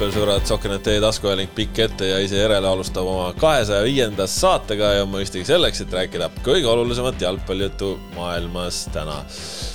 jalgpallisõbrad, 0.00 0.46
Sokkernet 0.48 0.82
teie 0.86 1.00
taskuhääling 1.02 1.50
pikk 1.52 1.78
ette 1.84 2.06
ja 2.08 2.20
ise 2.24 2.38
järele 2.38 2.64
alustab 2.70 3.04
oma 3.04 3.34
kahesaja 3.36 3.84
viiendast 3.84 4.38
saatega 4.40 4.94
ja 4.96 5.02
mõistagi 5.04 5.44
selleks, 5.44 5.82
et 5.84 5.92
rääkida 5.92 6.30
kõige 6.40 6.70
olulisemat 6.72 7.20
jalgpallijuttu 7.20 7.90
maailmas 8.14 8.86
täna. 8.94 9.18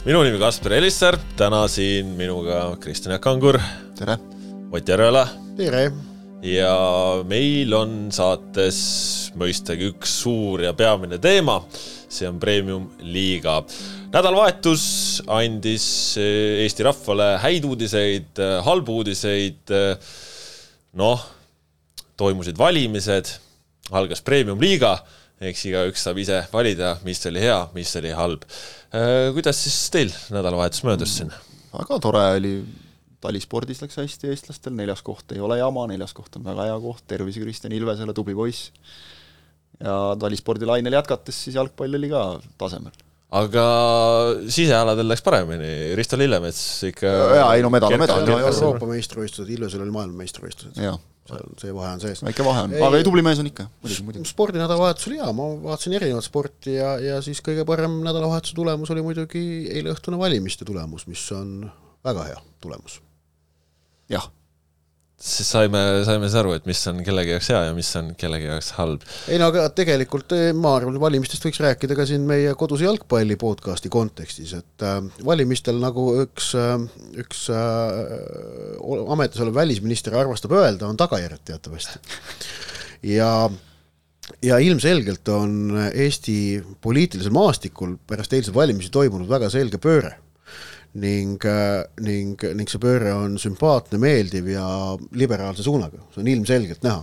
minu 0.06 0.24
nimi 0.26 0.40
Kaspar 0.42 0.74
Elisser, 0.80 1.20
täna 1.38 1.68
siin 1.70 2.16
minuga 2.18 2.76
Kristjan 2.82 3.14
Jaak 3.14 3.28
Angur. 3.28 3.60
tere! 4.00 4.18
Ott 4.72 4.90
Järvela. 4.90 5.28
tere! 5.58 5.92
ja 6.42 6.74
meil 7.24 7.74
on 7.78 8.10
saates 8.10 9.32
mõistagi 9.38 9.92
üks 9.94 10.22
suur 10.24 10.66
ja 10.66 10.74
peamine 10.74 11.22
teema, 11.22 11.62
see 12.16 12.30
on 12.30 12.40
Premium-liiga 12.40 13.62
nädalavahetus 14.16 14.86
andis 15.32 15.86
eh, 16.22 16.64
Eesti 16.64 16.86
rahvale 16.88 17.34
häid 17.44 17.66
uudiseid, 17.68 18.32
eh, 18.40 18.58
halbu 18.64 19.02
uudiseid. 19.02 19.74
Eh, 19.76 20.14
noh, 20.96 21.26
toimusid 22.16 22.56
valimised, 22.58 23.34
algas 23.92 24.24
premium-liiga, 24.24 24.94
eks 25.44 25.66
igaüks 25.68 26.06
saab 26.08 26.22
ise 26.24 26.40
valida, 26.54 26.94
mis 27.04 27.20
oli 27.28 27.44
hea, 27.44 27.60
mis 27.76 27.92
oli 28.00 28.14
halb. 28.16 28.46
kuidas 29.36 29.58
siis 29.60 29.76
teil 29.92 30.14
nädalavahetus 30.32 30.86
möödus 30.88 31.18
siin? 31.18 31.34
väga 31.74 31.98
tore 32.00 32.22
oli, 32.38 32.54
talispordis 33.20 33.82
läks 33.84 34.00
hästi 34.00 34.32
eestlastel, 34.32 34.72
neljas 34.78 35.04
koht 35.04 35.36
ei 35.36 35.44
ole 35.44 35.58
jama, 35.60 35.84
neljas 35.92 36.16
koht 36.16 36.40
on 36.40 36.48
väga 36.48 36.70
hea 36.70 36.78
koht, 36.80 37.04
tervise 37.12 37.44
Kristjan 37.44 37.76
Ilvesele, 37.76 38.16
tubli 38.16 38.38
poiss. 38.38 38.72
Ja 39.80 39.98
talispordilainel 40.20 41.00
jätkates 41.00 41.44
siis 41.48 41.58
jalgpall 41.60 42.00
oli 42.00 42.12
ka 42.12 42.28
tasemel 42.62 42.96
aga 43.36 43.66
sisealadel 44.52 45.10
läks 45.10 45.24
paremini, 45.26 45.72
Risto 45.98 46.18
Lillemets 46.20 46.62
ikka 46.92 47.10
jaa, 47.10 47.50
ei 47.58 47.66
no 47.66 47.72
medal 47.74 47.96
on 47.96 48.04
medal. 48.04 48.30
Euroopa 48.38 48.88
meistrivõistlused, 48.90 49.52
Ilvesel 49.56 49.84
oli 49.84 49.94
maailmameistrivõistlused. 49.96 50.80
seal 51.26 51.48
see 51.58 51.74
vahe 51.74 51.96
on 51.96 52.04
sees. 52.04 52.22
väike 52.22 52.46
vahe 52.46 52.68
on, 52.68 52.76
aga 52.78 53.00
ei, 53.00 53.06
tubli 53.08 53.24
mees 53.26 53.42
on 53.42 53.50
ikka, 53.50 53.66
muidugi, 53.82 54.06
muidugi. 54.06 54.30
spordinädalavahetus 54.30 55.10
oli 55.10 55.18
hea, 55.18 55.32
ma 55.34 55.48
vaatasin 55.64 55.98
erinevat 55.98 56.28
sporti 56.28 56.78
ja, 56.78 56.92
ja 57.02 57.18
siis 57.26 57.42
kõige 57.46 57.66
parem 57.66 57.98
nädalavahetuse 58.06 58.54
tulemus 58.58 58.94
oli 58.94 59.02
muidugi 59.08 59.44
eileõhtune 59.74 60.22
valimiste 60.22 60.68
tulemus, 60.70 61.08
mis 61.10 61.26
on 61.34 61.66
väga 62.06 62.30
hea 62.30 62.42
tulemus. 62.62 63.02
jah 64.14 64.30
siis 65.16 65.48
saime, 65.48 65.80
saime 66.06 66.28
siis 66.28 66.38
aru, 66.42 66.54
et 66.58 66.66
mis 66.68 66.80
on 66.92 67.00
kellegi 67.06 67.32
jaoks 67.32 67.50
hea 67.54 67.62
ja 67.70 67.76
mis 67.76 67.90
on 68.00 68.12
kellegi 68.20 68.50
jaoks 68.50 68.72
halb. 68.76 69.06
ei 69.32 69.40
no 69.40 69.48
aga 69.52 69.68
tegelikult 69.76 70.36
eh, 70.36 70.50
ma 70.56 70.76
arvan, 70.80 70.98
valimistest 71.02 71.48
võiks 71.48 71.62
rääkida 71.64 71.96
ka 71.98 72.08
siin 72.10 72.26
meie 72.28 72.52
koduse 72.60 72.88
jalgpalli 72.88 73.38
podcasti 73.40 73.92
kontekstis, 73.94 74.52
et 74.60 74.86
äh, 74.86 75.00
valimistel 75.26 75.80
nagu 75.82 76.10
üks 76.26 76.52
äh,, 76.60 76.76
üks 77.24 77.48
äh, 77.54 78.02
ametis 79.16 79.44
olev 79.46 79.56
välisminister 79.62 80.18
armastab 80.20 80.58
öelda, 80.60 80.90
on 80.90 81.00
tagajärjed 81.00 81.46
teatavasti. 81.48 82.04
ja 83.16 83.32
ja 84.44 84.58
ilmselgelt 84.60 85.28
on 85.30 85.78
Eesti 85.94 86.38
poliitilisel 86.82 87.32
maastikul 87.32 87.96
pärast 88.10 88.34
eilseid 88.34 88.56
valimisi 88.56 88.92
toimunud 88.92 89.30
väga 89.30 89.52
selge 89.54 89.80
pööre 89.80 90.16
ning, 90.96 91.40
äh, 91.44 91.84
ning, 92.04 92.36
ning 92.56 92.70
see 92.72 92.82
pööre 92.82 93.12
on 93.16 93.36
sümpaatne, 93.42 94.00
meeldiv 94.02 94.48
ja 94.54 94.66
liberaalse 95.18 95.66
suunaga, 95.66 96.00
see 96.14 96.24
on 96.24 96.30
ilmselgelt 96.32 96.86
näha. 96.86 97.02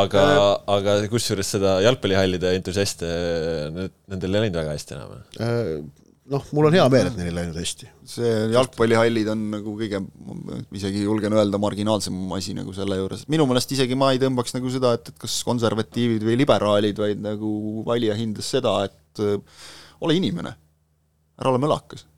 aga 0.00 0.22
äh,, 0.22 0.46
aga 0.78 0.94
kusjuures 1.12 1.50
seda 1.56 1.76
jalgpallihallide 1.84 2.54
entusiaste, 2.56 3.10
nendel 4.08 4.30
ei 4.30 4.46
läinud 4.46 4.62
väga 4.62 4.72
hästi 4.72 4.96
enam 4.96 5.18
äh,? 5.44 5.76
noh, 6.32 6.46
mul 6.56 6.70
on 6.70 6.78
hea 6.78 6.86
meel, 6.92 7.10
et 7.10 7.18
neil 7.18 7.28
ei 7.28 7.36
läinud 7.36 7.58
hästi. 7.60 7.90
see 8.14 8.32
jalgpallihallid 8.54 9.28
on 9.34 9.44
nagu 9.58 9.76
kõige, 9.82 10.00
isegi 10.80 11.04
julgen 11.04 11.36
öelda, 11.36 11.60
marginaalsem 11.60 12.16
asi 12.38 12.56
nagu 12.56 12.72
selle 12.76 12.96
juures, 13.02 13.26
et 13.26 13.34
minu 13.36 13.44
meelest 13.50 13.76
isegi 13.76 13.98
ma 13.98 14.14
ei 14.14 14.22
tõmbaks 14.22 14.56
nagu 14.56 14.72
seda, 14.72 14.94
et, 14.96 15.12
et 15.12 15.20
kas 15.26 15.36
konservatiivid 15.44 16.24
või 16.24 16.40
liberaalid, 16.40 17.04
vaid 17.04 17.20
nagu 17.28 17.84
valija 17.84 18.16
hindas 18.16 18.48
seda, 18.56 18.78
et 18.88 19.24
äh, 19.24 19.68
ole 20.00 20.16
inimene, 20.16 20.56
ära 21.36 21.52
ole 21.52 21.60
mölakas 21.60 22.08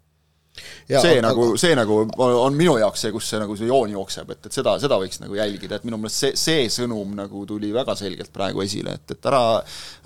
Ja, 0.89 1.01
see 1.03 1.17
aga, 1.17 1.23
nagu, 1.29 1.47
see 1.59 1.75
nagu 1.77 1.97
on 2.17 2.57
minu 2.57 2.77
jaoks 2.81 3.03
see, 3.05 3.13
kus 3.15 3.29
see 3.33 3.41
nagu 3.43 3.57
see 3.59 3.69
joon 3.69 3.91
jookseb, 3.97 4.31
et, 4.37 4.47
et 4.49 4.59
seda, 4.59 4.77
seda 4.83 4.99
võiks 5.03 5.19
nagu 5.23 5.35
jälgida, 5.39 5.81
et 5.81 5.87
minu 5.89 5.99
meelest 6.01 6.23
see, 6.23 6.37
see 6.39 6.69
sõnum 6.73 7.17
nagu 7.19 7.43
tuli 7.49 7.73
väga 7.75 7.97
selgelt 7.99 8.31
praegu 8.35 8.63
esile, 8.65 8.95
et, 9.01 9.17
et 9.17 9.29
ära, 9.31 9.43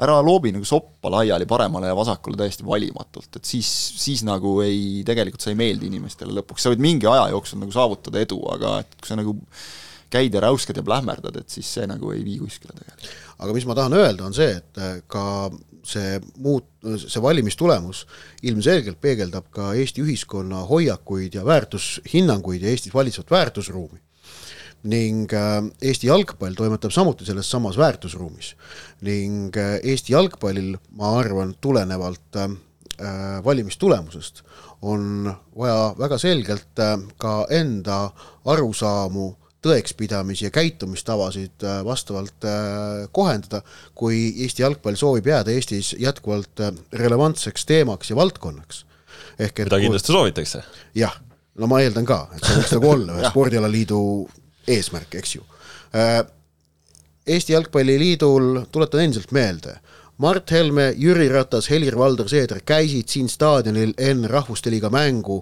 ära 0.01 0.17
loobi 0.25 0.55
nagu 0.57 0.67
soppa 0.69 1.13
laiali 1.13 1.49
paremale 1.51 1.91
ja 1.91 1.99
vasakule 1.99 2.41
täiesti 2.41 2.67
valimatult, 2.67 3.29
et 3.37 3.53
siis, 3.53 3.69
siis 4.01 4.25
nagu 4.27 4.57
ei, 4.65 5.05
tegelikult 5.07 5.45
sa 5.45 5.53
ei 5.53 5.61
meeldi 5.61 5.91
inimestele 5.93 6.35
lõpuks, 6.41 6.65
sa 6.65 6.73
võid 6.73 6.83
mingi 6.85 7.11
aja 7.11 7.29
jooksul 7.35 7.61
nagu 7.63 7.77
saavutada 7.77 8.25
edu, 8.25 8.41
aga 8.57 8.79
et 8.85 8.99
kui 8.99 9.13
sa 9.13 9.21
nagu 9.21 9.37
käid 10.11 10.35
ja 10.35 10.43
räuskad 10.43 10.81
ja 10.81 10.83
plähmerdad, 10.83 11.37
et 11.39 11.53
siis 11.53 11.69
see 11.71 11.87
nagu 11.87 12.11
ei 12.15 12.25
vii 12.27 12.41
kuskile 12.41 12.75
tegelikult. 12.75 13.13
aga 13.41 13.53
mis 13.57 13.67
ma 13.69 13.77
tahan 13.79 13.95
öelda, 13.97 14.27
on 14.27 14.35
see, 14.37 14.57
et 14.59 15.05
ka 15.11 15.23
see 15.91 16.21
muut-, 16.39 16.69
see 17.03 17.23
valimistulemus 17.23 18.05
ilmselgelt 18.47 19.01
peegeldab 19.01 19.51
ka 19.55 19.73
Eesti 19.79 20.05
ühiskonna 20.05 20.65
hoiakuid 20.69 21.35
ja 21.39 21.45
väärtushinnanguid 21.47 22.63
ja 22.63 22.73
Eestis 22.73 22.95
valitsevat 22.95 23.31
väärtusruumi. 23.31 24.01
ning 24.83 25.29
äh, 25.37 25.65
Eesti 25.83 26.07
jalgpall 26.07 26.55
toimetab 26.57 26.91
samuti 26.91 27.25
selles 27.25 27.51
samas 27.51 27.77
väärtusruumis. 27.77 28.55
ning 29.01 29.57
äh, 29.57 29.79
Eesti 29.83 30.13
jalgpallil, 30.13 30.77
ma 30.91 31.19
arvan, 31.19 31.55
tulenevalt 31.61 32.37
äh, 32.37 32.51
valimistulemusest 33.45 34.43
on 34.83 35.35
vaja 35.59 35.95
väga 35.99 36.19
selgelt 36.19 36.81
ka 37.19 37.47
enda 37.51 38.11
arusaamu 38.45 39.37
tõekspidamisi 39.65 40.47
ja 40.47 40.51
käitumistavasid 40.55 41.65
äh, 41.65 41.81
vastavalt 41.85 42.45
äh, 42.49 43.09
kohendada, 43.13 43.61
kui 43.95 44.23
Eesti 44.45 44.65
jalgpall 44.65 44.97
soovib 44.97 45.29
jääda 45.29 45.53
Eestis 45.53 45.93
jätkuvalt 45.99 46.63
äh, 46.65 46.73
relevantseks 46.93 47.67
teemaks 47.69 48.11
ja 48.11 48.17
valdkonnaks. 48.17 48.85
ehk 49.39 49.61
et 49.61 49.67
mida 49.67 49.81
kindlasti 49.81 50.13
soovitakse. 50.13 50.63
jah, 50.95 51.21
no 51.59 51.67
ma 51.67 51.81
eeldan 51.85 52.09
ka, 52.09 52.27
et 52.37 52.45
see 52.45 52.57
võiks 52.57 52.75
nagu 52.79 52.91
olla 52.95 53.19
ühe 53.19 53.29
spordialaliidu 53.33 54.03
eesmärk, 54.69 55.15
eks 55.21 55.37
ju. 55.37 55.47
Eesti 57.27 57.53
Jalgpalliliidul, 57.53 58.67
tuletan 58.73 59.01
endiselt 59.05 59.33
meelde, 59.33 59.75
Mart 60.21 60.51
Helme, 60.53 60.91
Jüri 60.97 61.29
Ratas, 61.33 61.69
Helir-Valdor 61.71 62.29
Seeder 62.29 62.61
käisid 62.67 63.09
siin 63.09 63.29
staadionil 63.29 63.93
enne 63.99 64.29
Rahvuste 64.29 64.71
Liiga 64.71 64.91
mängu 64.93 65.41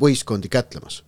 võistkondi 0.00 0.48
kätlemas 0.52 1.02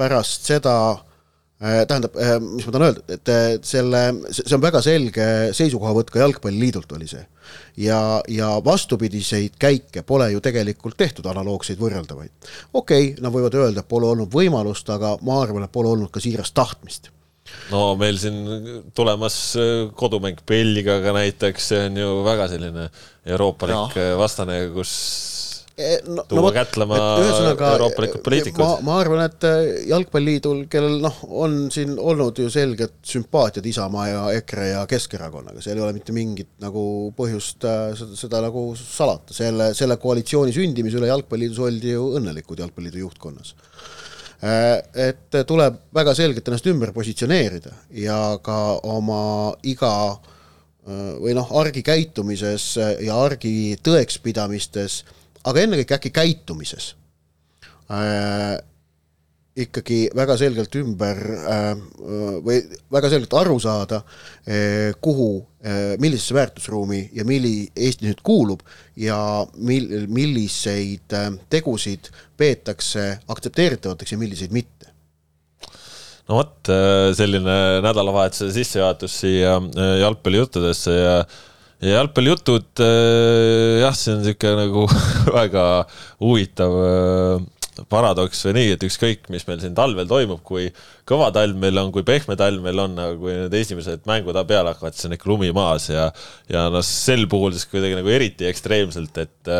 pärast 0.00 0.48
seda 0.48 0.74
äh, 1.60 1.84
tähendab, 1.88 2.16
äh, 2.16 2.38
mis 2.40 2.66
ma 2.66 2.74
tahan 2.74 2.86
öelda, 2.88 3.04
et 3.16 3.32
äh, 3.32 3.50
selle, 3.66 4.02
see 4.32 4.56
on 4.56 4.64
väga 4.64 4.82
selge 4.84 5.28
seisukohavõtt 5.56 6.12
ka 6.12 6.22
Jalgpalliliidult 6.24 6.96
oli 6.96 7.08
see. 7.10 7.22
ja, 7.82 8.00
ja 8.30 8.50
vastupidiseid 8.64 9.56
käike 9.60 10.04
pole 10.06 10.30
ju 10.32 10.42
tegelikult 10.44 10.96
tehtud, 11.00 11.26
analoogseid 11.30 11.80
võrreldavaid. 11.80 12.32
okei 12.72 13.12
okay,, 13.12 13.16
nad 13.22 13.34
võivad 13.34 13.56
öelda, 13.60 13.84
et 13.84 13.90
pole 13.90 14.10
olnud 14.10 14.32
võimalust, 14.34 14.90
aga 14.92 15.16
ma 15.26 15.40
arvan, 15.44 15.66
et 15.66 15.72
pole 15.72 15.92
olnud 15.92 16.12
ka 16.12 16.22
siirast 16.22 16.56
tahtmist 16.56 17.10
no 17.72 17.96
meil 17.98 18.18
siin 18.20 18.44
tulemas 18.94 19.40
kodumäng 19.98 20.38
Belgiaga 20.46 21.12
näiteks, 21.16 21.72
see 21.72 21.88
on 21.88 21.98
ju 21.98 22.12
väga 22.22 22.46
selline 22.52 22.86
euroopalik 23.26 23.98
vastane, 24.20 24.62
kus 24.74 24.94
Eh, 24.94 25.29
no, 26.08 26.24
tuua 26.28 26.48
no, 26.48 26.52
kätlema 26.54 26.98
euroopalikud 27.72 28.22
poliitikud. 28.24 28.62
ma, 28.62 28.78
ma 28.84 28.96
arvan, 29.00 29.22
et 29.26 29.46
eh, 29.48 29.68
Jalgpalliliidul, 29.90 30.64
kellel 30.72 30.98
noh, 31.04 31.20
on 31.42 31.56
siin 31.72 31.96
olnud 31.98 32.38
ju 32.42 32.50
selged 32.52 32.98
sümpaatiad 33.06 33.66
Isamaa 33.66 34.06
ja 34.08 34.22
EKRE 34.40 34.68
ja 34.72 34.84
Keskerakonnaga, 34.90 35.62
seal 35.64 35.78
ei 35.78 35.84
ole 35.86 35.96
mitte 35.96 36.14
mingit 36.16 36.52
nagu 36.62 36.82
põhjust 37.16 37.66
äh, 37.68 37.92
seda, 37.98 38.18
seda 38.18 38.42
nagu 38.46 38.64
salata, 38.78 39.36
selle, 39.36 39.70
selle 39.78 39.98
koalitsiooni 40.02 40.54
sündimise 40.56 41.00
üle 41.00 41.10
Jalgpalliliidus 41.12 41.62
oldi 41.66 41.94
ju 41.94 42.10
õnnelikud 42.20 42.64
Jalgpalliliidu 42.64 43.06
juhtkonnas 43.06 43.54
äh,. 44.44 44.80
Et 45.10 45.40
tuleb 45.46 45.76
väga 45.94 46.14
selgelt 46.16 46.46
ennast 46.48 46.66
ümber 46.70 46.94
positsioneerida 46.96 47.74
ja 48.00 48.18
ka 48.42 48.58
oma 48.88 49.22
iga 49.68 49.94
äh, 50.10 51.16
või 51.20 51.36
noh, 51.36 51.48
argi 51.60 51.84
käitumises 51.86 52.72
ja 52.80 53.16
argi 53.20 53.76
tõekspidamistes 53.84 55.02
äh, 55.04 55.16
aga 55.44 55.62
ennekõike 55.64 55.96
äkki 55.96 56.12
käitumises. 56.14 56.94
Äh, 57.90 58.58
ikkagi 59.60 60.04
väga 60.16 60.36
selgelt 60.38 60.74
ümber 60.78 61.18
äh, 61.50 61.72
või 62.44 62.60
väga 62.92 63.10
selgelt 63.10 63.34
aru 63.40 63.56
saada 63.60 63.98
äh,, 64.46 64.92
kuhu 65.02 65.40
äh,, 65.64 65.96
millisesse 66.00 66.36
väärtusruumi 66.36 67.02
ja 67.18 67.26
milli 67.26 67.66
Eesti 67.74 68.06
nüüd 68.06 68.22
kuulub 68.26 68.62
ja 68.96 69.18
mil-, 69.58 70.06
milliseid 70.12 71.16
äh, 71.18 71.32
tegusid 71.50 72.12
peetakse 72.38 73.10
aktsepteeritavateks 73.28 74.14
ja 74.14 74.20
milliseid 74.22 74.54
mitte. 74.54 74.94
No 76.30 76.38
vot, 76.38 76.70
äh, 76.70 77.10
selline 77.18 77.58
nädalavahetuse 77.82 78.52
sissejuhatus 78.54 79.20
siia 79.24 79.58
äh, 79.58 79.96
jalgpallijuttudesse 80.04 80.94
ja 80.94 81.14
ja 81.18 81.24
jalgpallijutud, 81.88 82.68
äh, 82.84 83.80
jah, 83.84 83.96
see 83.96 84.12
on 84.14 84.20
niisugune 84.24 84.66
nagu 84.66 84.84
väga 85.38 85.64
huvitav, 86.20 86.76
äh, 86.84 87.48
paradoks 87.88 88.42
või 88.44 88.56
nii, 88.58 88.72
et 88.74 88.84
ükskõik, 88.84 89.28
mis 89.32 89.46
meil 89.48 89.60
siin 89.62 89.76
talvel 89.76 90.08
toimub, 90.10 90.42
kui 90.44 90.66
kõva 91.08 91.30
talv 91.32 91.56
meil 91.60 91.78
on, 91.80 91.92
kui 91.94 92.04
pehme 92.06 92.36
talv 92.38 92.60
meil 92.64 92.82
on, 92.82 92.98
aga 93.00 93.16
kui 93.20 93.32
need 93.32 93.56
esimesed 93.56 94.04
mängud 94.10 94.36
peale 94.48 94.74
hakkavad, 94.74 94.96
siis 94.96 95.08
on 95.08 95.16
ikka 95.16 95.30
lumi 95.30 95.52
maas 95.56 95.88
ja 95.88 96.10
ja 96.50 96.66
noh, 96.72 96.84
sel 96.84 97.24
puhul 97.30 97.54
siis 97.56 97.70
kuidagi 97.70 97.96
nagu 97.96 98.12
eriti 98.12 98.48
ekstreemselt, 98.50 99.22
et 99.24 99.54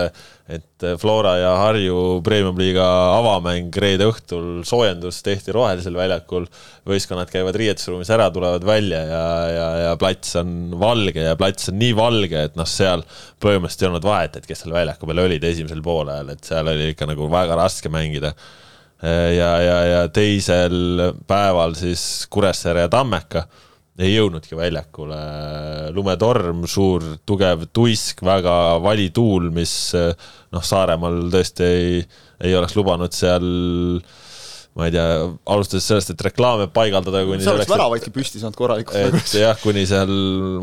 et 0.51 0.85
Flora 0.99 1.37
ja 1.39 1.51
Harju 1.61 2.21
Premium-liiga 2.27 2.85
avamäng 3.15 3.77
reede 3.83 4.09
õhtul, 4.11 4.63
soojendus 4.67 5.21
tehti 5.27 5.55
rohelisel 5.55 5.95
väljakul, 5.95 6.49
võistkonnad 6.89 7.31
käivad 7.31 7.59
riietusruumis 7.61 8.11
ära, 8.11 8.31
tulevad 8.35 8.67
välja 8.67 9.03
ja, 9.07 9.23
ja, 9.55 9.69
ja 9.85 9.93
plats 10.01 10.35
on 10.41 10.75
valge 10.81 11.29
ja 11.29 11.37
plats 11.39 11.71
on 11.71 11.79
nii 11.81 11.95
valge, 11.99 12.47
et 12.51 12.59
noh, 12.59 12.69
seal 12.69 13.05
põhimõtteliselt 13.43 13.87
ei 13.87 13.91
olnud 13.93 14.11
vahet, 14.11 14.41
et 14.41 14.51
kes 14.51 14.65
seal 14.65 14.75
väljaku 14.75 15.11
peal 15.11 15.25
olid 15.27 15.47
esimesel 15.53 15.85
poolajal, 15.87 16.35
et 16.35 16.51
seal 16.51 16.75
oli 16.75 16.91
ikka 16.95 17.09
nagu 17.11 17.31
väga 17.31 17.59
raske 17.61 17.93
mängida. 17.93 18.35
Ja, 19.01 19.53
ja, 19.65 19.77
ja 19.89 20.01
teisel 20.13 21.15
päeval 21.25 21.73
siis 21.79 22.27
Kuressaare 22.29 22.83
ja 22.85 22.91
Tammeka 22.93 23.47
ei 24.01 24.15
jõudnudki 24.15 24.57
väljakule. 24.59 25.21
lumetorm, 25.97 26.65
suur 26.71 27.05
tugev 27.27 27.69
tuisk, 27.73 28.25
väga 28.27 28.55
vali 28.83 29.11
tuul, 29.15 29.51
mis 29.55 29.75
noh, 29.95 30.65
Saaremaal 30.65 31.29
tõesti 31.33 31.67
ei, 31.67 32.03
ei 32.41 32.57
oleks 32.57 32.77
lubanud 32.79 33.15
seal 33.15 33.47
ma 34.79 34.87
ei 34.87 34.95
tea, 34.95 35.07
alustades 35.51 35.89
sellest, 35.91 36.13
et 36.15 36.23
reklaame 36.29 36.69
paigaldada, 36.73 37.25
kuni 37.27 37.43
sa 37.43 37.57
oleks 37.57 37.69
väravaidki 37.73 38.13
püsti 38.15 38.39
saanud 38.41 38.57
korralikult. 38.57 39.19
et 39.19 39.35
jah, 39.41 39.59
kuni 39.61 39.83
seal, 39.91 40.13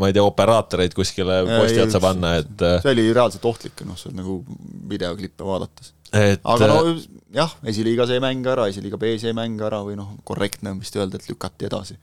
ma 0.00 0.08
ei 0.08 0.16
tea, 0.16 0.24
operaatoreid 0.24 0.96
kuskile 0.96 1.42
posti 1.44 1.84
otsa 1.84 2.00
panna, 2.02 2.38
et 2.40 2.66
see 2.80 2.94
oli 2.96 3.04
reaalselt 3.12 3.44
ohtlik, 3.52 3.84
noh, 3.86 4.00
see 4.00 4.10
on 4.10 4.18
nagu 4.22 4.40
videoklippe 4.88 5.44
vaadates 5.44 5.92
et 6.16 6.44
aga 6.48 6.68
no 6.70 6.94
jah, 7.34 7.52
esiliigas 7.68 8.12
ei 8.14 8.20
mängi 8.22 8.48
ära, 8.48 8.68
esiliiga 8.72 9.00
B-s 9.00 9.28
ei 9.28 9.36
mängi 9.36 9.64
ära 9.66 9.82
või 9.84 9.98
noh, 9.98 10.14
korrektne 10.28 10.72
on 10.72 10.80
vist 10.80 10.96
öelda, 10.96 11.20
et 11.20 11.28
lükati 11.28 11.68
edasi. 11.68 11.98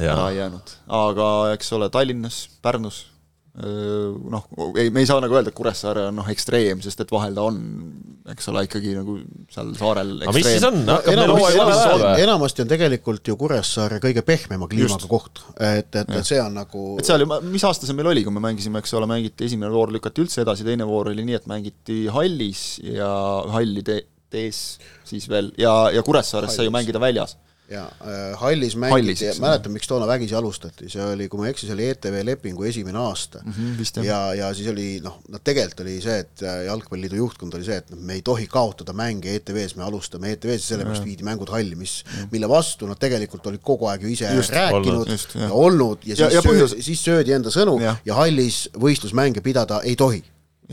Ära 0.00 0.30
jäänud, 0.34 0.72
aga 1.02 1.28
eks 1.56 1.72
ole, 1.76 1.90
Tallinnas, 1.92 2.46
Pärnus 2.62 3.04
noh, 3.56 4.44
ei, 4.76 4.90
me 4.92 5.00
ei 5.00 5.08
saa 5.08 5.20
nagu 5.22 5.32
öelda, 5.32 5.48
et 5.48 5.56
Kuressaare 5.56 6.06
on 6.10 6.18
noh, 6.18 6.26
ekstreem, 6.28 6.82
sest 6.84 7.00
et 7.00 7.12
vahel 7.12 7.36
ta 7.36 7.46
on, 7.48 7.56
eks 8.28 8.50
ole, 8.52 8.66
ikkagi 8.66 8.92
nagu 8.98 9.14
seal 9.52 9.70
saarel 9.78 10.10
aga 10.26 10.34
mis 10.36 10.44
siis 10.44 10.66
on? 10.68 10.82
enamasti, 10.84 12.10
enamasti 12.26 12.64
on 12.66 12.72
tegelikult 12.74 13.30
ju 13.32 13.38
Kuressaare 13.40 14.00
kõige 14.02 14.24
pehmema 14.26 14.68
kliimaga 14.68 14.98
Just. 14.98 15.08
koht, 15.08 15.40
et, 15.56 15.88
et, 15.88 16.12
et 16.18 16.28
see 16.28 16.40
on 16.42 16.52
nagu 16.60 16.84
et 17.00 17.08
seal 17.08 17.24
ju, 17.24 17.30
mis 17.48 17.64
aasta 17.64 17.88
see 17.88 17.96
meil 17.96 18.12
oli, 18.12 18.26
kui 18.26 18.36
me 18.36 18.44
mängisime, 18.44 18.82
eks 18.84 18.92
ole, 18.98 19.08
mängiti 19.08 19.48
esimene 19.48 19.72
voor 19.72 19.94
lükati 19.94 20.26
üldse 20.26 20.44
edasi, 20.44 20.66
teine 20.66 20.88
voor 20.88 21.14
oli 21.14 21.24
nii, 21.24 21.40
et 21.40 21.48
mängiti 21.48 22.02
hallis 22.12 22.66
ja 22.84 23.08
halli 23.56 23.86
te-, 23.86 24.02
tees 24.32 24.62
siis 25.08 25.30
veel. 25.32 25.54
Ja, 25.56 25.86
ja 25.94 26.04
Kuressaares 26.04 26.58
sai 26.58 26.68
ju 26.68 26.76
mängida 26.76 27.00
väljas 27.00 27.38
ja 27.70 27.82
äh, 27.82 28.38
hallis 28.38 28.76
mängiti, 28.76 29.26
mäletan, 29.40 29.72
miks 29.74 29.88
toona 29.90 30.06
vägisi 30.06 30.34
alustati, 30.34 30.86
see 30.90 31.02
oli, 31.02 31.26
kui 31.28 31.40
ma 31.40 31.48
ei 31.48 31.54
eksi, 31.54 31.66
see 31.66 31.74
oli 31.74 31.88
ETV 31.90 32.20
lepingu 32.28 32.66
esimene 32.68 32.98
aasta. 32.98 33.40
Mm. 33.42 33.52
-hmm, 33.52 34.04
ja, 34.06 34.20
ja 34.34 34.52
siis 34.54 34.68
oli 34.70 35.00
noh, 35.02 35.18
noh 35.28 35.42
tegelikult 35.44 35.80
oli 35.82 35.96
see, 36.02 36.18
et 36.22 36.42
äh, 36.42 36.64
Jalgpalliliidu 36.68 37.18
juhtkond 37.18 37.54
oli 37.58 37.66
see, 37.66 37.80
et 37.82 37.90
noh, 37.90 37.98
me 37.98 38.14
ei 38.20 38.22
tohi 38.22 38.46
kaotada 38.46 38.92
mänge 38.92 39.34
ETV-s, 39.34 39.76
me 39.76 39.84
alustame 39.84 40.30
ETV-s 40.36 40.62
ja 40.62 40.74
sellepärast 40.74 41.04
viidi 41.04 41.26
mängud 41.26 41.50
halli, 41.50 41.74
mis 41.74 41.98
mille 42.30 42.48
vastu 42.48 42.86
nad 42.86 43.02
tegelikult 43.02 43.46
olid 43.50 43.64
kogu 43.66 43.90
aeg 43.90 44.06
ju 44.06 44.14
ise 44.14 44.30
just, 44.34 44.54
rääkinud 44.54 45.02
olnud, 45.02 45.26
ja 45.34 45.50
olnud 45.50 46.06
ja, 46.06 46.14
ja 46.14 46.16
siis, 46.22 46.38
ja 46.38 46.46
põhjus... 46.46 46.70
söödi, 46.70 46.86
siis 46.86 47.04
söödi 47.04 47.34
enda 47.34 47.50
sõnu 47.50 47.80
ja, 47.82 47.96
ja 48.06 48.14
hallis 48.14 48.66
võistlusmänge 48.78 49.42
pidada 49.42 49.82
ei 49.82 49.96
tohi 49.98 50.22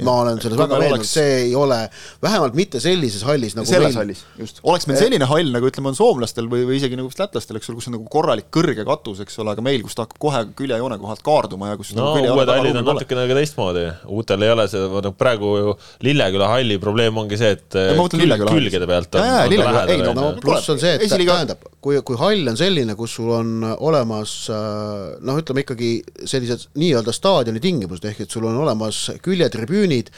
ma 0.01 0.15
olen 0.23 0.39
selles 0.41 0.57
väga 0.57 0.79
veendunud, 0.81 1.05
see 1.05 1.33
ei 1.43 1.51
ole, 1.57 1.77
vähemalt 2.23 2.55
mitte 2.57 2.81
sellises 2.81 3.21
hallis 3.27 3.53
nagu 3.57 3.69
selles 3.69 3.91
meil... 3.91 3.99
hallis, 3.99 4.23
just. 4.39 4.61
oleks 4.65 4.87
meil 4.89 4.97
selline 4.97 5.27
hall, 5.29 5.51
nagu 5.53 5.69
ütleme, 5.69 5.91
on 5.91 5.97
soomlastel 5.97 6.47
või, 6.49 6.63
või 6.69 6.79
isegi 6.79 6.97
nagu 6.97 7.11
vist 7.11 7.21
lätlastel, 7.21 7.59
eks 7.59 7.69
ole, 7.69 7.77
kus 7.77 7.89
on 7.91 7.97
nagu 7.99 8.07
korralik 8.11 8.49
kõrge 8.53 8.85
katus, 8.87 9.21
eks 9.25 9.37
ole, 9.43 9.53
aga 9.53 9.65
meil, 9.65 9.83
kus 9.85 9.97
ta 9.97 10.07
hakkab 10.07 10.21
kohe 10.23 10.41
küljejoone 10.57 10.97
kohalt 11.01 11.21
kaarduma 11.25 11.69
ja 11.73 11.79
kus 11.79 11.93
no 11.93 12.09
nagu 12.17 12.33
uued 12.39 12.53
hallid 12.55 12.79
on 12.81 12.89
natukene 12.89 13.27
ka 13.29 13.37
teistmoodi, 13.37 13.85
uutel 14.17 14.47
ei 14.47 14.55
ole 14.55 14.67
see, 14.71 14.87
noh 15.05 15.17
praegu 15.19 15.53
ju 15.59 15.75
Lilleküla 16.07 16.49
halli 16.55 16.79
probleem 16.81 17.21
ongi 17.21 17.37
see, 17.39 17.53
et 17.53 17.77
külg, 17.77 18.47
külgede 18.49 18.89
pealt 18.89 19.19
on, 19.19 19.29
on 19.29 19.53
ta 19.53 19.75
lähedal. 19.77 20.17
no 20.17 20.31
pluss 20.41 20.73
on 20.73 20.81
see, 20.81 20.97
et 20.97 21.13
tähendab, 21.13 21.69
kui, 21.83 21.99
kui 22.05 22.17
hall 22.19 22.49
on 22.49 22.57
selline, 22.59 22.97
kus 22.97 23.17
sul 23.19 23.29
on 23.35 23.53
olemas 23.73 24.33
noh, 24.49 25.39
ütleme 25.39 25.63
ikkagi 25.65 25.93
sellised 26.29 26.69
nii-öelda 26.79 27.13
staadioni 27.15 27.61
tingimused, 27.63 28.05
ehk 28.09 28.23
et 28.25 28.33
sul 28.33 28.47
on 28.49 28.57
olemas 28.63 29.05
küljetribüün, 29.23 29.82
tribüünid 29.83 30.09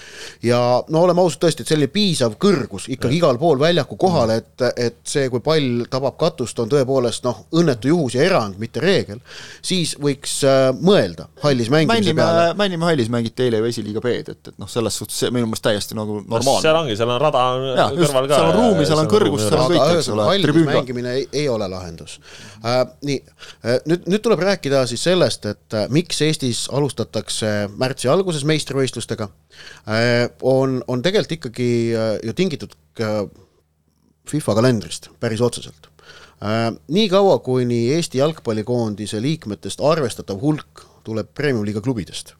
ja 0.43 0.59
no 0.89 1.03
oleme 1.05 1.21
ausad 1.21 1.41
tõesti, 1.45 1.63
et 1.63 1.71
selline 1.71 1.89
piisav 1.91 2.35
kõrgus 2.41 2.87
ikkagi 2.91 3.19
igal 3.19 3.39
pool 3.41 3.59
väljaku 3.59 3.97
kohal, 3.99 4.31
et, 4.35 4.61
et 4.77 4.97
see, 5.07 5.27
kui 5.33 5.41
pall 5.43 5.85
tabab 5.91 6.17
katust, 6.19 6.59
on 6.61 6.69
tõepoolest 6.69 7.25
noh, 7.25 7.45
õnnetu 7.55 7.89
juhus 7.91 8.17
ja 8.17 8.25
erand, 8.25 8.59
mitte 8.61 8.83
reegel, 8.83 9.21
siis 9.65 9.95
võiks 10.01 10.37
äh, 10.47 10.69
mõelda 10.75 11.27
hallis 11.43 11.71
mängimise 11.73 12.13
mängime, 12.13 12.21
peale. 12.21 12.57
mängime 12.59 12.89
hallis, 12.89 13.11
mängiti 13.13 13.47
eile 13.47 13.61
ju 13.61 13.69
esiliiga 13.71 14.03
B-d, 14.03 14.35
et, 14.35 14.51
et 14.53 14.59
noh, 14.61 14.69
selles 14.71 14.99
suhtes 15.01 15.23
see 15.23 15.33
minu 15.33 15.49
meelest 15.49 15.65
täiesti 15.65 15.97
nagu 15.97 16.21
normaalne. 16.21 16.63
seal 16.65 16.81
ongi, 16.81 16.97
seal 16.99 17.13
on 17.15 17.21
rada 17.21 17.45
ja, 17.71 17.87
kõrval 17.95 18.29
ka. 18.29 18.39
seal 18.39 18.51
on 18.51 18.59
ruumi, 18.59 18.89
seal 18.89 19.01
on 19.01 19.11
kõrgust, 19.11 19.47
seal 19.49 19.63
on 19.63 19.73
kõik, 19.73 19.85
eks 19.95 20.11
ole. 20.13 20.29
hallis 20.29 20.61
mängimine 20.69 21.15
ei, 21.21 21.27
ei 21.43 21.47
ole 21.51 21.69
lahendus 21.71 22.19
äh,. 22.61 22.83
nii 23.05 23.17
äh,, 23.21 23.79
nüüd, 23.89 24.05
nüüd 24.09 24.25
tuleb 24.25 24.43
rääkida 24.45 24.85
siis 24.89 25.05
sellest, 25.07 25.47
et 25.49 25.77
äh, 25.77 25.89
miks 25.93 26.21
Eestis 26.25 26.65
alustatakse 26.73 27.51
märtsi 27.77 28.09
alguses 28.11 28.45
meistrivõistlustega 28.47 29.29
Äh, 29.54 29.54
on, 30.41 30.83
on 30.87 31.01
tegelikult 31.01 31.37
ikkagi 31.37 31.69
äh, 31.95 32.13
ju 32.23 32.33
tingitud 32.33 32.73
FIFA 34.29 34.55
kalendrist 34.57 35.09
päris 35.19 35.41
otseselt. 35.41 35.89
Äh, 36.43 36.73
niikaua, 36.87 37.39
kuni 37.39 37.91
Eesti 37.93 38.17
jalgpallikoondise 38.17 39.21
liikmetest 39.21 39.81
arvestatav 39.81 40.41
hulk 40.41 40.83
tuleb 41.05 41.29
Premium-liiga 41.37 41.81
klubidest 41.85 42.33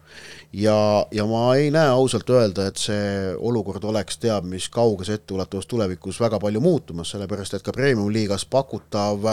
ja, 0.54 1.06
ja 1.12 1.26
ma 1.26 1.56
ei 1.56 1.70
näe 1.72 1.90
ausalt 1.94 2.30
öelda, 2.30 2.68
et 2.68 2.82
see 2.82 3.36
olukord 3.38 3.84
oleks 3.84 4.18
teab 4.18 4.48
mis 4.50 4.68
kauges 4.74 5.12
etteulatuvas 5.14 5.68
tulevikus 5.68 6.20
väga 6.20 6.40
palju 6.40 6.62
muutumas, 6.64 7.12
sellepärast 7.14 7.58
et 7.58 7.66
ka 7.66 7.72
Premium-liigas 7.76 8.46
pakutav 8.50 9.28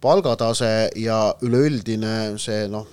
palgatase 0.00 0.90
ja 0.96 1.20
üleüldine 1.42 2.38
see 2.40 2.66
noh, 2.72 2.88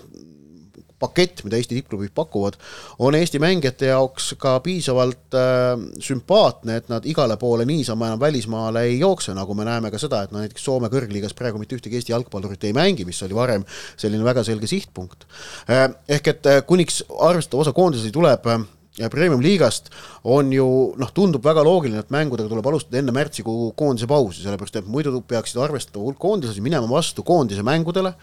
pakett, 1.00 1.44
mida 1.44 1.58
Eesti 1.60 1.75
tippklubid 1.75 2.14
pakuvad, 2.16 2.58
on 3.00 3.16
Eesti 3.18 3.40
mängijate 3.44 3.90
jaoks 3.92 4.34
ka 4.40 4.58
piisavalt 4.64 5.36
äh, 5.36 5.74
sümpaatne, 6.00 6.80
et 6.80 6.90
nad 6.92 7.06
igale 7.10 7.38
poole 7.42 7.66
niisama 7.68 8.12
enam 8.12 8.22
välismaale 8.22 8.86
ei 8.90 9.00
jookse, 9.00 9.36
nagu 9.36 9.58
me 9.58 9.68
näeme 9.68 9.92
ka 9.92 10.00
seda, 10.02 10.24
et 10.24 10.36
no 10.36 10.44
näiteks 10.44 10.64
Soome 10.66 10.90
kõrgliigas 10.94 11.36
praegu 11.38 11.60
mitte 11.62 11.78
ühtegi 11.78 12.00
Eesti 12.00 12.16
jalgpallurit 12.16 12.64
ei 12.64 12.74
mängi, 12.75 13.06
mis 13.06 13.22
oli 13.28 13.38
varem 13.38 13.66
selline 13.98 14.24
väga 14.25 14.46
selge 14.48 14.72
sihtpunkt 14.72 15.28
äh,. 15.70 15.90
Ehk 16.10 16.28
et 16.32 16.48
äh, 16.50 16.62
kuniks 16.68 17.04
arvestatav 17.20 17.66
osa 17.66 17.75
koondisi 17.75 18.12
tuleb 18.16 18.48
äh, 18.50 18.64
Premium-liigast 18.96 19.90
on 20.32 20.54
ju 20.56 20.66
noh, 20.96 21.10
tundub 21.12 21.44
väga 21.44 21.66
loogiline, 21.68 22.00
et 22.00 22.12
mängudega 22.16 22.48
tuleb 22.48 22.68
alustada 22.70 23.02
enne 23.02 23.12
märtsikuu 23.16 23.74
koondise 23.75 24.08
pausi, 24.08 24.40
sellepärast 24.46 24.80
et 24.80 24.88
muidu 24.88 25.20
peaksid 25.28 25.60
arvestatav 25.60 26.06
hulk 26.06 26.20
koondislasi 26.22 26.64
minema 26.64 26.88
vastu 26.88 27.25
koondise 27.28 27.66
mängudele, 27.68 28.14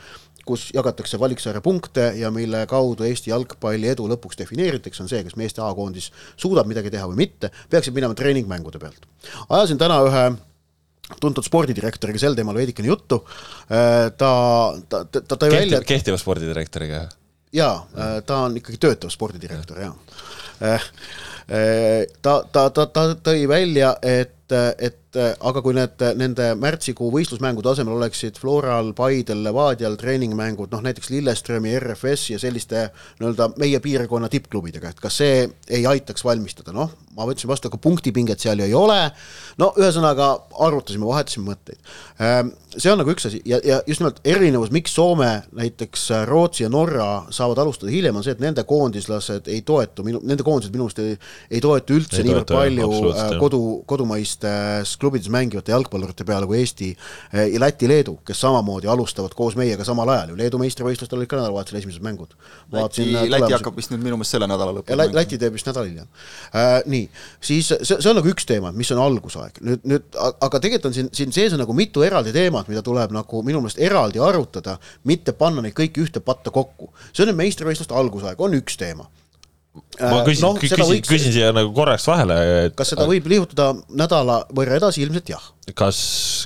kus 0.48 0.70
jagatakse 0.74 1.20
valiksarja 1.20 1.60
punkte 1.62 2.08
ja 2.18 2.30
mille 2.34 2.64
kaudu 2.70 3.04
Eesti 3.06 3.30
jalgpalli 3.30 3.92
edu 3.92 4.08
lõpuks 4.10 4.40
defineeritakse, 4.40 5.04
on 5.04 5.12
see, 5.12 5.20
kas 5.26 5.36
meeste 5.38 5.62
A-koondis 5.62 6.08
suudab 6.40 6.70
midagi 6.70 6.90
teha 6.94 7.04
või 7.10 7.20
mitte, 7.26 7.52
peaksid 7.70 7.94
minema 7.94 8.16
treeningmängude 8.18 8.80
pealt. 8.82 9.06
ajasin 9.48 9.78
täna 9.78 10.00
ühe 10.08 10.24
tuntud 11.20 11.44
spordidirektoriga 11.46 12.20
sel 12.20 12.36
teemal 12.38 12.56
veidikene 12.56 12.88
juttu, 12.88 13.20
äh, 13.68 14.08
ta, 14.16 14.32
ta, 14.88 15.04
ta, 15.04 15.36
tõi 15.36 15.52
välja 15.52 15.82
kehtiva 15.86 16.18
spordidirektoriga? 16.18 17.06
jaa, 17.52 17.74
äh, 17.98 18.18
ta 18.26 18.44
on 18.48 18.56
ikkagi 18.56 18.80
töötav 18.80 19.12
spordidirektor, 19.12 19.82
jaa. 19.84 19.94
Äh, 20.62 22.06
ta, 22.22 22.36
ta, 22.52 22.68
ta, 22.70 22.86
ta 22.86 23.06
tõi 23.18 23.46
välja, 23.50 23.96
et, 24.02 24.41
et 24.78 25.02
et 25.12 25.38
aga 25.44 25.60
kui 25.64 25.74
need, 25.76 26.02
nende 26.16 26.46
märtsikuu 26.60 27.10
võistlusmängude 27.12 27.68
asemel 27.72 27.98
oleksid 27.98 28.38
Floral, 28.40 28.92
Paidel, 28.96 29.42
Levadial 29.44 29.98
treeningmängud, 30.00 30.72
noh 30.72 30.84
näiteks 30.84 31.10
Lilleströmi, 31.12 31.74
RFS 31.80 32.30
ja 32.32 32.40
selliste 32.40 32.86
nii-öelda 33.20 33.50
meie 33.60 33.80
piirkonna 33.84 34.30
tippklubidega, 34.32 34.92
et 34.92 35.02
kas 35.02 35.20
see 35.20 35.44
ei 35.68 35.84
aitaks 35.88 36.24
valmistada, 36.24 36.72
noh, 36.76 36.94
ma 37.16 37.28
võtsin 37.28 37.50
vastu, 37.50 37.68
aga 37.68 37.80
punktipinget 37.82 38.40
seal 38.40 38.62
ju 38.62 38.68
ei 38.70 38.76
ole, 38.76 38.98
no 39.60 39.72
ühesõnaga 39.76 40.32
arutasime, 40.64 41.04
vahetasime 41.10 41.50
mõtteid. 41.50 41.92
Ehm, 42.22 42.54
see 42.72 42.88
on 42.88 43.02
nagu 43.02 43.12
üks 43.12 43.26
asi. 43.28 43.42
Ja, 43.48 43.58
ja 43.64 43.82
just 43.86 44.00
nimelt 44.00 44.22
erinevus, 44.24 44.72
miks 44.72 44.94
Soome, 44.96 45.28
näiteks 45.56 46.06
Rootsi 46.28 46.64
ja 46.64 46.70
Norra 46.72 47.26
saavad 47.34 47.60
alustada 47.60 47.92
hiljem, 47.92 48.16
on 48.16 48.24
see, 48.24 48.32
et 48.32 48.40
nende 48.40 48.64
koondislased 48.68 49.50
ei 49.52 49.60
toetu, 49.66 50.06
minu, 50.06 50.22
nende 50.24 50.46
koondised 50.46 50.72
minu 50.72 50.88
arust 50.88 51.02
ei, 51.04 51.18
ei 51.52 51.60
toetu 51.64 51.98
üldse 52.00 52.24
niivõrd 52.24 52.48
palju 52.48 52.88
äh, 53.12 53.36
kodu, 53.42 53.62
kodumaist 53.88 54.41
sellistes 54.42 54.96
klubides 55.00 55.28
mängivate 55.28 55.72
jalgpallurite 55.72 56.24
peale 56.24 56.46
kui 56.46 56.58
Eesti 56.58 56.90
eh, 57.32 57.48
ja 57.52 57.60
Läti, 57.60 57.88
Leedu, 57.88 58.18
kes 58.26 58.40
samamoodi 58.40 58.88
alustavad 58.90 59.34
koos 59.34 59.56
meiega 59.56 59.84
samal 59.84 60.08
ajal 60.08 60.32
ju, 60.32 60.38
Leedu 60.40 60.60
meistrivõistlustel 60.62 61.20
olid 61.20 61.30
ka 61.30 61.38
nädalavahetusel 61.38 61.78
esimesed 61.80 62.04
mängud. 62.04 62.34
Läti, 62.72 63.06
Läti 63.30 63.52
hakkab 63.54 63.78
vist 63.78 63.92
nüüd 63.92 64.02
minu 64.02 64.18
meelest 64.18 64.36
selle 64.36 64.48
nädala 64.50 64.74
lõpul 64.76 64.98
Läti, 64.98 65.16
Läti 65.16 65.40
teeb 65.42 65.56
vist 65.56 65.68
nädal 65.68 65.88
hiljem 65.88 66.08
äh,. 66.54 66.82
Nii, 66.92 67.08
siis 67.40 67.70
see, 67.72 67.94
see 67.94 68.10
on 68.10 68.18
nagu 68.18 68.30
üks 68.32 68.46
teema, 68.48 68.72
mis 68.76 68.90
on 68.94 69.00
algusaeg, 69.02 69.62
nüüd, 69.64 69.86
nüüd 69.88 70.20
aga 70.32 70.58
tegelikult 70.58 70.90
on 70.90 70.96
siin, 70.96 71.10
siin 71.14 71.34
sees 71.34 71.54
on 71.54 71.62
nagu 71.62 71.76
mitu 71.76 72.04
eraldi 72.06 72.34
teemat, 72.34 72.70
mida 72.72 72.84
tuleb 72.84 73.14
nagu 73.14 73.42
minu 73.46 73.62
meelest 73.62 73.80
eraldi 73.82 74.22
arutada, 74.22 74.78
mitte 75.08 75.36
panna 75.36 75.64
neid 75.64 75.76
kõiki 75.78 76.04
ühte 76.04 76.24
patta 76.24 76.54
kokku. 76.54 76.92
see 77.12 77.24
on 77.24 77.32
nüüd 77.32 77.42
meistrivõistluste 77.44 77.96
algusaeg, 77.96 78.40
on 78.40 78.58
üks 78.58 78.78
teema 78.80 79.08
ma 79.72 80.18
äh, 80.20 80.24
küsin 80.26 80.44
no,, 80.44 80.52
küsin, 80.60 80.82
võiks... 80.84 81.08
küsin 81.08 81.32
siia 81.34 81.52
nagu 81.56 81.72
korraks 81.76 82.04
vahele 82.08 82.36
et.... 82.66 82.74
kas 82.76 82.92
seda 82.92 83.06
võib 83.08 83.28
liigutada 83.30 83.72
nädala 83.96 84.42
võrra 84.52 84.76
edasi, 84.80 85.04
ilmselt 85.06 85.32
jah. 85.32 85.46
kas, 85.78 86.00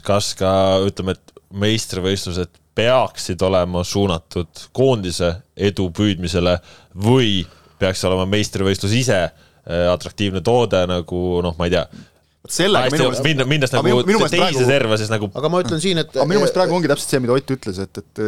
kas 0.06 0.32
ka 0.38 0.52
ütleme, 0.86 1.16
et 1.16 1.34
meistrivõistlused 1.56 2.52
peaksid 2.76 3.42
olema 3.46 3.82
suunatud 3.86 4.66
koondise 4.76 5.32
edu 5.56 5.88
püüdmisele 5.96 6.58
või 7.06 7.40
peaks 7.80 8.04
olema 8.08 8.28
meistrivõistlus 8.30 8.94
ise 8.98 9.22
äh, 9.26 9.88
atraktiivne 9.90 10.44
toode 10.44 10.84
nagu 10.90 11.24
noh, 11.44 11.56
ma 11.58 11.70
ei 11.70 11.76
tea 11.76 11.86
sellega 12.46 12.94
minu 12.94 13.08
meelest 13.08 13.26
minna, 13.26 13.46
minnes 13.48 13.72
nagu 13.74 13.88
minu, 13.88 14.02
minu 14.06 14.22
teise 14.22 14.38
praegu, 14.38 14.66
serva, 14.68 14.98
siis 15.00 15.10
nagu 15.10 15.30
aga 15.34 15.50
ma 15.50 15.62
ütlen 15.64 15.82
siin, 15.82 15.98
et 16.02 16.14
aga 16.14 16.28
minu 16.30 16.44
meelest 16.44 16.54
praegu 16.54 16.78
ongi 16.78 16.90
täpselt 16.92 17.14
see, 17.14 17.22
mida 17.24 17.34
Ott 17.34 17.54
ütles, 17.56 17.80
et, 17.82 18.02
et, 18.02 18.20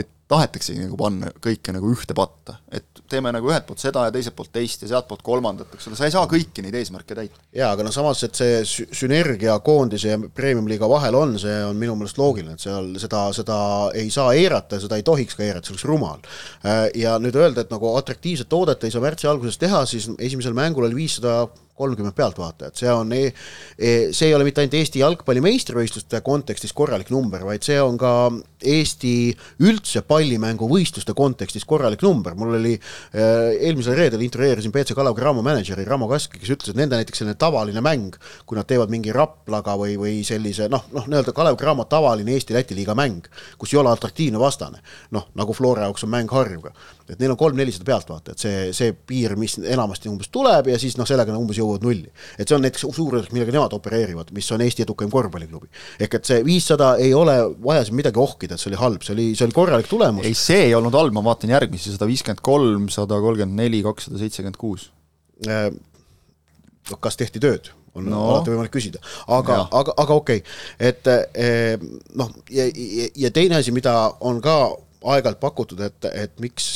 et 0.00 0.12
tahetaksegi 0.30 0.82
nagu 0.82 0.96
panna 0.98 1.30
kõike 1.42 1.72
nagu 1.74 1.90
ühte 1.92 2.14
patta, 2.16 2.56
et 2.74 3.02
teeme 3.10 3.30
nagu 3.34 3.46
ühelt 3.46 3.66
poolt 3.68 3.82
seda 3.82 4.06
ja 4.08 4.12
teiselt 4.14 4.34
poolt 4.38 4.50
teist 4.54 4.82
ja 4.82 4.88
sealtpoolt 4.90 5.22
kolmandat, 5.26 5.70
eks 5.76 5.86
ole, 5.86 5.98
sa 5.98 6.08
ei 6.08 6.14
saa 6.14 6.26
kõiki 6.30 6.64
neid 6.64 6.74
eesmärke 6.80 7.14
täita. 7.14 7.38
jaa, 7.54 7.70
aga 7.76 7.86
no 7.86 7.92
samas, 7.94 8.24
et 8.26 8.38
see 8.38 8.56
sü-, 8.66 8.88
sünergia 8.96 9.54
koondise 9.66 10.10
ja 10.10 10.18
premium-liiga 10.18 10.88
vahel 10.90 11.18
on, 11.18 11.36
see 11.38 11.54
on 11.68 11.78
minu 11.78 11.94
meelest 11.98 12.18
loogiline, 12.18 12.56
et 12.56 12.66
seal 12.66 12.90
seda, 13.02 13.22
seda 13.36 13.58
ei 13.94 14.10
saa 14.10 14.34
eirata 14.34 14.80
ja 14.80 14.86
seda 14.86 14.98
ei 14.98 15.06
tohiks 15.06 15.38
ka 15.38 15.46
eirata, 15.46 15.68
see 15.68 15.76
oleks 15.76 15.86
rumal. 15.86 16.26
Äh, 16.66 16.88
ja 16.98 17.14
nüüd 17.22 17.38
öelda, 17.38 17.62
et 17.62 17.70
nagu 17.70 17.94
atraktiivset 17.94 18.50
toodet 18.50 18.82
ei 18.82 18.94
saa 18.94 19.04
märtsi 19.04 19.30
alguses 19.30 19.60
teha, 19.62 19.84
siis 19.86 20.10
esimesel 20.18 20.58
mängul 20.58 20.88
oli 20.88 21.04
viissada 21.04 21.44
kolmkümmend 21.76 22.16
pealtvaatajat, 22.16 22.76
see 22.80 22.92
on, 22.92 23.12
e, 23.12 23.30
e, 23.76 23.90
see 24.16 24.30
ei 24.30 24.34
ole 24.36 24.46
mitte 24.46 24.62
ainult 24.62 24.76
Eesti 24.78 25.02
jalgpalli 25.02 25.42
meistrivõistluste 25.44 26.22
kontekstis 26.24 26.72
korralik 26.76 27.10
number, 27.12 27.44
vaid 27.44 27.66
see 27.66 27.76
on 27.82 27.98
ka 28.00 28.12
Eesti 28.66 29.12
üldse 29.66 30.00
pallimänguvõistluste 30.08 31.12
kontekstis 31.16 31.66
korralik 31.68 32.02
number, 32.06 32.36
mul 32.38 32.56
oli 32.56 32.74
e, 32.76 33.26
eelmisel 33.68 33.98
reedel 33.98 34.24
intervjueerisin 34.24 34.72
BC 34.74 34.96
Kalev 34.96 35.16
Cramo 35.18 35.44
mänedžeri 35.44 35.84
Ramo 35.88 36.08
Kaski, 36.10 36.40
kes 36.40 36.54
ütles, 36.56 36.72
et 36.72 36.80
nende 36.80 36.96
näiteks 36.96 37.22
selline 37.22 37.36
tavaline 37.40 37.84
mäng, 37.84 38.16
kui 38.48 38.58
nad 38.58 38.68
teevad 38.68 38.92
mingi 38.92 39.12
Raplaga 39.14 39.76
või, 39.76 39.98
või 40.00 40.20
sellise 40.26 40.70
noh, 40.72 40.88
noh 40.96 41.08
nii-öelda 41.10 41.36
Kalev 41.36 41.60
Cramo 41.60 41.84
tavaline 41.90 42.36
Eesti-Läti 42.36 42.78
liiga 42.78 42.96
mäng, 42.96 43.28
kus 43.60 43.76
ei 43.76 43.82
ole 43.82 43.92
atraktiivne 43.92 44.40
vastane, 44.40 44.80
noh 45.12 45.28
nagu 45.36 45.56
Flora 45.56 45.84
jaoks 45.84 46.08
on 46.08 46.14
mäng 46.16 46.32
Harjuga, 46.32 46.72
et 47.12 47.20
neil 47.20 47.32
on 47.34 47.38
kolm-nelisada 47.40 47.86
pealtvaatajat, 47.88 48.42
see, 48.42 48.62
see 48.76 48.94
piir, 49.08 49.36
mis 49.40 49.56
enamasti 49.60 50.10
umbes 50.10 50.30
tuleb 50.34 50.70
ja 50.72 50.78
siis 50.80 50.96
noh, 50.98 51.08
sellega 51.08 51.32
nad 51.32 51.40
umbes 51.40 51.60
jõuavad 51.60 51.86
nulli. 51.86 52.10
et 52.38 52.48
see 52.48 52.56
on 52.56 52.64
näiteks 52.64 52.86
suurusjärk, 52.86 53.32
millega 53.36 53.54
nemad 53.54 53.76
opereerivad, 53.76 54.32
mis 54.36 54.50
on 54.54 54.64
Eesti 54.66 54.86
edukaim 54.86 55.12
korvpalliklubi. 55.12 55.70
ehk 56.00 56.18
et 56.20 56.32
see 56.32 56.42
viissada 56.46 56.94
ei 57.02 57.14
ole 57.14 57.36
vaja 57.64 57.86
siin 57.86 58.00
midagi 58.00 58.22
ohkida, 58.22 58.56
et 58.56 58.62
see 58.62 58.70
oli 58.72 58.82
halb, 58.82 59.06
see 59.06 59.16
oli, 59.16 59.30
see 59.38 59.48
oli 59.48 59.56
korralik 59.56 59.90
tulemus. 59.90 60.26
ei, 60.26 60.34
see 60.34 60.68
ei 60.68 60.74
olnud 60.78 60.94
halb, 60.98 61.14
ma 61.16 61.24
vaatan 61.26 61.54
järgmisi, 61.56 61.94
sada 61.94 62.10
viiskümmend 62.10 62.44
kolm, 62.44 62.90
sada 62.92 63.20
kolmkümmend 63.22 63.62
neli, 63.62 63.82
kakssada 63.86 64.20
seitsekümmend 64.22 64.60
kuus. 64.60 64.90
Äh, 65.46 65.70
kas 67.00 67.18
tehti 67.18 67.42
tööd? 67.42 67.74
on 67.96 68.10
no. 68.10 68.22
alati 68.30 68.52
võimalik 68.52 68.74
küsida, 68.76 69.00
aga, 69.32 69.62
aga, 69.72 69.94
aga 70.02 70.16
okei 70.20 70.42
okay., 70.42 70.56
et 70.90 71.08
eh, 71.08 71.84
noh, 72.18 72.32
ja, 72.52 72.66
ja, 72.68 73.08
ja 73.26 73.30
teine 73.34 73.60
asi, 73.60 73.72
mida 73.72 73.94
on 74.26 74.42
ka 74.44 74.56
aeg-ajalt 75.12 75.40
pakutud, 75.40 75.80
et, 75.86 76.08
et 76.10 76.32
miks, 76.42 76.66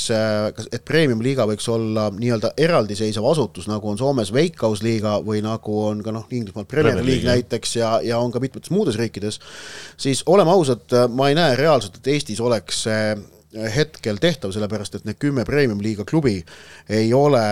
kas, 0.56 0.68
et 0.72 0.84
premium-liiga 0.87 1.46
võiks 1.50 1.66
olla 1.72 2.08
nii-öelda 2.14 2.52
eraldiseisev 2.60 3.26
asutus, 3.30 3.66
nagu 3.70 3.90
on 3.90 3.99
Soomes 3.99 4.32
Veikkausliiga 4.34 5.18
või 5.26 5.42
nagu 5.44 5.80
on 5.87 6.04
ka 6.06 6.14
noh, 6.14 6.28
Inglismaal 6.30 6.68
Premier 6.70 7.02
League 7.04 7.26
näiteks 7.26 7.76
ja, 7.80 7.96
ja 8.06 8.20
on 8.22 8.32
ka 8.34 8.42
mitmetes 8.42 8.72
muudes 8.75 8.99
riikides, 9.00 9.40
siis 10.00 10.22
oleme 10.30 10.54
ausad, 10.54 10.87
ma 11.14 11.30
ei 11.30 11.38
näe 11.38 11.58
reaalselt, 11.58 12.00
et 12.00 12.14
Eestis 12.14 12.40
oleks 12.44 12.84
see 12.87 13.14
hetkel 13.75 14.20
tehtav, 14.22 14.52
sellepärast 14.54 15.00
et 15.00 15.06
need 15.08 15.18
kümme 15.18 15.44
premium-liiga 15.49 16.06
klubi 16.06 16.38
ei 16.88 17.10
ole 17.14 17.42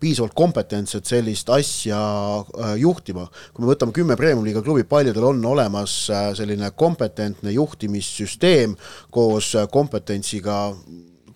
piisavalt 0.00 0.34
kompetentsed 0.36 1.06
sellist 1.08 1.50
asja 1.52 1.98
äh, 1.98 2.74
juhtima. 2.80 3.26
kui 3.52 3.64
me 3.64 3.72
võtame 3.72 3.94
kümme 3.96 4.16
premium-liiga 4.18 4.62
klubi, 4.64 4.84
paljudel 4.88 5.30
on 5.30 5.44
olemas 5.44 5.98
äh, 6.10 6.30
selline 6.38 6.70
kompetentne 6.76 7.54
juhtimissüsteem 7.54 8.76
koos 9.10 9.54
äh, 9.56 9.68
kompetentsiga 9.72 10.58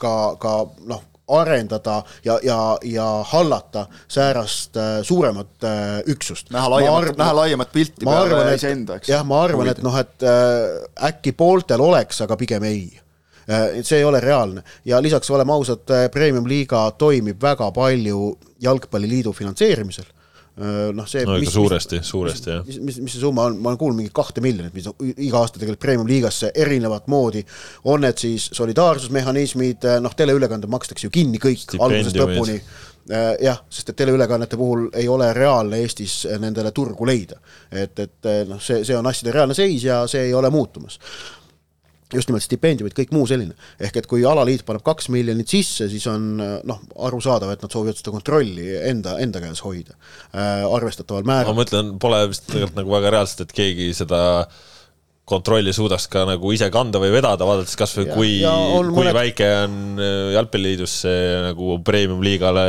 ka, 0.00 0.14
ka 0.40 0.54
noh, 0.88 1.04
arendada 1.30 2.00
ja, 2.26 2.40
ja, 2.42 2.58
ja 2.82 3.04
hallata 3.30 3.84
säärast 4.10 4.74
suuremat 5.06 5.66
üksust. 6.10 6.48
näha 6.50 6.70
laiemat, 6.72 7.20
näha 7.20 7.36
laiemat 7.36 7.70
pilti 7.72 8.02
peale 8.04 8.56
iseenda, 8.56 8.98
eks. 8.98 9.12
jah, 9.12 9.22
ma 9.26 9.44
arvan, 9.44 9.70
et 9.70 9.78
noh, 9.84 9.94
et 10.00 10.26
äkki 11.10 11.36
pooltel 11.38 11.84
oleks, 11.86 12.18
aga 12.26 12.34
pigem 12.40 12.66
ei 12.66 12.82
see 13.82 13.98
ei 13.98 14.04
ole 14.04 14.20
reaalne. 14.20 14.62
Ja 14.84 15.02
lisaks 15.02 15.30
oleme 15.30 15.52
ausad, 15.52 15.84
äh, 15.90 16.08
premium-liiga 16.10 16.90
toimib 16.98 17.42
väga 17.42 17.70
palju 17.72 18.38
Jalgpalliliidu 18.62 19.32
finantseerimisel. 19.32 20.04
Äh, 20.60 20.90
noh, 20.94 21.06
see 21.08 21.24
no 21.24 21.38
ikka 21.40 21.54
suuresti, 21.54 22.02
suuresti 22.04 22.50
jah. 22.50 22.66
mis, 22.66 22.80
mis, 22.84 22.98
mis 23.06 23.14
see 23.16 23.22
summa 23.22 23.46
on, 23.48 23.56
ma 23.62 23.70
olen 23.70 23.80
kuulnud 23.80 24.00
mingi 24.02 24.12
kahte 24.14 24.42
miljonit, 24.44 24.74
mis 24.74 24.88
iga 25.14 25.40
aasta 25.40 25.60
tegelikult 25.60 25.82
Premium-liigasse 25.86 26.52
erinevat 26.54 27.08
moodi, 27.08 27.44
on 27.88 28.04
need 28.04 28.20
siis 28.20 28.50
solidaarsusmehhanismid, 28.58 29.88
noh, 30.04 30.14
teleülekanded 30.18 30.70
makstakse 30.70 31.06
ju 31.06 31.14
kinni 31.14 31.40
kõik 31.40 31.78
algusest 31.78 32.18
lõpuni, 32.18 32.58
jah, 33.40 33.62
sest 33.72 33.94
et 33.94 33.96
teleülekannete 34.02 34.58
puhul 34.60 34.88
ei 35.00 35.08
ole 35.08 35.30
reaalne 35.34 35.80
Eestis 35.80 36.18
nendele 36.42 36.74
turgu 36.76 37.08
leida. 37.08 37.38
et, 37.72 37.98
et 37.98 38.30
noh, 38.50 38.60
see, 38.60 38.84
see 38.84 38.98
on 38.98 39.06
asjade 39.06 39.32
reaalne 39.34 39.56
seis 39.56 39.86
ja 39.86 40.02
see 40.10 40.28
ei 40.28 40.34
ole 40.34 40.50
muutumas 40.50 40.98
just 42.14 42.30
nimelt 42.30 42.44
stipendiumid, 42.44 42.94
kõik 42.96 43.12
muu 43.14 43.26
selline. 43.30 43.54
ehk 43.80 44.00
et 44.00 44.08
kui 44.10 44.24
alaliit 44.26 44.64
paneb 44.66 44.84
kaks 44.86 45.10
miljonit 45.14 45.50
sisse, 45.50 45.88
siis 45.92 46.06
on 46.10 46.32
noh, 46.40 46.80
arusaadav, 47.08 47.52
et 47.54 47.62
nad 47.62 47.72
soovivad 47.72 48.00
seda 48.00 48.14
kontrolli 48.14 48.72
enda, 48.90 49.18
enda 49.22 49.42
käes 49.44 49.62
hoida 49.66 49.94
äh, 49.94 50.66
arvestataval 50.66 51.28
määral. 51.28 51.54
ma 51.54 51.62
mõtlen, 51.62 51.94
pole 52.02 52.24
vist 52.32 52.48
tegelikult 52.48 52.82
nagu 52.82 52.98
väga 52.98 53.14
reaalselt, 53.16 53.46
et 53.46 53.56
keegi 53.56 53.92
seda 53.96 54.20
äh, 54.42 54.60
kontrolli 55.30 55.72
suudaks 55.74 56.08
ka 56.10 56.24
nagu 56.28 56.52
ise 56.54 56.68
kanda 56.72 57.00
või 57.02 57.12
vedada, 57.14 57.46
vaadates 57.46 57.76
kasvõi 57.78 58.06
kui, 58.10 58.32
kui 58.42 58.92
mõned... 58.96 59.14
väike 59.16 59.48
on 59.64 59.76
äh, 60.02 60.32
jalgpalliliidus 60.34 60.96
see 61.04 61.24
nagu 61.46 61.76
premium-liigale 61.86 62.64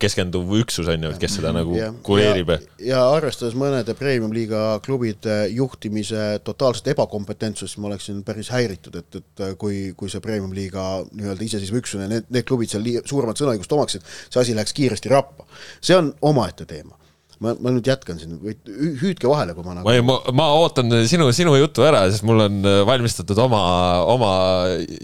keskenduv 0.00 0.54
üksus, 0.60 0.88
on 0.90 1.06
ju, 1.06 1.12
et 1.14 1.22
kes 1.22 1.36
seda 1.38 1.52
nagu 1.56 1.76
ja, 1.76 1.90
kureerib. 2.06 2.54
ja 2.84 3.02
arvestades 3.12 3.56
mõnede 3.58 3.96
premium-liiga 3.98 4.78
klubide 4.84 5.42
juhtimise 5.52 6.40
totaalset 6.46 6.92
ebakompetentsust, 6.94 7.80
ma 7.80 7.90
oleksin 7.90 8.22
päris 8.26 8.52
häiritud, 8.54 8.96
et, 9.00 9.20
et 9.20 9.44
kui, 9.60 9.90
kui 9.96 10.12
see 10.12 10.22
premium-liiga 10.24 10.86
nii-öelda 11.10 11.46
iseseisva 11.46 11.82
üksusena, 11.82 12.08
need, 12.10 12.30
need 12.32 12.48
klubid 12.48 12.72
seal 12.72 12.86
suuremat 13.04 13.40
sõnaõigust 13.40 13.76
omaksid, 13.76 14.08
see 14.28 14.42
asi 14.44 14.56
läheks 14.56 14.76
kiiresti 14.76 15.12
rappa. 15.12 15.46
see 15.80 15.96
on 15.98 16.14
omaette 16.30 16.68
teema 16.68 16.99
ma, 17.40 17.54
ma 17.56 17.72
nüüd 17.72 17.86
jätkan 17.88 18.18
siin, 18.20 18.36
hüüdke 19.00 19.28
vahele, 19.30 19.54
kui 19.56 19.64
ma 19.64 19.78
nagu. 19.78 19.86
ma 19.88 19.94
ei, 19.96 20.04
ma, 20.04 20.18
ma 20.36 20.48
ootan 20.60 20.92
sinu, 21.08 21.30
sinu 21.36 21.54
juttu 21.56 21.84
ära, 21.86 22.02
sest 22.12 22.24
mul 22.28 22.44
on 22.44 22.60
äh, 22.68 22.80
valmistatud 22.88 23.38
oma, 23.40 23.62
oma 24.12 24.32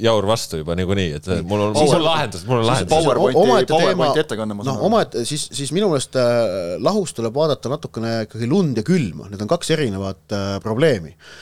jaur 0.03 0.29
vastu 0.29 0.61
juba 0.61 0.77
niikuinii, 0.79 1.09
et 1.21 1.31
mul 1.49 1.69
on, 1.69 1.75
mul 1.79 1.97
on 1.97 2.05
lahendus, 2.05 2.45
mul 2.49 2.61
on 2.61 2.69
lahendus. 2.69 2.93
PowerPointi, 2.93 3.73
PowerPointi 3.73 4.25
ettekanne, 4.27 4.59
ma 4.59 4.67
saan 4.67 4.77
no, 4.77 4.83
aru. 4.83 4.91
omaette, 4.91 5.25
siis, 5.29 5.49
siis 5.57 5.73
minu 5.77 5.89
meelest 5.93 6.21
äh, 6.21 6.77
lahus 6.85 7.17
tuleb 7.17 7.37
vaadata 7.37 7.73
natukene 7.73 8.15
ikkagi 8.29 8.51
lund 8.51 8.83
ja 8.83 8.85
külma, 8.87 9.31
need 9.33 9.43
on 9.43 9.51
kaks 9.57 9.73
erinevat 9.79 10.37
äh, 10.37 10.57
probleemi 10.65 11.17
äh,. 11.17 11.35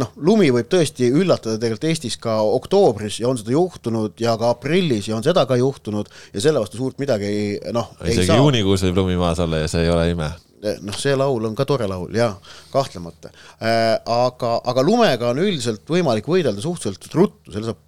Noh, 0.00 0.12
lumi 0.16 0.48
võib 0.54 0.66
tõesti 0.70 1.10
üllatada 1.14 1.58
tegelikult 1.60 1.88
Eestis 1.90 2.16
ka 2.20 2.40
oktoobris 2.56 3.20
ja 3.22 3.28
on 3.30 3.38
seda 3.38 3.54
juhtunud 3.54 4.18
ja 4.20 4.34
ka 4.40 4.50
aprillis 4.54 5.08
ja 5.10 5.18
on 5.18 5.26
seda 5.26 5.46
ka 5.46 5.58
juhtunud 5.60 6.10
ja 6.34 6.42
selle 6.42 6.62
vastu 6.62 6.80
suurt 6.80 6.98
midagi 7.02 7.60
noh, 7.74 7.92
ei 8.00 8.16
saa. 8.16 8.24
isegi 8.24 8.40
juunikuus 8.40 8.82
võib 8.88 8.98
lumi 9.02 9.20
maas 9.20 9.42
olla 9.44 9.62
ja 9.62 9.70
see 9.70 9.84
ei 9.86 9.92
ole 9.94 10.08
ime 10.10 10.32
eh, 10.64 10.80
noh, 10.82 10.98
see 10.98 11.14
laul 11.14 11.46
on 11.46 11.54
ka 11.54 11.68
tore 11.68 11.86
laul 11.90 12.10
jaa, 12.14 12.32
kahtlemata 12.74 13.30
äh,. 13.30 13.94
aga, 14.02 14.56
aga 14.64 14.86
lumega 14.86 15.30
on 15.30 15.44
üldiselt 15.46 15.86
võimalik 15.86 16.26
võidelda 16.30 16.64
suhteliselt 16.64 17.14
ruttu, 17.14 17.54
selle 17.54 17.70
saab 17.70 17.82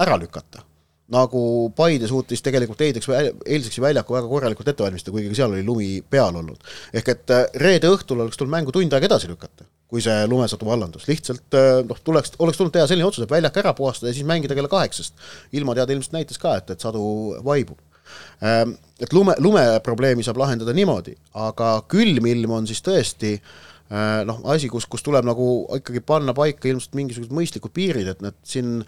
ära 0.00 0.18
lükata. 0.18 0.64
nagu 1.10 1.40
Paide 1.76 2.06
suutis 2.06 2.42
tegelikult 2.42 2.82
eilseks, 2.86 3.08
eilseks 3.46 3.80
väljaku 3.82 4.14
väga 4.14 4.28
korralikult 4.30 4.68
ette 4.70 4.84
valmistada, 4.84 5.14
kuigi 5.14 5.34
seal 5.34 5.50
oli 5.54 5.64
lumi 5.66 5.88
peal 6.02 6.36
olnud. 6.38 6.58
ehk 6.94 7.14
et 7.14 7.36
reede 7.62 7.90
õhtul 7.90 8.22
oleks 8.22 8.38
tulnud 8.38 8.54
mängu 8.54 8.74
tund 8.74 8.94
aega 8.94 9.10
edasi 9.10 9.30
lükata, 9.30 9.66
kui 9.90 10.02
see 10.04 10.24
lumesadu 10.30 10.68
vallandus, 10.68 11.08
lihtsalt 11.10 11.58
äh, 11.58 11.82
noh, 11.86 11.98
tuleks, 12.06 12.36
oleks 12.38 12.58
tulnud 12.60 12.74
teha 12.74 12.86
selline 12.86 13.08
otsus, 13.08 13.26
et 13.26 13.32
väljak 13.32 13.60
ära 13.62 13.74
puhastada 13.76 14.12
ja 14.12 14.16
siis 14.16 14.28
mängida 14.28 14.54
kella 14.54 14.70
kaheksast. 14.70 15.14
ilmateade 15.52 15.96
ilmselt 15.96 16.14
näitas 16.18 16.38
ka, 16.38 16.56
et, 16.60 16.70
et 16.70 16.88
sadu 16.88 17.02
vaibub 17.44 17.78
Ähm, 18.42 18.76
et 19.00 19.12
lume, 19.12 19.34
lumeprobleemi 19.38 20.24
saab 20.24 20.40
lahendada 20.40 20.72
niimoodi, 20.76 21.14
aga 21.36 21.74
külm 21.90 22.28
ilm 22.30 22.54
on 22.56 22.68
siis 22.68 22.80
tõesti 22.84 23.34
äh, 23.36 24.22
noh, 24.28 24.40
asi, 24.52 24.70
kus, 24.72 24.86
kus 24.90 25.04
tuleb 25.04 25.26
nagu 25.28 25.46
ikkagi 25.76 26.02
panna 26.06 26.34
paika 26.36 26.70
ilmselt 26.70 26.96
mingisugused 26.98 27.34
mõistlikud 27.36 27.74
piirid, 27.76 28.08
et 28.08 28.24
need 28.24 28.38
siin 28.46 28.78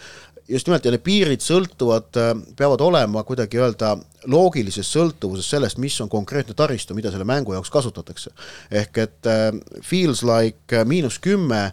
just 0.53 0.69
nimelt 0.69 0.85
ja 0.85 0.93
need 0.93 1.05
piirid 1.05 1.45
sõltuvad, 1.45 2.11
äh, 2.21 2.33
peavad 2.59 2.83
olema 2.85 3.23
kuidagi 3.27 3.61
öelda 3.61 3.95
loogilises 4.31 4.89
sõltuvuses 4.93 5.49
sellest, 5.51 5.81
mis 5.83 5.97
on 6.05 6.11
konkreetne 6.13 6.55
taristu, 6.59 6.95
mida 6.95 7.11
selle 7.11 7.27
mängu 7.29 7.57
jaoks 7.57 7.73
kasutatakse. 7.73 8.31
ehk 8.71 8.99
et 8.99 9.31
äh, 9.31 9.49
feels 9.83 10.23
like 10.23 10.77
äh, 10.77 10.87
miinus 10.87 11.19
kümme 11.19 11.71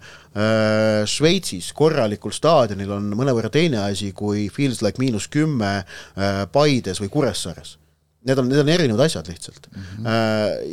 Šveitsis 1.09 1.71
korralikul 1.73 2.31
staadionil 2.31 2.91
on 2.93 3.07
mõnevõrra 3.17 3.49
teine 3.49 3.79
asi 3.81 4.11
kui 4.13 4.45
feels 4.53 4.83
like 4.85 5.01
miinus 5.01 5.25
kümme 5.27 5.83
Paides 6.53 7.01
või 7.01 7.09
Kuressaares 7.09 7.73
Need 8.29 8.37
on, 8.37 8.47
need 8.51 8.61
on 8.61 8.69
erinevad 8.69 9.07
asjad 9.07 9.27
lihtsalt 9.27 9.67
mm. 9.71 9.81
-hmm. 9.81 10.05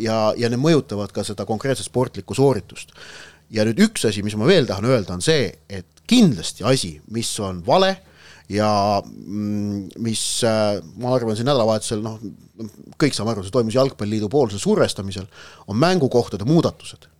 ja, 0.04 0.34
ja 0.36 0.50
need 0.52 0.60
mõjutavad 0.60 1.12
ka 1.14 1.24
seda 1.24 1.46
konkreetset 1.48 1.86
sportlikku 1.86 2.34
sooritust. 2.34 2.92
ja 3.50 3.64
nüüd 3.64 3.80
üks 3.80 4.04
asi, 4.08 4.22
mis 4.22 4.36
ma 4.36 4.46
veel 4.46 4.66
tahan 4.66 4.84
öelda, 4.84 5.14
on 5.14 5.22
see, 5.22 5.52
et 5.68 5.95
kindlasti 6.06 6.64
asi, 6.64 6.96
mis 7.10 7.30
on 7.40 7.62
vale 7.66 7.96
ja 8.48 9.02
mm, 9.02 9.88
mis 9.98 10.22
äh, 10.44 10.78
ma 11.02 11.14
arvan, 11.16 11.36
siin 11.36 11.48
nädalavahetusel 11.48 12.02
noh, 12.04 12.20
kõik 13.00 13.16
saame 13.16 13.34
aru, 13.34 13.44
see 13.44 13.54
toimus 13.54 13.74
Jalgpalliliidu 13.76 14.30
poolsel 14.30 14.62
survestamisel, 14.62 15.26
on 15.66 15.78
mängukohtade 15.80 16.46
muudatused. 16.46 17.10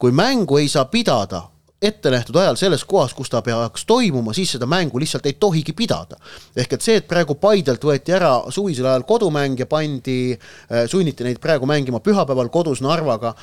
kui 0.00 0.12
mängu 0.16 0.56
ei 0.56 0.68
saa 0.68 0.84
pidada 0.84 1.42
ettenähtud 1.82 2.36
ajal 2.36 2.56
selles 2.56 2.84
kohas, 2.84 3.12
kus 3.16 3.30
ta 3.32 3.42
peaks 3.42 3.84
toimuma, 3.88 4.32
siis 4.36 4.52
seda 4.52 4.66
mängu 4.68 5.00
lihtsalt 5.00 5.26
ei 5.26 5.32
tohigi 5.32 5.72
pidada. 5.72 6.16
ehk 6.56 6.72
et 6.72 6.82
see, 6.82 6.96
et 6.96 7.08
praegu 7.08 7.34
Paidelt 7.34 7.84
võeti 7.84 8.12
ära 8.12 8.50
suvisel 8.50 8.86
ajal 8.86 9.04
kodumäng 9.08 9.58
ja 9.58 9.66
pandi, 9.66 10.32
äh, 10.36 10.84
sunniti 10.86 11.24
neid 11.24 11.40
praegu 11.40 11.66
mängima 11.66 12.00
pühapäeval 12.00 12.48
kodus 12.48 12.80
Narvaga, 12.80 13.34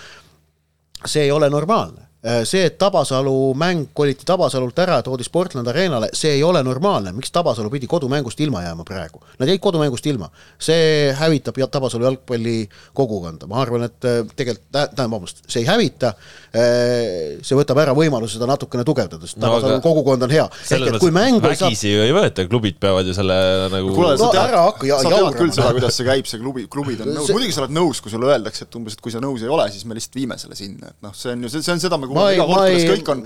see 1.06 1.24
ei 1.24 1.32
ole 1.32 1.50
normaalne 1.50 2.07
see, 2.44 2.66
et 2.66 2.78
Tabasalu 2.82 3.54
mäng 3.58 3.92
koliti 3.94 4.26
Tabasalult 4.26 4.80
ära 4.82 4.98
ja 5.00 5.06
toodi 5.06 5.26
Sportland 5.26 5.70
Arenale, 5.70 6.10
see 6.18 6.34
ei 6.38 6.44
ole 6.44 6.64
normaalne, 6.66 7.14
miks 7.16 7.32
Tabasalu 7.32 7.70
pidi 7.70 7.88
kodumängust 7.90 8.40
ilma 8.42 8.64
jääma 8.66 8.86
praegu? 8.88 9.22
Nad 9.38 9.52
jäid 9.52 9.62
kodumängust 9.62 10.06
ilma, 10.10 10.30
see 10.60 11.12
hävitab 11.18 11.60
Tabasalu 11.72 12.08
jalgpalli 12.08 12.58
kogukonda, 12.98 13.48
ma 13.50 13.62
arvan, 13.62 13.86
et 13.88 14.08
äh, 14.08 14.24
tegelikult, 14.34 14.66
tähendab, 14.74 15.14
vabandust, 15.14 15.44
see 15.46 15.62
ei 15.62 15.70
hävita, 15.70 16.14
äh, 16.58 17.38
see 17.46 17.58
võtab 17.60 17.84
ära 17.84 17.94
võimaluse 17.98 18.38
seda 18.38 18.50
natukene 18.50 18.86
tugevdada, 18.88 19.30
sest 19.30 19.40
Tabasalu 19.42 19.78
no, 19.78 19.84
kogukond 19.86 20.28
on 20.28 20.34
hea. 20.34 20.48
ehk 20.48 20.90
et 20.94 21.00
kui 21.04 21.14
mängu 21.14 21.44
vägisi 21.44 21.94
ju 21.94 22.04
ei 22.06 22.16
võeta, 22.16 22.48
klubid 22.50 22.82
peavad 22.82 23.08
ju 23.08 23.16
selle 23.18 23.38
nagu 23.74 23.94
kuule, 23.94 24.18
sa 24.18 24.26
no, 24.26 24.32
tead, 24.34 24.58
hakka, 24.58 24.90
ja, 24.90 25.00
sa 25.04 25.14
tead 25.14 25.38
küll 25.38 25.54
seda, 25.54 25.70
kuidas 25.78 26.02
see 26.02 26.10
käib, 26.10 26.30
see 26.30 26.42
klubi, 26.42 26.66
klubid 26.72 27.06
on 27.06 27.14
nõus, 27.14 27.32
muidugi 27.36 27.56
sa 27.56 27.64
oled 27.64 27.78
nõus, 27.78 28.02
kui 28.02 28.14
sulle 28.14 28.34
öeldakse, 28.34 28.66
et 28.68 28.80
umbes, 28.80 28.98
et 28.98 29.06
kui 29.06 29.14
sa 29.14 29.22
nõus 29.24 29.46
ei 29.46 29.54
ole, 29.54 29.70
siis 29.74 29.86
me 29.86 29.98
lihtsalt 29.98 30.18
viime 30.18 30.38
selle 30.42 30.58
sinna, 30.58 30.92
et 30.94 31.06
noh, 31.06 31.16
see 31.18 31.36
on 31.36 31.46
ju, 31.46 31.54
see 31.58 31.74
on 31.74 31.84
seda 31.84 32.00
me 32.10 32.18
ma 32.18 32.26
ei, 32.32 32.40
ma 32.40 32.62
ei 32.72 32.86
kõik 32.90 33.12
on, 33.14 33.24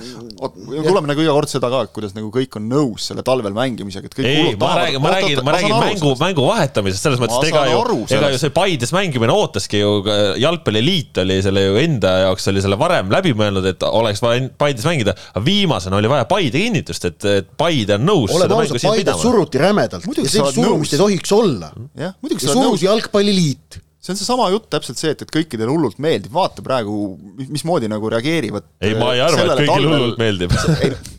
kuuleme 0.71 1.11
nagu 1.11 1.23
iga 1.23 1.35
kord 1.35 1.51
seda 1.51 1.69
ka, 1.71 1.83
et 1.87 1.93
kuidas 1.95 2.15
nagu 2.17 2.31
kõik 2.33 2.57
on 2.59 2.67
nõus 2.71 3.09
selle 3.11 3.25
talvel 3.27 3.53
mängimisega, 3.55 4.09
et 4.09 4.17
kõik 4.17 4.29
ei, 4.29 4.55
ma 4.61 4.71
räägin, 4.79 5.03
ma 5.03 5.13
räägin, 5.15 5.43
ma 5.45 5.55
räägin 5.55 5.75
mängu, 5.75 6.13
mängu 6.21 6.47
vahetamisest, 6.47 7.05
selles 7.07 7.21
mõttes, 7.21 7.37
et 7.41 7.51
ega 7.51 7.65
ju, 7.69 7.99
ega 8.17 8.31
ju 8.33 8.41
see 8.41 8.55
Paides 8.55 8.93
mängimine 8.95 9.35
ootaski 9.35 9.83
ju, 9.83 9.93
jalgpalliliit 10.41 11.21
oli 11.25 11.39
selle 11.45 11.65
ju 11.67 11.77
enda 11.81 12.15
jaoks 12.25 12.49
oli 12.51 12.63
selle 12.65 12.79
varem 12.81 13.11
läbi 13.13 13.35
mõelnud, 13.37 13.69
et 13.73 13.85
oleks 13.87 14.23
vaja 14.23 14.47
Paides 14.61 14.87
mängida, 14.87 15.15
aga 15.33 15.45
viimasena 15.45 15.99
oli 15.99 16.11
vaja 16.11 16.27
Paide 16.31 16.65
kinnitust, 16.65 17.07
et, 17.11 17.29
et 17.41 17.53
Paide 17.59 17.99
on 17.99 18.07
nõus 18.07 18.33
oleme 18.35 18.59
ausad, 18.63 18.81
Paidet 18.81 19.21
suruti 19.21 19.61
rämedalt. 19.61 20.07
Ja 20.17 20.27
sellist 20.27 20.57
surumist 20.57 20.97
ei 20.97 21.01
tohiks 21.01 21.35
olla. 21.35 21.71
jah, 21.97 22.15
muidugi 22.23 22.45
sa 22.45 22.53
oled 22.55 22.69
nõus. 22.69 22.85
jalgpalliliit 22.85 23.81
see 24.01 24.13
on 24.15 24.19
seesama 24.19 24.49
jutt 24.49 24.69
täpselt 24.73 24.99
see, 24.99 25.13
et, 25.13 25.23
et 25.23 25.33
kõikidele 25.33 25.69
hullult 25.69 25.99
meeldib, 26.01 26.33
vaata 26.33 26.63
praegu, 26.65 27.15
mismoodi 27.47 27.89
nagu 27.91 28.09
reageerivad. 28.11 28.67
ei, 28.81 28.95
ma 28.97 29.13
ei 29.15 29.23
arva, 29.23 29.45
et 29.45 29.63
kõigile 29.63 29.97
hullult 29.97 30.21
meeldib. 30.21 30.55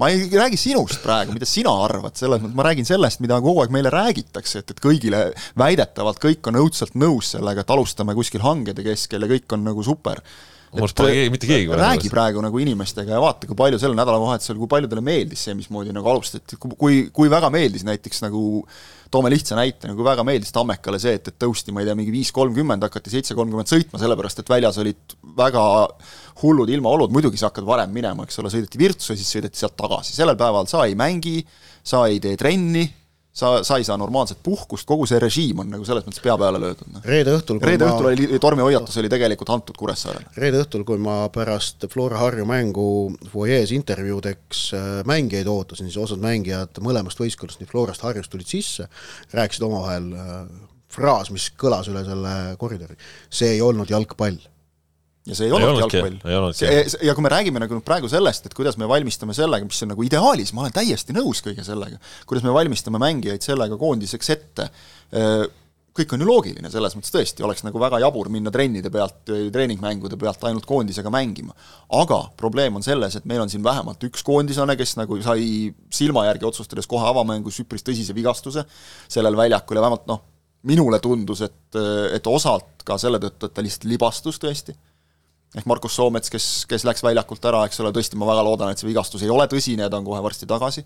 Ma 0.00 0.08
ei 0.08 0.24
räägi 0.24 0.56
sinust 0.56 1.02
praegu, 1.04 1.34
mida 1.36 1.44
sina 1.44 1.68
arvad, 1.84 2.14
selles 2.16 2.40
mõttes 2.40 2.56
ma 2.56 2.64
räägin 2.64 2.86
sellest, 2.88 3.20
mida 3.20 3.36
kogu 3.44 3.60
aeg 3.60 3.74
meile 3.74 3.90
räägitakse, 3.92 4.62
et, 4.62 4.72
et 4.72 4.80
kõigile 4.80 5.18
väidetavalt 5.60 6.16
kõik 6.22 6.48
on 6.48 6.56
õudselt 6.62 6.96
nõus 6.96 7.34
sellega, 7.34 7.60
et 7.60 7.72
alustame 7.74 8.14
kuskil 8.16 8.40
hangede 8.40 8.86
keskel 8.86 9.26
ja 9.26 9.28
kõik 9.34 9.52
on 9.52 9.66
nagu 9.68 9.84
super 9.84 10.22
arust 10.80 10.96
pole 10.96 11.12
keegi, 11.12 11.32
mitte 11.34 11.48
keegi 11.50 11.76
räägi 11.76 12.10
praegu 12.12 12.42
nagu 12.44 12.62
inimestega 12.62 13.16
ja 13.16 13.20
vaata, 13.20 13.48
kui 13.48 13.58
palju 13.58 13.80
sellel 13.82 13.98
nädalavahetusel, 13.98 14.56
kui 14.60 14.70
paljudele 14.70 15.04
meeldis 15.04 15.44
see, 15.44 15.56
mismoodi 15.58 15.92
nagu 15.92 16.08
alustati, 16.08 16.56
kui, 16.56 17.04
kui 17.12 17.32
väga 17.32 17.50
meeldis 17.52 17.84
näiteks 17.88 18.24
nagu 18.24 18.62
toome 19.12 19.28
lihtsa 19.32 19.58
näite, 19.58 19.90
nagu 19.90 20.04
väga 20.06 20.24
meeldis 20.24 20.54
Tammekale 20.54 20.96
see, 21.02 21.18
et, 21.18 21.28
et 21.28 21.36
tõusti, 21.44 21.74
ma 21.74 21.82
ei 21.82 21.90
tea, 21.90 21.96
mingi 21.98 22.14
viis 22.14 22.32
kolmkümmend, 22.32 22.86
hakati 22.88 23.12
seitse 23.12 23.36
kolmkümmend 23.36 23.68
sõitma, 23.68 24.00
sellepärast 24.00 24.40
et 24.40 24.52
väljas 24.52 24.80
olid 24.80 25.16
väga 25.36 25.64
hullud 26.40 26.72
ilmaolud, 26.72 27.12
muidugi 27.12 27.40
sa 27.40 27.50
hakkad 27.50 27.68
varem 27.68 27.92
minema, 27.92 28.24
eks 28.24 28.40
ole, 28.40 28.52
sõideti 28.54 28.80
Virtsu 28.80 29.12
ja 29.12 29.20
siis 29.20 29.28
sõideti 29.36 29.60
sealt 29.60 29.76
tagasi, 29.76 30.16
sellel 30.16 30.40
päeval 30.40 30.70
sa 30.70 30.86
ei 30.88 30.96
mängi, 30.96 31.42
sa 31.84 32.06
ei 32.08 32.22
tee 32.24 32.40
trenni, 32.40 32.86
sa, 33.32 33.62
sa 33.64 33.78
ei 33.80 33.84
saa 33.84 33.96
normaalset 34.00 34.42
puhkust, 34.44 34.86
kogu 34.88 35.06
see 35.08 35.20
režiim 35.22 35.62
on 35.62 35.70
nagu 35.72 35.86
selles 35.88 36.04
mõttes 36.04 36.22
pea 36.24 36.34
peale 36.40 36.60
löödud. 36.60 36.90
Noh. 36.92 37.04
reede 37.08 37.32
õhtul 37.38 37.60
reede 37.64 37.88
õhtul 37.88 38.08
ma... 38.08 38.12
oli 38.12 38.40
tormihoiatus 38.42 38.98
oli 39.00 39.10
tegelikult 39.12 39.52
antud 39.54 39.78
Kuressaarele. 39.80 40.34
reede 40.36 40.60
õhtul, 40.62 40.84
kui 40.88 41.00
ma 41.00 41.16
pärast 41.32 41.88
Flora 41.92 42.20
Harju 42.20 42.46
mängu 42.48 42.86
fuajees 43.32 43.72
intervjuudeks 43.76 44.66
äh, 44.76 44.90
mängijaid 45.08 45.48
ootasin, 45.48 45.88
siis 45.88 46.00
osad 46.04 46.20
mängijad 46.24 46.82
mõlemast 46.84 47.20
võistkonnast, 47.22 47.62
nii 47.62 47.72
Florast, 47.72 48.04
Harjust 48.04 48.32
tulid 48.32 48.52
sisse, 48.52 48.88
rääkisid 49.32 49.64
omavahel 49.68 50.12
äh, 50.12 50.38
fraas, 50.92 51.32
mis 51.32 51.48
kõlas 51.56 51.88
üle 51.88 52.04
selle 52.04 52.34
koridori. 52.60 52.98
see 53.32 53.54
ei 53.56 53.64
olnud 53.64 53.90
jalgpall 53.90 54.36
ja 55.28 55.36
see 55.38 55.46
ei, 55.46 55.52
ei 55.52 55.54
olnud 55.54 55.82
jalgpall. 55.84 56.16
ja 57.06 57.14
kui 57.14 57.24
me 57.24 57.30
räägime 57.30 57.62
nagu 57.62 57.78
praegu 57.86 58.10
sellest, 58.10 58.48
et 58.48 58.54
kuidas 58.58 58.78
me 58.80 58.88
valmistame 58.90 59.34
sellega, 59.36 59.66
mis 59.68 59.82
on 59.86 59.92
nagu 59.94 60.06
ideaalis, 60.06 60.50
ma 60.56 60.66
olen 60.66 60.74
täiesti 60.74 61.14
nõus 61.14 61.42
kõige 61.46 61.64
sellega, 61.66 62.00
kuidas 62.26 62.46
me 62.46 62.54
valmistame 62.54 63.00
mängijaid 63.02 63.44
sellega 63.46 63.78
koondiseks 63.78 64.32
ette, 64.34 64.68
kõik 65.92 66.14
on 66.16 66.24
ju 66.24 66.26
loogiline, 66.26 66.70
selles 66.72 66.96
mõttes 66.96 67.12
tõesti 67.14 67.44
oleks 67.44 67.62
nagu 67.66 67.78
väga 67.78 68.00
jabur 68.02 68.30
minna 68.32 68.50
trennide 68.54 68.90
pealt, 68.90 69.22
treeningmängude 69.28 70.16
pealt 70.18 70.42
ainult 70.48 70.66
koondisega 70.66 71.12
mängima. 71.12 71.54
aga 72.00 72.22
probleem 72.36 72.80
on 72.80 72.82
selles, 72.82 73.16
et 73.16 73.28
meil 73.28 73.44
on 73.44 73.52
siin 73.52 73.62
vähemalt 73.62 74.02
üks 74.08 74.24
koondislane, 74.26 74.76
kes 74.80 74.96
nagu 74.98 75.20
sai 75.22 75.70
silma 75.92 76.26
järgi 76.30 76.48
otsustades 76.48 76.88
kohe 76.90 77.06
avamängus 77.06 77.60
üpris 77.62 77.84
tõsise 77.84 78.16
vigastuse 78.16 78.64
sellel 79.06 79.36
väljakul 79.36 79.78
ja 79.78 79.84
vähemalt 79.84 80.08
noh, 80.08 80.24
minule 80.62 80.98
tundus, 81.02 81.42
et, 81.44 81.76
et 82.16 82.26
osalt 82.26 82.82
ka 82.86 82.96
selle 82.98 83.20
tõttu, 83.22 83.46
et 83.46 83.54
ta 83.54 83.62
lihtsalt 83.62 83.90
libastus 83.90 84.40
tõesti 84.40 84.74
ehk 85.56 85.68
Markus 85.68 85.96
Soomets, 85.98 86.32
kes, 86.32 86.48
kes 86.68 86.86
läks 86.88 87.04
väljakult 87.04 87.44
ära, 87.50 87.64
eks 87.68 87.80
ole, 87.84 87.92
tõesti 87.94 88.18
ma 88.20 88.28
väga 88.30 88.44
loodan, 88.46 88.72
et 88.72 88.80
see 88.80 88.88
vigastus 88.88 89.24
ei 89.24 89.32
ole 89.32 89.46
tõsine 89.50 89.84
ja 89.84 89.92
ta 89.92 90.00
on 90.00 90.06
kohe 90.06 90.20
varsti 90.24 90.48
tagasi. 90.48 90.84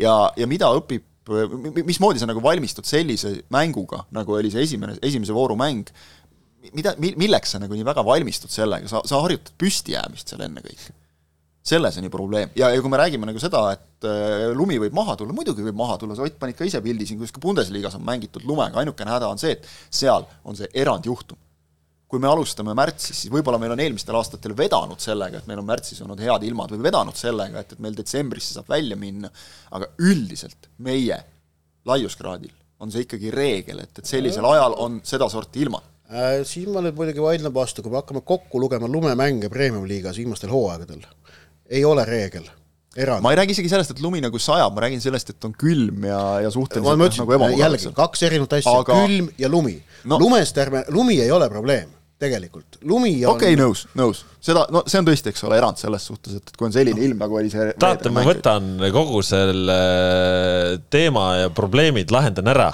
ja, 0.00 0.16
ja 0.36 0.48
mida 0.50 0.68
õpib, 0.76 1.06
mismoodi 1.86 2.20
sa 2.22 2.28
nagu 2.28 2.42
valmistud 2.44 2.86
sellise 2.86 3.32
mänguga, 3.54 4.04
nagu 4.14 4.36
oli 4.36 4.52
see 4.52 4.66
esimene, 4.66 4.98
esimese 5.02 5.34
vooru 5.34 5.56
mäng, 5.58 5.88
mida, 6.76 6.92
milleks 7.00 7.56
sa 7.56 7.62
nagu 7.62 7.74
nii 7.74 7.86
väga 7.86 8.04
valmistud 8.06 8.52
sellega, 8.52 8.88
sa, 8.90 9.00
sa 9.08 9.22
harjutad 9.24 9.56
püstijäämist 9.58 10.32
seal 10.32 10.44
ennekõike. 10.46 10.94
selles 11.66 11.96
on 11.98 12.04
ju 12.06 12.10
probleem. 12.14 12.50
Ja, 12.54 12.68
ja 12.70 12.78
kui 12.78 12.90
me 12.92 12.98
räägime 13.00 13.26
nagu 13.26 13.40
seda, 13.42 13.72
et 13.74 14.06
äh, 14.06 14.52
lumi 14.54 14.76
võib 14.78 14.92
maha 14.94 15.16
tulla, 15.18 15.34
muidugi 15.34 15.64
võib 15.66 15.74
maha 15.74 15.96
tulla, 15.98 16.14
sa 16.14 16.22
Ott 16.22 16.36
panid 16.38 16.54
ka 16.54 16.68
ise 16.68 16.78
pildi 16.84 17.08
siin, 17.08 17.18
kuidas 17.18 17.34
ka 17.34 17.42
Bundesliga-s 17.42 17.96
on 17.98 18.04
mängitud 18.06 18.44
lumega, 18.46 18.78
ainukene 18.84 19.10
häda 19.10 19.32
on 19.32 19.40
see, 19.42 19.56
et 19.56 19.66
seal 19.90 20.28
on 20.46 20.54
see 20.54 20.68
erandjuhtum 20.78 21.40
kui 22.06 22.22
me 22.22 22.28
alustame 22.30 22.74
märtsis, 22.78 23.22
siis 23.22 23.32
võib-olla 23.34 23.58
meil 23.58 23.74
on 23.74 23.82
eelmistel 23.82 24.16
aastatel 24.18 24.54
vedanud 24.58 25.00
sellega, 25.02 25.40
et 25.40 25.48
meil 25.50 25.62
on 25.62 25.66
märtsis 25.66 26.02
olnud 26.04 26.20
head 26.22 26.44
ilmad 26.46 26.70
või 26.74 26.84
vedanud 26.86 27.18
sellega, 27.18 27.64
et, 27.64 27.74
et 27.74 27.82
meil 27.82 27.96
detsembrisse 27.98 28.54
saab 28.54 28.70
välja 28.70 28.98
minna, 29.00 29.30
aga 29.74 29.88
üldiselt 30.06 30.70
meie 30.86 31.18
laiuskraadil 31.86 32.54
on 32.82 32.92
see 32.92 33.06
ikkagi 33.06 33.32
reegel, 33.34 33.80
et, 33.82 33.98
et 33.98 34.08
sellisel 34.08 34.46
ajal 34.46 34.76
on 34.84 35.00
sedasorti 35.06 35.64
ilmad 35.66 35.86
äh,. 36.12 36.44
Siin 36.46 36.70
ma 36.74 36.84
nüüd 36.84 36.98
muidugi 36.98 37.24
vaidlen 37.24 37.54
vastu, 37.54 37.82
kui 37.82 37.90
me 37.90 37.98
hakkame 38.02 38.22
kokku 38.26 38.60
lugema 38.62 38.90
lumemänge 38.90 39.50
Premium-liigas 39.50 40.20
viimastel 40.20 40.52
hooaegadel, 40.52 41.02
ei 41.66 41.82
ole 41.88 42.04
reegel 42.06 42.46
erand. 42.96 43.24
ma 43.24 43.32
ei 43.32 43.40
räägi 43.40 43.56
isegi 43.56 43.70
sellest, 43.72 43.94
et 43.94 44.00
lumi 44.04 44.22
nagu 44.24 44.40
sajab, 44.40 44.74
ma 44.76 44.86
räägin 44.86 45.02
sellest, 45.02 45.34
et 45.34 45.48
on 45.48 45.52
külm 45.56 46.06
ja, 46.08 46.22
ja 46.46 46.52
suhteliselt 46.52 46.98
ma 46.98 47.08
ütlesin, 47.08 47.26
nagu 47.26 47.60
jällegi, 47.60 47.92
kaks 47.96 48.24
erinevat 48.28 48.56
asja 48.60 48.74
Aga..., 48.80 49.02
külm 49.04 49.28
ja 49.40 49.50
lumi 49.52 49.76
no.. 50.04 50.18
lumest 50.22 50.58
ärme, 50.62 50.84
lumi 50.94 51.18
ei 51.22 51.30
ole 51.34 51.48
probleem 51.52 51.92
tegelikult, 52.20 52.78
lumi 52.88 53.12
on 53.26 53.34
okei 53.34 53.52
okay,, 53.52 53.60
nõus, 53.60 53.84
nõus. 53.98 54.22
seda, 54.40 54.64
no 54.72 54.80
see 54.88 55.02
on 55.02 55.08
tõesti, 55.08 55.32
eks 55.34 55.44
ole, 55.44 55.58
erand 55.60 55.80
selles 55.80 56.06
suhtes, 56.08 56.38
et, 56.38 56.48
et 56.48 56.56
kui 56.56 56.68
on 56.68 56.72
selline 56.72 56.96
no. 56.96 57.04
ilm, 57.10 57.20
nagu 57.20 57.36
oli 57.36 57.52
see 57.52 57.74
tahate, 57.76 58.12
ma 58.14 58.24
võtan 58.24 58.70
kogu 58.94 59.20
selle 59.26 59.76
teema 60.92 61.26
ja 61.42 61.50
probleemid 61.52 62.14
lahendan 62.14 62.48
ära 62.54 62.70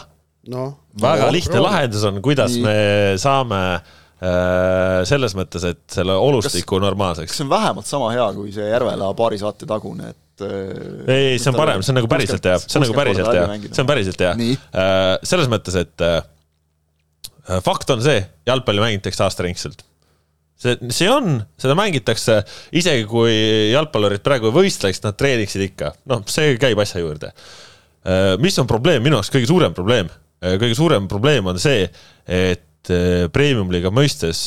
no,? 0.52 0.68
väga 1.02 1.26
no, 1.26 1.34
lihtne 1.34 1.58
proov. 1.58 1.66
lahendus 1.70 2.06
on, 2.06 2.22
kuidas 2.22 2.54
Nii. 2.54 2.62
me 2.68 2.78
saame 3.18 3.60
äh, 3.80 3.98
selles 4.22 5.32
mõttes, 5.34 5.64
et 5.66 5.80
selle 5.90 6.14
olustiku 6.14 6.76
kas, 6.76 6.82
normaalseks. 6.84 7.32
kas 7.32 7.40
see 7.40 7.46
on 7.46 7.50
vähemalt 7.50 7.88
sama 7.88 8.10
hea 8.14 8.26
kui 8.36 8.52
see 8.54 8.68
Järvela 8.68 9.08
paari 9.18 9.40
saate 9.40 9.66
tagune, 9.66 10.12
et 10.12 10.44
ei, 11.10 11.38
see 11.42 11.50
on 11.50 11.58
parem, 11.58 11.82
see 11.82 11.90
on 11.90 11.98
nagu 11.98 12.10
päriselt 12.10 12.46
hea, 12.46 12.60
see 12.62 12.78
on 12.78 12.86
nagu 12.86 12.96
päriselt 12.96 13.32
hea, 13.34 13.48
see 13.66 13.82
on 13.82 13.90
päriselt 13.90 14.22
hea. 14.22 14.52
selles 15.26 15.50
mõttes, 15.50 15.78
et 15.80 16.06
fakt 17.66 17.90
on 17.90 18.02
see, 18.04 18.22
jalgpalli 18.46 18.82
mängitakse 18.84 19.26
aastaringselt. 19.26 19.82
See, 20.62 20.76
see 20.94 21.10
on, 21.10 21.40
seda 21.58 21.74
mängitakse, 21.78 22.38
isegi 22.78 23.06
kui 23.10 23.34
jalgpallurid 23.72 24.22
praegu 24.22 24.52
ei 24.52 24.58
võistleks, 24.60 25.02
nad 25.02 25.18
treeniksid 25.18 25.66
ikka, 25.72 25.90
noh, 26.12 26.22
see 26.30 26.54
käib 26.62 26.78
asja 26.82 27.02
juurde. 27.02 27.32
mis 28.42 28.58
on 28.58 28.66
probleem, 28.70 29.02
minu 29.02 29.18
jaoks 29.18 29.30
kõige 29.34 29.50
suurem 29.50 29.74
probleem, 29.74 30.10
kõige 30.42 30.76
suurem 30.78 31.08
probleem 31.10 31.50
on 31.50 31.58
see, 31.62 31.88
et 32.26 32.68
premium-liiga 33.32 33.92
mõistes 33.94 34.40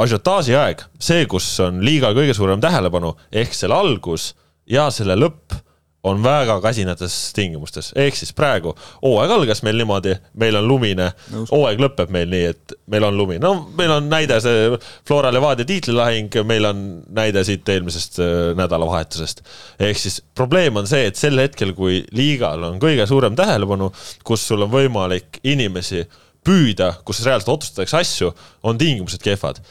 asiotaaži 0.00 0.56
aeg, 0.56 0.86
see, 0.96 1.26
kus 1.28 1.48
on 1.64 1.82
liiga 1.84 2.14
kõige 2.16 2.36
suurem 2.36 2.62
tähelepanu, 2.62 3.12
ehk 3.32 3.52
selle 3.56 3.76
algus 3.76 4.30
ja 4.70 4.88
selle 4.94 5.18
lõpp 5.18 5.58
on 6.04 6.20
väga 6.22 6.58
kasinates 6.60 7.14
tingimustes, 7.32 7.90
ehk 7.96 8.16
siis 8.18 8.32
praegu 8.36 8.74
hooaeg 9.00 9.30
algas 9.38 9.62
meil 9.64 9.78
niimoodi, 9.80 10.12
meil 10.40 10.58
on 10.58 10.66
lumine, 10.68 11.06
hooaeg 11.48 11.80
lõpeb 11.80 12.12
meil 12.12 12.28
nii, 12.28 12.50
et 12.52 12.74
meil 12.92 13.06
on 13.08 13.16
lumi, 13.16 13.38
no 13.40 13.54
meil 13.78 13.94
on 13.94 14.10
näide 14.12 14.36
see 14.44 14.66
Flora 15.08 15.32
Levadia 15.32 15.64
tiitlilahing, 15.68 16.36
meil 16.44 16.68
on 16.68 16.82
näide 17.16 17.44
siit 17.48 17.68
eelmisest 17.72 18.20
äh, 18.20 18.34
nädalavahetusest. 18.58 19.40
ehk 19.88 20.00
siis 20.00 20.20
probleem 20.36 20.76
on 20.76 20.88
see, 20.90 21.08
et 21.08 21.16
sel 21.16 21.40
hetkel, 21.40 21.72
kui 21.78 22.02
liigal 22.12 22.68
on 22.68 22.76
kõige 22.82 23.08
suurem 23.08 23.36
tähelepanu, 23.36 23.88
kus 24.28 24.44
sul 24.50 24.68
on 24.68 24.72
võimalik 24.76 25.40
inimesi 25.54 26.04
püüda, 26.44 26.94
kus 27.06 27.22
reaalselt 27.24 27.52
otsustatakse 27.56 28.00
asju, 28.00 28.32
on 28.62 28.78
tingimused 28.80 29.22
kehvad. 29.24 29.62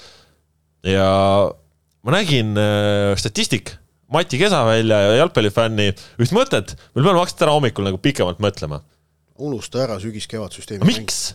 ja 0.84 1.08
ma 2.04 2.18
nägin 2.18 2.58
äh, 2.60 3.14
statistik 3.20 3.78
Mati 4.14 4.38
Kesavälja 4.38 4.98
ja 5.00 5.14
jalgpallifänni 5.24 5.88
üht 6.22 6.34
mõtet, 6.36 6.76
mille 6.94 7.08
peale 7.08 7.16
ma 7.16 7.24
hakkasin 7.24 7.40
täna 7.40 7.54
hommikul 7.56 7.88
nagu 7.88 7.98
pikemalt 7.98 8.42
mõtlema. 8.44 8.84
unusta 9.40 9.82
ära 9.86 9.98
sügis-kevad 10.00 10.54
süsteemi. 10.54 10.86
miks? 10.86 11.34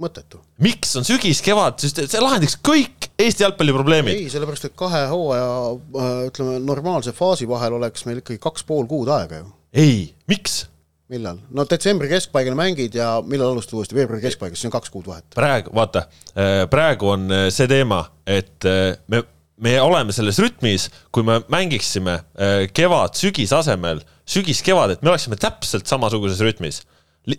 mõttetu. 0.00 0.40
miks 0.64 0.96
on 0.96 1.06
sügis-kevad, 1.06 1.80
see 1.84 2.22
lahendaks 2.22 2.56
kõik 2.64 3.10
Eesti 3.20 3.44
jalgpalli 3.44 3.72
probleemid. 3.76 4.16
ei, 4.16 4.28
sellepärast 4.32 4.70
et 4.70 4.76
kahe 4.78 5.04
hooaja 5.10 5.48
äh, 5.76 6.10
ütleme, 6.30 6.58
normaalse 6.64 7.12
faasi 7.16 7.48
vahel 7.48 7.76
oleks 7.78 8.06
meil 8.08 8.22
ikkagi 8.22 8.40
kaks 8.42 8.64
pool 8.68 8.88
kuud 8.90 9.12
aega 9.12 9.42
ju. 9.42 9.50
ei, 9.72 10.14
miks? 10.30 10.64
Millal? 11.10 11.42
no 11.50 11.66
detsembri 11.68 12.08
keskpaigani 12.12 12.58
mängid 12.58 12.94
ja 12.96 13.16
millal 13.26 13.54
alustad 13.54 13.78
uuesti, 13.80 13.98
veebruari 13.98 14.22
keskpaigas, 14.24 14.60
siis 14.60 14.70
on 14.70 14.76
kaks 14.78 14.94
kuud 14.94 15.10
vahet. 15.10 15.26
praegu, 15.34 15.74
vaata, 15.74 16.06
äh, 16.32 16.64
praegu 16.70 17.14
on 17.16 17.28
äh, 17.34 17.48
see 17.54 17.68
teema, 17.70 18.04
et 18.26 18.66
me 19.10 19.24
me 19.60 19.74
oleme 19.80 20.12
selles 20.16 20.38
rütmis, 20.40 20.88
kui 21.12 21.24
me 21.26 21.40
mängiksime 21.52 22.14
äh, 22.16 22.62
kevad-sügis 22.74 23.52
asemel 23.56 24.00
sügis-kevad, 24.30 24.94
et 24.94 25.04
me 25.04 25.12
oleksime 25.12 25.38
täpselt 25.40 25.90
samasuguses 25.90 26.40
rütmis 26.44 26.82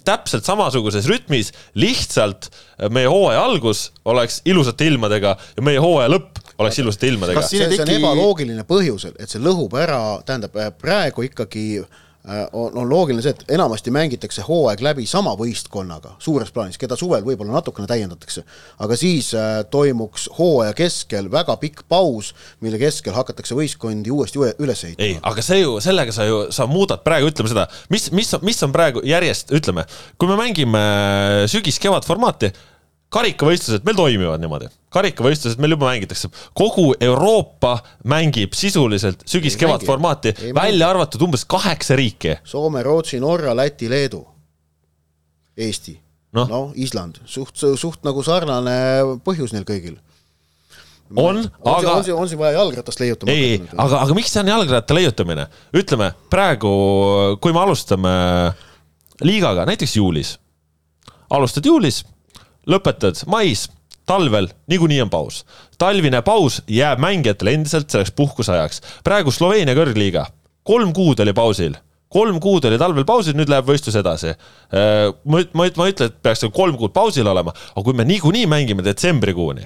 täpselt 0.06 0.46
samasuguses 0.46 1.08
rütmis, 1.10 1.50
lihtsalt 1.74 2.52
äh, 2.52 2.86
meie 2.94 3.10
hooaja 3.10 3.42
algus 3.44 3.88
oleks 4.06 4.42
ilusate 4.46 4.86
ilmadega 4.92 5.34
ja 5.58 5.66
meie 5.66 5.82
hooaja 5.82 6.12
lõpp 6.14 6.38
oleks 6.62 6.78
ilusate 6.84 7.10
ilmadega. 7.10 7.42
see, 7.48 7.66
see 7.74 7.82
on 7.82 7.94
ebaloogiline 7.98 8.66
põhjusel, 8.70 9.18
et 9.18 9.34
see 9.34 9.42
lõhub 9.42 9.74
ära, 9.82 10.00
tähendab 10.28 10.56
äh, 10.62 10.70
praegu 10.78 11.26
ikkagi 11.26 11.66
äh, 11.82 11.90
Äh, 11.92 12.10
on, 12.54 12.78
on 12.78 12.90
loogiline 12.90 13.24
see, 13.24 13.34
et 13.34 13.54
enamasti 13.56 13.92
mängitakse 13.94 14.44
hooaeg 14.46 14.84
läbi 14.86 15.08
sama 15.10 15.34
võistkonnaga 15.40 16.14
suures 16.22 16.52
plaanis, 16.54 16.78
keda 16.82 16.98
suvel 17.00 17.24
võib-olla 17.26 17.56
natukene 17.58 17.90
täiendatakse. 17.90 18.44
aga 18.80 18.98
siis 19.00 19.32
äh, 19.38 19.64
toimuks 19.74 20.28
hooaja 20.38 20.76
keskel 20.78 21.32
väga 21.34 21.58
pikk 21.62 21.86
paus, 21.90 22.34
mille 22.62 22.78
keskel 22.82 23.16
hakatakse 23.18 23.58
võistkondi 23.58 24.14
uuesti 24.14 24.42
üles 24.62 24.84
ehitama. 24.86 25.08
ei, 25.08 25.18
aga 25.22 25.46
see 25.46 25.64
ju, 25.64 25.80
sellega 25.82 26.14
sa 26.14 26.28
ju, 26.30 26.44
sa 26.54 26.70
muudad 26.70 27.02
praegu, 27.06 27.32
ütleme 27.34 27.50
seda, 27.50 27.68
mis, 27.90 28.12
mis, 28.14 28.36
mis 28.46 28.62
on 28.68 28.76
praegu 28.76 29.02
järjest, 29.06 29.54
ütleme, 29.58 29.88
kui 30.22 30.30
me 30.30 30.38
mängime 30.40 30.84
sügis-kevad 31.52 32.06
formaati 32.06 32.54
karikavõistlused 33.12 33.86
meil 33.88 33.98
toimivad 33.98 34.42
niimoodi, 34.42 34.70
karikavõistlused 34.94 35.60
meil 35.62 35.76
juba 35.76 35.90
mängitakse, 35.90 36.30
kogu 36.58 36.92
Euroopa 37.00 37.76
mängib 38.08 38.56
sisuliselt 38.58 39.26
sügis-kevad 39.30 39.84
formaati, 39.88 40.34
välja 40.56 40.92
arvatud 40.94 41.26
umbes 41.28 41.44
kaheksa 41.50 41.98
riiki. 42.00 42.38
Soome, 42.48 42.84
Rootsi, 42.88 43.20
Norra, 43.24 43.56
Läti, 43.58 43.90
Leedu, 43.92 44.24
Eesti, 45.58 45.98
noh. 46.38 46.48
No, 46.48 46.62
no, 46.70 46.72
Island, 46.80 47.20
suht, 47.28 47.60
suht 47.60 48.08
nagu 48.08 48.24
sarnane 48.24 48.78
põhjus 49.26 49.52
neil 49.56 49.68
kõigil. 49.68 50.00
On, 51.12 51.36
aga. 51.68 51.98
on 51.98 52.06
siin, 52.08 52.16
on 52.16 52.30
siin 52.32 52.40
vaja 52.40 52.56
jalgratast 52.56 53.02
leiutama? 53.04 53.34
ei, 53.36 53.58
aga, 53.76 53.98
aga 54.06 54.16
miks 54.16 54.32
see 54.32 54.40
on 54.40 54.48
jalgratta 54.48 54.96
leiutamine? 54.96 55.44
ütleme 55.76 56.14
praegu, 56.32 56.72
kui 57.44 57.52
me 57.52 57.60
alustame 57.60 58.14
liigaga, 59.20 59.66
näiteks 59.68 59.98
juulis, 60.00 60.38
alustad 61.36 61.68
juulis 61.68 62.00
lõpetad 62.68 63.24
mais, 63.32 63.68
talvel 64.10 64.50
niikuinii 64.72 65.02
on 65.02 65.10
paus. 65.10 65.46
talvine 65.78 66.22
paus 66.22 66.62
jääb 66.68 67.00
mängijatele 67.00 67.54
endiselt 67.58 67.90
selleks 67.90 68.12
puhkusajaks. 68.12 68.82
praegu 69.04 69.32
Sloveenia 69.32 69.76
kõrgliiga, 69.78 70.26
kolm 70.64 70.94
kuud 70.94 71.20
oli 71.20 71.34
pausil 71.34 71.78
kolm 72.12 72.40
kuud 72.44 72.66
oli 72.68 72.78
talvel 72.80 73.06
pausil, 73.08 73.36
nüüd 73.40 73.48
läheb 73.48 73.70
võistlus 73.70 73.96
edasi. 73.96 74.34
Äh, 74.36 75.14
ma, 75.24 75.40
ma, 75.56 75.68
ma 75.78 75.86
ei 75.88 75.94
ütle, 75.94 76.10
et 76.10 76.18
peaks 76.20 76.44
kolm 76.52 76.76
kuud 76.76 76.92
pausil 76.92 77.28
olema, 77.28 77.54
aga 77.72 77.84
kui 77.86 77.96
me 77.96 78.04
niikuinii 78.04 78.50
mängime 78.52 78.84
detsembrikuuni, 78.84 79.64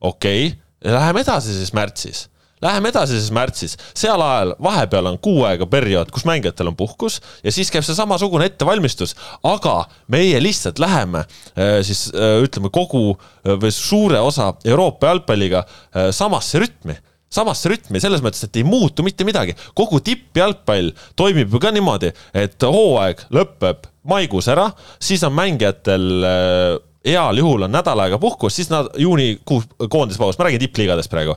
okei 0.00 0.48
okay,, 0.48 0.58
läheme 0.90 1.22
edasi 1.22 1.54
siis 1.54 1.70
märtsis 1.76 2.26
Läheme 2.62 2.90
edasi 2.90 3.18
siis 3.18 3.30
märtsis, 3.34 3.76
seal 3.96 4.22
ajal 4.22 4.54
vahepeal 4.62 5.12
on 5.12 5.18
kuu 5.22 5.44
aega 5.46 5.66
periood, 5.70 6.10
kus 6.14 6.26
mängijatel 6.26 6.72
on 6.72 6.76
puhkus 6.78 7.20
ja 7.44 7.52
siis 7.54 7.70
käib 7.70 7.86
see 7.86 7.94
samasugune 7.94 8.48
ettevalmistus, 8.50 9.14
aga 9.46 9.84
meie 10.10 10.40
lihtsalt 10.42 10.80
läheme 10.82 11.22
äh, 11.22 11.78
siis 11.86 12.08
äh, 12.14 12.40
ütleme 12.42 12.72
kogu 12.74 13.12
äh, 13.14 13.54
või 13.54 13.70
suure 13.74 14.22
osa 14.24 14.52
Euroopa 14.66 15.12
jalgpalliga 15.12 15.62
samasse 16.14 16.58
rütmi. 16.62 16.96
Samasse 17.32 17.68
rütmi, 17.68 18.00
selles 18.00 18.22
mõttes, 18.24 18.40
et 18.46 18.56
ei 18.56 18.64
muutu 18.64 19.04
mitte 19.04 19.24
midagi. 19.28 19.52
kogu 19.76 20.00
tippjalgpall 20.00 20.94
toimib 21.16 21.52
ju 21.52 21.60
ka 21.60 21.70
niimoodi, 21.76 22.10
et 22.32 22.62
hooaeg 22.64 23.26
lõpeb 23.34 23.84
maikuus 24.08 24.48
ära, 24.48 24.70
siis 25.00 25.22
on 25.28 25.34
mängijatel 25.36 26.06
heal 27.04 27.40
juhul 27.40 27.66
on 27.66 27.72
nädal 27.72 28.00
aega 28.04 28.18
puhkus, 28.18 28.56
siis 28.56 28.70
nad 28.72 28.88
juunikuus 28.98 29.68
koondispaus, 29.90 30.38
ma 30.38 30.48
räägin 30.48 30.64
tippliigadest 30.64 31.12
praegu 31.12 31.36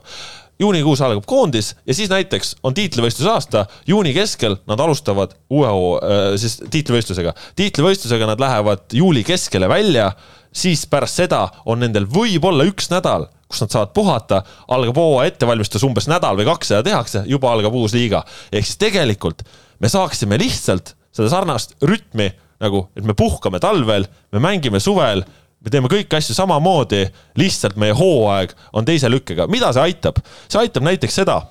juunikuus 0.60 1.00
algab 1.02 1.24
koondis 1.26 1.72
ja 1.86 1.94
siis 1.94 2.10
näiteks 2.10 2.56
on 2.62 2.74
tiitlivõistluse 2.74 3.30
aasta, 3.30 3.64
juuni 3.86 4.14
keskel 4.14 4.56
nad 4.68 4.80
alustavad 4.80 5.34
uue 5.50 5.68
hoo 5.68 5.96
äh,, 5.98 6.34
siis 6.40 6.60
tiitlivõistlusega. 6.70 7.34
tiitlivõistlusega 7.56 8.28
nad 8.30 8.40
lähevad 8.40 8.84
juuli 8.92 9.24
keskele 9.24 9.68
välja, 9.68 10.12
siis 10.52 10.86
pärast 10.86 11.22
seda 11.22 11.46
on 11.66 11.82
nendel 11.82 12.06
võib-olla 12.06 12.66
üks 12.68 12.90
nädal, 12.92 13.26
kus 13.48 13.64
nad 13.64 13.74
saavad 13.74 13.92
puhata, 13.96 14.42
algab 14.68 14.96
hooaja 14.96 15.32
ettevalmistus 15.32 15.84
umbes 15.88 16.08
nädal 16.10 16.38
või 16.38 16.48
kaks 16.48 16.72
seda 16.72 16.82
tehakse, 16.86 17.24
juba 17.26 17.52
algab 17.52 17.74
uus 17.74 17.96
liiga. 17.96 18.24
ehk 18.52 18.66
siis 18.66 18.80
tegelikult 18.80 19.42
me 19.80 19.88
saaksime 19.88 20.38
lihtsalt 20.38 20.94
seda 21.12 21.28
sarnast 21.32 21.76
rütmi 21.82 22.30
nagu, 22.62 22.86
et 22.96 23.04
me 23.04 23.14
puhkame 23.18 23.58
talvel, 23.62 24.06
me 24.32 24.42
mängime 24.42 24.80
suvel 24.80 25.24
me 25.62 25.70
teeme 25.72 25.90
kõiki 25.90 26.18
asju 26.18 26.36
samamoodi, 26.36 27.04
lihtsalt 27.38 27.78
meie 27.80 27.94
hooaeg 27.96 28.54
on 28.72 28.86
teise 28.88 29.10
lükkega. 29.10 29.48
mida 29.50 29.72
see 29.72 29.82
aitab? 29.88 30.22
see 30.48 30.60
aitab 30.62 30.86
näiteks 30.88 31.20
seda, 31.22 31.42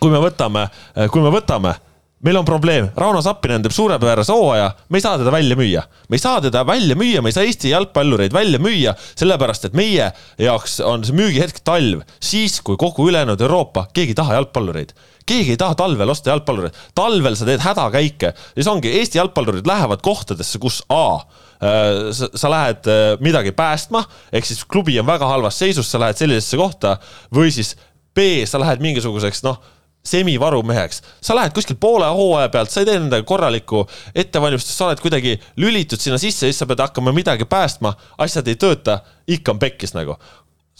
kui 0.00 0.12
me 0.12 0.20
võtame, 0.22 0.68
kui 1.12 1.24
me 1.24 1.32
võtame 1.32 1.76
meil 2.20 2.36
on 2.36 2.44
probleem, 2.44 2.90
Rauno 3.00 3.22
Sappinen 3.24 3.62
teeb 3.64 3.72
suurepärase 3.72 4.34
hooaja, 4.36 4.66
me 4.92 5.00
ei 5.00 5.04
saa 5.04 5.16
teda 5.18 5.32
välja 5.32 5.56
müüa. 5.56 5.86
me 6.08 6.18
ei 6.18 6.20
saa 6.20 6.40
teda 6.44 6.66
välja 6.66 6.96
müüa, 6.96 7.22
me 7.22 7.32
ei 7.32 7.36
saa 7.36 7.46
Eesti 7.48 7.70
jalgpallureid 7.72 8.32
välja 8.32 8.60
müüa, 8.60 8.92
sellepärast 9.16 9.70
et 9.70 9.78
meie 9.78 10.10
jaoks 10.38 10.80
on 10.84 11.04
see 11.04 11.16
müügihetk 11.16 11.62
talv, 11.64 12.04
siis 12.20 12.60
kui 12.60 12.76
kogu 12.76 13.08
ülejäänud 13.08 13.40
Euroopa, 13.40 13.86
keegi 13.94 14.12
ei 14.12 14.20
taha 14.20 14.36
jalgpallureid 14.40 14.92
keegi 15.30 15.54
ei 15.54 15.60
taha 15.60 15.76
talvel 15.78 16.10
osta 16.10 16.32
jalgpallureid, 16.32 16.76
talvel 16.96 17.36
sa 17.38 17.46
teed 17.46 17.62
hädakäike 17.62 18.32
ja 18.32 18.56
siis 18.56 18.68
ongi, 18.68 18.90
Eesti 19.00 19.20
jalgpallurid 19.20 19.68
lähevad 19.68 20.02
kohtadesse, 20.02 20.58
kus 20.58 20.82
A 20.90 21.20
sa, 21.60 22.30
sa 22.34 22.50
lähed 22.52 22.88
äh, 22.88 23.16
midagi 23.20 23.52
päästma, 23.56 24.04
ehk 24.32 24.48
siis 24.48 24.64
klubi 24.64 24.96
on 25.00 25.08
väga 25.08 25.28
halvas 25.28 25.58
seisus, 25.60 25.90
sa 25.90 26.00
lähed 26.00 26.16
sellisesse 26.20 26.56
kohta 26.60 26.96
või 27.34 27.52
siis 27.54 27.74
B, 28.16 28.46
sa 28.48 28.60
lähed 28.62 28.80
mingisuguseks 28.82 29.44
noh, 29.46 29.60
semivarumeheks, 30.06 31.02
sa 31.20 31.36
lähed 31.36 31.52
kuskil 31.52 31.76
poole 31.80 32.08
hooaja 32.16 32.48
pealt, 32.52 32.72
sa 32.72 32.80
ei 32.80 32.88
tee 32.88 32.96
nendega 32.96 33.26
korralikku 33.28 33.84
ettevalmistust, 34.16 34.72
sa 34.78 34.88
oled 34.88 35.02
kuidagi 35.04 35.36
lülitud 35.60 36.00
sinna 36.00 36.16
sisse, 36.20 36.48
siis 36.48 36.62
sa 36.62 36.68
pead 36.68 36.80
hakkama 36.80 37.12
midagi 37.12 37.44
päästma, 37.44 37.92
asjad 38.24 38.48
ei 38.48 38.56
tööta, 38.60 39.02
ikka 39.28 39.52
on 39.52 39.60
pekkis 39.60 39.92
nagu 39.94 40.16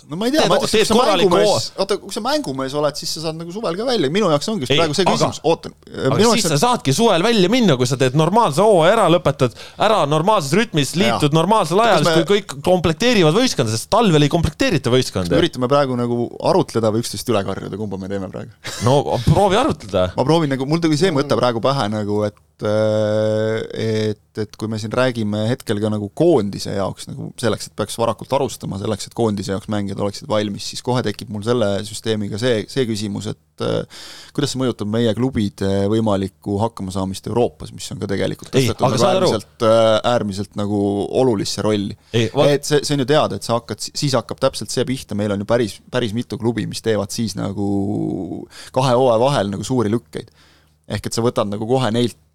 no 0.09 0.19
ma 0.21 0.29
ei 0.29 0.35
tea, 0.35 0.47
ma 0.51 0.59
ütleks, 0.59 0.73
kui 0.73 0.87
sa 0.89 0.97
mängumees, 0.97 1.67
oota, 1.81 1.99
kui 2.01 2.15
sa 2.15 2.23
mängumees 2.25 2.75
oled, 2.81 2.99
siis 2.99 3.13
sa 3.17 3.25
saad 3.27 3.39
nagu 3.41 3.53
suvel 3.55 3.77
ka 3.79 3.87
välja, 3.89 4.11
minu 4.13 4.31
jaoks 4.33 4.51
ongi 4.53 4.69
praegu 4.71 4.97
see 4.97 5.07
küsimus, 5.09 5.41
ootan. 5.47 5.75
aga 5.91 6.19
siis 6.21 6.47
on... 6.49 6.55
sa 6.55 6.59
saadki 6.65 6.95
suvel 6.97 7.25
välja 7.27 7.51
minna, 7.53 7.77
kui 7.81 7.89
sa 7.91 7.99
teed 8.01 8.19
normaalse 8.19 8.65
hooaja 8.65 8.97
ära, 8.97 9.07
lõpetad 9.13 9.57
ära 9.89 10.03
normaalses 10.11 10.55
rütmis, 10.59 10.95
liitud 11.01 11.37
normaalsel 11.37 11.83
ajal, 11.85 12.07
me... 12.07 12.17
kui 12.21 12.29
kõik 12.37 12.57
komplekteerivad 12.67 13.37
võistkonda, 13.37 13.75
sest 13.75 13.91
talvel 13.93 14.27
ei 14.27 14.33
komplekteerita 14.33 14.93
võistkonda. 14.93 15.35
me 15.35 15.43
üritame 15.45 15.71
praegu 15.71 15.99
nagu 15.99 16.29
arutleda 16.53 16.93
või 16.95 17.05
üksteist 17.05 17.33
üle 17.33 17.45
karjuda, 17.47 17.81
kumba 17.81 18.01
me 18.01 18.11
teeme 18.13 18.31
praegu 18.33 18.55
no 18.87 19.19
proovi 19.27 19.61
arutleda. 19.61 20.11
ma 20.17 20.27
proovin 20.27 20.55
nagu, 20.57 20.69
mul 20.69 20.83
tuli 20.83 21.01
see 21.01 21.13
mõte 21.15 21.39
praegu 21.39 21.63
pähe 21.65 21.91
nagu, 21.93 22.23
et 22.29 22.39
et, 22.67 24.39
et 24.41 24.57
kui 24.59 24.71
me 24.71 24.79
siin 24.81 24.93
räägime 24.95 25.43
hetkel 25.49 25.81
ka 25.83 25.91
nagu 25.93 26.11
koondise 26.17 26.75
jaoks 26.77 27.09
nagu 27.11 27.31
selleks, 27.41 27.69
et 27.69 27.75
peaks 27.79 27.97
varakult 27.99 28.31
varustama, 28.33 28.79
selleks, 28.81 29.09
et 29.09 29.17
koondise 29.17 29.55
jaoks 29.55 29.71
mängijad 29.73 30.01
oleksid 30.03 30.29
valmis, 30.31 30.69
siis 30.73 30.85
kohe 30.87 31.03
tekib 31.07 31.33
mul 31.33 31.45
selle 31.47 31.71
süsteemiga 31.87 32.39
see, 32.41 32.63
see 32.71 32.87
küsimus, 32.89 33.31
et 33.33 33.65
äh, 33.67 34.07
kuidas 34.37 34.55
see 34.55 34.63
mõjutab 34.63 34.91
meie 34.93 35.15
klubide 35.17 35.71
võimalikku 35.93 36.61
hakkamasaamist 36.63 37.31
Euroopas, 37.31 37.75
mis 37.77 37.91
on 37.95 38.03
ka 38.03 38.11
tegelikult 38.11 38.53
tõstetud 38.55 38.87
nagu 38.87 39.09
äärmiselt, 39.11 39.67
äh, 39.67 39.91
äärmiselt 40.13 40.57
nagu 40.61 40.81
olulisse 41.23 41.67
rolli. 41.67 41.99
et 42.15 42.69
see, 42.69 42.85
see 42.85 42.97
on 42.97 43.05
ju 43.05 43.11
teada, 43.11 43.41
et 43.41 43.47
sa 43.47 43.59
hakkad, 43.59 43.83
siis 43.91 44.17
hakkab 44.19 44.43
täpselt 44.43 44.73
see 44.73 44.87
pihta, 44.89 45.19
meil 45.19 45.35
on 45.35 45.43
ju 45.45 45.51
päris, 45.51 45.81
päris 45.91 46.15
mitu 46.17 46.39
klubi, 46.41 46.69
mis 46.71 46.85
teevad 46.87 47.13
siis 47.15 47.37
nagu 47.39 48.47
kahe 48.75 48.97
hooaja 48.97 49.21
vahel 49.23 49.55
nagu 49.57 49.67
suuri 49.67 49.93
lükkeid. 49.93 50.31
ehk 50.91 51.07
et 51.07 51.15
sa 51.15 51.23
võtad 51.23 51.47
nagu 51.47 51.67
kohe 51.71 51.91
neilt 51.95 52.19
Äh, 52.19 52.30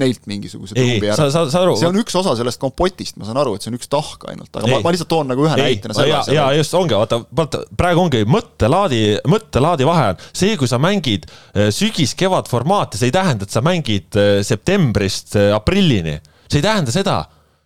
neilt 0.00 0.24
mingisuguse 0.30 0.76
trumbi 0.76 1.10
ära. 1.12 1.28
see 1.30 1.88
on 1.88 2.00
üks 2.00 2.16
osa 2.18 2.34
sellest 2.38 2.60
kompotist, 2.62 3.18
ma 3.20 3.28
saan 3.28 3.40
aru, 3.42 3.54
et 3.56 3.64
see 3.64 3.72
on 3.72 3.78
üks 3.78 3.90
tahk 3.92 4.26
ainult, 4.30 4.50
aga 4.52 4.66
ei. 4.66 4.74
ma, 4.74 4.80
ma 4.86 4.94
lihtsalt 4.94 5.10
toon 5.12 5.30
nagu 5.32 5.46
ühe 5.46 5.58
näitena 5.60 5.96
selle 5.96 6.10
ja, 6.14 6.22
ja 6.34 6.48
just 6.58 6.74
ongi, 6.78 6.96
vaata, 6.98 7.20
vaata 7.36 7.62
praegu 7.78 8.04
ongi 8.06 8.24
mõttelaadi, 8.28 9.02
mõttelaadi 9.30 9.88
vahe 9.88 10.10
on 10.14 10.26
see, 10.26 10.58
kui 10.60 10.70
sa 10.70 10.80
mängid 10.82 11.28
äh, 11.28 11.70
sügis-kevad 11.74 12.50
formaati, 12.50 13.00
see 13.00 13.12
ei 13.12 13.16
tähenda, 13.16 13.46
et 13.46 13.54
sa 13.54 13.64
mängid 13.64 14.20
äh, 14.20 14.36
septembrist 14.46 15.38
aprillini, 15.54 16.18
see 16.48 16.60
ei 16.60 16.68
tähenda 16.68 16.94
seda 16.94 17.22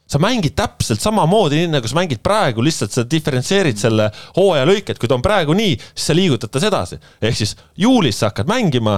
sa 0.08 0.18
mängid 0.18 0.56
täpselt 0.56 1.02
samamoodi, 1.04 1.60
nii 1.60 1.74
nagu 1.74 1.88
sa 1.88 1.98
mängid 1.98 2.22
praegu, 2.24 2.64
lihtsalt 2.64 2.94
sa 2.94 3.04
diferentseerid 3.04 3.76
selle 3.80 4.08
hooaja 4.38 4.64
lõike, 4.68 4.94
et 4.94 5.00
kui 5.00 5.10
ta 5.10 5.18
on 5.18 5.24
praegu 5.24 5.56
nii, 5.56 5.74
siis 5.92 6.08
sa 6.08 6.16
liigutad 6.16 6.52
tas 6.52 6.64
edasi. 6.64 6.96
ehk 7.20 7.36
siis 7.36 7.56
juulis 7.76 8.20
sa 8.20 8.30
hakkad 8.30 8.48
mängima 8.48 8.96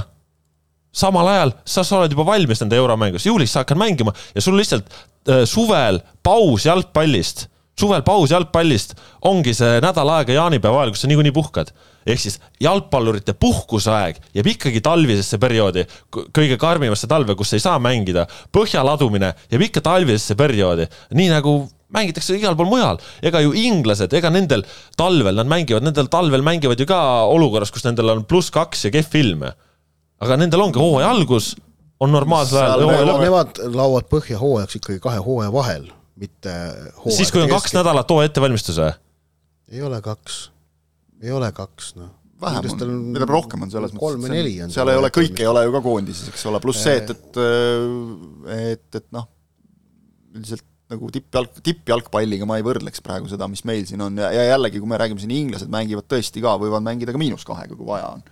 samal 0.93 1.29
ajal 1.31 1.55
sa, 1.65 1.85
sa 1.85 2.01
oled 2.01 2.13
juba 2.15 2.27
valmis 2.29 2.63
nende 2.63 2.79
euromängus, 2.81 3.27
juulis 3.29 3.53
sa 3.53 3.65
hakkad 3.65 3.79
mängima 3.81 4.15
ja 4.35 4.43
sul 4.43 4.59
lihtsalt 4.59 4.91
äh, 4.91 5.45
suvel 5.49 6.01
paus 6.27 6.67
jalgpallist, 6.67 7.47
suvel 7.79 8.03
paus 8.07 8.33
jalgpallist 8.35 8.97
ongi 9.27 9.55
see 9.57 9.79
nädal 9.85 10.11
aega 10.17 10.35
jaanipäeva 10.37 10.83
ajal, 10.83 10.95
kus 10.95 11.07
sa 11.07 11.11
niikuinii 11.11 11.35
puhkad. 11.37 11.73
ehk 12.07 12.21
siis 12.21 12.41
jalgpallurite 12.61 13.35
puhkuseaeg 13.39 14.17
jääb 14.35 14.47
ikkagi 14.55 14.81
talvisesse 14.81 15.39
perioodi, 15.39 15.85
kõige 16.11 16.57
karmimasse 16.59 17.07
talve, 17.07 17.37
kus 17.37 17.53
ei 17.55 17.61
saa 17.61 17.79
mängida. 17.79 18.27
põhja 18.53 18.85
ladumine 18.85 19.35
jääb 19.51 19.69
ikka 19.69 19.85
talvisesse 19.85 20.35
perioodi, 20.35 20.89
nii 21.15 21.29
nagu 21.31 21.69
mängitakse 21.95 22.37
igal 22.39 22.57
pool 22.57 22.71
mujal, 22.71 23.01
ega 23.23 23.43
ju 23.43 23.55
inglased, 23.55 24.13
ega 24.15 24.31
nendel 24.31 24.63
talvel 24.99 25.35
nad 25.35 25.47
mängivad, 25.51 25.85
nendel 25.87 26.11
talvel 26.11 26.43
mängivad 26.43 26.81
ju 26.81 26.87
ka 26.87 27.01
olukorras, 27.31 27.71
kus 27.75 27.85
nendel 27.87 28.15
on 28.15 28.25
pluss 28.25 28.51
kaks 28.55 28.87
ja 28.87 28.95
kehv 28.95 29.19
ilm 29.23 29.51
aga 30.21 30.39
nendel 30.41 30.65
ongi 30.67 30.81
hooaja 30.81 31.11
algus, 31.15 31.55
on 32.01 32.13
normaalsel 32.15 32.61
ajal 32.63 32.87
hooaja 32.87 33.09
lõpp. 33.09 33.25
Nemad 33.25 33.61
laovad 33.75 34.09
põhja 34.13 34.39
hooajaks 34.41 34.81
ikkagi 34.81 35.03
kahe 35.03 35.21
hooaja 35.25 35.53
vahel, 35.55 35.91
mitte 36.21 36.55
siis, 37.09 37.33
kui 37.33 37.45
on 37.45 37.53
kaks 37.53 37.77
nädalat 37.77 38.11
hooaja 38.11 38.33
ettevalmistus 38.33 38.81
või? 38.81 38.95
ei 39.71 39.85
ole 39.87 40.01
kaks, 40.03 40.41
ei 41.23 41.33
ole 41.35 41.53
kaks, 41.55 41.95
noh 41.99 42.17
vähem 42.41 42.71
on, 42.73 42.97
mida 43.13 43.27
rohkem 43.29 43.67
on 43.67 43.71
selles 43.73 43.93
mõttes. 43.93 44.01
kolm 44.01 44.25
neli 44.33 44.55
on. 44.65 44.73
seal 44.73 44.89
ei 44.89 44.97
ole, 44.97 45.11
kõik 45.13 45.43
ei 45.43 45.49
ole 45.51 45.67
ju 45.67 45.75
ka 45.75 45.83
koondises, 45.85 46.31
eks 46.33 46.47
ole, 46.49 46.61
pluss 46.65 46.81
see, 46.87 46.97
et, 46.97 47.13
et, 47.13 47.41
et, 48.57 49.01
et 49.03 49.07
noh, 49.13 49.27
üldiselt 50.33 50.65
nagu 50.91 51.11
tippjalg, 51.15 51.61
tippjalgpalliga 51.63 52.49
ma 52.49 52.57
ei 52.59 52.65
võrdleks 52.67 53.05
praegu 53.05 53.29
seda, 53.31 53.47
mis 53.51 53.63
meil 53.69 53.85
siin 53.87 54.01
on 54.03 54.17
ja, 54.19 54.33
ja 54.35 54.49
jällegi, 54.55 54.81
kui 54.83 54.91
me 54.91 54.99
räägime 54.99 55.23
siin, 55.23 55.37
inglased 55.37 55.71
mängivad 55.71 56.09
tõesti 56.11 56.43
ka, 56.43 56.57
võivad 56.59 56.83
mängida 56.87 57.15
ka 57.15 57.21
miinus 57.21 57.45
kahega, 57.47 57.77
kui 57.77 57.87
vaja 57.87 58.09
on. 58.17 58.25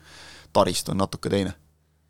taristu 0.56 0.94
on 0.94 1.02
natuke 1.04 1.30
teine 1.30 1.52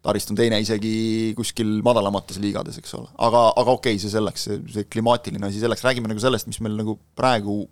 Tarist 0.09 0.33
on 0.33 0.39
teine 0.39 0.61
isegi 0.65 1.35
kuskil 1.37 1.79
madalamates 1.85 2.41
liigades, 2.41 2.79
eks 2.81 2.95
ole. 2.97 3.11
aga, 3.29 3.49
aga 3.61 3.75
okei 3.77 3.97
okay,, 3.97 4.03
see 4.03 4.13
selleks, 4.13 4.49
see, 4.73 4.87
klimaatiline 4.89 5.51
asi 5.51 5.61
selleks, 5.61 5.85
räägime 5.85 6.09
nagu 6.09 6.23
sellest, 6.23 6.49
mis 6.49 6.63
meil 6.65 6.79
nagu 6.79 6.97
praegu 7.19 7.65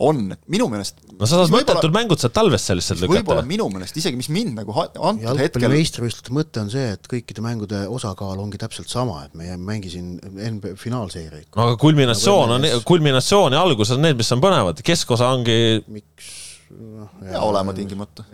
on, 0.00 0.20
et 0.32 0.40
minu 0.52 0.68
meelest 0.72 1.02
no 1.18 1.26
sa 1.28 1.40
saad 1.40 1.52
mõttetud 1.52 1.92
mängud 1.94 2.20
sealt 2.22 2.34
talvest 2.36 2.68
seal 2.68 2.78
lihtsalt 2.78 3.02
lükata. 3.02 3.18
võib-olla 3.18 3.44
minu 3.46 3.66
meelest 3.72 3.98
isegi, 4.00 4.18
mis 4.18 4.30
mind 4.32 4.54
nagu 4.60 4.74
antud 4.78 5.40
hetkel 5.40 5.68
meistrivõistluste 5.72 6.34
mõte 6.34 6.62
on 6.62 6.70
see, 6.72 6.94
et 6.96 7.10
kõikide 7.10 7.44
mängude 7.44 7.82
osakaal 7.92 8.40
ongi 8.42 8.60
täpselt 8.62 8.92
sama, 8.92 9.24
et 9.26 9.36
me 9.38 9.50
ei 9.50 9.58
mängi 9.60 9.92
siin 9.92 10.14
NBA 10.22 10.76
finaalseeriaid. 10.80 11.50
no 11.50 11.66
aga 11.66 11.80
kulminatsioon 11.82 12.56
on, 12.56 12.70
kulminatsioon 12.88 13.58
ja 13.58 13.66
algus 13.66 13.92
on 13.94 14.02
need, 14.06 14.16
mis 14.20 14.32
on 14.34 14.44
põnevad, 14.44 14.80
keskosa 14.86 15.32
ongi 15.34 15.58
miks 15.92 16.51
pea 16.72 17.40
olema 17.44 17.72
tingimata. 17.76 18.24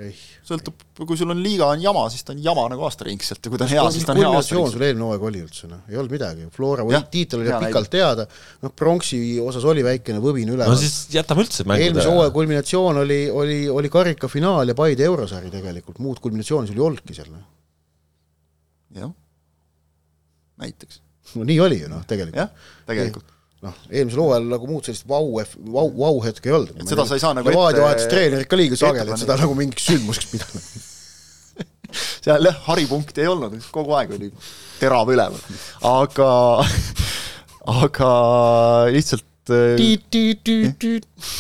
sõltub, 0.46 0.83
kui 0.98 1.18
sul 1.18 1.33
on 1.33 1.40
liiga 1.42 1.68
on 1.72 1.83
jama, 1.83 2.05
siis 2.12 2.24
ta 2.27 2.35
on 2.35 2.42
jama 2.42 2.66
nagu 2.72 2.85
aastaringselt 2.87 3.44
ja 3.44 3.53
kui 3.53 3.61
ta 3.61 3.66
on 3.66 3.72
hea, 3.72 3.85
siis 3.94 4.07
ta 4.07 4.14
on 4.14 4.20
hea 4.20 4.31
aastaringselt. 4.31 4.77
sul 4.77 4.85
eelmine 4.87 5.07
hooaeg 5.07 5.24
oli 5.31 5.42
üldse, 5.44 5.70
noh, 5.70 5.81
ei 5.90 5.98
olnud 6.01 6.14
midagi, 6.14 6.48
Flora 6.55 6.87
tiitel 7.12 7.44
oli 7.44 7.55
pikalt 7.66 7.92
teada, 7.92 8.27
noh, 8.64 8.74
pronksi 8.83 9.20
osas 9.42 9.66
oli 9.68 9.85
väikene 9.87 10.22
võbin 10.24 10.53
üleval. 10.55 10.74
no 10.74 10.81
siis 10.81 11.09
jätame 11.14 11.44
üldse 11.46 11.66
mängude 11.68 11.88
eelmise 11.88 12.12
hooaja 12.12 12.35
kulminatsioon 12.37 13.03
oli, 13.05 13.20
oli, 13.31 13.59
oli 13.72 13.92
karikafinaal 13.92 14.74
ja 14.74 14.77
Paide 14.79 15.09
eurosari 15.09 15.51
tegelikult, 15.55 15.98
muud 16.05 16.22
kulminatsiooni 16.22 16.70
sul 16.70 16.79
ei 16.79 16.87
olnudki 16.90 17.16
seal, 17.18 17.33
noh. 17.33 17.48
jah, 18.98 19.11
näiteks. 20.62 21.03
no 21.35 21.48
nii 21.48 21.59
oli 21.66 21.83
ju 21.83 21.90
noh, 21.92 22.07
tegelikult. 22.07 22.44
jah, 22.44 22.70
tegelikult 22.87 23.38
noh, 23.66 23.78
eelmisel 23.90 24.22
hooajal 24.22 24.46
nagu 24.52 24.68
muud 24.70 24.86
sellist 24.86 25.06
vau, 25.10 25.32
vau, 25.74 25.88
vau 25.98 26.20
hetke 26.26 26.50
ei 26.50 26.56
olnud. 26.58 26.76
et 26.78 26.92
seda 26.92 27.06
sa 27.08 27.18
ei 27.18 27.24
saa 27.24 27.34
nagu 27.38 27.50
ette 27.50 27.82
vahetas 27.82 28.10
treenerit 28.10 28.50
ka 28.50 28.58
liiga 28.60 28.78
sageli, 28.78 29.14
et 29.14 29.24
seda 29.24 29.38
nagu 29.40 29.56
mingiks 29.58 29.88
sündmuseks 29.90 30.30
pidada 30.32 30.62
seal 32.24 32.50
jah, 32.50 32.60
haripunkti 32.68 33.24
ei 33.24 33.30
olnud, 33.32 33.56
kogu 33.74 33.96
aeg 33.98 34.14
oli 34.18 34.30
terav 34.78 35.10
üleval, 35.10 35.58
aga 35.90 36.30
aga 37.68 38.12
lihtsalt 38.94 39.27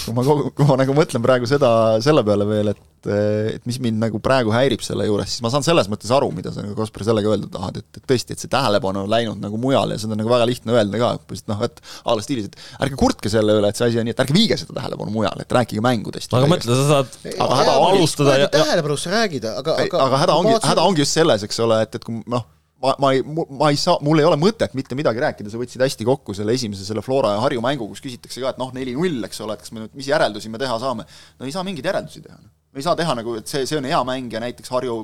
kui 0.04 0.16
ma 0.16 0.24
kogu, 0.26 0.52
kui 0.56 0.68
ma 0.68 0.78
nagu 0.80 0.96
mõtlen 0.96 1.24
praegu 1.24 1.48
seda, 1.50 1.70
selle 2.04 2.24
peale 2.26 2.46
veel, 2.48 2.74
et 2.74 2.84
et 3.06 3.62
mis 3.68 3.76
mind 3.82 4.00
nagu 4.02 4.18
praegu 4.22 4.50
häirib 4.50 4.82
selle 4.82 5.06
juures, 5.06 5.30
siis 5.30 5.42
ma 5.44 5.52
saan 5.52 5.62
selles 5.62 5.86
mõttes 5.90 6.10
aru, 6.14 6.32
mida 6.34 6.50
sa 6.50 6.64
nagu 6.64 6.74
Kaspar 6.78 7.04
sellega 7.06 7.30
öelda 7.30 7.46
tahad, 7.52 7.78
et, 7.78 7.86
et 7.94 8.04
tõesti, 8.10 8.34
et 8.34 8.42
see 8.42 8.50
tähelepanu 8.50 9.04
on 9.04 9.12
läinud 9.12 9.38
nagu 9.42 9.60
mujale 9.60 9.94
ja 9.94 10.02
seda 10.02 10.16
on 10.16 10.22
nagu 10.22 10.32
väga 10.32 10.48
lihtne 10.50 10.74
öelda 10.74 11.00
ka, 11.00 11.12
et 11.38 11.52
noh, 11.52 11.62
et 11.68 11.78
a 11.78 12.16
la 12.18 12.26
stiilis, 12.26 12.50
et 12.50 12.58
ärge 12.88 12.98
kurtke 12.98 13.30
selle 13.32 13.54
üle, 13.60 13.70
et 13.70 13.78
see 13.78 13.86
asi 13.86 14.02
on 14.02 14.08
nii, 14.08 14.16
et 14.16 14.24
ärge 14.24 14.34
viige 14.34 14.58
seda 14.58 14.80
tähelepanu 14.80 15.14
mujale, 15.14 15.46
et 15.46 15.56
rääkige 15.60 15.84
mängudest. 15.84 16.34
aga 16.34 16.50
mõtle, 16.50 16.74
sa 16.74 16.88
saad 16.90 17.16
aga 17.46 17.62
häda 17.62 17.78
alustada 17.86 18.38
ja 18.42 18.52
tähelepanust 18.58 19.10
räägida, 19.14 19.56
aga, 19.62 19.78
aga 19.86 20.04
aga 20.08 20.22
häda 20.24 20.38
ongi, 20.42 20.60
häda 20.66 20.90
ongi 20.90 21.06
just 21.06 21.18
selles, 21.20 21.46
eks 21.46 21.62
ole, 21.64 21.82
et, 21.86 22.00
et 22.00 22.04
kui 22.04 22.18
noh, 22.26 22.46
ma, 22.82 22.94
ma 22.98 23.12
ei, 23.12 23.22
ma 23.24 23.70
ei 23.72 23.78
saa, 23.78 23.98
mul 24.04 24.20
ei 24.22 24.26
ole 24.28 24.38
mõtet 24.40 24.74
mitte 24.78 24.96
midagi 24.98 25.22
rääkida, 25.22 25.50
sa 25.52 25.60
võtsid 25.60 25.82
hästi 25.82 26.06
kokku 26.06 26.34
selle 26.36 26.54
esimese, 26.54 26.84
selle 26.86 27.02
Flora 27.04 27.34
ja 27.34 27.42
Harju 27.42 27.62
mängu, 27.64 27.88
kus 27.90 28.02
küsitakse 28.04 28.42
ka, 28.42 28.52
et 28.54 28.60
noh, 28.60 28.70
neli-null, 28.74 29.24
eks 29.26 29.42
ole, 29.44 29.56
et 29.56 29.64
kas 29.64 29.74
me 29.74 29.84
nüüd, 29.84 29.96
mis 29.98 30.10
järeldusi 30.10 30.52
me 30.52 30.60
teha 30.62 30.78
saame. 30.82 31.06
no 31.38 31.48
ei 31.48 31.54
saa 31.54 31.66
mingeid 31.66 31.88
järeldusi 31.90 32.22
teha. 32.24 32.38
me 32.38 32.82
ei 32.82 32.86
saa 32.86 32.94
teha 32.98 33.16
nagu, 33.18 33.34
et 33.40 33.50
see, 33.50 33.64
see 33.66 33.80
on 33.80 33.88
hea 33.88 33.98
mängija 34.06 34.42
näiteks 34.44 34.70
Harju 34.74 35.00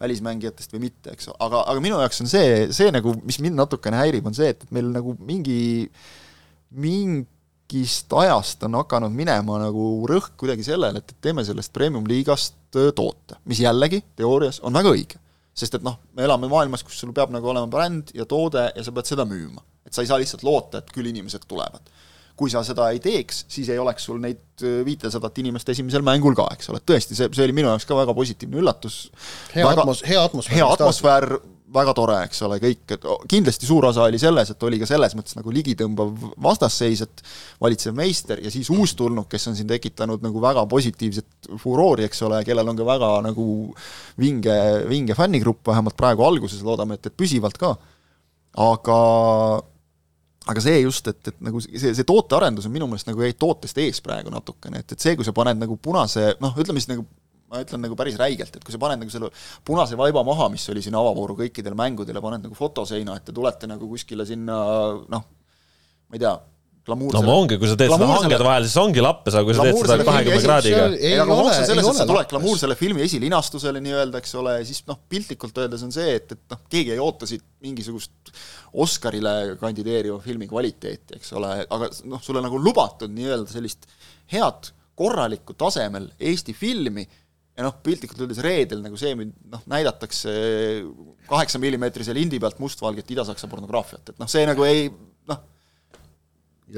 välismängijatest 0.00 0.72
või 0.76 0.86
mitte, 0.86 1.12
eks, 1.16 1.28
aga, 1.36 1.64
aga 1.66 1.84
minu 1.84 2.00
jaoks 2.00 2.24
on 2.24 2.30
see, 2.30 2.66
see 2.72 2.92
nagu, 2.94 3.14
mis 3.26 3.40
mind 3.44 3.58
natukene 3.60 4.00
häirib, 4.00 4.26
on 4.28 4.36
see, 4.36 4.52
et, 4.54 4.64
et 4.64 4.74
meil 4.74 4.88
nagu 4.94 5.16
mingi, 5.20 5.88
mingist 6.72 8.12
ajast 8.22 8.64
on 8.68 8.78
hakanud 8.80 9.12
minema 9.16 9.58
nagu 9.66 9.88
rõhk 10.08 10.36
kuidagi 10.40 10.64
sellele, 10.70 11.02
et, 11.02 11.12
et 11.12 11.28
teeme 11.28 11.44
sellest 11.44 11.74
premium-liigast 11.76 12.56
toote, 12.72 13.36
mis 13.44 13.60
jällegi 13.60 14.00
teoorias 14.16 14.62
on 14.64 14.80
väga 14.80 14.94
õige 14.94 15.21
sest 15.54 15.76
et 15.78 15.84
noh, 15.84 15.98
me 16.16 16.24
elame 16.26 16.48
maailmas, 16.50 16.84
kus 16.86 16.98
sul 17.02 17.12
peab 17.16 17.32
nagu 17.34 17.50
olema 17.52 17.68
bränd 17.70 18.14
ja 18.16 18.26
toode 18.28 18.70
ja 18.74 18.84
sa 18.84 18.94
pead 18.94 19.10
seda 19.10 19.26
müüma. 19.28 19.62
et 19.86 19.92
sa 19.92 20.02
ei 20.02 20.08
saa 20.08 20.18
lihtsalt 20.20 20.44
loota, 20.46 20.80
et 20.80 20.92
küll 20.94 21.10
inimesed 21.10 21.44
tulevad. 21.48 21.90
kui 22.36 22.50
sa 22.50 22.62
seda 22.64 22.88
ei 22.90 22.98
teeks, 23.02 23.44
siis 23.52 23.68
ei 23.68 23.78
oleks 23.78 24.06
sul 24.08 24.18
neid 24.18 24.62
äh, 24.64 24.80
viitesadat 24.86 25.36
inimest 25.38 25.68
esimesel 25.68 26.02
mängul 26.02 26.34
ka, 26.34 26.46
eks 26.56 26.70
ole, 26.72 26.80
tõesti, 26.80 27.14
see, 27.14 27.28
see 27.28 27.44
oli 27.44 27.54
minu 27.58 27.68
jaoks 27.68 27.84
ka 27.86 27.98
väga 27.98 28.14
positiivne 28.16 28.62
üllatus. 28.62 29.02
hea 29.54 29.68
atmos-, 29.68 30.04
hea 30.08 30.22
atmosfäär. 30.24 30.56
hea 30.56 30.70
atmosfäär, 30.72 31.28
väga 31.72 31.94
tore, 31.96 32.18
eks 32.26 32.42
ole, 32.46 32.58
kõik, 32.62 32.94
kindlasti 33.30 33.68
suur 33.68 33.86
osa 33.88 34.04
oli 34.06 34.20
selles, 34.20 34.52
et 34.52 34.66
oli 34.66 34.78
ka 34.80 34.88
selles 34.88 35.16
mõttes 35.18 35.36
nagu 35.38 35.52
ligitõmbav 35.54 36.28
vastasseis, 36.44 37.02
et 37.06 37.24
valitsev 37.62 37.96
meister 37.96 38.42
ja 38.44 38.52
siis 38.52 38.70
uustulnuk, 38.72 39.28
kes 39.32 39.48
on 39.50 39.58
siin 39.58 39.70
tekitanud 39.70 40.24
nagu 40.24 40.42
väga 40.42 40.64
positiivset 40.70 41.50
furoori, 41.62 42.06
eks 42.08 42.22
ole, 42.28 42.42
kellel 42.46 42.72
on 42.72 42.78
ka 42.78 42.88
väga 42.88 43.10
nagu 43.28 43.46
vinge, 44.20 44.58
vinge 44.90 45.16
fännigrupp, 45.18 45.64
vähemalt 45.72 45.98
praegu 45.98 46.26
alguses, 46.26 46.62
loodame, 46.66 47.00
et, 47.00 47.10
et 47.10 47.18
püsivalt 47.18 47.60
ka, 47.60 47.74
aga 48.60 49.02
aga 50.50 50.62
see 50.62 50.80
just, 50.82 51.06
et, 51.06 51.20
et 51.30 51.42
nagu 51.44 51.60
see, 51.62 51.92
see 51.94 52.06
tootearendus 52.06 52.66
on 52.66 52.74
minu 52.74 52.88
meelest 52.90 53.06
nagu 53.06 53.22
jäi 53.22 53.34
tootest 53.38 53.78
ees 53.78 54.02
praegu 54.02 54.32
natukene, 54.32 54.82
et, 54.82 54.94
et 54.94 55.04
see, 55.04 55.14
kui 55.18 55.26
sa 55.26 55.34
paned 55.36 55.60
nagu 55.60 55.76
punase 55.78 56.32
noh, 56.42 56.56
ütleme 56.58 56.82
siis 56.82 56.90
nagu 56.90 57.06
ma 57.52 57.60
ütlen 57.64 57.84
nagu 57.84 57.98
päris 57.98 58.16
räigelt, 58.20 58.54
et 58.56 58.64
kui 58.64 58.72
sa 58.74 58.80
paned 58.80 59.02
nagu 59.02 59.12
selle 59.12 59.28
punase 59.66 59.98
vaiba 60.00 60.24
maha, 60.26 60.48
mis 60.52 60.64
oli 60.72 60.84
siin 60.84 60.96
avavooru 60.98 61.36
kõikidele 61.44 61.76
mängudele, 61.78 62.22
paned 62.24 62.48
nagu 62.48 62.56
fotoseina 62.56 63.18
ette, 63.20 63.34
tulete 63.36 63.68
nagu 63.70 63.90
kuskile 63.90 64.26
sinna 64.28 64.56
noh, 65.12 65.28
ma 66.08 66.16
ei 66.16 66.22
tea, 66.22 66.32
glamuursele 66.86 67.26
no 67.26 67.34
ongi, 67.42 67.58
kui 67.60 67.68
sa 67.70 67.76
teed 67.78 67.92
seda 67.92 68.08
hangede 68.10 68.46
vahel, 68.46 68.64
siis 68.66 68.78
ongi 68.80 69.02
lappes, 69.04 69.36
aga 69.38 69.46
kui 69.46 69.54
sa 69.56 69.66
teed 69.68 69.78
seda 69.78 70.06
kahekümne 70.08 70.40
kraadiga. 70.42 70.82
ei, 70.96 71.14
aga 71.22 71.36
maks 71.38 71.60
on 71.60 71.68
selles, 71.68 71.90
et 71.92 72.00
sa 72.00 72.06
tuled 72.08 72.32
glamuursele 72.32 72.76
filmi 72.78 73.04
esilinastusele 73.06 73.82
nii-öelda, 73.84 74.22
eks 74.22 74.34
ole, 74.40 74.56
ja 74.58 74.66
siis 74.66 74.82
noh, 74.88 74.98
piltlikult 75.12 75.62
öeldes 75.62 75.86
on 75.86 75.94
see, 75.94 76.16
et, 76.18 76.34
et 76.34 76.54
noh, 76.56 76.62
keegi 76.72 76.96
ei 76.96 77.02
oota 77.02 77.28
siit 77.30 77.44
mingisugust 77.62 78.34
Oscarile 78.82 79.54
kandideeriva 79.60 80.18
filmi 80.24 80.48
kvaliteeti, 80.50 81.20
eks 81.20 81.34
ole, 81.38 81.54
aga 81.62 81.90
noh, 82.10 82.22
sulle 82.24 82.42
nagu 82.42 82.58
lubatud 82.58 83.12
nii-öelda 83.14 83.52
sellist 83.52 83.86
head, 84.32 84.72
korralikku 84.98 85.54
tasemel 85.58 86.10
Eesti 86.20 86.54
filmi 86.56 87.06
ja 87.52 87.66
noh, 87.66 87.78
piltlikult 87.84 88.22
öeldes 88.24 88.40
reedel 88.44 88.80
nagu 88.84 88.98
see, 89.00 89.12
noh, 89.16 89.64
näidatakse 89.68 90.32
kaheksa 91.28 91.60
millimeetrisel 91.62 92.20
indi 92.20 92.40
pealt 92.40 92.60
mustvalget 92.62 93.10
Ida-Saksa 93.12 93.50
pornograafiat, 93.50 94.14
et 94.14 94.22
noh, 94.22 94.30
see 94.30 94.46
nagu 94.48 94.64
ei 94.64 94.86
noh, 95.28 95.42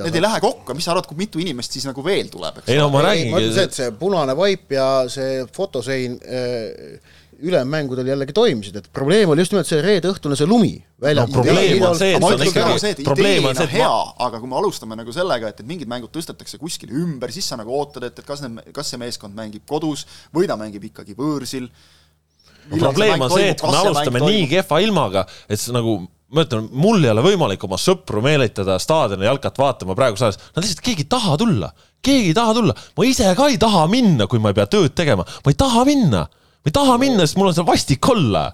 need 0.03 0.19
ei 0.19 0.25
lähe 0.25 0.41
kokku, 0.43 0.75
mis 0.75 0.87
sa 0.87 0.95
arvad, 0.95 1.07
kui 1.07 1.19
mitu 1.19 1.43
inimest 1.43 1.77
siis 1.77 1.87
nagu 1.87 2.03
veel 2.07 2.31
tuleb, 2.33 2.59
eks 2.61 2.73
ei 2.75 2.81
no 2.81 2.89
ma 2.91 3.05
räägingi 3.07 3.35
ma 3.35 3.43
ütlen, 3.45 3.69
et 3.69 3.79
see 3.79 3.93
punane 4.01 4.35
vaip 4.39 4.75
ja 4.75 4.89
see 5.13 5.45
fotosein 5.55 6.19
äh, 6.27 7.15
ülemmängudel 7.45 8.09
jällegi 8.09 8.35
toimisid, 8.37 8.79
et 8.81 8.87
probleem 8.95 9.31
oli 9.33 9.45
just 9.45 9.55
nimelt 9.55 9.69
see 9.69 9.81
reede-õhtune 9.85 10.39
see 10.39 10.49
lumi. 10.49 10.73
no 11.05 11.27
probleem 11.33 11.83
on 11.85 11.99
see, 11.99 12.15
et 12.17 12.23
ma 12.23 12.31
ütlen 12.35 12.53
ka 12.55 12.79
see, 12.81 12.95
et 12.95 13.03
ideena 13.05 13.53
on 13.53 13.75
hea 13.75 13.91
ma..., 13.91 14.15
aga 14.29 14.41
kui 14.41 14.51
me 14.51 14.59
alustame 14.61 14.99
nagu 14.99 15.15
sellega, 15.15 15.51
et, 15.53 15.61
et 15.61 15.69
mingid 15.69 15.91
mängud 15.91 16.13
tõstetakse 16.15 16.61
kuskile 16.61 16.97
ümber, 17.03 17.33
siis 17.35 17.49
sa 17.51 17.59
nagu 17.61 17.75
ootad, 17.77 18.09
et, 18.09 18.19
et 18.23 18.29
kas 18.29 18.45
need, 18.45 18.73
kas 18.77 18.93
see 18.93 19.01
meeskond 19.01 19.37
mängib 19.37 19.67
kodus 19.69 20.07
või 20.35 20.49
ta 20.51 20.59
mängib 20.61 20.89
ikkagi 20.91 21.17
võõrsil. 21.19 21.69
No, 22.71 22.79
probleem 22.81 23.21
on 23.21 23.33
see, 23.35 23.51
et 23.53 23.61
kui 23.61 23.73
me 23.73 23.81
alustame 23.83 24.23
nii 24.25 24.45
kehva 24.55 24.81
ilmaga, 24.85 25.27
et 25.49 25.61
see 25.61 25.75
nagu 25.77 25.99
ma 26.35 26.45
ütlen, 26.47 26.71
mul 26.73 27.05
ei 27.05 27.13
ole 27.13 27.23
võimalik 27.25 27.65
oma 27.67 27.77
sõpru 27.79 28.23
meelitada 28.25 28.79
staadioni 28.83 29.29
jalkat 29.29 29.59
vaatama 29.61 29.97
praeguses 29.99 30.31
ajas, 30.31 30.41
nad 30.55 30.65
lihtsalt, 30.65 30.83
keegi 30.87 31.05
ei 31.05 31.11
taha 31.13 31.37
tulla, 31.39 31.69
keegi 32.05 32.33
ei 32.33 32.37
taha 32.37 32.57
tulla, 32.57 32.75
ma 32.97 33.07
ise 33.07 33.29
ka 33.39 33.51
ei 33.53 33.61
taha 33.61 33.85
minna, 33.93 34.27
kui 34.31 34.43
ma 34.43 34.51
ei 34.51 34.59
pea 34.59 34.67
tööd 34.73 34.97
tegema, 34.97 35.27
ma 35.27 35.53
ei 35.53 35.61
taha 35.61 35.85
minna 35.87 36.25
ma 36.65 36.73
ei 36.73 36.77
taha 36.81 36.99
minna, 37.01 37.27
sest 37.27 37.37
mul 37.37 37.51
on 37.51 37.57
seal 37.57 37.69
vastik 37.69 38.09
olla 38.09 38.49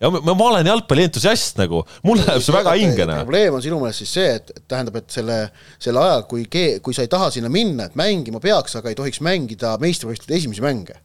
ja 0.00 0.10
ma, 0.12 0.20
ma 0.32 0.46
olen 0.46 0.68
jalgpallientusiast 0.70 1.60
nagu, 1.60 1.82
mulle 2.06 2.24
läheb 2.26 2.44
see 2.44 2.54
väga 2.54 2.74
hingena. 2.78 3.18
probleem 3.20 3.56
on 3.56 3.64
sinu 3.64 3.80
meelest 3.82 4.02
siis 4.02 4.14
see, 4.16 4.30
et 4.38 4.62
tähendab, 4.68 5.00
et 5.00 5.12
selle, 5.12 5.38
selle 5.82 6.04
aja, 6.04 6.22
kui 6.30 6.46
kui 6.48 6.96
sa 6.96 7.04
ei 7.04 7.12
taha 7.12 7.30
sinna 7.34 7.50
minna, 7.52 7.88
et 7.88 7.98
mängima 8.00 8.40
peaks, 8.42 8.78
aga 8.80 8.92
ei 8.92 8.98
tohiks 8.98 9.20
mängida 9.24 9.74
meistrivõistluste 9.82 10.36
esimesi 10.38 10.64
mänge. 10.64 10.96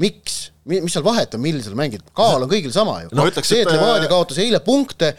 miks? 0.00 0.40
mis 0.70 0.92
seal 0.92 1.04
vahet 1.04 1.34
on, 1.34 1.42
millisel 1.42 1.76
mängid, 1.78 2.04
kaal 2.16 2.44
on 2.44 2.50
kõigil 2.50 2.72
sama 2.72 3.00
ju 3.02 3.12
no,. 3.16 3.26
see, 3.42 3.62
et 3.64 3.72
Levadia 3.72 4.10
kaotas 4.10 4.38
eile 4.40 4.60
punkte, 4.64 5.14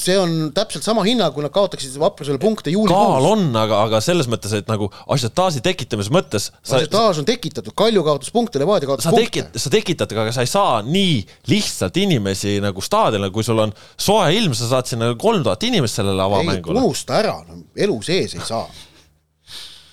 see 0.00 0.16
on 0.18 0.34
täpselt 0.56 0.86
sama 0.86 1.04
hinna, 1.06 1.28
kui 1.34 1.44
nad 1.44 1.52
kaotaksid 1.54 1.96
vaprusele 2.00 2.40
punkte 2.40 2.72
juulikuus. 2.72 2.96
kaal 2.96 3.28
on, 3.28 3.44
aga, 3.60 3.82
aga 3.88 4.00
selles 4.04 4.28
mõttes, 4.30 4.54
et 4.56 4.70
nagu 4.70 4.88
asjataaži 5.12 5.62
tekitamise 5.64 6.12
mõttes 6.14 6.48
sa... 6.54 6.78
asjataaž 6.78 7.20
on 7.22 7.28
tekitatud, 7.28 7.74
Kalju 7.76 8.04
kaotas 8.06 8.32
punkte, 8.34 8.60
Levadia 8.62 8.88
kaotas 8.90 9.08
sa 9.08 9.14
punkte 9.14 9.46
sa 9.60 9.72
tekitad, 9.72 10.16
aga 10.16 10.34
sa 10.34 10.46
ei 10.46 10.50
saa 10.50 10.80
nii 10.86 11.20
lihtsalt 11.52 12.00
inimesi 12.00 12.56
nagu 12.64 12.84
staadionile, 12.84 13.32
kui 13.34 13.46
sul 13.46 13.60
on 13.66 13.74
soe 13.94 14.32
ilm, 14.38 14.56
sa 14.56 14.70
saad 14.72 14.90
sinna 14.90 15.12
kolm 15.20 15.44
tuhat 15.46 15.68
inimest 15.68 16.00
sellele 16.00 16.24
avamängule. 16.24 16.80
unusta 16.80 17.20
ära, 17.20 17.38
no 17.48 17.66
elu 17.76 18.00
sees 18.06 18.36
ei 18.38 18.44
saa 18.46 18.66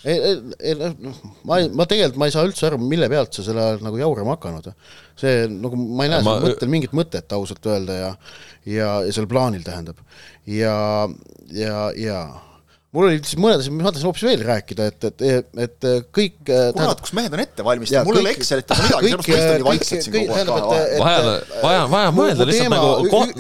noh, 0.04 1.20
ma 1.48 1.60
ei, 1.62 1.70
ma 1.72 1.88
tegelikult 1.88 2.20
ma 2.20 2.28
ei 2.28 2.36
saa 2.36 2.44
üldse 2.48 2.68
aru, 2.68 2.80
mille 2.82 3.08
pealt 3.12 3.36
sa 3.36 3.46
selle 3.46 3.64
ajal 3.64 3.84
nagu 3.86 4.00
jaurama 4.02 4.36
hakanud. 4.36 4.72
See 5.20 5.46
nagu 5.52 5.78
ma 5.78 6.08
ei 6.08 6.14
näe 6.14 6.26
ma... 6.26 6.40
mõttel 6.44 6.72
mingit 6.72 6.96
mõtet 6.96 7.36
ausalt 7.38 7.66
öelda 7.70 8.00
ja 8.00 8.16
ja, 8.66 8.96
ja 9.04 9.14
sel 9.14 9.28
plaanil 9.30 9.64
tähendab. 9.66 10.00
ja, 10.48 11.08
ja, 11.52 11.92
ja 12.00 12.24
mul 12.94 13.08
oli 13.08 13.18
lihtsalt 13.18 13.42
mõned 13.42 13.62
asjad, 13.62 13.74
ma 13.74 13.88
tahtsin 13.88 14.06
hoopis 14.06 14.24
veel 14.28 14.44
rääkida, 14.46 14.88
et, 14.92 15.08
et, 15.26 15.48
et 15.66 15.88
kõik 16.14 16.36
kurat, 16.46 17.00
kus 17.02 17.16
mehed 17.18 17.34
on 17.34 17.42
ette 17.42 17.66
valmistanud, 17.66 18.10
mul 18.10 18.20
ei 18.20 18.26
ole 18.28 18.34
Excelit 18.36 18.70
ega 18.76 19.00
midagi, 19.02 19.34
sellepärast 19.34 19.34
ma 19.34 19.40
istun 19.40 19.58
nii 19.58 19.68
vaikselt 19.68 20.06
siin 20.06 20.16
kogu 20.20 20.38
aeg. 20.38 20.94
vaja, 21.02 21.34
vaja, 21.64 21.84
vaja 21.96 22.14
mõelda 22.14 22.48
lihtsalt 22.50 22.74
nagu 22.76 22.92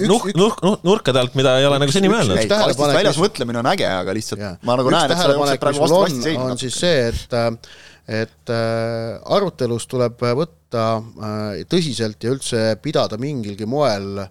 nurk, 0.09 0.33
nurk, 0.41 0.67
nurkade 0.89 1.21
alt, 1.21 1.37
mida 1.37 1.55
ei 1.61 1.69
ole 1.69 1.79
nagu 1.85 1.95
seni 1.95 2.11
mõelnud. 2.11 2.41
kastist 2.49 2.83
väljas 2.97 3.21
mõtlemine 3.21 3.61
on 3.61 3.71
äge, 3.75 3.89
aga 3.93 4.17
lihtsalt 4.17 4.45
ma 4.65 4.77
nagu 4.81 4.93
näen, 4.97 5.13
et 5.13 5.21
sa 5.21 5.31
jooksed 5.35 5.65
praegu 5.67 5.85
vastu 5.85 6.03
kasti 6.07 6.29
seina. 6.31 6.49
on 6.49 6.61
siis 6.65 6.79
see, 6.81 7.09
et 7.13 7.73
et 8.07 8.51
äh, 8.51 9.19
arutelus 9.31 9.85
tuleb 9.87 10.19
võtta 10.19 10.83
äh, 10.99 11.61
tõsiselt 11.71 12.23
ja 12.23 12.33
üldse 12.35 12.63
pidada 12.83 13.17
mingilgi 13.19 13.67
moel 13.69 14.25
äh, 14.25 14.29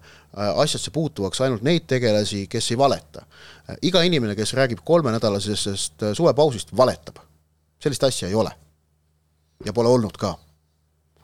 asjasse 0.61 0.93
puutuvaks 0.93 1.41
ainult 1.41 1.65
neid 1.65 1.87
tegelasi, 1.89 2.45
kes 2.51 2.71
ei 2.71 2.77
valeta 2.77 3.25
iga 3.81 4.01
inimene, 4.03 4.35
kes 4.35 4.53
räägib 4.59 4.81
kolmenädalasest 4.85 6.03
suvepausist, 6.13 6.73
valetab. 6.77 7.21
sellist 7.79 8.03
asja 8.03 8.27
ei 8.27 8.35
ole. 8.35 8.51
ja 9.65 9.73
pole 9.73 9.89
olnud 9.89 10.17
ka. 10.19 10.35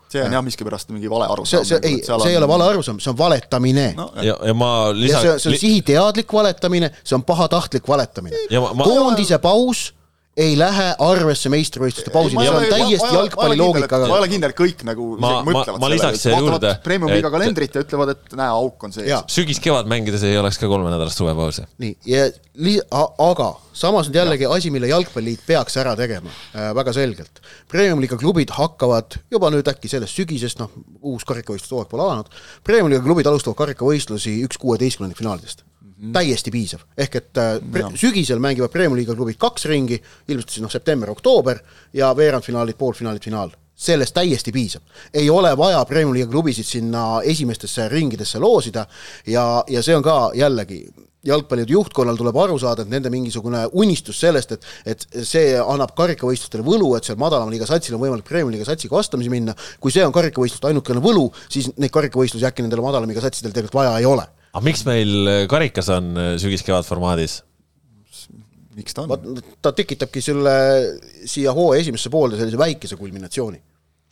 see 0.09 0.23
on 0.23 0.33
jah 0.33 0.41
miskipärast 0.41 0.89
mingi 0.89 1.09
vale 1.09 1.27
arusaam. 1.29 1.65
see, 1.65 1.77
see, 1.77 1.79
ei, 1.83 2.01
see 2.05 2.15
on... 2.15 2.27
ei 2.27 2.37
ole 2.37 2.47
vale 2.47 2.63
arusaam, 2.63 2.99
see 2.99 3.11
on 3.11 3.17
valetamine 3.17 3.93
no,. 3.97 4.09
ja, 4.23 4.39
ja 4.41 4.53
ma 4.57 4.89
lisaks. 4.93 5.21
see, 5.21 5.39
see 5.39 5.51
on 5.51 5.61
sihiteadlik 5.67 6.33
valetamine, 6.33 6.89
see 7.03 7.15
on 7.19 7.23
pahatahtlik 7.23 7.87
valetamine. 7.87 8.47
koondise 8.81 9.37
paus 9.37 9.91
ei 10.37 10.53
lähe 10.57 10.85
arvesse 11.03 11.49
meistrivõistluste 11.51 12.11
pausil, 12.13 12.37
see 12.39 12.51
on 12.53 12.65
täiesti 12.71 13.09
jalgpalliloogikaga. 13.15 14.07
ma 14.07 14.19
ei 14.19 14.23
ole 14.23 14.29
kindel, 14.31 14.53
et 14.53 14.57
kõik 14.59 14.83
nagu 14.87 15.07
ma, 15.21 15.31
mõtlevad 15.45 15.81
ma 15.81 15.89
lisaks 15.91 16.21
siia 16.23 16.37
juurde. 16.37 16.73
Premium-liiga 16.85 17.31
kalendrit 17.33 17.75
ja 17.75 17.83
ütlevad, 17.83 18.13
et 18.13 18.35
näe, 18.39 18.51
auk 18.61 18.85
on 18.87 18.93
sees. 18.95 19.25
sügis-kevad 19.33 19.89
mängides 19.89 20.23
ei 20.27 20.37
oleks 20.39 20.59
ka 20.61 20.69
kolmenädalast 20.71 21.19
suvepausi. 21.19 21.65
nii, 21.83 21.95
ja 22.07 22.27
li-, 22.63 22.79
aga 22.91 23.49
samas 23.75 24.09
nüüd 24.09 24.19
jällegi 24.21 24.45
ja. 24.47 24.53
asi, 24.55 24.71
mille 24.73 24.91
Jalgpalliliit 24.91 25.43
peaks 25.47 25.79
ära 25.81 25.95
tegema 25.99 26.31
äh, 26.31 26.69
väga 26.77 26.93
selgelt. 26.95 27.41
Premium-liiga 27.71 28.19
klubid 28.21 28.53
hakkavad 28.55 29.19
juba 29.33 29.51
nüüd 29.53 29.67
äkki 29.71 29.91
sellest 29.91 30.19
sügisest, 30.19 30.61
noh, 30.61 30.71
uus 31.01 31.27
karikavõistluste 31.27 31.75
hooaeg 31.75 31.91
pole 31.91 32.05
alanud, 32.05 32.31
Premium-liiga 32.67 33.03
klubid 33.05 33.27
alustavad 33.31 33.59
karikavõistlusi 33.65 34.39
üks 34.47 34.61
kuueteistkümnendik 34.61 35.19
finaalidest. 35.19 35.65
Täiesti 36.13 36.51
piisav, 36.51 36.83
ehk 36.97 37.15
et 37.19 37.39
äh, 37.41 37.57
sügisel 37.99 38.39
mängivad 38.39 38.71
Premiumi 38.71 39.01
liiga 39.01 39.15
klubid 39.17 39.39
kaks 39.39 39.65
ringi, 39.67 39.99
ilmselt 40.29 40.53
siis 40.53 40.63
noh, 40.63 40.71
september-oktoober 40.71 41.59
ja 41.93 42.13
veerandfinaalid, 42.15 42.77
poolfinaalid, 42.79 43.23
finaal. 43.23 43.51
Sellest 43.79 44.11
täiesti 44.11 44.51
piisab. 44.51 44.83
ei 45.13 45.29
ole 45.29 45.51
vaja 45.57 45.83
Premiumi 45.87 46.19
liiga 46.19 46.31
klubisid 46.31 46.67
sinna 46.67 47.21
esimestesse 47.23 47.87
ringidesse 47.89 48.39
loosida 48.39 48.85
ja, 49.27 49.63
ja 49.67 49.83
see 49.83 49.95
on 49.95 50.03
ka 50.03 50.31
jällegi 50.35 50.81
jalgpalliliidu 51.25 51.73
juhtkonnal 51.73 52.15
tuleb 52.15 52.37
aru 52.39 52.57
saada, 52.59 52.83
et 52.83 52.91
nende 52.91 53.11
mingisugune 53.11 53.65
unistus 53.75 54.19
sellest, 54.19 54.55
et 54.55 54.67
et 54.93 55.05
see 55.27 55.55
annab 55.59 55.91
karikavõistlustele 55.95 56.63
võlu, 56.63 56.93
et 56.95 57.07
seal 57.07 57.19
madalama 57.19 57.51
liiga 57.51 57.67
satsil 57.67 57.95
on 57.95 58.03
võimalik 58.03 58.27
Premiumi 58.27 58.55
liiga 58.55 58.67
satsiga 58.71 58.95
vastamisi 58.95 59.31
minna, 59.31 59.55
kui 59.79 59.91
see 59.91 60.05
on 60.05 60.15
karikavõistluste 60.15 60.71
ainukene 60.71 61.03
võlu, 61.03 61.27
siis 61.51 61.71
neid 61.75 61.91
karikavõistlusi 61.91 62.47
äkki 62.47 62.63
nendel 62.63 62.83
madalama 62.83 63.11
liiga 63.11 63.27
satsidel 63.27 63.55
tegelikult 63.55 63.81
vaja 63.81 63.97
ei 63.99 64.07
ole 64.07 64.27
aga 64.53 64.65
miks 64.65 64.85
meil 64.87 65.47
karikas 65.51 65.91
on 65.93 66.13
sügis-kevad 66.41 66.87
formaadis? 66.87 67.41
miks 68.79 68.95
ta 68.95 69.05
on? 69.05 69.41
ta 69.61 69.73
tekitabki 69.75 70.23
selle 70.23 70.53
siia 71.27 71.53
hooaja 71.55 71.83
esimesse 71.85 72.11
poolde 72.13 72.39
sellise 72.39 72.59
väikese 72.59 72.99
kulminatsiooni 72.99 73.61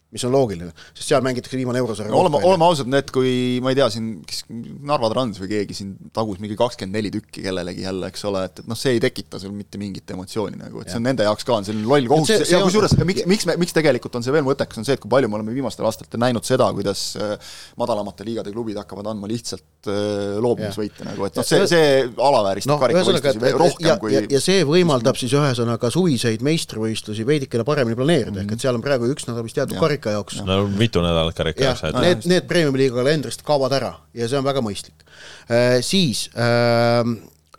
mis 0.07 0.23
on 0.23 0.31
loogiline, 0.31 0.71
sest 0.95 1.09
seal 1.09 1.23
mängitakse 1.23 1.57
viimane 1.59 1.81
eurosarja 1.81 2.13
no, 2.13 2.21
oleme, 2.21 2.39
oleme 2.47 2.63
ausad, 2.63 2.87
need 2.87 3.09
kui 3.11 3.31
ma 3.63 3.73
ei 3.73 3.75
tea, 3.75 3.89
siin 3.91 4.05
kes 4.27 4.45
Narva 4.87 5.09
Trans 5.11 5.39
või 5.41 5.49
keegi 5.51 5.75
siin 5.75 5.89
tagus 6.15 6.39
mingi 6.39 6.55
kakskümmend 6.59 6.95
neli 6.95 7.11
tükki 7.11 7.43
kellelegi 7.43 7.83
jälle, 7.83 8.07
eks 8.07 8.23
ole, 8.29 8.45
et, 8.47 8.61
et 8.63 8.69
noh, 8.71 8.79
see 8.79 8.95
ei 8.95 9.01
tekita 9.03 9.39
sul 9.41 9.51
mitte 9.51 9.79
mingit 9.81 10.15
emotsiooni 10.15 10.61
nagu, 10.61 10.79
et 10.79 10.93
see 10.93 11.01
on 11.01 11.03
ja. 11.03 11.09
nende 11.09 11.27
jaoks 11.27 11.47
ka 11.47 11.57
on 11.59 11.67
selline 11.67 11.91
loll 11.91 12.07
kohustus 12.07 12.53
ja 12.53 12.61
kusjuures 12.63 12.95
on... 12.95 13.03
miks, 13.09 13.27
miks 13.27 13.49
me, 13.49 13.57
miks 13.59 13.75
tegelikult 13.75 14.15
on 14.15 14.23
see 14.23 14.35
veel 14.37 14.47
mõttekas, 14.47 14.79
on 14.79 14.87
see, 14.87 14.95
et 14.95 15.03
kui 15.03 15.11
palju 15.11 15.27
me 15.27 15.41
oleme 15.41 15.55
viimastel 15.57 15.89
aastatel 15.89 16.23
näinud 16.23 16.47
seda, 16.47 16.69
kuidas 16.77 17.03
äh, 17.19 17.35
madalamate 17.83 18.23
liigade 18.29 18.55
klubid 18.55 18.79
hakkavad 18.79 19.11
andma 19.11 19.27
lihtsalt 19.27 19.67
äh, 19.91 20.37
loobumisvõite 20.43 21.05
nagu, 21.07 21.27
et 21.27 21.37
noh, 21.39 21.47
see, 21.47 21.67
see 21.69 21.91
alavääristab 22.05 22.73
no, 22.73 22.79
karikavõistlusi 22.81 23.53
rohkem 23.57 23.89
ja, 23.89 23.95
kui 24.01 24.15
ja, 24.15 24.23
ja 24.37 24.41
see 24.43 24.65
võimaldab 24.67 25.19
siis 25.19 25.35
ühesõnaga 25.37 25.91
suviseid 25.93 26.43
meistrivõistlusi 26.45 27.25
veidikene 27.27 27.65
paremini 27.67 27.97
planeerida 27.99 28.31
mm, 28.31 28.37
-hmm. 28.37 28.51
ehk 28.51 28.57
et 28.57 28.67
seal 28.67 28.77
on 28.79 28.85
praegu 28.85 29.09
üks 29.13 29.29
nädal 29.29 29.47
vist 29.47 29.59
jäetud 29.59 29.79
karika 29.81 30.17
jaoks 30.17 30.43
no 30.47 30.59
mitu 30.77 31.03
nädalat 31.05 31.37
karika 31.37 31.71
jaoks. 31.71 31.87
Need, 31.97 32.27
need 32.29 32.47
Premiumi 32.49 32.85
liiga 32.85 33.01
kalendrist 33.01 33.45
kaovad 33.47 33.75
ära 33.77 33.95
ja 34.17 34.29
see 34.29 34.39
on 34.39 34.47
väga 34.47 34.63
mõistlik 34.65 35.07
äh,. 35.49 35.79
siis 35.85 36.27
äh, 36.35 37.03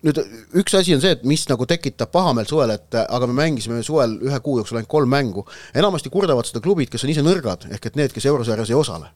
nüüd 0.07 0.21
üks 0.61 0.77
asi 0.79 0.95
on 0.95 1.03
see, 1.03 1.15
et 1.17 1.25
mis 1.29 1.45
nagu 1.51 1.67
tekitab 1.69 2.13
pahameelt 2.15 2.51
suvel, 2.51 2.75
et 2.77 2.99
aga 3.01 3.29
me 3.31 3.35
mängisime 3.41 3.81
suvel 3.87 4.19
ühe 4.29 4.43
kuu 4.45 4.61
jooksul 4.61 4.79
ainult 4.79 4.91
kolm 4.91 5.11
mängu. 5.11 5.47
enamasti 5.75 6.13
kurdavad 6.13 6.47
seda 6.47 6.63
klubid, 6.63 6.91
kes 6.93 7.05
on 7.05 7.15
ise 7.15 7.25
nõrgad, 7.27 7.67
ehk 7.75 7.91
et 7.91 7.99
need, 7.99 8.15
kes 8.15 8.29
eurosarjas 8.31 8.71
ei 8.71 8.79
osale 8.79 9.11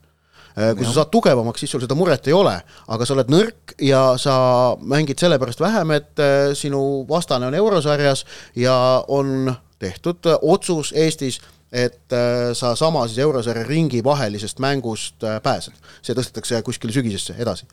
kui 0.55 0.85
sa 0.87 0.93
saad 0.99 1.11
tugevamaks, 1.13 1.63
siis 1.63 1.73
sul 1.73 1.83
seda 1.85 1.97
muret 1.97 2.27
ei 2.29 2.37
ole, 2.37 2.55
aga 2.93 3.07
sa 3.07 3.17
oled 3.17 3.33
nõrk 3.33 3.77
ja 3.83 4.03
sa 4.21 4.35
mängid 4.79 5.21
sellepärast 5.23 5.63
vähem, 5.63 5.95
et 5.97 6.21
äh, 6.21 6.53
sinu 6.59 7.05
vastane 7.09 7.49
on 7.49 7.57
eurosarjas 7.57 8.25
ja 8.59 8.77
on 9.09 9.53
tehtud 9.83 10.29
otsus 10.43 10.93
Eestis, 10.97 11.41
et 11.73 12.13
äh, 12.13 12.53
sa 12.59 12.75
sama 12.77 13.07
siis 13.09 13.23
eurosarja 13.25 13.65
ringi 13.65 14.03
vahelisest 14.05 14.61
mängust 14.61 15.25
äh, 15.25 15.41
pääsed. 15.43 15.73
see 16.03 16.17
tõstetakse 16.19 16.61
kuskile 16.63 16.93
sügisesse 16.93 17.35
edasi. 17.39 17.67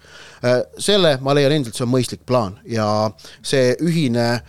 selle 0.78 1.18
ma 1.22 1.36
leian 1.36 1.52
endiselt, 1.52 1.76
see 1.76 1.88
on 1.88 1.94
mõistlik 1.94 2.24
plaan 2.26 2.60
ja 2.66 3.12
see 3.42 3.76
ühine 3.82 4.40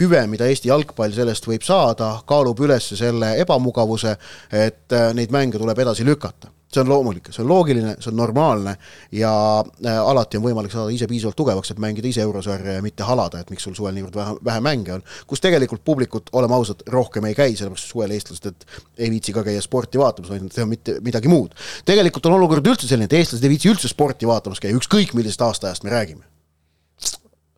hüve, 0.00 0.22
mida 0.30 0.46
Eesti 0.48 0.70
jalgpall 0.70 1.12
sellest 1.12 1.44
võib 1.44 1.64
saada, 1.66 2.22
kaalub 2.24 2.60
üles 2.64 2.86
selle 2.96 3.34
ebamugavuse, 3.42 4.14
et 4.48 4.94
neid 5.12 5.34
mänge 5.34 5.58
tuleb 5.60 5.78
edasi 5.84 6.06
lükata 6.06 6.55
see 6.76 6.84
on 6.84 6.90
loomulik, 6.92 7.30
see 7.32 7.42
on 7.42 7.48
loogiline, 7.50 7.94
see 8.00 8.10
on 8.12 8.18
normaalne 8.20 8.76
ja 9.14 9.32
äh, 9.62 9.98
alati 9.98 10.40
on 10.40 10.44
võimalik 10.44 10.74
saada 10.74 10.92
ise 10.92 11.08
piisavalt 11.10 11.38
tugevaks, 11.38 11.72
et 11.72 11.80
mängida 11.82 12.10
ise 12.10 12.24
eurosarja 12.26 12.76
ja 12.78 12.84
mitte 12.84 13.06
halada, 13.08 13.40
et 13.40 13.50
miks 13.52 13.64
sul 13.66 13.76
suvel 13.78 13.96
niivõrd 13.96 14.18
vähe, 14.18 14.36
vähe 14.50 14.64
mänge 14.64 14.96
on. 14.98 15.06
kus 15.26 15.42
tegelikult 15.44 15.84
publikut, 15.86 16.30
oleme 16.36 16.58
ausad, 16.58 16.84
rohkem 16.92 17.28
ei 17.30 17.36
käi, 17.38 17.56
sellepärast 17.56 17.92
suvel 17.92 18.14
eestlased 18.16 18.52
et 18.52 18.68
ei 19.06 19.10
viitsi 19.12 19.34
ka 19.36 19.44
käia 19.46 19.64
sporti 19.64 20.00
vaatamas, 20.00 20.32
vaid 20.32 20.46
nad 20.46 20.54
teevad 20.54 20.72
mitte 20.74 20.98
midagi 21.04 21.32
muud. 21.32 21.56
tegelikult 21.88 22.28
on 22.28 22.38
olukord 22.38 22.72
üldse 22.74 22.88
selline, 22.88 23.08
et 23.08 23.18
eestlased 23.20 23.44
ei 23.44 23.54
viitsi 23.56 23.72
üldse 23.72 23.92
sporti 23.92 24.28
vaatamas 24.28 24.62
käia, 24.62 24.76
ükskõik 24.76 25.16
millisest 25.16 25.46
aastaajast 25.48 25.86
me 25.86 25.94
räägime 25.94 26.26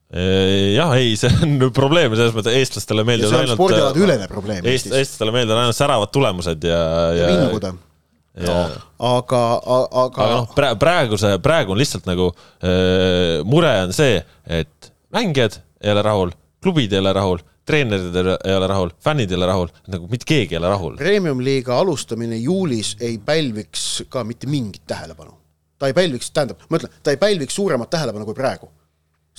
jah, 0.08 0.94
ei, 0.96 1.16
see 1.20 1.28
on 1.44 1.58
probleem 1.76 2.14
selles 2.16 2.32
mõttes, 2.36 2.54
eestlastele 2.56 3.04
meeldivad 3.04 3.42
ainult 3.42 3.58
spordialade 3.58 4.00
ülene 4.00 4.30
probleem 4.30 4.64
Eest, 4.64 4.88
eestlastele 4.88 5.34
meeldivad 5.34 5.66
ainult 5.66 5.76
säravad 5.76 6.14
tulemused 6.14 6.64
ja, 6.64 6.80
ja, 7.12 7.26
ja 7.26 7.28
vinguda 7.34 7.74
no, 8.46 8.56
aga, 9.10 9.42
aga. 9.64 10.04
aga 10.04 10.28
noh, 10.32 10.48
praeguse, 10.80 11.34
praegu 11.44 11.74
on 11.74 11.80
lihtsalt 11.80 12.08
nagu 12.08 12.30
äh, 12.30 13.44
mure 13.48 13.72
on 13.84 13.94
see, 13.96 14.18
et 14.44 14.90
mängijad 15.14 15.60
ei 15.82 15.92
ole 15.94 16.04
rahul, 16.06 16.34
klubid 16.62 16.94
ei 16.94 17.02
ole 17.02 17.12
rahul, 17.16 17.42
treenerid 17.68 18.16
ei 18.16 18.56
ole 18.56 18.70
rahul, 18.70 18.94
fännid 19.04 19.32
ei 19.32 19.38
ole 19.38 19.50
rahul, 19.50 19.72
nagu 19.92 20.08
mitte 20.10 20.28
keegi 20.28 20.56
ei 20.56 20.60
ole 20.62 20.72
rahul. 20.72 20.96
Premium-liiga 21.00 21.76
alustamine 21.78 22.38
juulis 22.40 22.94
ei 23.04 23.18
pälviks 23.22 24.04
ka 24.08 24.24
mitte 24.24 24.50
mingit 24.50 24.86
tähelepanu. 24.86 25.36
ta 25.78 25.86
ei 25.86 25.94
pälviks, 25.94 26.32
tähendab, 26.34 26.64
ma 26.66 26.80
ütlen, 26.80 26.90
ta 27.06 27.14
ei 27.14 27.20
pälviks 27.20 27.54
suuremat 27.54 27.90
tähelepanu 27.90 28.26
kui 28.26 28.34
praegu. 28.34 28.70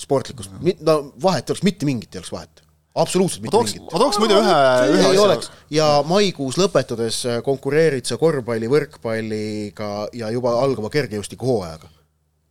sportlikkust, 0.00 0.52
no 0.80 1.12
vahet 1.22 1.48
ei 1.48 1.52
oleks, 1.52 1.62
mitte 1.62 1.86
mingit 1.86 2.14
ei 2.14 2.22
oleks 2.22 2.32
vahet 2.32 2.62
absoluutselt 2.94 3.44
mitte 3.44 3.62
mingit. 3.62 3.86
ma 3.86 4.02
tooks 4.02 4.18
muide 4.20 4.36
ühe, 4.40 4.56
ühe 4.96 5.06
asja. 5.12 5.22
oleks 5.22 5.52
ja 5.70 5.86
maikuus 6.06 6.58
lõpetades 6.58 7.22
äh, 7.28 7.38
konkureerid 7.46 8.08
sa 8.08 8.18
korvpalli, 8.20 8.68
võrkpalliga 8.70 10.10
ja 10.16 10.30
juba 10.34 10.56
algava 10.64 10.90
kergejõustikuhooajaga. 10.92 11.90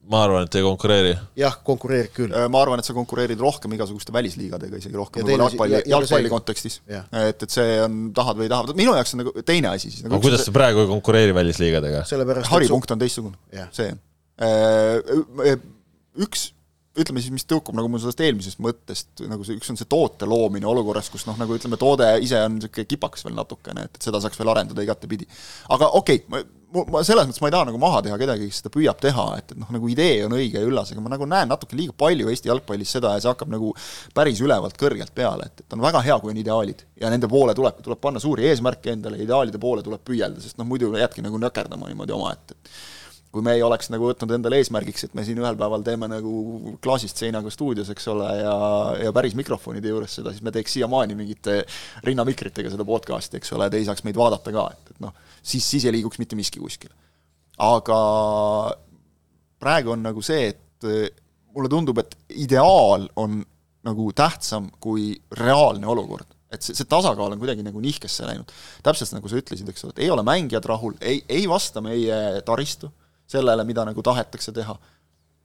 ma 0.09 0.21
arvan, 0.25 0.47
et 0.47 0.55
ei 0.55 0.63
konkureeri. 0.65 1.15
jah, 1.39 1.57
konkureerid 1.65 2.13
küll. 2.15 2.35
Äh, 2.35 2.47
ma 2.51 2.61
arvan, 2.63 2.79
et 2.79 2.87
sa 2.87 2.95
konkureerid 2.95 3.41
rohkem 3.43 3.75
igasuguste 3.75 4.15
välisliigadega, 4.15 4.79
isegi 4.79 4.95
rohkem 4.97 5.27
nagu 5.27 5.43
jalgpalli, 5.43 5.81
jalgpalli 5.91 6.31
kontekstis. 6.31 6.79
et, 6.87 7.43
et 7.43 7.49
see 7.51 7.81
on, 7.83 8.05
tahad 8.15 8.39
või 8.39 8.47
ei 8.47 8.53
taha, 8.53 8.77
minu 8.79 8.95
jaoks 8.95 9.17
on 9.17 9.25
nagu 9.25 9.33
teine 9.43 9.73
asi 9.73 9.91
siis 9.91 10.05
nagu. 10.05 10.15
aga 10.15 10.23
kuidas 10.29 10.45
sa 10.47 10.55
praegu 10.55 10.85
ei 10.85 10.93
konkureeri 10.93 11.35
välisliigadega? 11.35 12.05
haripunkt 12.53 12.95
on 12.95 13.03
teistsugune, 13.03 13.67
see 13.75 13.91
on. 13.91 13.99
Äh, 14.39 15.59
üks 16.23 16.53
ütleme 16.99 17.23
siis, 17.23 17.33
mis 17.33 17.47
tõukub 17.49 17.77
nagu 17.77 17.89
mul 17.91 18.01
sellest 18.03 18.21
eelmisest 18.25 18.61
mõttest, 18.63 19.09
nagu 19.29 19.45
see, 19.47 19.57
üks 19.59 19.71
on 19.71 19.79
see 19.79 19.89
toote 19.89 20.27
loomine 20.29 20.67
olukorras, 20.69 21.09
kus 21.13 21.25
noh, 21.29 21.37
nagu 21.39 21.55
ütleme, 21.55 21.79
toode 21.79 22.11
ise 22.23 22.39
on 22.45 22.57
niisugune 22.57 22.87
kipakas 22.89 23.25
veel 23.25 23.37
natukene, 23.37 23.87
et, 23.87 23.99
et 23.99 24.07
seda 24.09 24.21
saaks 24.23 24.39
veel 24.39 24.51
arendada 24.53 24.85
igatepidi. 24.85 25.27
aga 25.75 25.91
okei 25.99 26.23
okay,, 26.25 26.43
ma, 26.73 26.83
ma 26.93 27.01
selles 27.05 27.27
mõttes 27.29 27.41
ma 27.43 27.49
ei 27.49 27.55
taha 27.55 27.67
nagu 27.69 27.81
maha 27.81 28.01
teha 28.05 28.17
kedagi, 28.21 28.49
kes 28.49 28.61
seda 28.61 28.71
püüab 28.73 28.99
teha, 29.01 29.25
et, 29.39 29.53
et 29.53 29.61
noh, 29.61 29.71
nagu 29.75 29.89
idee 29.91 30.19
on 30.25 30.35
õige 30.37 30.61
ja 30.61 30.67
üllas, 30.67 30.91
aga 30.93 31.03
ma 31.05 31.13
nagu 31.13 31.27
näen 31.29 31.49
natuke 31.51 31.77
liiga 31.79 31.95
palju 31.97 32.29
Eesti 32.31 32.51
jalgpallis 32.51 32.93
seda 32.97 33.15
ja 33.15 33.23
see 33.23 33.31
hakkab 33.31 33.51
nagu 33.53 33.73
päris 34.15 34.41
ülevalt 34.45 34.77
kõrgelt 34.79 35.13
peale, 35.15 35.49
et, 35.49 35.65
et 35.65 35.77
on 35.77 35.83
väga 35.85 36.03
hea, 36.05 36.19
kui 36.21 36.33
on 36.33 36.43
ideaalid. 36.43 36.85
ja 37.01 37.11
nende 37.13 37.29
poole 37.31 37.55
tuleb, 37.57 37.81
tuleb 37.85 38.01
panna 38.03 38.21
suuri 38.23 38.47
eesmärke 38.51 38.93
endale, 38.93 39.21
ideaalide 39.23 39.61
poole 39.61 39.85
tuleb 39.85 40.03
püüelda, 40.05 40.41
sest 40.43 40.59
noh, 40.59 40.67
muidu 40.69 40.91
jäädki 40.93 41.25
nagu 41.25 41.41
nökerdama 41.41 41.89
niimoodi 41.89 42.15
omaette, 42.15 42.57
et 42.57 42.73
kui 43.29 43.43
me 43.45 43.53
ei 43.57 43.61
oleks 43.61 43.91
nagu 43.93 44.07
võtnud 44.09 44.31
endale 44.33 44.57
eesmärgiks, 44.57 45.05
et 45.05 45.15
me 45.17 45.23
siin 45.25 45.37
ühel 45.41 45.57
päeval 45.57 45.83
teeme 45.85 46.07
nagu 46.09 46.73
klaasist 46.81 47.19
seinaga 47.21 47.51
stuudios, 47.53 47.91
eks 47.93 48.07
ole, 48.09 48.29
ja, 48.39 48.55
ja 49.05 49.11
päris 49.13 49.35
mikrofonide 49.37 49.91
juures 49.91 50.15
seda, 50.17 50.33
siis 50.33 50.45
me 50.45 50.53
teeks 50.55 50.73
siiamaani 50.79 51.17
mingite 51.17 51.59
rinnamikritega 52.07 52.71
seda 52.73 52.87
podcast'i, 52.87 53.37
eks 53.37 53.53
ole, 53.57 53.69
et 53.69 53.77
ei 53.77 53.85
saaks 53.85 54.05
meid 54.07 54.17
vaadata 54.17 54.53
ka, 54.55 54.65
et, 54.73 54.95
et 54.95 55.05
noh, 55.05 55.13
siis, 55.43 55.61
siis 55.61 55.85
ei 55.85 55.93
liiguks 55.99 56.21
mitte 56.21 56.39
miski 56.39 56.61
kuskile. 56.63 56.95
aga 57.61 57.99
praegu 59.61 59.93
on 59.93 60.03
nagu 60.09 60.25
see, 60.25 60.49
et 60.49 60.89
mulle 61.53 61.69
tundub, 61.69 62.01
et 62.01 62.17
ideaal 62.41 63.05
on 63.21 63.43
nagu 63.85 64.09
tähtsam 64.17 64.71
kui 64.81 65.13
reaalne 65.37 65.87
olukord 65.87 66.35
et 66.49 66.65
see, 66.65 66.73
see 66.73 66.87
tasakaal 66.89 67.35
on 67.35 67.41
kuidagi 67.41 67.61
nagu 67.61 67.81
nihkesse 67.83 68.25
läinud. 68.25 68.49
täpselt 68.85 69.13
nagu 69.13 69.29
sa 69.29 69.37
ütlesid, 69.37 69.69
eks 69.69 69.85
ole, 69.85 69.93
et 69.93 70.01
ei 70.07 70.09
ole 70.09 70.23
mängijad 70.25 70.65
rahul, 70.65 70.95
ei, 70.97 71.21
ei 71.29 71.45
vasta 71.49 71.83
meie 71.85 72.41
taristu, 72.47 72.89
sellele, 73.29 73.65
mida 73.67 73.85
nagu 73.87 74.03
tahetakse 74.05 74.53
teha. 74.55 74.77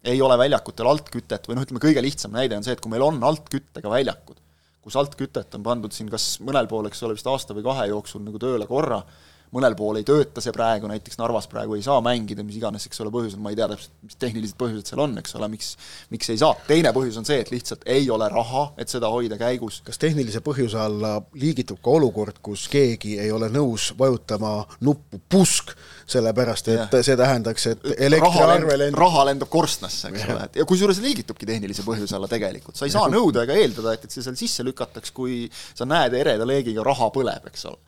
ei 0.04 0.20
ole 0.20 0.36
väljakutel 0.36 0.88
altkütet 0.88 1.46
või 1.48 1.56
noh, 1.56 1.64
ütleme 1.64 1.80
kõige 1.80 2.02
lihtsam 2.04 2.34
näide 2.36 2.58
on 2.58 2.64
see, 2.64 2.74
et 2.76 2.80
kui 2.84 2.90
meil 2.92 3.02
on 3.06 3.22
altküttega 3.24 3.88
väljakud, 3.88 4.36
kus 4.84 4.96
altkütet 5.00 5.54
on 5.56 5.62
pandud 5.64 5.94
siin 5.96 6.10
kas 6.12 6.34
mõnel 6.44 6.68
pool, 6.68 6.90
eks 6.90 7.00
ole, 7.06 7.16
vist 7.16 7.28
aasta 7.30 7.56
või 7.56 7.64
kahe 7.64 7.86
jooksul 7.88 8.20
nagu 8.26 8.40
tööle 8.42 8.68
korra, 8.68 9.00
mõnel 9.54 9.76
pool 9.78 10.00
ei 10.00 10.06
tööta 10.06 10.42
see 10.42 10.52
praegu, 10.54 10.88
näiteks 10.90 11.18
Narvas 11.20 11.46
praegu 11.50 11.76
ei 11.78 11.84
saa 11.84 12.00
mängida, 12.04 12.44
mis 12.46 12.58
iganes, 12.58 12.86
eks 12.88 13.00
ole, 13.04 13.12
põhjused, 13.14 13.40
ma 13.42 13.52
ei 13.52 13.58
tea 13.58 13.68
täpselt, 13.70 13.92
mis 14.02 14.18
tehnilised 14.20 14.58
põhjused 14.58 14.90
seal 14.90 15.02
on, 15.04 15.14
eks 15.20 15.36
ole, 15.38 15.48
miks, 15.52 15.70
miks 16.10 16.30
ei 16.34 16.40
saa. 16.40 16.56
teine 16.66 16.90
põhjus 16.96 17.18
on 17.20 17.28
see, 17.28 17.38
et 17.44 17.52
lihtsalt 17.54 17.84
ei 17.94 18.08
ole 18.10 18.28
raha, 18.32 18.64
et 18.80 18.90
seda 18.90 19.10
hoida 19.12 19.38
käigus. 19.40 19.80
kas 19.86 20.00
tehnilise 20.02 20.42
põhjuse 20.44 20.80
alla 20.80 21.16
liigitub 21.38 21.78
ka 21.84 21.94
olukord, 21.94 22.40
kus 22.44 22.66
keegi 22.72 23.18
ei 23.22 23.30
ole 23.34 23.50
nõus 23.52 23.92
vajutama 23.98 24.56
nuppu 24.86 25.20
pusk, 25.30 25.74
sellepärast 26.10 26.72
et 26.72 26.96
ja. 26.98 27.02
see 27.06 27.16
tähendaks, 27.18 27.68
et 27.70 27.86
elektriarve 28.08 28.78
lendab 28.80 29.00
raha 29.04 29.28
lendab 29.30 29.52
korstnasse, 29.52 30.10
eks 30.10 30.26
ole, 30.26 30.48
et 30.48 30.58
ja 30.60 30.66
kusjuures 30.68 30.98
liigitubki 31.04 31.46
tehnilise 31.48 31.86
põhjuse 31.86 32.18
alla 32.18 32.28
tegelikult, 32.30 32.76
sa 32.76 32.88
ei 32.88 32.94
saa 32.94 33.06
nõuda 33.12 33.46
ega 33.46 33.56
eeldada, 33.60 33.94
et, 33.94 34.04
et 34.04 34.18
see 34.18 34.24
seal 34.24 34.36
sisse 34.38 34.66
lükataks, 34.66 35.14
kui 35.14 35.44
sa 35.52 35.86
näed 35.88 36.18
ereda 36.18 36.46
leegiga 36.48 36.84
raha 36.84 37.08
põleb, 37.14 37.48
eks 37.52 37.70
ole 37.70 37.80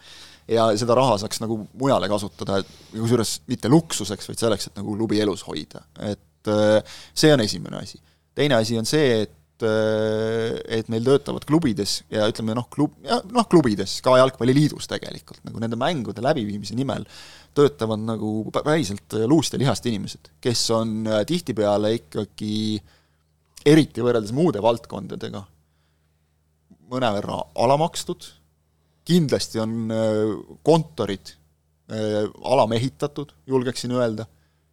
ja 0.50 0.66
seda 0.78 0.96
raha 0.98 1.16
saaks 1.22 1.40
nagu 1.42 1.58
mujale 1.78 2.08
kasutada, 2.10 2.60
kusjuures 2.92 3.40
mitte 3.50 3.70
luksuseks, 3.72 4.28
vaid 4.30 4.42
selleks, 4.42 4.68
et 4.68 4.78
nagu 4.80 4.94
klubi 4.96 5.20
elus 5.22 5.42
hoida. 5.46 5.82
et 6.00 6.52
äh, 6.52 7.00
see 7.14 7.32
on 7.34 7.42
esimene 7.42 7.82
asi. 7.82 8.00
teine 8.36 8.58
asi 8.60 8.78
on 8.78 8.86
see, 8.86 9.22
et 9.26 9.66
äh, 9.66 10.60
et 10.78 10.92
meil 10.92 11.04
töötavad 11.06 11.46
klubides 11.48 11.98
ja 12.12 12.28
ütleme 12.30 12.54
noh, 12.58 12.68
klub, 12.70 12.94
noh 13.32 13.48
klubides, 13.50 13.98
ka 14.04 14.18
Jalgpalliliidus 14.20 14.88
tegelikult, 14.90 15.42
nagu 15.48 15.62
nende 15.62 15.78
mängude 15.80 16.24
läbiviimise 16.24 16.78
nimel 16.78 17.06
töötavad 17.56 18.02
nagu 18.04 18.50
päriselt 18.52 19.16
luust 19.26 19.54
ja 19.54 19.60
lihast 19.60 19.86
inimesed, 19.88 20.30
kes 20.44 20.68
on 20.76 21.02
äh, 21.08 21.24
tihtipeale 21.26 21.94
ikkagi 22.02 22.78
eriti 23.66 24.04
võrreldes 24.04 24.34
muude 24.36 24.62
valdkondadega 24.62 25.42
mõnevõrra 26.86 27.40
alamakstud 27.58 28.28
kindlasti 29.06 29.60
on 29.62 29.92
äh, 29.92 30.22
kontorid 30.66 31.34
äh, 31.90 32.24
alamehitatud, 32.44 33.32
julgeksin 33.46 33.94
öelda, 33.96 34.26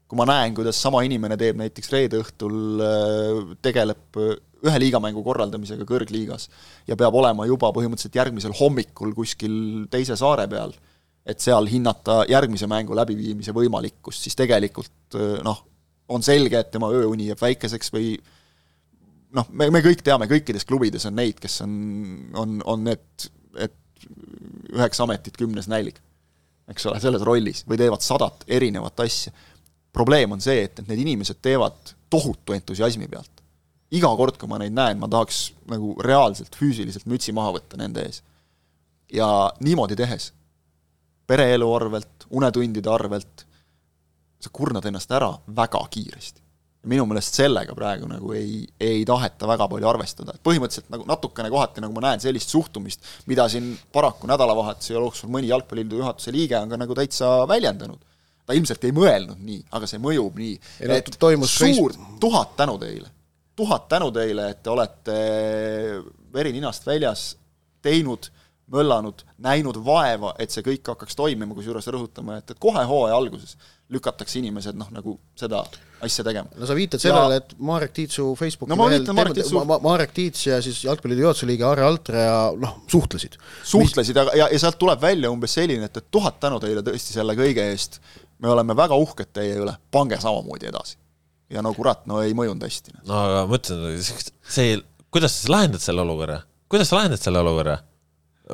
kui 0.07 0.19
ma 0.19 0.27
näen, 0.29 0.55
kuidas 0.57 0.79
sama 0.81 1.03
inimene 1.05 1.38
teeb 1.39 1.59
näiteks 1.61 1.91
reede 1.93 2.21
õhtul, 2.23 2.57
äh, 2.84 3.53
tegeleb 3.65 4.21
ühe 4.63 4.79
liigamängu 4.79 5.23
korraldamisega 5.25 5.86
kõrgliigas 5.88 6.47
ja 6.88 6.95
peab 6.99 7.15
olema 7.19 7.45
juba 7.49 7.73
põhimõtteliselt 7.75 8.15
järgmisel 8.21 8.55
hommikul 8.57 9.11
kuskil 9.17 9.55
teise 9.91 10.15
saare 10.19 10.47
peal, 10.51 10.71
et 11.27 11.43
seal 11.43 11.67
hinnata 11.71 12.23
järgmise 12.31 12.67
mängu 12.71 12.95
läbiviimise 12.95 13.51
võimalikkust, 13.55 14.23
siis 14.23 14.39
tegelikult 14.39 15.17
noh, 15.43 15.59
on 16.11 16.23
selge, 16.23 16.59
et 16.59 16.71
tema 16.71 16.89
ööuni 16.95 17.29
jääb 17.29 17.43
väikeseks 17.43 17.91
või 17.95 18.15
noh, 19.36 19.47
me, 19.51 19.69
me 19.73 19.81
kõik 19.84 20.03
teame, 20.05 20.27
kõikides 20.31 20.67
klubides 20.67 21.07
on 21.09 21.17
neid, 21.19 21.39
kes 21.43 21.61
on, 21.65 21.75
on, 22.39 22.57
on 22.73 22.84
need, 22.88 23.27
et 23.59 23.75
üheksa 24.74 25.04
ametit 25.04 25.38
kümnes 25.38 25.68
nälg. 25.72 25.99
eks 26.68 26.86
ole, 26.88 26.99
selles 27.04 27.22
rollis, 27.28 27.66
või 27.68 27.78
teevad 27.82 28.01
sadat 28.01 28.45
erinevat 28.47 28.99
asja. 29.04 29.32
probleem 29.93 30.32
on 30.32 30.41
see, 30.41 30.64
et, 30.64 30.80
et 30.80 30.88
need 30.88 31.01
inimesed 31.04 31.41
teevad 31.41 31.95
tohutu 32.10 32.54
entusiasmi 32.54 33.08
pealt. 33.08 33.43
iga 33.91 34.16
kord, 34.18 34.38
kui 34.38 34.49
ma 34.49 34.60
neid 34.62 34.74
näen, 34.74 34.99
ma 34.99 35.08
tahaks 35.08 35.54
nagu 35.70 35.95
reaalselt 36.01 36.56
füüsiliselt 36.56 37.06
mütsi 37.06 37.34
maha 37.34 37.58
võtta 37.58 37.78
nende 37.78 38.06
ees. 38.06 38.24
ja 39.14 39.28
niimoodi 39.60 39.95
tehes, 39.95 40.32
pereelu 41.28 41.74
arvelt, 41.74 42.28
unetundide 42.30 42.89
arvelt, 42.89 43.45
sa 44.39 44.49
kurnad 44.51 44.86
ennast 44.86 45.12
ära 45.12 45.34
väga 45.47 45.86
kiiresti 45.89 46.43
minu 46.89 47.05
meelest 47.07 47.38
sellega 47.39 47.75
praegu 47.77 48.07
nagu 48.11 48.34
ei, 48.36 48.63
ei 48.81 49.03
taheta 49.07 49.47
väga 49.47 49.67
palju 49.71 49.88
arvestada, 49.88 50.36
et 50.36 50.43
põhimõtteliselt 50.43 50.89
nagu 50.91 51.05
natukene 51.07 51.51
kohati 51.53 51.84
nagu 51.84 51.95
ma 51.95 52.03
näen 52.09 52.23
sellist 52.23 52.51
suhtumist, 52.51 53.05
mida 53.31 53.45
siin 53.51 53.71
paraku 53.95 54.27
nädalavahetuse 54.31 54.97
jooksul 54.97 55.31
mõni 55.31 55.51
jalgpalliliidu 55.51 56.01
juhatuse 56.01 56.34
liige 56.36 56.57
on 56.59 56.73
ka 56.73 56.79
nagu 56.81 56.97
täitsa 56.99 57.31
väljendanud. 57.49 58.01
ta 58.43 58.55
ilmselt 58.57 58.84
ei 58.84 58.91
mõelnud 58.91 59.39
nii, 59.39 59.61
aga 59.71 59.88
see 59.88 60.01
mõjub 60.03 60.39
nii. 60.39 60.55
no 60.91 60.99
toimus 61.19 61.55
suur, 61.55 61.95
tuhat 62.19 62.55
tänu 62.59 62.77
teile. 62.81 63.07
tuhat 63.55 63.88
tänu 63.88 64.11
teile, 64.11 64.49
et 64.51 64.63
te 64.63 64.69
olete 64.69 65.19
veri 66.34 66.51
ninast 66.51 66.88
väljas 66.88 67.38
teinud, 67.84 68.27
möllanud, 68.73 69.23
näinud 69.43 69.77
vaeva, 69.86 70.34
et 70.39 70.51
see 70.51 70.63
kõik 70.65 70.88
hakkaks 70.93 71.15
toimima, 71.15 71.55
kusjuures 71.55 71.88
rõhutame, 71.93 72.39
et, 72.41 72.51
et 72.51 72.59
kohe 72.59 72.84
hooaja 72.89 73.15
alguses 73.15 73.55
lükatakse 73.94 74.39
inimesed 74.41 74.78
noh, 74.80 74.89
nagu 74.94 75.18
seda 75.39 75.64
asja 76.04 76.24
tegema. 76.26 76.50
no 76.58 76.68
sa 76.68 76.76
viitad 76.78 77.02
sellele, 77.02 77.39
et 77.41 77.54
Marek 77.64 77.94
Tiitsu 77.96 78.34
Facebooki 78.39 78.74
no, 78.74 78.88
lehel 78.89 79.06
Marek, 79.16 79.38
Tiitsu... 79.38 79.62
Ma, 79.68 79.78
Marek 79.84 80.16
Tiits 80.16 80.48
ja 80.48 80.60
siis 80.64 80.82
Jalgpalliliidu 80.86 81.28
juhatuse 81.28 81.50
liige 81.50 81.66
Arre 81.68 81.86
Altre 81.88 82.26
ja 82.26 82.39
noh, 82.60 82.80
suhtlesid. 82.91 83.38
suhtlesid 83.62 84.20
Mis... 84.20 84.34
ja, 84.39 84.50
ja 84.52 84.64
sealt 84.66 84.80
tuleb 84.82 85.02
välja 85.02 85.32
umbes 85.34 85.56
selline, 85.60 85.89
et, 85.89 86.02
et 86.02 86.10
tuhat 86.12 86.39
tänu 86.44 86.60
teile 86.64 86.84
tõesti 86.86 87.16
selle 87.16 87.38
kõige 87.39 87.70
eest, 87.72 88.02
me 88.44 88.52
oleme 88.52 88.76
väga 88.78 88.98
uhked 89.00 89.32
teie 89.36 89.56
üle, 89.62 89.76
pange 89.94 90.20
samamoodi 90.22 90.72
edasi. 90.72 90.98
ja 91.54 91.64
no 91.66 91.74
kurat, 91.78 92.06
no 92.10 92.22
ei 92.24 92.36
mõjunud 92.38 92.66
hästi. 92.66 93.00
no 93.08 93.22
aga 93.28 93.46
ma 93.50 93.62
ütlen, 93.62 93.88
see, 94.58 94.78
kuidas 95.14 95.39
sa 95.44 95.56
lahendad 95.56 95.84
selle 95.84 96.06
olukorra? 96.06 96.41
kuidas 96.72 96.91
sa 96.91 97.00
lahendad 97.00 97.22
selle 97.22 97.44
olukorra? 97.44 97.80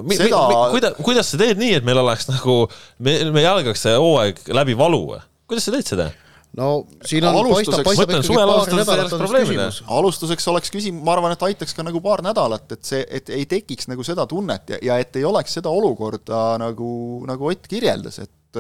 Mi, 0.06 0.14
seda... 0.16 0.44
mi, 0.46 0.58
kuidas, 0.76 1.00
kuidas 1.02 1.32
sa 1.32 1.40
teed 1.42 1.58
nii, 1.58 1.80
et 1.80 1.86
meil 1.88 1.98
oleks 1.98 2.28
nagu, 2.30 2.62
me, 3.02 3.16
me 3.34 3.42
jalgaks 3.42 3.88
see 3.88 3.96
hooaeg 3.98 4.44
läbi 4.54 4.78
valu 4.78 5.02
või? 5.16 5.24
Kuidas 5.50 5.68
sa 5.68 5.76
teed 5.76 5.90
seda? 5.90 6.10
no 6.58 6.70
siin 7.06 7.26
on 7.30 7.38
paistab, 7.52 7.84
paistab 7.86 8.10
paar 8.10 8.72
nädalat 8.74 9.14
on 9.14 9.26
küsimus. 9.28 9.84
alustuseks 10.00 10.50
oleks 10.54 10.74
küsimus, 10.74 11.04
ma 11.06 11.14
arvan, 11.18 11.36
et 11.36 11.46
aitaks 11.50 11.76
ka 11.78 11.86
nagu 11.86 12.02
paar 12.06 12.24
nädalat, 12.26 12.66
et 12.74 12.90
see, 12.90 13.04
et 13.06 13.30
ei 13.36 13.46
tekiks 13.50 13.90
nagu 13.92 14.06
seda 14.06 14.26
tunnet 14.30 14.74
ja, 14.74 14.82
ja 14.90 14.98
et 15.04 15.20
ei 15.20 15.28
oleks 15.30 15.60
seda 15.60 15.70
olukorda 15.74 16.58
nagu, 16.62 16.90
nagu 17.30 17.52
Ott 17.52 17.70
kirjeldas, 17.70 18.22
et 18.26 18.60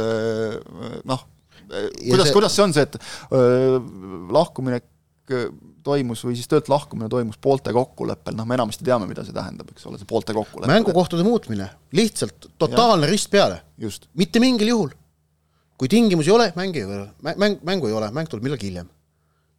noh, 1.09 1.25
kuidas 1.69 2.29
see..., 2.29 2.37
kuidas 2.37 2.55
see 2.55 2.65
on 2.65 2.77
see, 2.77 2.85
et 2.85 2.97
öö, 3.33 3.81
lahkuminek 4.33 4.85
toimus 5.85 6.23
või 6.25 6.37
siis 6.37 6.49
töölt 6.49 6.69
lahkumine 6.71 7.09
toimus 7.11 7.37
poolte 7.41 7.73
kokkuleppel, 7.75 8.37
noh, 8.37 8.47
me 8.49 8.57
enamasti 8.57 8.85
teame, 8.85 9.07
mida 9.09 9.25
see 9.25 9.35
tähendab, 9.35 9.69
eks 9.73 9.85
ole, 9.89 9.99
see 10.01 10.09
poolte 10.09 10.33
kokkulepe. 10.37 10.71
mängukohtade 10.71 11.25
muutmine, 11.25 11.69
lihtsalt 11.95 12.49
totaalne 12.61 13.07
ja. 13.07 13.13
rist 13.13 13.29
peale. 13.33 13.61
mitte 14.17 14.41
mingil 14.41 14.73
juhul. 14.73 14.95
Kui 15.79 15.91
tingimusi 15.91 16.31
ei 16.31 16.35
ole, 16.35 16.47
mängu 16.59 16.81
ei 16.81 16.87
ole, 16.87 17.03
mäng, 17.23 17.61
mängu 17.65 17.89
ei 17.89 17.95
ole, 17.95 18.09
mäng 18.15 18.31
tuleb 18.31 18.47
millalgi 18.47 18.67
hiljem. 18.69 18.89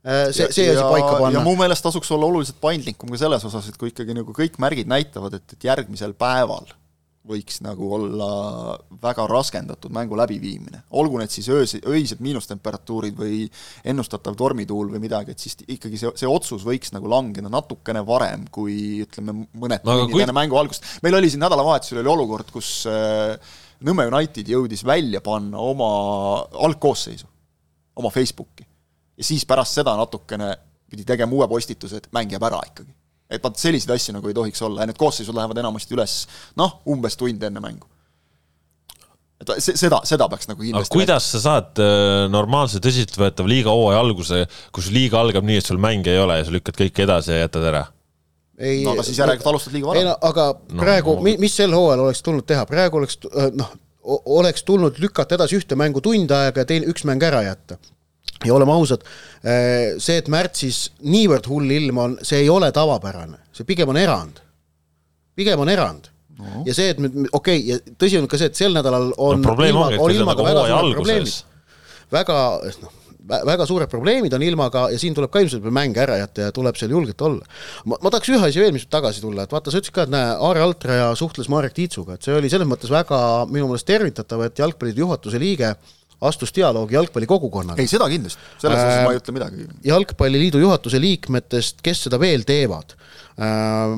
Äh, 0.01 0.31
see, 0.33 0.49
see 0.53 0.69
asi 0.73 0.85
paika 0.85 1.17
panna. 1.19 1.39
ja 1.39 1.45
mu 1.45 1.53
meelest 1.61 1.85
tasuks 1.85 2.09
olla 2.17 2.29
oluliselt 2.31 2.61
paindlikum 2.61 3.13
ka 3.13 3.21
selles 3.21 3.45
osas, 3.45 3.69
et 3.69 3.81
kui 3.81 3.93
ikkagi 3.93 4.17
nagu 4.17 4.33
kõik 4.37 4.57
märgid 4.63 4.89
näitavad, 4.89 5.37
et, 5.37 5.57
et 5.57 5.67
järgmisel 5.69 6.17
päeval 6.17 6.71
võiks 7.31 7.59
nagu 7.61 7.85
olla 7.93 8.29
väga 9.03 9.27
raskendatud 9.29 9.93
mängu 9.93 10.17
läbiviimine. 10.17 10.83
olgu 10.97 11.21
need 11.21 11.33
siis 11.33 11.49
öös, 11.53 11.75
öised 11.85 12.23
miinustemperatuurid 12.25 13.17
või 13.19 13.43
ennustatav 13.85 14.39
tormituul 14.41 14.89
või 14.95 15.03
midagi, 15.05 15.37
et 15.37 15.45
siis 15.45 15.59
ikkagi 15.67 16.01
see, 16.01 16.13
see 16.17 16.31
otsus 16.31 16.65
võiks 16.65 16.95
nagu 16.97 17.11
langeda 17.13 17.53
natukene 17.53 18.01
varem 18.07 18.47
kui 18.51 19.05
ütleme, 19.05 19.37
mõned 19.53 19.85
no, 19.85 19.99
tunnid 19.99 20.17
kui... 20.17 20.25
enne 20.25 20.37
mängu 20.37 20.57
algust. 20.57 20.87
meil 21.05 21.19
oli 21.21 21.29
siin 21.29 21.45
nädalavahetusel 21.45 22.01
oli 22.01 22.15
olukord, 22.15 22.49
kus 22.57 22.73
äh, 22.89 23.37
Nõmme 23.87 24.07
United 24.11 24.49
jõudis 24.49 24.85
välja 24.85 25.23
panna 25.25 25.59
oma 25.59 25.91
algkoosseisu, 26.67 27.27
oma 27.97 28.11
Facebooki. 28.11 28.67
ja 29.17 29.25
siis 29.25 29.47
pärast 29.47 29.79
seda 29.81 29.97
natukene 29.97 30.57
pidi 30.91 31.05
tegema 31.05 31.33
uue 31.33 31.49
postituse, 31.49 31.97
et 31.97 32.09
mäng 32.13 32.33
jääb 32.33 32.45
ära 32.49 32.61
ikkagi 32.67 32.93
et 33.31 33.45
vaat 33.45 33.63
selliseid 33.63 33.95
asju 33.95 34.17
nagu 34.17 34.31
ei 34.31 34.37
tohiks 34.37 34.63
olla 34.67 34.83
ja 34.83 34.91
need 34.91 34.99
koosseisud 34.99 35.37
lähevad 35.37 35.63
enamasti 35.63 35.97
üles 35.97 36.17
noh, 36.59 36.81
umbes 36.91 37.17
tund 37.19 37.43
enne 37.47 37.63
mängu. 37.63 37.87
et 39.41 39.53
see, 39.63 39.77
seda, 39.79 40.03
seda 40.09 40.27
peaks 40.29 40.51
nagu 40.51 40.61
kindlasti 40.61 40.91
aga 40.91 40.99
kuidas 40.99 41.31
sa 41.35 41.43
saad 41.45 41.81
äh, 41.83 42.27
normaalse 42.33 42.83
tõsiseltvõetava 42.83 43.49
liiga 43.49 43.75
hooaja 43.75 44.03
alguse, 44.03 44.43
kus 44.75 44.91
liiga 44.93 45.21
algab 45.23 45.47
nii, 45.47 45.63
et 45.63 45.71
sul 45.71 45.81
mänge 45.81 46.13
ei 46.13 46.21
ole 46.21 46.41
ja 46.41 46.49
sa 46.49 46.55
lükkad 46.55 46.77
kõik 46.83 47.03
edasi 47.07 47.37
ja 47.37 47.47
jätad 47.47 47.71
ära? 47.71 47.87
Ei 48.61 48.83
no 48.85 48.95
aga 48.95 49.05
siis 49.07 49.21
järelikult 49.21 49.53
alustad 49.53 49.77
liiga 49.77 49.91
vara. 49.91 50.01
ei 50.01 50.09
no 50.09 50.17
aga 50.29 50.51
praegu 50.73 51.17
no,, 51.19 51.37
mis 51.43 51.57
sel 51.57 51.75
hooajal 51.77 52.05
oleks 52.07 52.25
tulnud 52.27 52.47
teha, 52.49 52.67
praegu 52.69 53.01
oleks 53.01 53.19
äh, 53.31 53.49
noh, 53.57 53.73
oleks 54.41 54.65
tulnud 54.69 55.01
lükata 55.01 55.37
edasi 55.37 55.59
ühte 55.61 55.79
mängu 55.79 56.03
tund 56.05 56.31
aega 56.35 56.65
ja 56.65 56.69
teine, 56.69 56.89
üks 56.91 57.07
mäng 57.09 57.23
ära 57.27 57.43
jätta 57.47 57.79
ja 58.45 58.55
oleme 58.55 58.73
ausad, 58.73 59.03
eh, 59.45 59.97
see, 60.01 60.21
et 60.21 60.31
märtsis 60.33 60.87
niivõrd 61.05 61.49
hull 61.51 61.73
ilm 61.77 61.99
on, 62.01 62.15
see 62.25 62.41
ei 62.45 62.49
ole 62.53 62.71
tavapärane, 62.73 63.37
see 63.57 63.69
pigem 63.69 63.93
on 63.93 63.99
erand. 64.01 64.41
pigem 65.37 65.61
on 65.61 65.69
erand 65.73 66.09
no.. 66.39 66.63
ja 66.67 66.77
see, 66.77 66.91
et 66.95 67.03
me, 67.03 67.11
okei 67.33 67.61
okay,, 67.61 67.67
ja 67.69 67.99
tõsi 68.01 68.21
on 68.21 68.29
ka 68.31 68.41
see, 68.41 68.51
et 68.53 68.57
sel 68.57 68.77
nädalal 68.77 69.13
on 69.17 69.45
no, 69.45 69.57
ilma, 69.65 69.91
on 69.99 70.15
ilmaga 70.15 70.47
väga 70.47 70.65
suured 70.71 70.97
probleemid. 70.97 71.37
väga, 72.13 72.39
noh, 72.85 72.97
väga 73.29 73.67
suured 73.69 73.91
probleemid 73.91 74.35
on 74.37 74.43
ilmaga 74.43 74.87
ja 74.93 74.99
siin 75.01 75.15
tuleb 75.17 75.33
ka 75.33 75.43
ilmselt 75.45 75.67
mänge 75.75 76.03
ära 76.03 76.19
jätta 76.21 76.49
ja 76.49 76.55
tuleb 76.57 76.79
seal 76.81 76.95
julgelt 76.95 77.23
olla. 77.27 77.47
ma, 77.85 77.99
ma 78.01 78.11
tahaks 78.11 78.33
ühe 78.33 78.43
asja 78.49 78.65
veel, 78.65 78.75
mis 78.77 78.87
tagasi 78.91 79.23
tulla, 79.25 79.45
et 79.45 79.55
vaata, 79.55 79.71
sa 79.73 79.81
ütlesid 79.81 79.97
ka, 79.97 80.09
et 80.09 80.15
näe, 80.15 80.35
Aare 80.49 80.65
Altre 80.65 80.99
ja 81.03 81.09
suhtles 81.19 81.51
Marek 81.53 81.77
Tiitsuga, 81.77 82.17
et 82.17 82.27
see 82.27 82.37
oli 82.37 82.51
selles 82.53 82.69
mõttes 82.69 82.93
väga 82.93 83.21
minu 83.51 83.71
meelest 83.71 83.89
tervitatav, 83.89 84.47
et 84.47 84.63
jalgpalliliidu 84.63 85.07
juhatuse 85.07 85.41
liige 85.43 85.75
äh, 85.75 86.00
astus 86.21 86.53
dialoogi 86.57 86.97
jalgpallikogukonnaga. 86.99 87.81
ei, 87.81 87.89
seda 87.89 88.09
kindlasti, 88.13 88.43
selles 88.61 88.77
osas 88.79 88.97
äh, 88.99 89.05
ma 89.07 89.13
ei 89.15 89.21
ütle 89.21 89.35
midagi. 89.37 89.69
jalgpalliliidu 89.87 90.61
juhatuse 90.61 91.01
liikmetest, 91.01 91.81
kes 91.85 92.07
seda 92.09 92.21
veel 92.21 92.45
teevad. 92.49 92.93
Äh,, 93.41 93.95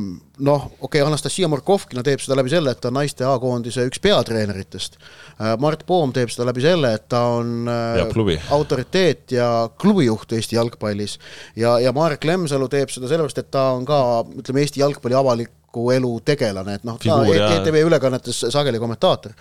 noh, 0.46 0.66
okei 0.78 1.00
okay,, 1.00 1.06
Anastasia 1.06 1.48
Markovkina 1.50 2.04
teeb 2.06 2.22
seda 2.22 2.36
läbi 2.38 2.52
selle, 2.52 2.74
et 2.74 2.82
ta 2.82 2.92
on 2.92 2.98
naiste 3.00 3.26
A-koondise 3.26 3.88
üks 3.90 3.98
peatreeneritest. 4.04 5.00
Äh,, 5.00 5.56
Mart 5.62 5.82
Poom 5.88 6.14
teeb 6.14 6.30
seda 6.30 6.46
läbi 6.46 6.62
selle, 6.62 6.92
et 6.94 7.08
ta 7.10 7.24
on 7.40 7.66
äh, 7.66 8.44
autoriteet 8.54 9.34
ja 9.34 9.48
klubijuht 9.82 10.36
Eesti 10.36 10.60
jalgpallis. 10.60 11.18
Ja, 11.58 11.78
ja 11.82 11.94
Marek 11.96 12.28
Lemsalu 12.28 12.70
teeb 12.70 12.94
seda 12.94 13.10
sellepärast, 13.10 13.42
et 13.42 13.50
ta 13.50 13.72
on 13.74 13.88
ka 13.88 13.98
ütleme, 14.38 14.62
Eesti 14.62 14.84
jalgpalli 14.84 15.18
avalik 15.18 15.50
avaliku 15.72 15.92
elu 15.92 16.20
tegelane, 16.24 16.76
et 16.76 16.84
noh, 16.84 16.98
ta 17.00 17.22
ETV 17.24 17.86
ülekannetes 17.86 18.44
sageli 18.52 18.78
kommentaator. 18.78 19.32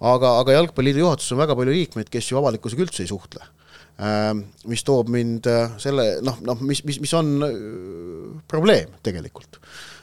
aga, 0.00 0.38
aga 0.40 0.52
Jalgpalliliidu 0.52 1.00
juhatuses 1.00 1.32
on 1.32 1.38
väga 1.38 1.56
palju 1.56 1.72
liikmeid, 1.72 2.08
kes 2.10 2.30
ju 2.30 2.38
avalikkusega 2.38 2.82
üldse 2.82 3.02
ei 3.02 3.08
suhtle 3.08 3.40
ähm, 4.00 4.44
mis 4.66 4.84
toob 4.84 5.08
mind 5.08 5.46
äh, 5.46 5.70
selle 5.78 6.20
noh, 6.22 6.38
noh, 6.42 6.60
mis, 6.60 6.84
mis, 6.84 7.00
mis 7.00 7.14
on 7.14 7.42
äh, 7.42 7.58
probleem 8.48 8.90
tegelikult. 9.02 9.58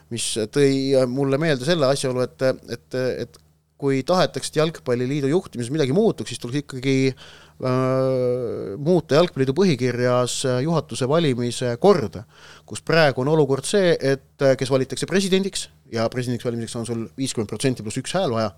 mis 0.09 0.35
tõi 0.51 0.95
äh, 0.95 1.07
mulle 1.07 1.37
meelde 1.37 1.65
selle 1.65 1.87
asjaolu, 1.87 2.21
et, 2.25 2.41
et, 2.69 2.99
et 3.25 3.41
kui 3.77 4.03
tahetakse, 4.03 4.51
et 4.51 4.61
Jalgpalliliidu 4.61 5.29
juhtimises 5.29 5.71
midagi 5.71 5.93
muutuks, 5.93 6.31
siis 6.31 6.39
tuleks 6.39 6.65
ikkagi 6.65 7.15
muuta 7.55 9.15
Jalgpalliliidu 9.15 9.53
põhikirjas 9.55 10.41
juhatuse 10.63 11.07
valimise 11.07 11.69
korda, 11.79 12.25
kus 12.67 12.81
praegu 12.83 13.23
on 13.23 13.31
olukord 13.31 13.63
see, 13.63 13.93
et 13.95 14.43
kes 14.59 14.71
valitakse 14.71 15.07
presidendiks, 15.07 15.69
ja 15.91 16.07
presidendiks 16.09 16.45
valimiseks 16.45 16.75
on 16.75 16.85
sul 16.85 17.03
viiskümmend 17.17 17.49
protsenti 17.49 17.83
pluss 17.83 17.99
üks 18.01 18.15
hääl 18.17 18.33
vaja, 18.33 18.49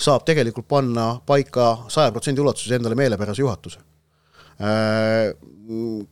saab 0.00 0.24
tegelikult 0.28 0.68
panna 0.68 1.08
paika 1.26 1.86
saja 1.92 2.12
protsendi 2.14 2.40
ulatuses 2.40 2.72
endale 2.76 2.98
meelepärase 2.98 3.42
juhatuse. 3.42 3.82
Äh, 4.56 5.34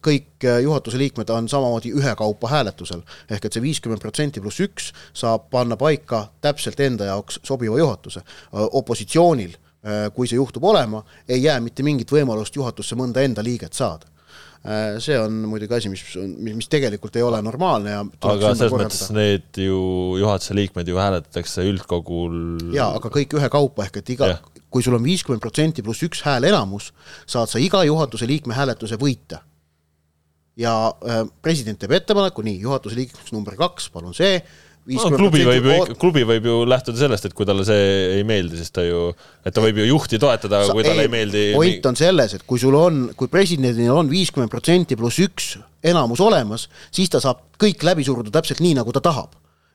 kõik 0.04 0.44
juhatuse 0.62 0.98
liikmed 0.98 1.30
on 1.30 1.48
samamoodi 1.48 1.92
ühekaupa 1.94 2.50
hääletusel, 2.50 3.04
ehk 3.30 3.44
et 3.46 3.56
see 3.56 3.62
viiskümmend 3.64 4.02
protsenti 4.02 4.42
pluss 4.42 4.60
üks 4.60 4.90
saab 5.16 5.46
panna 5.52 5.78
paika 5.80 6.26
täpselt 6.44 6.80
enda 6.82 7.08
jaoks 7.12 7.38
sobiva 7.46 7.78
juhatuse. 7.78 8.20
Äh, 8.20 8.66
opositsioonil, 8.80 9.54
äh, 9.86 10.08
kui 10.14 10.28
see 10.28 10.40
juhtub 10.40 10.64
olema, 10.64 11.04
ei 11.28 11.44
jää 11.46 11.60
mitte 11.64 11.86
mingit 11.86 12.12
võimalust 12.12 12.58
juhatusse 12.58 12.98
mõnda 12.98 13.24
enda 13.24 13.44
liiget 13.46 13.72
saada 13.72 14.13
see 15.04 15.16
on 15.20 15.42
muidugi 15.44 15.76
asi, 15.76 15.90
mis, 15.92 16.02
mis, 16.16 16.54
mis 16.56 16.68
tegelikult 16.72 17.16
ei 17.20 17.24
ole 17.26 17.36
normaalne 17.44 17.90
ja 17.92 18.00
aga 18.00 18.54
selles 18.54 18.72
mõttes 18.72 19.10
need 19.12 19.60
ju 19.60 19.80
juhatuse 20.22 20.56
liikmed 20.56 20.88
ju 20.88 20.96
hääletatakse 20.96 21.66
üldkogul 21.68 22.38
jaa, 22.72 22.94
aga 22.96 23.10
kõik 23.12 23.36
ühekaupa, 23.36 23.84
ehk 23.84 24.00
et 24.00 24.14
iga, 24.16 24.30
kui 24.72 24.82
sul 24.82 24.96
on 24.96 25.04
viiskümmend 25.04 25.44
protsenti 25.44 25.84
pluss 25.84 26.06
üks 26.06 26.24
hääl 26.24 26.48
enamus, 26.48 26.94
saad 27.28 27.52
sa 27.52 27.60
iga 27.60 27.84
juhatuse 27.84 28.26
liikme 28.30 28.56
hääletuse 28.56 28.96
võita. 29.00 29.44
ja 30.56 30.72
äh, 31.02 31.24
president 31.42 31.78
teeb 31.82 31.92
ettepaneku, 31.98 32.42
nii, 32.46 32.60
juhatuse 32.62 32.96
liikmeks 32.96 33.32
number 33.34 33.58
kaks, 33.58 33.90
palun 33.92 34.14
see, 34.16 34.38
no, 34.84 35.10
klubi 35.16 35.44
võib 35.46 35.68
ju, 35.68 35.76
klubi 36.00 36.24
võib 36.28 36.48
ju 36.48 36.56
lähtuda 36.68 37.00
sellest, 37.00 37.28
et 37.28 37.36
kui 37.36 37.46
talle 37.48 37.64
see 37.66 37.84
ei 38.18 38.24
meeldi, 38.28 38.58
siis 38.60 38.74
ta 38.74 38.84
ju, 38.84 39.06
et 39.44 39.54
ta 39.54 39.62
võib 39.64 39.80
ju 39.80 39.86
juhti 39.88 40.20
toetada, 40.20 40.64
aga 40.64 40.76
kui 40.76 40.84
talle 40.86 41.06
ei, 41.06 41.12
meeldi. 41.12 41.44
point 41.56 41.88
on 41.90 41.96
selles, 41.98 42.36
et 42.36 42.44
kui 42.48 42.60
sul 42.60 42.76
on, 42.78 43.06
kui 43.18 43.30
presidendil 43.32 43.94
on 43.94 44.10
viiskümmend 44.12 44.52
protsenti 44.52 44.98
pluss 45.00 45.22
üks 45.24 45.54
enamus 45.84 46.20
olemas, 46.24 46.68
siis 46.94 47.12
ta 47.12 47.22
saab 47.22 47.46
kõik 47.60 47.84
läbi 47.86 48.04
suruda 48.04 48.32
täpselt 48.34 48.60
nii, 48.64 48.76
nagu 48.80 48.92
ta 48.94 49.02
tahab 49.04 49.32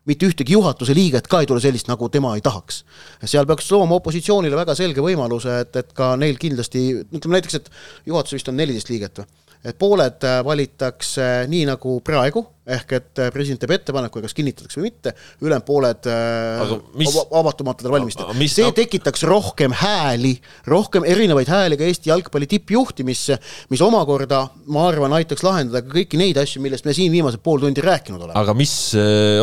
mitte 0.10 0.26
ühtegi 0.30 0.55
juhatuse 0.55 0.95
liiget 0.95 1.28
ka 1.30 1.41
ei 1.43 1.49
tule 1.49 1.62
sellist, 1.62 1.89
nagu 1.89 2.07
tema 2.10 2.32
ei 2.38 2.41
tahaks. 2.41 2.84
seal 3.30 3.45
peaks 3.45 3.68
looma 3.70 3.99
opositsioonile 3.99 4.57
väga 4.57 4.74
selge 4.78 5.03
võimaluse, 5.05 5.60
et, 5.66 5.76
et 5.84 5.91
ka 5.93 6.16
neil 6.18 6.39
kindlasti, 6.41 6.86
ütleme 7.12 7.38
näiteks, 7.38 7.60
et 7.60 7.70
juhatuses 8.10 8.39
vist 8.39 8.49
on 8.49 8.57
neliteist 8.57 8.89
liiget 8.89 9.22
või 9.22 9.28
et 9.60 9.76
pooled 9.76 10.24
äh, 10.24 10.39
valitakse 10.45 11.26
nii 11.51 11.66
nagu 11.68 11.97
praegu, 12.05 12.45
ehk 12.70 12.93
et 12.95 13.20
äh, 13.20 13.32
president 13.34 13.60
teeb 13.60 13.74
ettepaneku 13.76 14.22
ja 14.22 14.28
kas 14.28 14.36
kinnitatakse 14.38 14.80
või 14.80 14.88
mitte, 14.88 15.12
ülejäänud 15.43 15.66
pooled 15.68 16.07
äh, 16.07 16.72
mis... 17.01 17.18
avatumatudel 17.41 17.91
valimistel. 17.97 18.32
see 18.45 18.70
aga... 18.70 18.78
tekitaks 18.78 19.26
rohkem 19.28 19.76
hääli, 19.76 20.38
rohkem 20.72 21.03
erinevaid 21.03 21.51
hääli 21.51 21.80
ka 21.80 21.89
Eesti 21.89 22.14
jalgpalli 22.14 22.47
tippjuhtimisse, 22.55 23.39
mis 23.74 23.84
omakorda, 23.84 24.45
ma 24.72 24.88
arvan, 24.88 25.18
aitaks 25.20 25.43
lahendada 25.43 25.84
ka 25.84 25.91
kõiki 25.97 26.22
neid 26.22 26.39
asju, 26.39 26.64
millest 26.64 26.88
me 26.88 26.95
siin 26.95 27.12
viimased 27.12 27.43
pool 27.43 27.60
tundi 27.60 27.84
rääkinud 27.84 28.30
oleme. 28.30 28.39
aga 28.39 28.55
mis 28.55 28.74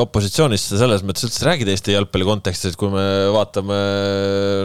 opositsioonist 0.00 0.72
sa 0.72 0.80
selles 0.86 1.04
mõttes 1.04 1.28
üldse 1.28 1.44
räägid 1.44 1.74
Eesti 1.74 1.92
jalgpalli 1.92 2.28
kontekstis, 2.28 2.72
et 2.72 2.80
kui 2.80 2.88
me 2.94 3.04
vaatame 3.36 3.82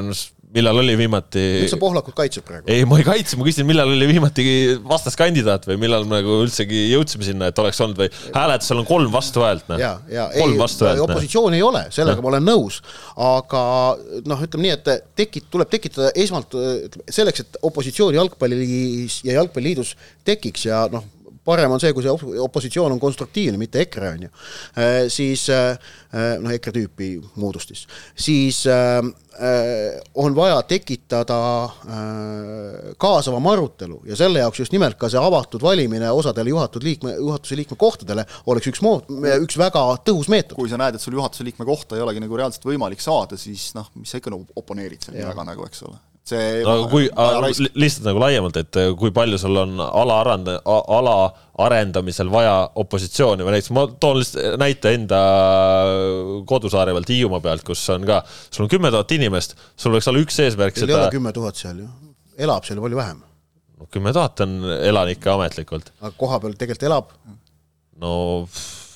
no, 0.08 0.16
millal 0.56 0.78
oli 0.82 0.96
viimati. 1.00 1.44
sa 1.72 1.80
Pohlakut 1.80 2.16
kaitsed 2.16 2.44
praegu? 2.48 2.68
ei, 2.72 2.86
ma 2.88 2.98
ei 3.00 3.06
kaitse, 3.08 3.38
ma 3.40 3.46
küsisin, 3.48 3.68
millal 3.70 3.92
oli 3.92 4.08
viimati 4.10 4.46
vastaskandidaat 4.88 5.68
või 5.70 5.80
millal 5.86 6.08
me 6.08 6.20
nagu 6.20 6.42
üldsegi 6.44 6.84
jõudsime 6.92 7.28
sinna, 7.28 7.52
et 7.52 7.62
oleks 7.62 7.80
olnud 7.84 8.02
või 8.02 8.10
hääletusel 8.36 8.82
on 8.82 8.90
kolm 8.90 9.14
vastuhäält, 9.14 9.68
noh. 9.72 9.82
ja, 9.82 9.94
ja 10.12 10.28
ei, 10.36 10.58
opositsiooni 11.06 11.62
ei 11.62 11.66
ole, 11.66 11.86
sellega 11.94 12.20
no. 12.20 12.26
ma 12.26 12.34
olen 12.34 12.48
nõus, 12.52 12.82
aga 13.16 13.64
noh, 14.28 14.44
ütleme 14.48 14.68
nii, 14.68 14.76
et 14.80 15.08
tekit-, 15.24 15.48
tuleb 15.54 15.72
tekitada 15.72 16.12
esmalt 16.20 16.58
selleks, 17.08 17.46
et 17.46 17.64
opositsioon 17.72 18.20
jalgpallis 18.20 19.22
ja 19.28 19.40
jalgpalliliidus 19.40 19.96
tekiks 20.28 20.68
ja 20.68 20.86
noh, 20.92 21.08
parem 21.46 21.74
on 21.74 21.82
see, 21.82 21.94
kui 21.96 22.06
see 22.06 22.38
opositsioon 22.44 22.94
on 22.96 23.02
konstruktiivne, 23.02 23.60
mitte 23.62 23.82
EKRE 23.86 24.14
on 24.16 24.28
ju, 24.28 24.32
äh, 24.78 24.98
siis 25.12 25.48
äh, 25.54 25.72
äh, 26.14 26.36
noh, 26.42 26.54
EKRE 26.54 26.76
tüüpi 26.78 27.12
moodustis, 27.42 27.88
siis 28.16 28.64
on 30.22 30.36
vaja 30.36 30.58
tekitada 30.68 31.38
kaasavam 33.02 33.48
arutelu 33.48 34.02
ja 34.12 34.18
selle 34.20 34.44
jaoks 34.44 34.60
just 34.60 34.76
nimelt 34.76 35.00
ka 35.02 35.10
see 35.10 35.22
avatud 35.22 35.64
valimine 35.64 36.12
osadele 36.14 36.52
juhatud 36.52 36.84
liikme, 36.86 37.16
juhatuse 37.16 37.58
liikme 37.58 37.80
kohtadele 37.80 38.28
oleks 38.52 38.70
üks 38.74 38.84
mood-, 38.86 39.08
üks 39.40 39.58
väga 39.58 39.86
tõhus 40.06 40.30
meetod. 40.30 40.60
kui 40.60 40.70
sa 40.70 40.78
näed, 40.82 41.00
et 41.00 41.04
sul 41.04 41.16
juhatuse 41.18 41.48
liikme 41.48 41.66
kohta 41.66 41.98
ei 41.98 42.06
olegi 42.06 42.22
nagu 42.22 42.38
reaalselt 42.38 42.68
võimalik 42.68 43.02
saada, 43.02 43.40
siis 43.40 43.72
noh, 43.78 43.90
mis 43.98 44.12
sa 44.12 44.22
ikka 44.22 44.36
nagu 44.36 44.46
oponeerid 44.62 45.08
selle 45.08 45.26
taga 45.26 45.48
nagu, 45.48 45.66
eks 45.66 45.88
ole 45.88 45.98
see 46.28 46.62
no, 46.66 46.76
kui 46.92 47.08
lihtsalt 47.10 48.06
nagu 48.06 48.22
laiemalt, 48.22 48.60
et 48.62 48.80
äh, 48.80 48.92
kui 48.98 49.14
palju 49.16 49.40
sul 49.42 49.58
on 49.64 49.80
ala 49.82 50.20
arenda-, 50.24 50.60
ala 50.66 51.16
arendamisel 51.66 52.30
vaja 52.34 52.54
opositsiooni 52.82 53.46
või 53.46 53.56
näiteks 53.56 53.74
ma 53.76 53.88
toon 54.02 54.20
lihtsalt 54.22 54.60
näite 54.62 54.94
enda 54.98 55.22
kodusaare 56.50 56.96
pealt, 56.96 57.12
Hiiumaa 57.14 57.42
pealt, 57.44 57.66
kus 57.68 57.84
on 57.94 58.06
ka, 58.10 58.22
sul 58.50 58.68
on 58.68 58.72
kümme 58.72 58.94
tuhat 58.94 59.16
inimest, 59.18 59.58
sul 59.76 59.96
võiks 59.96 60.10
olla 60.12 60.24
üks 60.24 60.40
eesmärk 60.46 60.78
seda 60.78 60.96
ei 60.96 61.00
ole 61.00 61.16
kümme 61.18 61.34
tuhat 61.36 61.60
seal 61.60 61.84
ju, 61.84 61.90
elab 62.42 62.68
seal 62.68 62.84
palju 62.84 63.02
vähem. 63.02 63.26
no 63.82 63.90
kümme 63.92 64.14
tuhat 64.16 64.46
on 64.46 64.60
elanikke 64.78 65.34
ametlikult. 65.34 65.94
aga 66.02 66.14
koha 66.18 66.40
peal 66.44 66.56
tegelikult 66.60 66.90
elab? 66.92 67.18
no 68.02 68.14
pff 68.46 68.91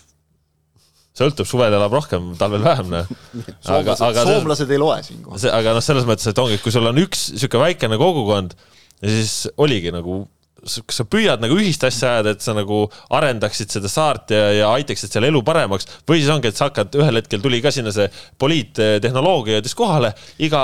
sõltub, 1.16 1.48
suvel 1.48 1.74
elab 1.74 1.94
rohkem, 1.96 2.34
talvel 2.40 2.64
vähem, 2.66 2.92
noh. 2.92 3.12
aga, 3.78 3.98
aga 4.10 4.26
soomlased 4.28 4.72
ei 4.72 4.82
loe 4.82 5.00
siinkohal. 5.06 5.50
aga 5.56 5.76
noh, 5.78 5.84
selles 5.86 6.08
mõttes, 6.08 6.28
et 6.32 6.42
ongi, 6.42 6.60
et 6.60 6.64
kui 6.66 6.74
sul 6.76 6.88
on 6.90 7.04
üks 7.06 7.30
niisugune 7.34 7.70
väikene 7.70 8.00
kogukond 8.02 8.56
ja 9.02 9.12
siis 9.12 9.36
oligi 9.62 9.94
nagu 9.96 10.24
kas 10.66 11.00
sa 11.00 11.06
püüad 11.08 11.44
nagu 11.44 11.58
ühist 11.60 11.84
asja 11.86 12.16
ajada, 12.16 12.34
et 12.36 12.44
sa 12.44 12.56
nagu 12.58 12.86
arendaksid 13.14 13.74
seda 13.76 13.90
saart 13.92 14.34
ja, 14.34 14.44
ja 14.56 14.72
aitaksid 14.76 15.14
seal 15.14 15.28
elu 15.28 15.42
paremaks 15.46 15.88
või 16.10 16.22
siis 16.22 16.32
ongi, 16.34 16.50
et 16.50 16.58
sa 16.58 16.70
hakkad, 16.70 16.96
ühel 17.00 17.20
hetkel 17.22 17.44
tuli 17.44 17.62
ka 17.64 17.72
sinna 17.74 17.94
see 17.96 18.08
poliittehnoloogia 18.42 19.60
jõudis 19.60 19.78
kohale, 19.78 20.12
iga 20.42 20.62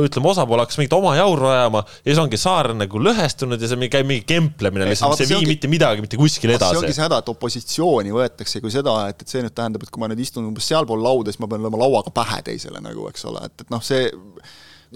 ütleme, 0.00 0.30
osapool 0.32 0.62
hakkas 0.62 0.80
mingit 0.80 0.96
oma 0.96 1.14
jauru 1.18 1.50
ajama 1.50 1.84
ja 1.86 2.10
siis 2.10 2.22
ongi 2.22 2.40
saar 2.40 2.72
nagu 2.76 3.02
lõhestunud 3.02 3.60
ja 3.60 3.70
see 3.70 3.90
käib 3.92 4.08
mingi 4.10 4.26
kemplemine 4.28 4.88
lihtsalt, 4.90 5.16
mis 5.16 5.26
ei 5.26 5.32
vii 5.32 5.40
ongi... 5.40 5.52
mitte 5.54 5.72
midagi 5.72 6.04
mitte 6.04 6.20
kuskile 6.20 6.58
edasi. 6.58 6.76
see 6.76 6.84
ongi 6.84 6.96
see 6.98 7.06
häda, 7.06 7.20
et 7.24 7.32
opositsiooni 7.32 8.14
võetakse 8.14 8.62
kui 8.62 8.72
seda, 8.74 8.96
et, 9.10 9.24
et 9.24 9.36
see 9.36 9.44
nüüd 9.44 9.56
tähendab, 9.56 9.84
et 9.86 9.92
kui 9.92 10.02
ma 10.02 10.10
nüüd 10.10 10.20
istun 10.22 10.48
umbes 10.50 10.68
sealpool 10.68 11.00
lauda, 11.04 11.32
siis 11.32 11.40
ma 11.42 11.48
pean 11.50 11.64
lööma 11.64 11.80
lauaga 11.80 12.12
pähe 12.14 12.42
teisele 12.50 12.82
nagu, 12.84 13.08
eks 13.10 13.24
ole, 13.30 13.46
et, 13.48 13.64
et 13.64 13.72
noh, 13.72 13.82
see 13.84 14.08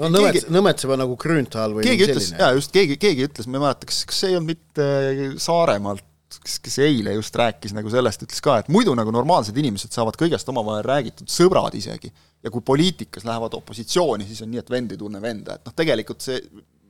no 0.00 0.10
nõmets 0.10 0.40
keegi..., 0.40 0.54
nõmetseva 0.54 0.98
nagu 1.00 1.16
Grünthal 1.20 1.76
või 1.76 1.86
keegi 1.86 2.08
ütles, 2.08 2.32
jaa, 2.34 2.50
just, 2.58 2.72
keegi, 2.74 2.98
keegi 3.00 3.28
ütles, 3.28 3.48
ma 3.48 3.58
ei 3.60 3.64
mäleta, 3.68 3.88
kas, 3.90 4.02
kas 4.10 4.20
see 4.24 4.32
ei 4.32 4.38
olnud 4.38 4.52
mitte 4.54 4.88
Saaremaalt, 5.42 6.04
kes, 6.34 6.58
kes 6.64 6.78
eile 6.82 7.14
just 7.16 7.36
rääkis 7.38 7.74
nagu 7.76 7.90
sellest, 7.92 8.26
ütles 8.26 8.42
ka, 8.44 8.58
et 8.62 8.70
muidu 8.74 8.94
nagu 8.98 9.14
normaalsed 9.14 9.56
inimesed 9.60 9.94
saavad 9.94 10.18
kõigest 10.20 10.50
omavahel 10.50 10.84
räägitud, 10.86 11.30
sõbrad 11.30 11.76
isegi, 11.78 12.12
ja 12.44 12.52
kui 12.52 12.64
poliitikas 12.66 13.26
lähevad 13.28 13.56
opositsiooni, 13.56 14.26
siis 14.28 14.42
on 14.44 14.52
nii, 14.52 14.62
et 14.64 14.70
vend 14.72 14.94
ei 14.94 15.00
tunne 15.00 15.22
venda, 15.22 15.58
et 15.58 15.68
noh, 15.68 15.76
tegelikult 15.76 16.24
see 16.24 16.40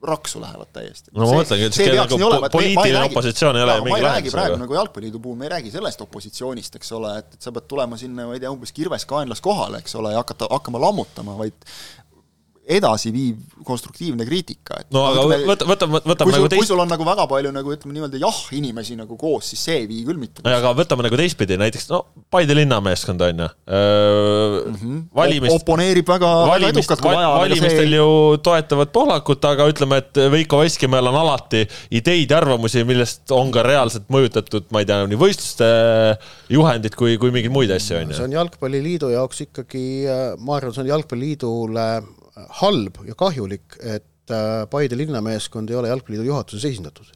raksu 0.04 0.40
lähevad 0.40 0.68
täiesti. 0.72 1.10
no 1.14 1.24
ma 1.24 1.38
mõtlengi, 1.38 1.68
et 1.68 1.76
see 1.76 1.92
nagu 1.96 2.18
olema, 2.26 2.50
poliitiline 2.52 3.04
opositsioon 3.08 3.56
ei 3.56 3.64
ole 3.64 3.76
mingi 3.86 4.04
lahendus. 4.04 4.36
praegu 4.36 4.58
nagu 4.60 4.76
jalgpalliliidu 4.76 5.20
puhul 5.24 5.38
me 5.40 5.48
ei 5.48 5.52
räägi 5.54 5.72
sellest 5.72 6.02
opositsioonist, 6.04 6.76
eks 6.80 6.92
ole, 6.98 7.14
et, 7.22 7.38
et 7.38 7.46
sa 7.46 7.52
pead 7.54 7.68
tulema 7.70 7.98
sinna, 8.00 8.26
ma 8.28 8.36
ei 8.36 8.42
tea, 8.42 8.52
umbes 8.52 8.74
kirves 8.76 9.06
kaenlas 9.08 9.40
kohale, 9.44 9.80
eks 9.84 9.96
ole, 10.00 10.12
ja 10.12 10.20
hakata, 10.20 10.50
hakkama 10.52 10.82
lammutama, 10.82 11.38
vaid 11.40 11.56
edasiviiv 12.64 13.64
konstruktiivne 13.64 14.24
kriitika, 14.24 14.78
et 14.80 14.94
no 14.94 15.02
aga 15.10 15.24
ütleme, 15.24 15.46
võta, 15.50 15.66
võta, 15.68 15.88
võtame 15.92 16.28
kui 16.28 16.34
nagu 16.34 16.48
teist... 16.48 16.60
kui 16.62 16.68
sul 16.68 16.80
on 16.80 16.88
nagu 16.88 17.04
väga 17.06 17.26
palju 17.28 17.52
nagu 17.52 17.74
ütleme 17.74 17.96
niimoodi 17.96 18.20
jah-inimesi 18.22 18.96
nagu 18.96 19.18
koos, 19.20 19.50
siis 19.52 19.64
see 19.68 19.76
ei 19.82 19.88
vii 19.90 20.04
küll 20.08 20.20
mitte. 20.20 20.44
aga 20.48 20.72
võtame 20.76 21.04
nagu 21.04 21.18
teistpidi, 21.20 21.58
näiteks 21.60 21.90
no 21.92 22.04
Paide 22.32 22.56
linnameeskond 22.56 23.20
on 23.26 23.42
ju 23.44 23.48
mm. 23.48 24.78
-hmm. 24.80 25.02
valimist 25.20 25.56
oponeerib 25.58 26.08
väga, 26.08 26.32
väga 26.50 26.72
edukalt, 26.72 27.04
kui 27.04 27.12
vaja. 27.12 27.28
valimistel 27.36 27.84
see... 27.84 27.98
ju 27.98 28.08
toetavad 28.48 28.92
Pohlakut, 28.96 29.44
aga 29.44 29.68
ütleme, 29.68 30.00
et 30.00 30.24
Veiko 30.32 30.62
Veskimäel 30.64 31.12
on 31.12 31.20
alati 31.20 31.66
ideid 31.90 32.32
ja 32.32 32.40
arvamusi, 32.40 32.84
millest 32.88 33.30
on 33.34 33.52
ka 33.52 33.62
reaalselt 33.66 34.08
mõjutatud, 34.12 34.70
ma 34.72 34.80
ei 34.80 34.88
tea, 34.88 35.04
nii 35.10 35.20
võistluste 35.20 35.70
juhendid 36.48 36.96
kui, 36.96 37.18
kui 37.20 37.32
mingeid 37.34 37.52
muid 37.52 37.76
asju, 37.76 38.00
on 38.00 38.12
ju. 38.12 38.18
see 38.18 38.28
on 38.28 38.40
Jalgpalliliidu 38.40 39.12
jaoks 39.12 39.46
ikkagi, 39.48 39.86
ma 40.40 40.60
arvan, 40.60 40.72
see 40.72 40.86
on 40.86 40.94
Jalgpalliliidule 40.94 41.88
halb 42.60 43.02
ja 43.08 43.16
kahjulik, 43.18 43.76
et 43.80 44.32
äh, 44.32 44.64
Paide 44.70 44.98
linnameeskond 44.98 45.70
ei 45.70 45.78
ole 45.78 45.92
Jalgpalliliidu 45.92 46.32
juhatuses 46.32 46.72
esindatud. 46.72 47.12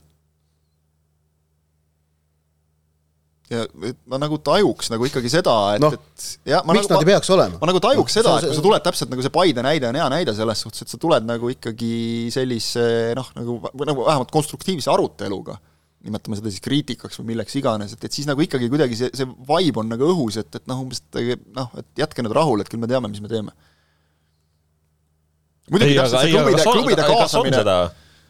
ja 3.49 3.63
et 3.65 3.97
ma 4.05 4.19
nagu 4.21 4.37
tajuks 4.45 4.91
nagu 4.93 5.07
ikkagi 5.07 5.29
seda, 5.33 5.53
et 5.73 5.81
no,, 5.81 5.89
et 5.95 6.51
ja, 6.51 6.59
miks 6.69 6.85
nagu, 6.85 6.91
nad 6.93 7.01
ei 7.01 7.07
peaks 7.09 7.31
olema? 7.33 7.57
ma 7.57 7.69
nagu 7.71 7.79
tajuks 7.81 8.13
no, 8.13 8.15
seda, 8.19 8.33
et 8.37 8.51
kui 8.51 8.59
sa 8.59 8.65
tuled 8.67 8.83
täpselt 8.85 9.09
nagu 9.09 9.25
see 9.25 9.33
Paide 9.33 9.63
näide 9.65 9.89
on 9.89 9.97
hea 9.97 10.09
näide 10.13 10.35
selles 10.37 10.61
suhtes, 10.61 10.83
et 10.85 10.93
sa 10.93 10.99
tuled 11.01 11.25
nagu 11.25 11.49
ikkagi 11.55 11.93
sellise 12.35 12.85
noh, 13.17 13.31
nagu, 13.39 13.57
nagu 13.89 14.05
vähemalt 14.05 14.33
konstruktiivse 14.35 14.93
aruteluga, 14.93 15.57
nimetame 16.05 16.37
seda 16.37 16.53
siis 16.53 16.61
kriitikaks 16.61 17.17
või 17.23 17.31
milleks 17.31 17.57
iganes, 17.57 17.97
et, 17.97 18.05
et 18.05 18.19
siis 18.19 18.29
nagu 18.29 18.45
ikkagi 18.45 18.69
kuidagi 18.69 19.01
see, 19.01 19.09
see 19.17 19.25
vibe 19.25 19.81
on 19.81 19.89
nagu 19.95 20.13
õhus, 20.13 20.37
et, 20.43 20.61
et 20.61 20.69
noh, 20.69 20.85
umbes 20.85 21.01
noh, 21.57 21.73
et 21.81 22.05
jätke 22.05 22.21
nüüd 22.21 22.37
rahule, 22.37 22.61
et 22.61 22.69
küll 22.69 22.85
me 22.85 22.91
teame, 22.91 23.09
mis 23.09 23.25
me 23.25 23.33
teeme 23.33 23.55
muidugi 25.69 25.95
täpselt 25.99 26.21
see 26.21 26.31
klubide, 26.33 26.63
klubide 26.73 27.03
kaasamine 27.09 27.63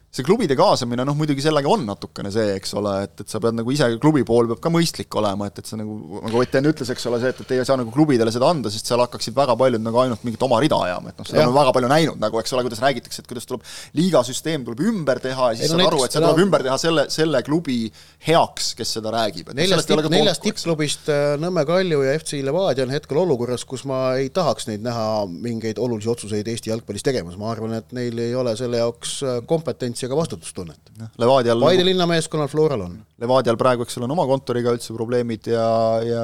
see 0.09 0.25
klubide 0.25 0.55
kaasamine, 0.57 1.03
noh 1.05 1.13
muidugi 1.17 1.43
sellega 1.43 1.69
on 1.69 1.83
natukene 1.85 2.31
see, 2.33 2.55
eks 2.57 2.71
ole, 2.79 2.95
et, 3.05 3.13
et 3.21 3.29
sa 3.29 3.37
pead 3.41 3.53
nagu 3.59 3.69
ise, 3.73 3.85
klubi 4.01 4.23
pool 4.25 4.47
peab 4.49 4.61
ka 4.63 4.71
mõistlik 4.73 5.13
olema, 5.21 5.49
et, 5.51 5.61
et 5.61 5.69
sa 5.69 5.77
nagu, 5.77 5.97
nagu 6.25 6.39
Ott 6.39 6.55
enne 6.57 6.71
ütles, 6.73 6.89
eks 6.89 7.05
ole, 7.11 7.19
see, 7.21 7.29
et, 7.29 7.41
et 7.43 7.51
ei 7.53 7.65
saa 7.67 7.77
nagu 7.77 7.93
klubidele 7.93 8.33
seda 8.33 8.49
anda, 8.49 8.71
sest 8.73 8.89
seal 8.89 9.03
hakkaksid 9.03 9.35
väga 9.37 9.53
paljud 9.59 9.83
nagu 9.85 10.01
ainult 10.01 10.23
mingit 10.25 10.41
oma 10.47 10.57
rida 10.63 10.79
ajama, 10.87 11.13
et 11.13 11.21
noh, 11.21 11.27
seda 11.29 11.43
ja. 11.43 11.45
oleme 11.45 11.59
väga 11.59 11.73
palju 11.77 11.91
näinud 11.91 12.23
nagu, 12.23 12.39
eks 12.41 12.55
ole, 12.55 12.63
kuidas 12.65 12.81
räägitakse, 12.81 13.21
et 13.21 13.29
kuidas 13.29 13.45
tuleb 13.49 13.67
liigasüsteem 13.99 14.65
tuleb 14.65 14.81
ümber 14.89 15.21
teha 15.21 15.51
ja 15.51 15.59
siis 15.59 15.67
ei, 15.67 15.75
no, 15.75 15.83
saad 15.83 15.91
aru, 15.91 16.01
et 16.07 16.15
see 16.15 16.23
tuleb 16.25 16.41
ümber 16.45 16.65
teha 16.65 16.79
selle, 16.81 17.05
selle 17.13 17.43
klubi 17.45 17.77
heaks, 18.25 18.71
kes 18.79 18.95
seda 18.97 19.13
räägib. 19.13 19.53
neljast, 19.59 19.93
neljast 20.09 20.45
tippklubist 20.47 21.13
äh, 21.13 21.35
Nõmme 21.39 21.67
Kalju 21.69 22.01
ja 22.07 22.17
FC 22.17 22.41
Levadia 22.45 22.87
on 22.87 22.95
hetkel 22.95 23.21
olukorras, 23.21 23.67
kus 23.69 23.85
ma 23.89 24.15
ei 24.17 24.33
tahaks 24.33 24.65
neid 24.71 24.81
näha 24.85 25.05
mingeid 25.29 25.77
olulisi 25.77 26.09
otsuseid 26.09 26.49
Eesti 26.49 26.73
jalgpallis 26.73 27.05
tegemas, 27.05 27.37
ma 27.37 27.51
arvan, 27.53 27.77
et 27.77 27.93
neil 27.95 28.17
ei 28.25 28.33
ole 28.37 28.55
selle 28.57 28.81
jaoks 28.81 29.19
äh, 29.21 29.39
kompetentsi 29.99 30.07
ega 30.07 30.17
vastutustunnet 30.19 31.19
Levadial 31.19 31.59
Paide 31.63 31.85
linnameeskonnal 31.87 32.47
Floral 32.51 32.85
on. 32.85 32.95
Levadial 33.19 33.57
praegu, 33.59 33.83
eks 33.83 33.97
ole, 33.99 34.07
on 34.07 34.15
oma 34.15 34.25
kontoriga 34.29 34.73
üldse 34.75 34.95
probleemid 34.95 35.51
ja, 35.51 35.67
ja 36.05 36.23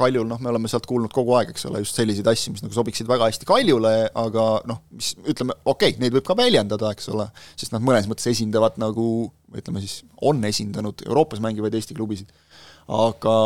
Kaljul, 0.00 0.24
noh, 0.24 0.38
me 0.40 0.48
oleme 0.48 0.70
sealt 0.70 0.86
kuulnud 0.88 1.12
kogu 1.12 1.34
aeg, 1.36 1.50
eks 1.52 1.66
ole, 1.68 1.82
just 1.82 1.98
selliseid 1.98 2.28
asju, 2.30 2.54
mis 2.54 2.62
nagu 2.64 2.72
sobiksid 2.72 3.08
väga 3.10 3.26
hästi 3.28 3.48
Kaljule, 3.48 3.92
aga 4.16 4.46
noh, 4.70 4.80
mis 4.96 5.12
ütleme, 5.18 5.56
okei 5.64 5.92
okay,, 5.92 6.00
neid 6.00 6.14
võib 6.16 6.24
ka 6.24 6.36
väljendada, 6.38 6.92
eks 6.94 7.10
ole, 7.12 7.26
sest 7.58 7.74
nad 7.74 7.84
mõnes 7.84 8.08
mõttes 8.08 8.30
esindavad 8.30 8.78
nagu, 8.80 9.28
ütleme 9.52 9.82
siis, 9.82 10.00
on 10.24 10.40
esindanud 10.48 11.04
Euroopas 11.08 11.42
mängivaid 11.44 11.76
Eesti 11.76 11.98
klubisid, 11.98 12.32
aga 12.88 13.36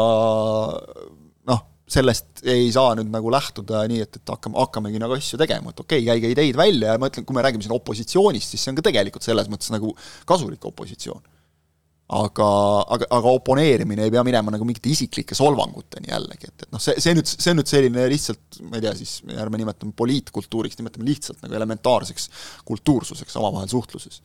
sellest 1.84 2.40
ei 2.48 2.70
saa 2.72 2.94
nüüd 2.96 3.10
nagu 3.12 3.30
lähtuda 3.32 3.82
nii, 3.90 4.00
et, 4.06 4.16
et 4.16 4.32
hakkame, 4.32 4.56
hakkamegi 4.62 5.02
nagu 5.02 5.16
asju 5.18 5.38
tegema, 5.40 5.74
et 5.74 5.84
okei 5.84 6.00
okay,, 6.00 6.08
käige 6.14 6.32
ideid 6.32 6.58
välja 6.58 6.94
ja 6.94 7.00
ma 7.00 7.10
ütlen, 7.10 7.26
kui 7.28 7.36
me 7.36 7.44
räägime 7.44 7.66
siin 7.66 7.76
opositsioonist, 7.76 8.54
siis 8.54 8.64
see 8.64 8.72
on 8.72 8.78
ka 8.80 8.86
tegelikult 8.88 9.26
selles 9.26 9.50
mõttes 9.52 9.72
nagu 9.74 9.92
kasulik 10.28 10.64
opositsioon 10.70 11.22
aga, 12.12 12.48
aga, 12.94 13.08
aga 13.16 13.32
oponeerimine 13.38 14.04
ei 14.04 14.12
pea 14.12 14.22
minema 14.26 14.52
nagu 14.52 14.66
mingite 14.68 14.90
isiklike 14.92 15.36
solvanguteni 15.38 16.12
jällegi, 16.12 16.50
et, 16.50 16.66
et 16.66 16.74
noh, 16.74 16.82
see, 16.82 16.96
see 17.00 17.16
nüüd, 17.16 17.28
see 17.30 17.52
on 17.54 17.58
nüüd 17.60 17.70
selline 17.70 18.06
lihtsalt, 18.12 18.60
ma 18.68 18.78
ei 18.78 18.84
tea, 18.84 18.92
siis 18.98 19.16
ärme 19.32 19.60
nimetame 19.60 19.96
poliitkultuuriks, 19.96 20.78
nimetame 20.80 21.08
lihtsalt 21.08 21.40
nagu 21.44 21.56
elementaarseks 21.60 22.28
kultuursuseks 22.68 23.40
omavahel 23.40 23.72
suhtluses. 23.72 24.20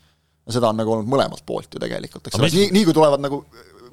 seda 0.49 0.71
on 0.71 0.79
nagu 0.81 0.91
olnud 0.95 1.11
mõlemalt 1.11 1.45
poolt 1.45 1.75
ju 1.75 1.81
tegelikult, 1.81 2.27
eks 2.27 2.39
ole, 2.39 2.51
nii, 2.51 2.71
nii 2.75 2.87
kui 2.87 2.95
tulevad 2.97 3.21
nagu 3.23 3.43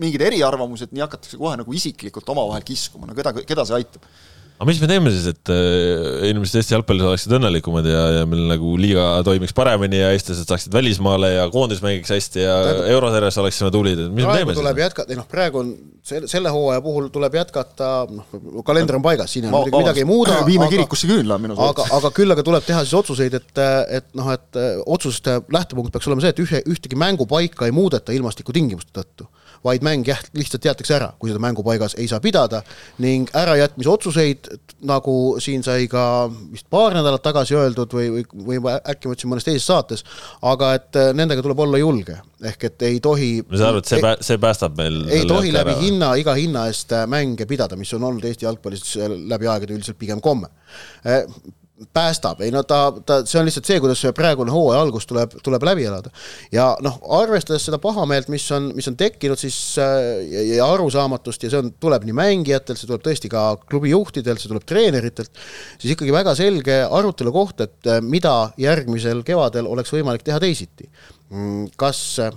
mingid 0.03 0.25
eriarvamused, 0.29 0.93
nii 0.95 1.05
hakatakse 1.05 1.39
kohe 1.41 1.59
nagu 1.61 1.77
isiklikult 1.77 2.35
omavahel 2.35 2.65
kiskuma, 2.67 3.09
no 3.09 3.17
keda, 3.19 3.35
keda 3.47 3.67
see 3.69 3.79
aitab? 3.81 4.09
aga 4.57 4.71
mis 4.71 4.79
me 4.81 4.89
teeme 4.89 5.11
siis, 5.13 5.27
et 5.35 5.51
äh, 5.53 6.31
inimesed 6.31 6.57
Eesti 6.63 6.73
jalgpallis 6.73 7.05
oleksid 7.11 7.35
õnnelikumad 7.37 7.87
ja, 7.91 8.05
ja 8.21 8.29
meil 8.29 8.47
nagu 8.49 8.73
liiga 8.81 9.05
toimiks 9.27 9.53
paremini 9.57 10.01
ja 10.01 10.15
eestlased 10.17 10.49
saaksid 10.49 10.73
välismaale 10.73 11.35
ja 11.35 11.45
koondis 11.53 11.83
mängiks 11.85 12.15
hästi 12.15 12.41
ja 12.41 12.55
eurosarjas 12.95 13.37
oleksime 13.43 13.69
tublid, 13.75 14.01
et 14.07 14.15
mis 14.17 14.25
me 14.25 14.39
teeme 14.39 14.57
tuleb 14.57 14.81
siis? 14.81 14.87
jätkata, 14.89 15.13
ei 15.13 15.21
noh, 15.21 15.29
praegu 15.29 15.61
on 15.61 15.75
selle, 16.07 16.31
selle 16.31 16.53
hooaja 16.55 16.81
puhul 16.87 17.11
tuleb 17.13 17.37
jätkata, 17.37 17.91
noh, 18.09 18.33
kalender 18.65 18.97
on 18.97 19.05
paigas, 19.05 19.37
siin 19.37 19.51
Ma- 19.51 19.61
midagi, 19.61 19.77
midagi 19.85 20.05
ei 20.07 20.09
muuda. 20.09 20.41
viime 20.49 20.71
kirikusse 20.73 21.11
küünla, 21.11 21.37
on 21.37 21.45
minu 21.45 21.59
aga, 21.59 21.67
soovitus. 21.85 21.97
aga 22.01 22.13
küll 22.17 22.37
aga 22.37 22.47
tuleb 22.49 22.65
teha 22.65 22.85
siis 22.87 22.97
otsuseid, 22.97 23.37
et, 23.37 23.65
et 24.01 24.09
noh, 24.17 24.33
et 24.33 24.61
otsuste 24.87 25.43
lähtepunkt 25.53 25.93
peaks 25.93 26.09
olema 26.09 26.25
see, 26.25 26.33
et 26.33 26.45
ühe, 26.47 26.65
ühtegi 26.73 26.97
mängupaika 26.97 27.69
ei 27.69 27.77
muudeta 27.77 28.17
ilmastikutingimuste 28.17 28.97
tõttu, 28.97 29.29
vaid 29.65 29.85
mäng 29.87 30.07
jah, 30.09 30.21
lihtsalt 30.37 30.65
jäetakse 30.65 30.97
ära, 30.97 31.11
kui 31.19 31.31
seda 31.31 31.43
mängupaigas 31.43 31.97
ei 32.01 32.09
saa 32.11 32.21
pidada 32.25 32.63
ning 33.03 33.31
ärajätmise 33.37 33.91
otsuseid, 33.91 34.51
nagu 34.89 35.17
siin 35.43 35.65
sai 35.67 35.89
ka 35.91 36.05
vist 36.53 36.69
paar 36.71 36.97
nädalat 36.97 37.25
tagasi 37.25 37.57
öeldud 37.59 37.97
või, 37.97 38.09
või, 38.13 38.61
või 38.63 38.77
äkki 38.79 39.09
ma 39.09 39.17
ütlesin 39.17 39.33
mõnes 39.33 39.47
teises 39.49 39.67
saates, 39.69 40.05
aga 40.47 40.73
et 40.79 41.01
äh, 41.01 41.13
nendega 41.17 41.45
tuleb 41.45 41.61
olla 41.67 41.81
julge, 41.81 42.19
ehk 42.45 42.69
et 42.71 42.87
ei 42.89 43.01
tohi 43.05 43.31
ma 43.43 43.61
saan 43.61 43.75
aru, 43.75 43.85
et 43.85 43.93
see 43.93 44.03
pää-, 44.05 44.17
see 44.31 44.41
päästab 44.43 44.81
meil 44.81 45.03
ei 45.09 45.29
tohi 45.29 45.53
läbi 45.55 45.75
ära. 45.75 45.83
hinna, 45.83 46.15
iga 46.21 46.37
hinna 46.39 46.67
eest 46.71 46.95
äh, 46.97 47.07
mänge 47.11 47.49
pidada, 47.49 47.79
mis 47.81 47.93
on 47.97 48.07
olnud 48.11 48.25
Eesti 48.27 48.49
jalgpallis 48.49 48.97
äh, 49.01 49.15
läbi 49.35 49.51
aegade 49.51 49.77
üldiselt 49.77 50.01
pigem 50.01 50.23
komme. 50.25 50.53
Päästab, 51.93 52.41
ei 52.41 52.51
no 52.53 52.63
ta, 52.65 52.79
ta, 53.07 53.19
see 53.29 53.37
on 53.41 53.45
lihtsalt 53.45 53.69
see, 53.69 53.81
kuidas 53.85 54.01
see 54.01 54.13
praegune 54.17 54.53
hooaja 54.53 54.81
algus 54.81 55.05
tuleb, 55.09 55.35
tuleb 55.45 55.65
läbi 55.69 55.85
elada. 55.85 56.13
ja 56.53 56.71
noh, 56.85 56.97
arvestades 57.19 57.67
seda 57.69 57.79
pahameelt, 57.83 58.31
mis 58.33 58.47
on, 58.57 58.71
mis 58.77 58.89
on 58.89 58.97
tekkinud 58.97 59.41
siis 59.41 59.59
äh, 59.83 59.97
ja, 60.31 60.45
ja 60.57 60.69
arusaamatust 60.73 61.45
ja 61.45 61.53
see 61.53 61.61
on, 61.61 61.75
tuleb 61.83 62.07
nii 62.09 62.17
mängijatelt, 62.17 62.81
see 62.81 62.89
tuleb 62.89 63.05
tõesti 63.05 63.31
ka 63.33 63.45
klubi 63.69 63.93
juhtidelt, 63.93 64.41
see 64.41 64.53
tuleb 64.53 64.65
treeneritelt, 64.69 65.45
siis 65.77 65.93
ikkagi 65.93 66.17
väga 66.17 66.33
selge 66.39 66.81
arutelu 66.87 67.35
koht, 67.35 67.61
et 67.67 67.93
äh, 67.93 68.01
mida 68.01 68.35
järgmisel 68.61 69.21
kevadel 69.27 69.69
oleks 69.69 69.93
võimalik 69.93 70.25
teha 70.25 70.41
teisiti. 70.41 70.89
kas 71.77 72.01
äh, 72.25 72.33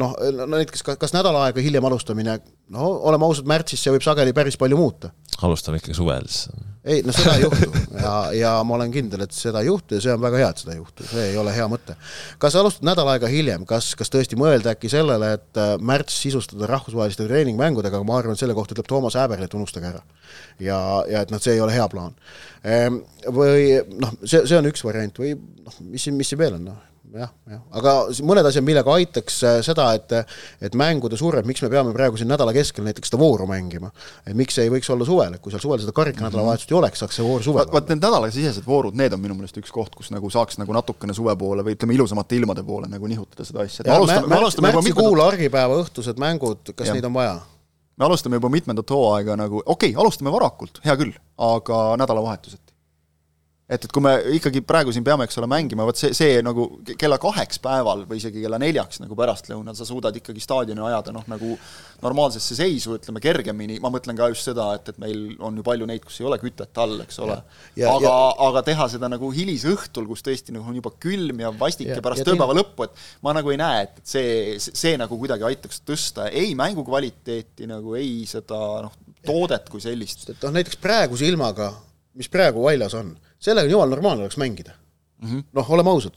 noh, 0.00 0.16
no 0.34 0.50
näiteks 0.56 0.82
kas, 0.82 0.98
kas 0.98 1.14
nädal 1.14 1.38
aega 1.44 1.62
hiljem 1.62 1.86
alustamine, 1.86 2.40
no 2.74 2.88
oleme 3.10 3.26
ausad, 3.26 3.48
märtsis 3.50 3.82
see 3.82 3.92
võib 3.94 4.04
sageli 4.04 4.34
päris 4.36 4.58
palju 4.60 4.78
muuta. 4.78 5.10
alustame 5.42 5.80
ikkagi 5.80 5.96
suvel 5.96 6.26
siis. 6.30 6.50
ei, 6.84 7.02
no 7.06 7.14
seda 7.14 7.34
ei 7.36 7.44
juhtu 7.44 7.68
ja, 7.96 8.12
ja 8.36 8.52
ma 8.66 8.76
olen 8.76 8.92
kindel, 8.94 9.24
et 9.24 9.34
seda 9.36 9.62
ei 9.62 9.70
juhtu 9.70 9.96
ja 9.96 10.04
see 10.04 10.14
on 10.14 10.22
väga 10.22 10.40
hea, 10.42 10.50
et 10.52 10.62
seda 10.62 10.74
ei 10.74 10.80
juhtu, 10.80 11.06
see 11.10 11.26
ei 11.32 11.38
ole 11.40 11.54
hea 11.56 11.66
mõte. 11.70 11.96
kas 12.42 12.58
alustad 12.60 12.86
nädal 12.86 13.10
aega 13.12 13.30
hiljem, 13.30 13.64
kas, 13.68 13.92
kas 13.98 14.12
tõesti 14.12 14.38
mõelda 14.40 14.74
äkki 14.74 14.90
sellele, 14.92 15.32
et 15.38 15.60
äh, 15.60 15.72
märts 15.92 16.20
sisustada 16.22 16.68
rahvusvaheliste 16.70 17.26
treeningmängudega, 17.28 18.02
ma 18.06 18.20
arvan, 18.20 18.38
et 18.38 18.42
selle 18.42 18.56
kohta 18.58 18.76
ütleb 18.76 18.90
Toomas 18.90 19.18
Häberl, 19.18 19.46
et 19.46 19.56
unustage 19.58 19.90
ära. 19.90 20.04
ja, 20.62 20.78
ja 21.10 21.24
et 21.24 21.34
noh, 21.34 21.42
see 21.42 21.56
ei 21.56 21.64
ole 21.64 21.74
hea 21.74 21.88
plaan. 21.90 22.14
Või 23.40 23.80
noh, 23.96 24.14
see, 24.22 24.44
see 24.44 24.58
on 24.58 24.68
üks 24.68 24.84
variant 24.84 25.18
või 25.18 25.34
noh, 25.34 25.82
mis 25.88 26.04
siin, 26.06 26.16
mis 26.18 26.30
siin 26.30 26.40
veel 26.40 26.58
on, 26.60 26.70
noh 26.70 26.86
jah, 27.14 27.30
jah, 27.50 27.60
aga 27.80 27.94
mõned 28.26 28.46
asjad, 28.48 28.64
millega 28.66 28.94
aitaks 28.94 29.38
äh, 29.46 29.58
seda, 29.66 29.88
et 29.98 30.14
et 30.64 30.76
mängude 30.78 31.18
survet, 31.18 31.46
miks 31.48 31.62
me 31.64 31.70
peame 31.72 31.92
praegu 31.96 32.18
siin 32.20 32.30
nädala 32.30 32.54
keskel 32.56 32.86
näiteks 32.86 33.10
seda 33.10 33.20
vooru 33.20 33.46
mängima, 33.50 33.90
et 34.24 34.36
miks 34.38 34.58
ei 34.62 34.70
võiks 34.72 34.90
olla 34.92 35.06
suvel, 35.08 35.36
et 35.36 35.42
kui 35.42 35.52
seal 35.54 35.62
suvel 35.62 35.82
seda 35.82 35.94
karikanädalavahetust 35.96 36.72
ei 36.72 36.78
oleks, 36.80 37.02
saaks 37.04 37.20
see 37.20 37.26
voor 37.26 37.44
suvel 37.44 37.70
vaat, 37.70 37.90
need 37.90 38.02
nädalasisesed 38.02 38.66
voorud, 38.66 38.98
need 38.98 39.14
on 39.16 39.22
minu 39.22 39.38
meelest 39.38 39.60
üks 39.62 39.72
koht, 39.74 39.94
kus 39.96 40.12
nagu 40.14 40.30
saaks 40.32 40.60
nagu 40.60 40.74
natukene 40.76 41.16
suve 41.16 41.34
poole 41.40 41.66
või 41.66 41.76
ütleme, 41.78 41.96
ilusamate 41.98 42.38
ilmade 42.38 42.64
poole 42.66 42.90
nagu 42.90 43.10
nihutada 43.10 43.46
seda 43.46 43.64
asja. 43.66 43.86
ja 43.86 43.96
alustame, 43.98 44.26
me 44.26 44.34
märtsi, 44.34 44.44
alustame 44.44 44.74
juba 44.74 44.84
mitmendat, 44.84 45.00
märtsikuul 45.00 45.24
argipäeva 45.26 45.80
õhtused 45.84 46.20
mängud, 46.22 46.74
kas 46.74 46.90
Jah. 46.90 46.98
neid 46.98 47.08
on 47.08 47.16
vaja? 47.16 47.38
me 48.00 48.06
alustame 48.08 48.40
juba 48.40 48.48
mitmendat 48.52 48.90
hooaega 48.94 49.36
nagu, 49.36 49.62
okei 49.64 49.92
okay,, 49.92 50.00
alustame 50.00 50.32
varakult, 50.32 50.80
hea 50.84 50.96
küll, 51.00 51.12
aga 51.50 51.80
nädalavahetuseti. 52.00 52.69
Et, 53.70 53.84
et 53.86 53.92
kui 53.94 54.02
me 54.02 54.16
ikkagi 54.36 54.62
praegu 54.66 54.92
siin 54.94 55.06
peame, 55.06 55.28
eks 55.28 55.38
ole, 55.38 55.46
mängima, 55.50 55.86
vot 55.86 55.98
see, 56.00 56.10
see 56.16 56.40
nagu 56.44 56.66
kella 56.98 57.20
kaheks 57.22 57.62
päeval 57.62 58.02
või 58.10 58.18
isegi 58.18 58.42
kella 58.42 58.58
neljaks 58.58 58.98
nagu 59.04 59.14
pärastlõunal 59.18 59.76
sa 59.78 59.86
suudad 59.86 60.16
ikkagi 60.18 60.42
staadioni 60.42 60.82
ajada 60.88 61.14
noh, 61.14 61.24
nagu 61.30 61.54
normaalsesse 62.02 62.56
seisu, 62.58 62.96
ütleme 62.98 63.22
kergemini, 63.22 63.78
ma 63.82 63.92
mõtlen 63.92 64.18
ka 64.18 64.30
just 64.32 64.48
seda, 64.48 64.70
et, 64.78 64.90
et 64.90 65.00
meil 65.02 65.36
on 65.38 65.60
ju 65.60 65.64
palju 65.66 65.86
neid, 65.86 66.02
kus 66.06 66.18
ei 66.22 66.26
ole 66.26 66.40
kütet 66.42 66.82
all, 66.82 66.96
eks 67.04 67.20
ole. 67.22 67.36
Aga 67.86 68.14
aga 68.50 68.64
teha 68.66 68.88
seda 68.90 69.10
nagu 69.12 69.30
hilisõhtul, 69.34 70.08
kus 70.08 70.24
tõesti 70.26 70.54
nagu 70.56 70.66
on 70.66 70.78
juba 70.80 70.94
külm 70.98 71.44
ja 71.44 71.52
vastik 71.54 71.90
ja, 71.90 71.98
Ja- 72.00 72.04
pärast 72.04 72.24
tööpäeva 72.24 72.56
lõppu, 72.56 72.88
et 72.88 73.04
ma 73.22 73.34
nagu 73.36 73.52
ei 73.52 73.60
näe, 73.60 73.84
et 73.84 74.00
et 74.00 74.06
see, 74.08 74.58
see, 74.62 74.76
see 74.78 74.98
nagu 75.00 75.16
kuidagi 75.20 75.44
aitaks 75.46 75.82
tõsta 75.86 76.28
ei 76.32 76.54
mängu 76.58 76.84
kvaliteeti 76.86 77.68
nagu, 77.68 77.94
ei 77.98 78.24
seda 78.28 78.58
noh, 78.86 78.94
toodet 79.26 79.68
kui 79.72 79.82
sellist. 79.84 80.28
et 80.32 80.46
noh, 80.46 80.54
näiteks 80.56 80.80
praeguse 80.80 81.28
ilmaga, 81.28 81.72
mis 82.16 82.30
praegu 82.32 82.64
väljas 82.64 82.96
on, 82.98 83.12
sellega 83.40 83.66
on 83.66 83.76
jumala 83.76 83.96
normaalne 83.96 84.26
oleks 84.26 84.38
mängida 84.40 84.72
mm 85.20 85.28
-hmm. 85.28 85.44
noh, 85.52 85.70
oleme 85.70 85.90
ausad, 85.90 86.14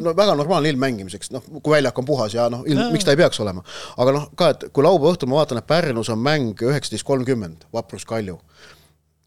no 0.00 0.16
väga 0.16 0.34
normaalne 0.34 0.68
ilm 0.68 0.78
mängimiseks, 0.78 1.30
noh, 1.30 1.42
kui 1.62 1.76
väljak 1.76 1.98
on 1.98 2.04
puhas 2.04 2.34
ja 2.34 2.48
noh, 2.50 2.62
ilm, 2.66 2.92
miks 2.92 3.04
ta 3.04 3.10
ei 3.10 3.16
peaks 3.16 3.40
olema. 3.40 3.62
aga 3.96 4.12
noh, 4.12 4.30
ka, 4.34 4.48
et 4.48 4.64
kui 4.72 4.84
laupäeva 4.84 5.12
õhtul 5.12 5.28
ma 5.28 5.40
vaatan, 5.40 5.58
et 5.58 5.66
Pärnus 5.66 6.08
on 6.08 6.18
mäng 6.18 6.62
üheksateist 6.62 7.04
kolmkümmend, 7.04 7.64
Vaprus 7.72 8.04
Kalju. 8.04 8.40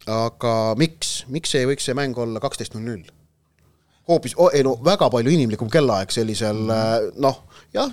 aga 0.06 0.74
miks, 0.78 1.24
miks 1.28 1.54
ei 1.54 1.66
võiks 1.66 1.86
see 1.86 1.94
mäng 1.94 2.18
olla 2.18 2.40
kaksteist 2.40 2.74
null 2.74 2.84
null? 2.84 3.04
hoopis 4.08 4.34
oh,, 4.36 4.50
ei 4.52 4.62
no 4.62 4.74
väga 4.84 5.10
palju 5.10 5.30
inimlikum 5.30 5.70
kellaaeg 5.70 6.10
sellisel 6.10 6.64
noh, 7.16 7.42
jah, 7.74 7.92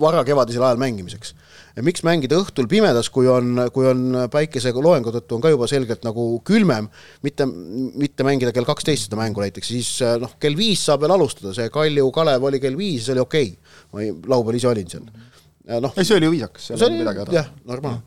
varakevadisel 0.00 0.64
ajal 0.64 0.80
mängimiseks. 0.80 1.34
miks 1.84 2.02
mängida 2.06 2.38
õhtul 2.40 2.68
pimedas, 2.68 3.10
kui 3.12 3.28
on, 3.28 3.66
kui 3.72 3.84
on 3.88 4.28
päikeseloojangu 4.32 5.12
tõttu 5.12 5.36
on 5.36 5.44
ka 5.44 5.52
juba 5.52 5.68
selgelt 5.68 6.06
nagu 6.06 6.24
külmem, 6.46 6.88
mitte, 7.22 7.46
mitte 7.46 8.24
mängida 8.24 8.52
kell 8.56 8.68
kaksteist 8.68 9.08
seda 9.08 9.20
mängu 9.20 9.44
näiteks, 9.44 9.68
siis 9.74 9.92
noh, 10.22 10.38
kell 10.40 10.56
viis 10.56 10.86
saab 10.88 11.04
veel 11.04 11.16
alustada, 11.18 11.52
see 11.56 11.68
Kalju 11.72 12.10
Kalev 12.16 12.48
oli 12.48 12.60
kell 12.62 12.78
viis, 12.78 13.04
see 13.04 13.16
oli 13.16 13.24
okei 13.26 13.52
okay.. 13.52 13.78
ma 13.92 14.04
ei, 14.04 14.12
laupäeval 14.16 14.60
ise 14.60 14.72
olin 14.72 14.92
seal. 14.92 15.08
noh, 15.84 15.92
ei, 15.96 16.04
see 16.04 16.16
oli 16.16 16.30
ju 16.30 16.36
viisakas, 16.38 16.70
seal 16.72 16.80
ei 16.80 16.88
olnud 16.88 17.04
midagi 17.04 17.24
häda. 17.26 17.40
jah, 17.42 17.50
normaalne 17.68 18.04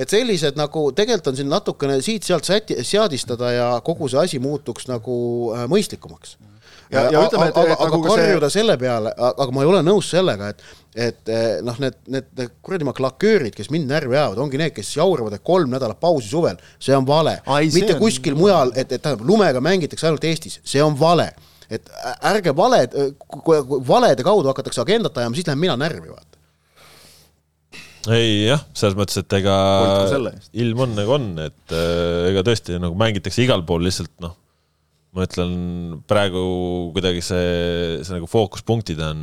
et 0.00 0.10
sellised 0.10 0.58
nagu 0.58 0.88
tegelikult 0.96 1.32
on 1.32 1.38
siin 1.38 1.50
natukene 1.50 1.98
siit-sealt 2.04 2.46
säti-, 2.48 2.78
seadistada 2.86 3.52
ja 3.54 3.68
kogu 3.86 4.08
see 4.10 4.22
asi 4.22 4.40
muutuks 4.42 4.88
nagu 4.90 5.16
äh, 5.54 5.66
mõistlikumaks. 5.70 6.36
Ja- 6.90 7.04
ja 7.12 7.20
ütleme, 7.26 7.46
et- 7.48 7.56
aga, 7.56 7.72
et 7.72 7.80
aga 7.80 7.90
nagu 7.90 8.02
ka 8.02 8.08
see- 8.16 8.22
karjuda 8.26 8.48
selle 8.50 8.74
peale, 8.78 9.12
aga 9.16 9.50
ma 9.54 9.60
ei 9.62 9.68
ole 9.70 9.82
nõus 9.86 10.08
sellega, 10.10 10.48
et 10.50 10.62
et 10.96 11.28
eh, 11.30 11.60
noh, 11.62 11.76
need, 11.78 11.94
need, 12.10 12.24
kuradi 12.66 12.82
maklaköörid, 12.88 13.54
kes 13.54 13.68
mind 13.70 13.86
närvi 13.86 14.16
ajavad, 14.16 14.38
ongi 14.42 14.58
need, 14.58 14.72
kes 14.74 14.88
jauravad, 14.96 15.36
et 15.36 15.44
kolm 15.46 15.70
nädalat 15.70 16.00
pausi 16.02 16.26
suvel, 16.32 16.56
see 16.82 16.96
on 16.96 17.06
vale. 17.06 17.36
Mitte 17.78 17.94
on- 17.94 18.00
kuskil 18.00 18.34
mujal, 18.34 18.72
et, 18.74 18.90
et 18.90 19.02
tähendab, 19.04 19.22
lumega 19.28 19.60
mängitakse 19.62 20.08
ainult 20.10 20.24
Eestis, 20.26 20.58
see 20.64 20.82
on 20.82 20.98
vale. 20.98 21.28
et 21.70 21.86
ärge 22.26 22.50
valed, 22.56 22.90
valede 23.86 24.24
kaudu 24.26 24.48
hakatakse 24.50 24.80
agendat 24.82 25.14
ajama, 25.22 25.36
siis 25.38 25.46
lähen 25.46 25.60
mina 25.62 25.76
närvi, 25.78 26.08
vaata. 26.10 26.26
ei 28.10 28.46
jah, 28.48 28.62
selles 28.74 28.96
mõttes, 28.98 29.20
et 29.20 29.32
ega 29.38 29.54
ilm 30.64 30.80
on 30.86 30.94
nagu 30.96 31.12
on, 31.14 31.26
et 31.44 31.74
ega 32.32 32.42
tõesti 32.46 32.78
nagu 32.80 32.96
mängitakse 32.98 33.44
igal 33.44 33.62
pool 33.68 33.84
lihtsalt 33.86 34.10
noh, 34.24 34.34
ma 35.10 35.24
ütlen 35.26 35.54
praegu 36.06 36.40
kuidagi 36.94 37.22
see, 37.24 37.46
see 38.06 38.14
nagu 38.14 38.28
fookuspunktid 38.30 39.00
on 39.02 39.22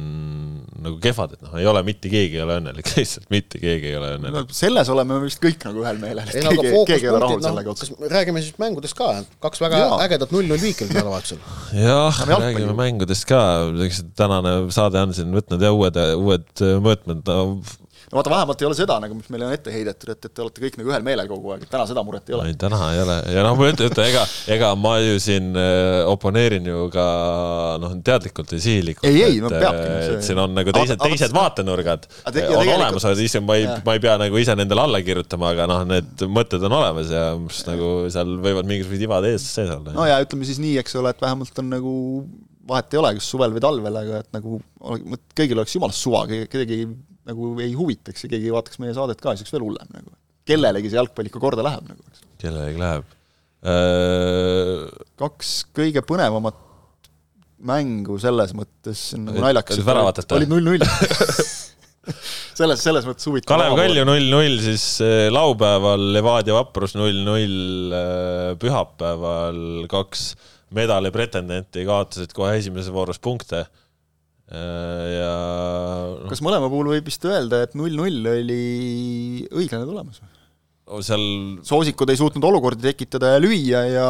nagu 0.84 0.98
kehvad, 1.04 1.38
et 1.38 1.46
noh, 1.46 1.54
ei 1.62 1.68
ole 1.70 1.80
mitte 1.88 2.12
keegi 2.12 2.36
ei 2.36 2.44
ole 2.44 2.58
õnnelik, 2.60 2.90
lihtsalt 2.98 3.30
mitte 3.32 3.62
keegi 3.62 3.94
ei 3.94 3.96
ole 4.00 4.10
no 4.18 4.18
õnnelik. 4.20 4.52
selles 4.58 4.92
oleme 4.92 5.16
me 5.16 5.30
vist 5.30 5.40
kõik 5.44 5.64
nagu 5.64 5.86
ühel 5.86 6.02
meelel, 6.02 6.28
et 6.28 6.42
ei 6.42 6.44
no 6.44 6.52
aga 6.52 6.66
keegi, 6.66 6.84
keegi 6.92 7.08
ei 7.08 7.14
ole 7.14 7.22
rahul 7.24 7.38
fookuspunktid, 7.38 7.48
sellega 7.48 7.72
noh, 7.72 7.78
otseselt. 7.78 8.04
räägime 8.18 8.44
siis 8.44 8.60
mängudest 8.60 9.00
ka, 9.00 9.10
kaks 9.48 9.64
väga 9.64 9.82
Jaa. 9.86 9.98
ägedat 10.10 10.36
null-null 10.36 10.64
viiki 10.68 10.84
oli 10.84 10.98
nädalavahetusel. 10.98 11.42
jah, 11.88 12.22
räägime 12.34 12.78
mängudest 12.84 13.30
ka, 13.32 13.42
eks 13.88 14.04
tänane 14.20 14.58
saade 14.76 15.08
on 15.08 15.16
siin 15.16 15.32
võtnud 15.40 15.64
ja 15.64 15.72
uued, 15.72 16.04
uued 16.20 16.66
mõõtmed 16.84 17.32
no, 18.08 18.18
vaata, 18.18 18.32
vähemalt 18.32 18.62
ei 18.62 18.68
ole 18.70 18.78
seda 18.78 18.98
nagu, 19.04 19.16
mis 19.18 19.28
meile 19.34 19.48
on 19.50 19.54
ette 19.56 19.72
heidetud, 19.74 20.12
et, 20.14 20.28
et 20.30 20.34
te 20.34 20.44
olete 20.44 20.64
kõik 20.64 20.78
nagu 20.80 20.92
ühel 20.94 21.06
meelel 21.06 21.28
kogu 21.30 21.54
aeg, 21.54 21.66
et 21.66 21.72
täna 21.72 21.88
seda 21.90 22.04
muret 22.08 22.30
ei 22.30 22.38
ole. 22.38 22.48
ei, 22.52 22.58
täna 22.60 22.80
ei 22.94 23.02
ole 23.04 23.18
ja 23.36 23.44
noh, 23.46 23.58
ma 23.60 23.70
ütlen, 23.72 23.92
et 23.92 24.02
ega, 24.06 24.24
ega 24.56 24.72
ma 24.80 24.94
ju 25.04 25.18
siin 25.24 25.50
äh, 25.60 26.08
oponeerin 26.08 26.70
ju 26.72 26.88
ka 26.94 27.08
noh, 27.84 27.98
teadlikult 28.08 28.54
ja 28.56 28.62
sihilikult. 28.64 29.08
Ei, 29.10 29.24
ei, 29.28 29.42
no 29.44 29.52
peabki, 29.52 29.88
äh, 29.92 30.10
et 30.16 30.28
siin 30.28 30.40
on 30.44 30.56
nagu 30.56 30.76
teised, 30.78 31.02
teised 31.04 31.36
vaatenurgad 31.36 32.08
on 32.32 32.74
olemas, 32.78 33.08
aga 33.10 33.28
ise 33.28 33.44
ma 33.44 33.60
ei 33.60 33.68
ma 33.86 33.98
ei 33.98 34.04
pea 34.04 34.16
nagu 34.22 34.40
ise 34.40 34.56
nendele 34.58 34.86
alla 34.88 35.04
kirjutama, 35.04 35.52
aga 35.56 35.68
noh, 35.70 35.84
need 35.92 36.28
mõtted 36.32 36.64
on 36.68 36.78
olemas 36.80 37.12
ja 37.12 37.30
mis 37.42 37.64
nagu 37.68 37.92
seal 38.14 38.38
võivad 38.44 38.70
mingisugused 38.70 39.08
ivad 39.08 39.28
ees 39.30 39.52
sees 39.58 39.72
olla. 39.74 39.96
no 39.96 40.08
ja 40.08 40.20
ütleme 40.24 40.48
siis 40.48 40.62
nii, 40.64 40.78
eks 40.82 40.96
ole, 41.00 41.12
et 41.12 41.24
vähemalt 41.24 41.64
on 41.64 41.74
nagu 41.76 41.98
vahet 42.68 42.94
ei 42.94 43.00
ole, 43.00 43.14
kas 43.18 43.28
suvel 43.32 43.54
või 43.56 43.64
talvel, 43.64 44.00
aga 44.02 44.24
et 44.24 44.34
nagu 44.36 44.60
kõigil 45.38 45.60
oleks 45.60 45.76
jumalast 45.76 46.04
suva, 46.04 46.26
kedagi 46.28 46.82
nagu 47.28 47.52
ei 47.64 47.74
huvitaks 47.78 48.26
ja 48.26 48.32
keegi 48.32 48.50
ei 48.50 48.56
vaataks 48.56 48.82
meie 48.84 48.96
saadet 48.98 49.22
ka, 49.22 49.36
siis 49.36 49.46
oleks 49.46 49.56
veel 49.56 49.68
hullem 49.68 49.94
nagu. 49.94 50.16
kellelegi 50.48 50.92
see 50.92 51.00
jalgpall 51.00 51.30
ikka 51.30 51.44
korda 51.44 51.66
läheb 51.66 51.90
nagu, 51.92 52.04
eks. 52.12 52.26
kellelegi 52.44 52.82
läheb 52.82 53.06
äh,. 53.68 54.88
kaks 55.20 55.54
kõige 55.76 56.06
põnevamat 56.08 56.64
mängu 57.68 58.20
selles 58.22 58.54
mõttes 58.58 59.10
nagu 59.18 59.42
naljakas, 59.42 59.82
olid 60.38 60.52
null-null 60.52 60.86
selles, 62.58 62.82
selles 62.82 63.08
mõttes 63.08 63.28
huvitav. 63.28 63.52
Kalev 63.52 63.76
Kalju 63.78 64.04
null-null, 64.08 64.60
siis 64.64 64.86
eh, 65.04 65.28
laupäeval 65.34 66.06
Levadia 66.16 66.56
Vaprus 66.58 66.96
null-null, 66.98 67.96
pühapäeval 68.62 69.90
kaks 69.92 70.30
medali 70.76 71.12
pretendenti 71.16 71.86
kaotasid 71.88 72.34
kohe 72.36 72.56
esimeses 72.60 72.92
voorus 72.94 73.20
punkte. 73.24 73.66
Ja 74.48 75.32
noh, 76.22 76.30
kas 76.32 76.42
mõlema 76.46 76.70
puhul 76.72 76.94
võib 76.94 77.10
vist 77.10 77.26
öelda, 77.28 77.66
et 77.66 77.76
null-null 77.76 78.32
oli 78.32 78.64
õiglane 79.52 79.88
tulemus? 79.88 80.22
seal 81.04 81.24
soosikud 81.68 82.08
ei 82.12 82.20
suutnud 82.20 82.46
olukordi 82.48 82.86
tekitada 82.86 83.34
ja 83.34 83.42
lüüa 83.44 83.82
ja 83.92 84.06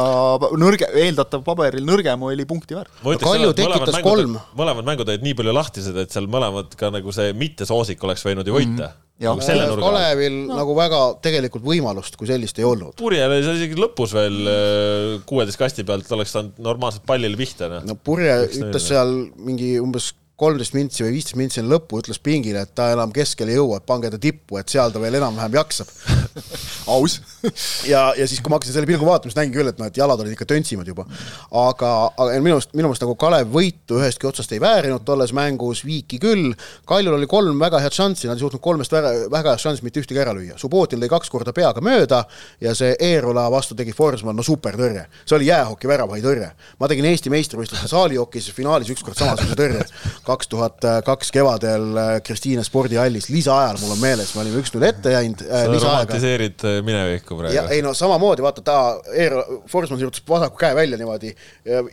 nõrge, 0.60 0.86
eeldatav 1.02 1.42
paberil 1.46 1.82
nõrgem 1.86 2.22
oli 2.28 2.46
punkti 2.48 2.76
väärt. 2.78 2.92
Kalju 3.02 3.50
tekitas 3.58 3.96
mängud, 3.96 4.06
kolm. 4.06 4.38
mõlemad 4.58 4.86
mängud 4.86 5.10
olid 5.10 5.26
nii 5.26 5.34
palju 5.40 5.54
lahtised, 5.56 5.98
et 5.98 6.14
seal 6.14 6.28
mõlemad 6.30 6.78
ka 6.78 6.92
nagu 6.94 7.14
see 7.14 7.34
mittesoosik 7.34 8.06
oleks 8.06 8.22
võinud 8.28 8.46
ju 8.46 8.54
võita 8.54 8.92
mm. 8.92 9.04
Jah. 9.18 9.34
-hmm. 9.34 9.42
selle 9.42 9.66
nurga 9.66 9.88
alt. 9.88 9.96
Kalevil 9.96 10.36
no. 10.46 10.60
nagu 10.60 10.78
väga 10.78 11.00
tegelikult 11.24 11.64
võimalust 11.66 12.14
kui 12.14 12.30
sellist 12.30 12.58
ei 12.62 12.68
olnud. 12.68 12.94
Purjel 13.00 13.26
oli 13.34 13.42
seal 13.42 13.58
isegi 13.58 13.80
lõpus 13.82 14.14
veel 14.14 14.38
eh, 14.46 15.18
kuueteist 15.26 15.58
kasti 15.58 15.82
pealt, 15.88 16.06
oleks 16.14 16.36
saanud 16.36 16.62
normaalselt 16.62 17.02
pallile 17.08 17.34
pihta, 17.40 17.66
noh. 17.72 17.82
no 17.90 17.98
Purje 17.98 18.38
ütles 18.46 18.86
seal 18.86 19.16
mingi 19.34 19.74
umbes 19.82 20.12
kolmteist 20.38 20.76
mintsi 20.76 21.02
või 21.02 21.16
viisteist 21.16 21.38
mintsi 21.38 21.64
lõppu, 21.66 21.98
ütles 22.02 22.20
pingile, 22.22 22.62
et 22.62 22.74
ta 22.78 22.92
enam 22.94 23.10
keskele 23.14 23.50
ei 23.54 23.58
jõua, 23.58 23.80
et 23.80 23.86
pange 23.88 24.10
ta 24.12 24.20
tippu, 24.22 24.60
et 24.60 24.70
seal 24.70 24.92
ta 24.94 25.02
veel 25.02 25.18
enam-vähem 25.18 25.56
jaksab. 25.58 25.90
aus 26.94 27.18
ja, 27.92 28.12
ja 28.16 28.26
siis, 28.26 28.40
kui 28.42 28.50
ma 28.50 28.58
hakkasin 28.58 28.74
selle 28.76 28.88
pilgu 28.88 29.06
vaatama, 29.06 29.30
siis 29.30 29.38
nägin 29.38 29.54
küll, 29.54 29.70
et 29.70 29.80
noh, 29.80 29.88
et 29.90 29.98
jalad 29.98 30.20
olid 30.22 30.34
ikka 30.34 30.46
töntsivad 30.48 30.88
juba. 30.88 31.06
aga, 31.50 31.90
aga 32.14 32.38
minu 32.42 32.58
arust, 32.58 32.70
minu 32.78 32.90
meelest 32.90 33.04
nagu 33.04 33.14
Kalev 33.18 33.50
võitu 33.54 33.98
ühestki 33.98 34.28
otsast 34.30 34.52
ei 34.54 34.62
väärinud 34.62 35.04
tolles 35.06 35.34
mängus, 35.36 35.82
viiki 35.86 36.20
küll, 36.22 36.52
Kaljul 36.88 37.18
oli 37.18 37.28
kolm 37.30 37.58
väga 37.60 37.82
head 37.82 37.96
šanssi, 37.96 38.28
nad 38.30 38.38
ei 38.38 38.44
suutnud 38.44 38.62
kolmest 38.64 38.94
väga, 38.94 39.12
väga 39.32 39.54
head 39.54 39.64
šanssi 39.64 39.86
mitte 39.86 40.02
ühtegi 40.02 40.22
ära 40.22 40.34
lüüa. 40.36 40.58
Subbotin 40.60 41.02
lõi 41.02 41.10
kaks 41.12 41.30
korda 41.32 41.54
peaga 41.56 41.82
mööda 41.84 42.22
ja 42.64 42.74
see 42.78 42.94
Eerola 43.10 43.48
vastu 43.52 43.76
tegi 43.78 43.94
Forsman, 43.96 44.36
no 44.38 44.46
supertõrje. 44.46 45.06
see 45.24 45.38
oli 45.38 45.50
jäähoki 45.50 45.90
väravahi 45.90 46.24
tõrje. 46.24 46.50
ma 46.78 46.88
tegin 46.90 47.10
Eesti 47.10 47.30
meistrivõistluste 47.34 47.90
saalijokis 47.90 48.50
finaalis 48.54 48.94
ükskord 48.94 49.18
samasuguse 49.18 49.58
tõrje. 49.58 49.86
kaks 50.28 50.48
tuhat 50.52 50.84
kaks 51.04 51.30
kevadel 51.32 51.86
äh, 51.96 52.10
Kristiine 52.24 52.64
spordihallis, 52.66 53.28
lisaajal 53.32 53.78
mul 53.80 53.94
on 53.94 54.00
meeles, 54.02 54.32
me 54.36 54.42
olime 54.42 54.60
üks-null 54.62 54.86
ette 54.88 55.12
jäänud 55.14 55.44
äh, 55.46 55.64
sa 55.64 55.78
romantiseerid 55.84 56.64
eh, 56.68 56.78
minevikku 56.84 57.38
ja 57.38 57.40
praegu. 57.40 57.74
ei 57.76 57.84
no 57.84 57.94
samamoodi, 57.96 58.44
vaata 58.44 58.64
ta, 58.64 58.76
Eero, 59.14 59.44
Forsman 59.70 60.00
sirutas 60.00 60.24
vasaku 60.28 60.60
käe 60.60 60.76
välja 60.76 60.98
niimoodi, 61.00 61.32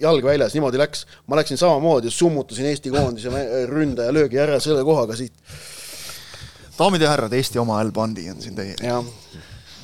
jalg 0.01 0.27
väljas, 0.27 0.55
niimoodi 0.57 0.81
läks. 0.81 1.05
ma 1.27 1.39
läksin 1.39 1.59
samamoodi, 1.61 2.11
summutasin 2.11 2.69
Eesti 2.71 2.93
koondise 2.93 3.45
ründaja 3.71 4.13
löögi 4.15 4.41
ära 4.41 4.59
selle 4.63 4.83
kohaga 4.87 5.17
siit. 5.19 5.33
daamid 6.79 7.05
ja 7.05 7.13
härrad, 7.13 7.33
Eesti 7.33 7.61
oma 7.61 7.79
Al 7.79 7.93
Bandi 7.95 8.29
on 8.31 8.41
siin 8.43 8.57
teie. 8.57 8.75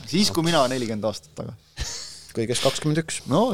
siis, 0.08 0.32
kui 0.32 0.43
mina 0.47 0.66
nelikümmend 0.72 1.08
aastat 1.08 1.32
tagasi. 1.39 1.91
kõigest 2.36 2.68
kakskümmend 2.68 3.04
üks. 3.06 3.24
no 3.32 3.52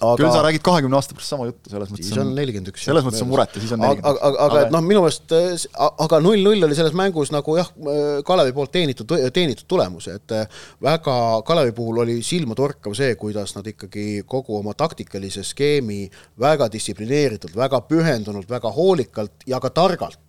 küll 0.00 0.26
sa 0.28 0.40
aga 0.40 0.42
räägid 0.48 0.62
kahekümne 0.66 0.96
aasta 0.98 1.14
pärast 1.16 1.32
sama 1.34 1.46
juttu, 1.48 1.70
selles 1.70 1.90
mõttes 1.92 2.08
siis 2.08 2.18
on 2.20 2.32
nelikümmend 2.36 2.70
üks. 2.72 2.84
selles 2.88 3.04
mõttes 3.06 3.22
on 3.24 3.30
muret 3.30 3.54
ja 3.54 3.62
siis 3.62 3.72
on 3.76 3.84
aga, 3.84 3.92
nelikümmend 3.92 4.24
aga, 4.28 4.42
aga 4.46 4.62
et 4.66 4.74
noh, 4.74 4.84
minu 4.84 5.04
meelest, 5.04 5.34
a- 5.78 5.92
aga 6.06 6.20
null-null 6.24 6.68
oli 6.68 6.78
selles 6.78 6.96
mängus 6.98 7.32
nagu 7.34 7.56
jah, 7.58 7.70
Kalevi 8.26 8.54
poolt 8.56 8.72
teenitud, 8.74 9.14
teenitud 9.34 9.68
tulemus, 9.70 10.08
et 10.12 10.34
äh, 10.34 10.46
väga, 10.82 11.16
Kalevi 11.46 11.74
puhul 11.76 12.02
oli 12.04 12.18
silmatorkav 12.26 12.96
see, 12.98 13.14
kuidas 13.20 13.54
nad 13.56 13.66
ikkagi 13.70 14.24
kogu 14.26 14.58
oma 14.58 14.74
taktikalise 14.74 15.44
skeemi 15.46 16.08
väga 16.40 16.68
distsiplineeritult, 16.72 17.56
väga 17.56 17.80
pühendunult, 17.88 18.50
väga 18.50 18.72
hoolikalt 18.74 19.46
ja 19.46 19.60
ka 19.62 19.70
targalt 19.70 20.23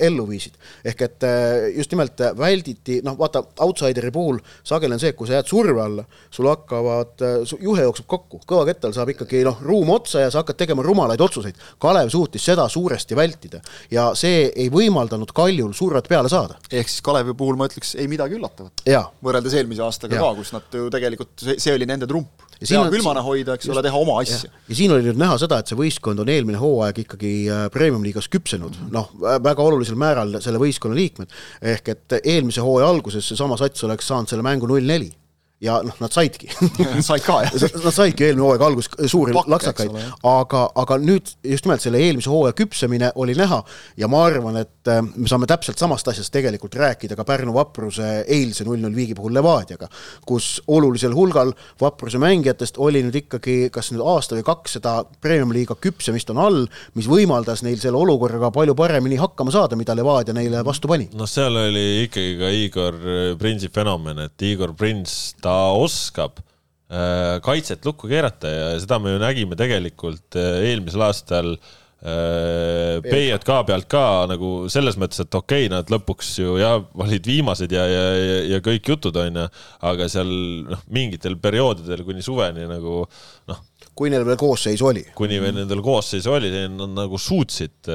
ellu 0.00 0.26
viisid. 0.28 0.54
ehk 0.84 1.02
et 1.02 1.24
äh, 1.26 1.68
just 1.76 1.92
nimelt 1.92 2.20
äh, 2.20 2.32
välditi, 2.38 3.00
noh 3.04 3.16
vaata, 3.18 3.42
outsideri 3.60 4.10
puhul 4.10 4.38
sageli 4.64 4.96
on 4.96 5.02
see, 5.02 5.12
et 5.12 5.18
kui 5.18 5.28
sa 5.28 5.38
jääd 5.38 5.50
surve 5.50 5.82
alla, 5.82 6.04
sul 6.30 6.48
hakkavad, 6.50 7.24
juhe 7.60 7.84
jookseb 7.84 8.06
kokku, 8.08 8.40
kõvakettal 8.48 8.94
saab 8.96 9.12
ikkagi 9.12 9.42
noh, 9.46 9.60
ruum 9.66 9.90
otsa 9.94 10.24
ja 10.24 10.30
sa 10.32 10.42
hakkad 10.42 10.58
tegema 10.62 10.84
rumalaid 10.86 11.20
otsuseid. 11.20 11.58
Kalev 11.82 12.10
suutis 12.12 12.44
seda 12.44 12.68
suuresti 12.72 13.16
vältida 13.18 13.60
ja 13.92 14.08
see 14.18 14.46
ei 14.48 14.70
võimaldanud 14.72 15.32
Kaljul 15.36 15.74
survet 15.76 16.08
peale 16.08 16.30
saada. 16.32 16.56
ehk 16.70 16.88
siis 16.88 17.04
Kalevi 17.04 17.34
puhul 17.36 17.58
ma 17.60 17.68
ütleks, 17.68 17.94
ei 18.00 18.08
midagi 18.08 18.38
üllatavat. 18.38 18.84
võrreldes 19.22 19.56
eelmise 19.58 19.84
aastaga 19.84 20.16
Jaa. 20.16 20.32
ka, 20.32 20.40
kus 20.40 20.52
nad 20.56 20.80
ju 20.80 20.90
tegelikult, 20.92 21.46
see 21.58 21.74
oli 21.74 21.88
nende 21.88 22.08
trump. 22.08 22.46
Ja 22.60 22.80
on- 22.80 22.90
külmana 22.92 23.20
hoida, 23.20 23.54
eks 23.58 23.68
ole, 23.68 23.82
teha 23.84 23.98
oma 24.00 24.20
asja. 24.22 24.48
ja 24.68 24.74
siin 24.78 24.94
oli 24.94 25.04
nüüd 25.04 25.18
näha 25.20 25.36
seda, 25.42 25.58
et 25.60 25.68
see 25.68 25.76
võistkond 25.76 26.22
on 26.22 26.30
eelmine 26.32 26.56
hooaeg 26.60 27.02
ikkagi 27.04 27.32
äh, 27.52 27.66
premium-liigas 27.74 28.30
küpsenud, 28.32 28.78
noh, 28.94 29.10
väga 29.20 29.62
olulisel 29.62 29.98
määral 30.00 30.38
selle 30.40 30.60
võistkonna 30.62 30.96
liikmed, 30.96 31.32
ehk 31.74 31.92
et 31.92 32.18
eelmise 32.22 32.64
hooaja 32.64 32.88
alguses 32.88 33.28
seesama 33.28 33.58
sats 33.60 33.84
oleks 33.84 34.08
saanud 34.08 34.32
selle 34.32 34.46
mängu 34.46 34.68
null-neli 34.70 35.12
ja 35.60 35.78
noh, 35.84 35.94
nad 36.02 36.12
saidki 36.12 36.50
said 37.06 37.24
ka, 37.24 37.38
jah? 37.46 37.54
Nad 37.80 37.94
saidki 37.94 38.26
eelmine 38.26 38.44
hooaeg 38.44 38.64
alguses 38.66 39.10
suuri 39.10 39.32
Pakke, 39.32 39.52
laksakaid 39.54 39.94
aga, 40.28 40.66
aga 40.82 40.98
nüüd 41.00 41.30
just 41.48 41.64
nimelt 41.64 41.84
selle 41.84 42.00
eelmise 42.04 42.28
hooaja 42.28 42.52
küpsemine 42.58 43.08
oli 43.22 43.32
näha 43.38 43.62
ja 43.96 44.08
ma 44.12 44.20
arvan, 44.28 44.58
et 44.60 44.90
äh, 44.92 45.00
me 45.00 45.28
saame 45.30 45.48
täpselt 45.48 45.80
samast 45.80 46.08
asjast 46.12 46.32
tegelikult 46.34 46.76
rääkida 46.76 47.16
ka 47.16 47.24
Pärnu 47.24 47.54
Vapruse 47.56 48.26
eilse 48.28 48.66
null-null 48.68 48.96
viigi 48.96 49.16
puhul 49.16 49.32
Levadiaga, 49.36 49.88
kus 50.28 50.58
olulisel 50.68 51.16
hulgal 51.16 51.54
Vapruse 51.80 52.20
mängijatest 52.20 52.76
oli 52.76 53.00
nüüd 53.06 53.22
ikkagi 53.22 53.56
kas 53.72 53.90
nüüd 53.94 54.04
aasta 54.04 54.36
või 54.36 54.44
kaks 54.50 54.76
seda 54.76 54.98
premium-liiga 55.24 55.78
küpsemist 55.80 56.34
on 56.34 56.42
all, 56.42 56.60
mis 56.98 57.08
võimaldas 57.08 57.64
neil 57.64 57.80
selle 57.80 57.96
olukorraga 57.96 58.52
palju 58.52 58.76
paremini 58.76 59.16
hakkama 59.20 59.54
saada, 59.56 59.80
mida 59.80 59.96
Levadia 59.96 60.36
neile 60.36 60.60
vastu 60.68 60.92
pani. 60.92 61.08
noh, 61.16 61.28
seal 61.30 61.56
oli 61.64 62.04
ikkagi 62.04 62.36
ka 62.42 62.52
Igor 62.60 63.02
Prinsi 63.40 63.72
fenomen, 63.72 64.20
et 64.28 64.48
Igor 64.52 64.76
Prins, 64.76 65.16
ta 65.46 65.56
oskab 65.78 66.40
äh, 66.42 67.38
kaitset 67.44 67.86
lukku 67.86 68.10
keerata 68.10 68.52
ja 68.52 68.70
seda 68.82 69.00
me 69.02 69.14
ju 69.14 69.22
nägime 69.22 69.58
tegelikult 69.58 70.38
äh, 70.38 70.62
eelmisel 70.70 71.06
aastal 71.06 71.52
äh, 71.56 72.98
PJK 73.06 73.60
pealt 73.68 73.88
ka 73.92 74.04
nagu 74.30 74.52
selles 74.72 74.98
mõttes, 75.00 75.22
et 75.22 75.38
okei 75.38 75.66
okay,, 75.66 75.72
nad 75.72 75.92
lõpuks 75.92 76.34
ju 76.42 76.58
jah, 76.60 76.80
olid 77.06 77.30
viimased 77.30 77.72
ja, 77.72 77.86
ja, 77.90 78.04
ja, 78.18 78.42
ja 78.56 78.62
kõik 78.64 78.92
jutud 78.94 79.16
onju, 79.22 79.46
aga 79.90 80.10
seal 80.12 80.32
noh, 80.72 80.84
mingitel 80.92 81.38
perioodidel 81.40 82.04
kuni 82.06 82.26
suveni 82.26 82.68
nagu 82.70 83.04
noh, 83.50 83.64
kui 83.96 84.10
neil 84.12 84.26
veel 84.28 84.36
koosseis 84.40 84.82
oli. 84.84 85.02
kuni 85.16 85.38
veel 85.40 85.54
nendel 85.56 85.80
koosseisu 85.84 86.34
oli, 86.36 86.50
nad 86.68 86.92
nagu 86.92 87.18
suutsid, 87.20 87.88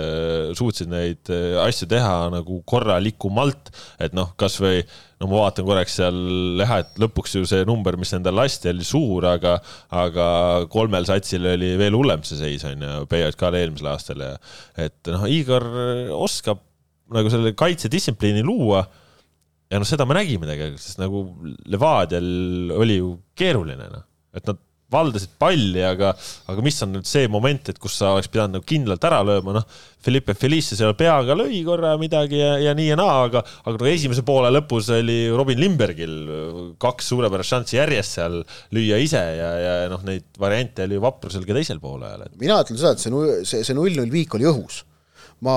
suutsid 0.57 0.89
neid 0.89 1.29
äh, 1.33 1.59
asju 1.61 1.87
teha 1.91 2.15
nagu 2.33 2.61
korralikumalt, 2.67 3.69
et 4.01 4.15
noh, 4.17 4.31
kasvõi 4.39 4.81
no 5.21 5.29
ma 5.29 5.43
vaatan 5.43 5.67
korraks 5.67 5.99
seal 5.99 6.17
jah, 6.63 6.73
et 6.81 6.97
lõpuks 7.01 7.37
ju 7.37 7.45
see 7.49 7.67
number, 7.69 7.99
mis 8.01 8.13
endal 8.17 8.39
lasti, 8.39 8.71
oli 8.71 8.87
suur, 8.87 9.27
aga 9.29 9.59
aga 10.01 10.25
kolmel 10.73 11.05
satsil 11.09 11.45
oli 11.53 11.75
veel 11.81 11.97
hullem 11.99 12.25
see 12.25 12.39
seis 12.39 12.65
on 12.69 12.81
ju, 12.81 13.05
PJK-l 13.11 13.59
eelmisel 13.61 13.91
aastal 13.93 14.25
ja 14.25 14.33
et 14.81 15.13
noh, 15.13 15.27
Igor 15.29 15.67
oskab 16.17 16.65
nagu 17.11 17.29
selle 17.29 17.53
kaitsedistsipliini 17.59 18.41
luua 18.47 18.81
ja 19.69 19.79
noh, 19.79 19.87
seda 19.87 20.07
me 20.09 20.17
nägime 20.17 20.49
tegelikult, 20.49 20.81
sest 20.81 21.01
nagu 21.01 21.27
Levadial 21.69 22.73
oli 22.81 22.97
ju 22.97 23.13
keeruline 23.37 23.85
noh, 23.91 24.05
et 24.33 24.49
nad 24.49 24.65
valdasid 24.91 25.33
palli, 25.39 25.81
aga, 25.85 26.11
aga 26.51 26.65
mis 26.65 26.77
on 26.85 26.93
nüüd 26.97 27.07
see 27.09 27.29
moment, 27.31 27.71
et 27.71 27.79
kus 27.81 27.95
sa 28.01 28.13
oleks 28.15 28.29
pidanud 28.31 28.57
nagu 28.57 28.67
kindlalt 28.67 29.07
ära 29.07 29.21
lööma, 29.27 29.55
noh, 29.57 29.79
Felipe 30.01 30.33
Felice 30.33 30.75
seal 30.77 30.95
peaga 30.97 31.35
lõi 31.37 31.61
korra 31.65 31.93
midagi 32.01 32.39
ja, 32.39 32.55
ja 32.61 32.75
nii 32.77 32.89
ja 32.89 32.97
naa, 32.99 33.17
aga, 33.27 33.43
aga 33.69 33.77
no 33.77 33.89
esimese 33.89 34.25
poole 34.25 34.49
lõpus 34.53 34.89
oli 34.95 35.19
Robin 35.29 35.61
Limbergil 35.61 36.15
kaks 36.81 37.11
suurepärast 37.13 37.55
šanssi 37.55 37.77
järjest 37.77 38.17
seal 38.17 38.39
lüüa 38.75 39.01
ise 39.01 39.21
ja, 39.37 39.51
ja 39.61 39.75
noh, 39.91 40.01
neid 40.07 40.27
variante 40.41 40.87
oli 40.89 41.01
vaprusel 41.01 41.45
ka 41.47 41.57
teisel 41.57 41.81
poolel, 41.83 42.25
et 42.25 42.39
mina 42.41 42.61
ütlen 42.65 42.81
seda, 42.81 42.95
et 42.95 43.03
see 43.03 43.43
see, 43.45 43.65
see 43.67 43.77
null-null 43.77 44.11
viik 44.11 44.33
oli 44.37 44.49
õhus. 44.49 44.81
Ma 45.45 45.55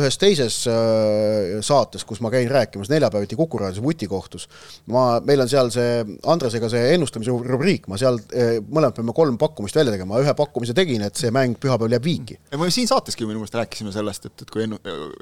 ühes 0.00 0.16
teises 0.18 0.56
äh, 0.70 1.60
saates, 1.64 2.02
kus 2.06 2.20
ma 2.24 2.32
käin 2.34 2.48
rääkimas 2.50 2.90
neljapäeviti 2.90 3.38
Kuku 3.38 3.60
raadios 3.62 3.82
Vuti 3.82 4.08
kohtus, 4.10 4.48
ma, 4.90 5.20
meil 5.24 5.44
on 5.44 5.50
seal 5.50 5.70
see 5.74 6.02
Andresega 6.30 6.70
see 6.72 6.94
ennustamise 6.96 7.34
rubriik, 7.46 7.86
ma 7.90 7.98
seal 8.00 8.18
äh, 8.34 8.56
mõlemad 8.64 8.96
peame 8.96 9.14
kolm 9.14 9.38
pakkumist 9.38 9.78
välja 9.78 9.94
tegema, 9.94 10.18
ühe 10.22 10.34
pakkumise 10.38 10.74
tegin, 10.76 11.04
et 11.06 11.20
see 11.20 11.30
mäng 11.34 11.54
pühapäeval 11.62 11.94
jääb 11.94 12.08
viiki. 12.08 12.38
me 12.58 12.70
siin 12.74 12.90
saateski 12.90 13.28
minu 13.28 13.42
meelest 13.42 13.58
rääkisime 13.60 13.94
sellest, 13.94 14.26
et, 14.30 14.46
et 14.46 14.50
kui 14.50 14.66
ennu-, 14.66 14.80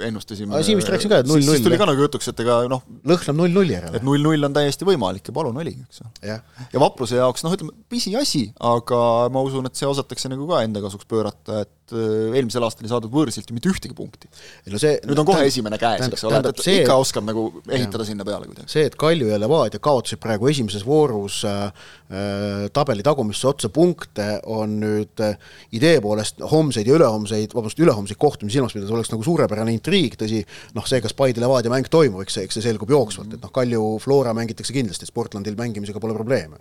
ennustasime 0.08 0.62
siin 0.64 0.80
vist 0.80 0.92
rääkisin 0.92 1.12
ka, 1.12 1.20
et 1.20 1.28
0-0, 1.28 1.44
siis 1.50 1.66
tuli 1.66 1.80
ka 1.80 1.90
nagu 1.92 2.06
jutuks, 2.06 2.32
et 2.32 2.42
ega 2.46 2.62
noh, 2.72 2.86
lõhnab 3.12 3.38
null-nulli 3.42 3.76
järele. 3.76 4.00
et 4.00 4.08
null-null 4.08 4.48
on 4.48 4.56
täiesti 4.56 4.88
võimalik 4.88 5.28
ja 5.28 5.36
palun 5.36 5.60
oligi, 5.60 5.84
eks 5.84 6.00
ole. 6.06 6.14
jah, 6.32 6.64
ja 6.72 6.80
vapruse 6.80 7.20
jaoks 7.20 7.44
noh, 7.44 7.52
ütleme 7.58 7.76
pisiasi, 7.92 8.46
aga 8.72 9.04
ma 9.32 9.44
usun, 9.44 9.68
et 9.68 9.76
see 9.76 9.90
osatakse 9.90 10.32
nagu 10.32 10.48
ka 10.48 10.64
enda 10.64 10.80
kasuks 10.80 11.08
pöörata, 11.12 11.66
et 11.66 11.76
et 11.92 11.98
äh, 11.98 12.36
eelmisel 12.38 12.64
aastal 12.64 12.86
ei 12.86 12.92
saadud 12.92 13.12
võõrsilt 13.12 13.48
ju 13.48 13.56
mitte 13.56 13.70
ühtegi 13.70 13.81
punkti. 13.90 14.30
ei 14.66 14.72
no 14.72 14.78
see 14.78 14.94
nüüd 15.08 15.18
on 15.18 15.26
kohe 15.26 15.46
esimene 15.48 15.78
käes, 15.80 16.06
eks 16.06 16.24
ole, 16.28 16.38
et, 16.38 16.50
et 16.52 16.62
see, 16.62 16.78
ikka 16.82 16.96
oskab 17.02 17.26
nagu 17.26 17.48
ehitada 17.66 18.04
jah. 18.04 18.10
sinna 18.12 18.26
peale 18.28 18.46
kuidagi. 18.46 18.70
see, 18.70 18.86
et 18.86 18.96
Kalju 18.98 19.32
ja 19.32 19.40
Levadia 19.42 19.82
kaotasid 19.82 20.22
praegu 20.22 20.48
esimeses 20.52 20.86
voorus 20.86 21.42
äh, 21.48 21.64
äh, 22.12 22.68
tabeli 22.72 23.02
tagumisse 23.02 23.48
otsa 23.50 23.72
punkte, 23.74 24.28
on 24.46 24.78
nüüd 24.82 25.22
äh, 25.24 25.34
idee 25.74 25.98
poolest 26.04 26.40
homseid 26.52 26.88
ja 26.88 26.96
ülehomseid, 26.98 27.54
vabandust, 27.54 27.82
ülehomseid 27.82 28.20
kohtumisi 28.22 28.60
silmas 28.60 28.76
pidades 28.76 28.92
oleks 28.94 29.12
nagu 29.12 29.26
suurepärane 29.26 29.74
intriig, 29.74 30.16
tõsi, 30.20 30.42
noh, 30.76 30.86
see, 30.88 31.00
kas 31.04 31.16
Paide-Levadia 31.18 31.72
mäng 31.72 31.88
toimub, 31.92 32.22
eks 32.24 32.38
see, 32.38 32.46
eks 32.46 32.58
see 32.58 32.68
selgub 32.68 32.92
jooksvalt, 32.92 33.34
et 33.36 33.42
noh, 33.42 33.52
Kalju 33.54 33.96
Flora 34.02 34.34
mängitakse 34.36 34.74
kindlasti, 34.76 35.08
Sportlandil 35.08 35.58
mängimisega 35.58 36.02
pole 36.02 36.16
probleeme. 36.16 36.60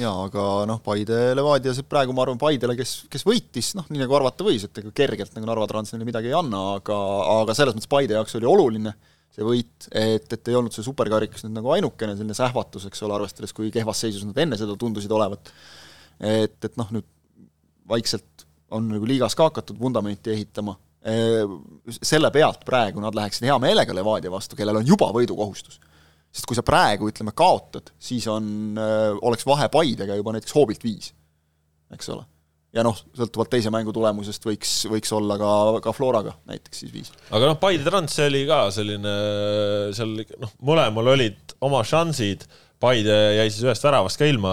Jaa, 0.00 0.14
aga 0.26 0.44
noh, 0.68 0.80
Paide-Levadia, 0.84 1.74
see 1.76 1.86
praegu 1.88 2.14
ma 2.16 2.24
arvan, 2.24 2.38
Paidele, 2.40 2.76
kes, 2.78 2.94
kes 3.10 3.24
võitis, 3.26 3.72
noh, 3.78 3.86
nii 3.92 4.02
nagu 4.02 4.16
arvata 4.18 4.46
võis, 4.46 4.66
et 4.66 4.82
ega 4.82 4.92
kergelt 4.96 5.34
nagu 5.36 5.48
Narva 5.48 5.68
Trans 5.70 5.94
neile 5.94 6.08
midagi 6.08 6.30
ei 6.30 6.36
anna, 6.38 6.62
aga, 6.78 6.98
aga 7.40 7.56
selles 7.56 7.76
mõttes 7.76 7.90
Paide 7.90 8.18
jaoks 8.18 8.38
oli 8.40 8.48
oluline 8.50 8.94
see 9.34 9.46
võit, 9.46 9.88
et, 9.90 10.28
et 10.30 10.50
ei 10.50 10.58
olnud 10.58 10.74
see 10.74 10.84
superkarikas 10.86 11.42
nüüd 11.46 11.56
nagu 11.56 11.72
ainukene 11.74 12.14
selline 12.14 12.36
sähvatus, 12.38 12.86
eks 12.86 13.02
ole, 13.02 13.16
arvestades, 13.16 13.54
kui 13.56 13.72
kehvas 13.74 14.04
seisus 14.04 14.22
nad 14.28 14.38
enne 14.44 14.58
seda 14.60 14.76
tundusid 14.78 15.10
olevat. 15.14 15.50
et, 16.22 16.58
et 16.62 16.76
noh, 16.78 16.92
nüüd 16.94 17.08
vaikselt 17.90 18.46
on 18.74 18.86
nagu 18.92 19.06
liigas 19.08 19.34
ka 19.38 19.48
hakatud 19.50 19.78
vundamenti 19.80 20.32
ehitama, 20.34 20.76
selle 22.00 22.30
pealt 22.32 22.62
praegu 22.64 23.02
nad 23.02 23.16
läheksid 23.16 23.44
hea 23.44 23.56
meelega 23.60 23.92
Levadia 23.96 24.30
vastu, 24.32 24.56
kellel 24.56 24.78
on 24.80 24.86
juba 24.88 25.10
võidukohustus 25.12 25.82
sest 26.34 26.48
kui 26.50 26.58
sa 26.58 26.64
praegu, 26.66 27.08
ütleme, 27.12 27.34
kaotad, 27.36 27.92
siis 28.02 28.26
on, 28.30 28.78
oleks 29.22 29.46
vahe 29.46 29.68
Paidega 29.72 30.16
juba 30.18 30.34
näiteks 30.34 30.54
hoobilt 30.56 30.82
viis, 30.82 31.12
eks 31.94 32.10
ole. 32.10 32.26
ja 32.74 32.82
noh, 32.82 32.98
sõltuvalt 33.14 33.52
teise 33.52 33.70
mängu 33.70 33.94
tulemusest 33.94 34.48
võiks, 34.48 34.72
võiks 34.90 35.14
olla 35.14 35.38
ka, 35.38 35.50
ka 35.84 35.94
Floraga 35.94 36.34
näiteks 36.50 36.82
siis 36.82 36.94
viis. 36.94 37.12
aga 37.30 37.52
noh, 37.52 37.58
Paide 37.62 37.86
Trans 37.86 38.18
oli 38.26 38.42
ka 38.50 38.64
selline, 38.74 39.14
seal 39.94 40.16
noh, 40.42 40.54
mõlemal 40.66 41.14
olid 41.14 41.54
oma 41.64 41.84
šansid 41.86 42.48
Paide 42.84 43.14
jäi 43.38 43.46
siis 43.48 43.64
ühest 43.64 43.84
väravast 43.86 44.20
ka 44.20 44.26
ilma, 44.28 44.52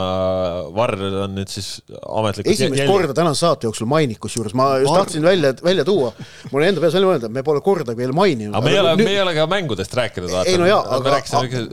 Varr 0.76 1.02
on 1.26 1.34
nüüd 1.36 1.52
siis 1.52 1.82
ametlikult 2.00 2.54
esimest 2.54 2.80
jälg... 2.80 2.92
korda 2.92 3.16
tänase 3.18 3.44
saate 3.44 3.68
jooksul 3.68 3.90
mainik, 3.92 4.22
kusjuures 4.24 4.56
ma 4.56 4.70
just 4.80 4.92
Varr... 4.92 5.04
tahtsin 5.04 5.26
välja, 5.26 5.52
välja 5.66 5.86
tuua, 5.88 6.14
mul 6.54 6.64
enda 6.64 6.84
peas 6.84 6.96
oli 7.00 7.10
mõelda, 7.10 7.32
me 7.34 7.44
pole 7.44 7.64
kordagi 7.66 8.00
veel 8.00 8.14
maininud. 8.16 8.56
aga 8.56 8.64
me 8.64 8.74
ei 8.74 8.80
ole 8.80 8.94
nüüd..., 8.96 9.10
me 9.10 9.16
ei 9.18 9.22
ole 9.26 9.36
ka 9.36 9.48
mängudest 9.52 9.98
rääkinud, 10.00 10.32
vaata. 10.32 10.50
ei 10.50 10.60
no 10.62 10.70
jaa, 10.70 10.80
aga, 10.98 11.16
aga, 11.42 11.64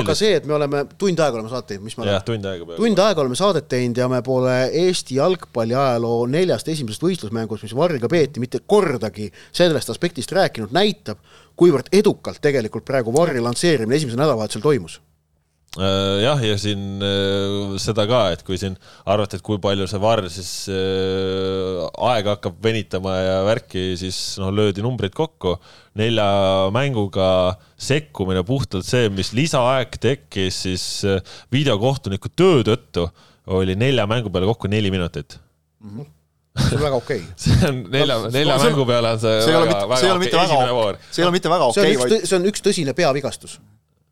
aga 0.00 0.16
see, 0.16 0.32
et 0.40 0.48
me 0.48 0.56
oleme 0.56 0.84
tund 0.96 1.20
aega 1.20 1.40
oleme 1.40 1.52
saadet 1.52 1.72
teinud, 1.74 1.88
mis 1.90 1.98
me 1.98 2.06
oleme? 2.06 2.20
tund 2.30 2.50
aega 2.52 2.68
peaaegu. 2.70 2.82
tund 2.82 3.02
aega 3.06 3.24
oleme 3.26 3.40
saadet 3.42 3.68
teinud 3.76 4.00
ja 4.00 4.10
me 4.12 4.22
pole 4.26 4.56
Eesti 4.86 5.18
jalgpalli 5.20 5.76
ajaloo 5.76 6.22
neljast 6.32 6.70
esimesest 6.72 7.04
võistlusmängust, 7.04 7.66
mis 7.66 7.76
Varriga 7.76 8.08
peeti, 8.12 8.40
mitte 8.40 8.62
kordagi 8.64 9.28
sellest 9.52 9.92
aspektist 9.92 10.32
rääkinud, 10.36 10.72
näitab, 10.76 11.20
kuivõrd 11.60 11.92
edukalt 11.92 12.40
tegelikult 12.44 12.88
praegu 12.88 13.12
Varri 13.12 13.42
lansseerimine 13.44 14.00
esimesel 14.00 14.22
nädalavahetusel 14.22 14.64
toimus 14.64 15.00
jah, 16.22 16.40
ja 16.40 16.56
siin 16.60 17.02
äh, 17.04 17.76
seda 17.82 18.06
ka, 18.08 18.22
et 18.34 18.42
kui 18.46 18.58
siin 18.60 18.76
arvata, 19.08 19.36
et 19.38 19.44
kui 19.44 19.60
palju 19.62 19.86
see 19.90 20.00
VAR 20.02 20.24
siis 20.32 20.50
äh, 20.72 21.82
aega 22.08 22.36
hakkab 22.36 22.58
venitama 22.64 23.14
ja 23.18 23.36
värki, 23.46 23.90
siis 24.00 24.18
noh, 24.42 24.52
löödi 24.54 24.84
numbrid 24.84 25.14
kokku. 25.16 25.56
nelja 25.96 26.26
mänguga 26.76 27.28
sekkumine 27.80 28.42
puhtalt 28.44 28.84
see, 28.88 29.08
mis 29.08 29.32
lisaaeg 29.36 29.96
tekkis 30.00 30.58
siis 30.66 30.84
videokohtuniku 31.52 32.32
töö 32.36 32.60
tõttu, 32.66 33.06
oli 33.56 33.76
nelja 33.78 34.04
mängu 34.10 34.32
peale 34.32 34.48
kokku 34.50 34.68
neli 34.68 34.92
minutit 34.92 35.38
mm. 35.80 35.96
-hmm 35.96 36.12
see 36.56 36.76
on 36.76 36.82
väga 36.82 36.96
okei 36.96 37.20
okay. 37.20 37.32
see 37.44 37.68
on 37.68 37.80
nelja, 37.92 38.18
nelja 38.32 38.58
mängu 38.62 38.86
peale 38.88 39.10
on 39.12 39.20
see, 39.20 39.40
see 39.44 39.56
väga, 39.56 39.80
väga 39.90 40.12
okei 40.16 40.28
okay. 40.28 40.44
esimene 40.44 40.72
voor. 40.72 41.00
see 41.10 41.22
ei 41.22 41.26
ole 41.26 41.34
mitte 41.36 41.52
väga 41.52 41.70
okei 41.72 41.96
okay,, 41.96 41.96
vaid 42.02 42.28
see 42.30 42.38
on 42.38 42.48
üks 42.50 42.64
tõsine 42.64 42.94
peavigastus 42.96 43.58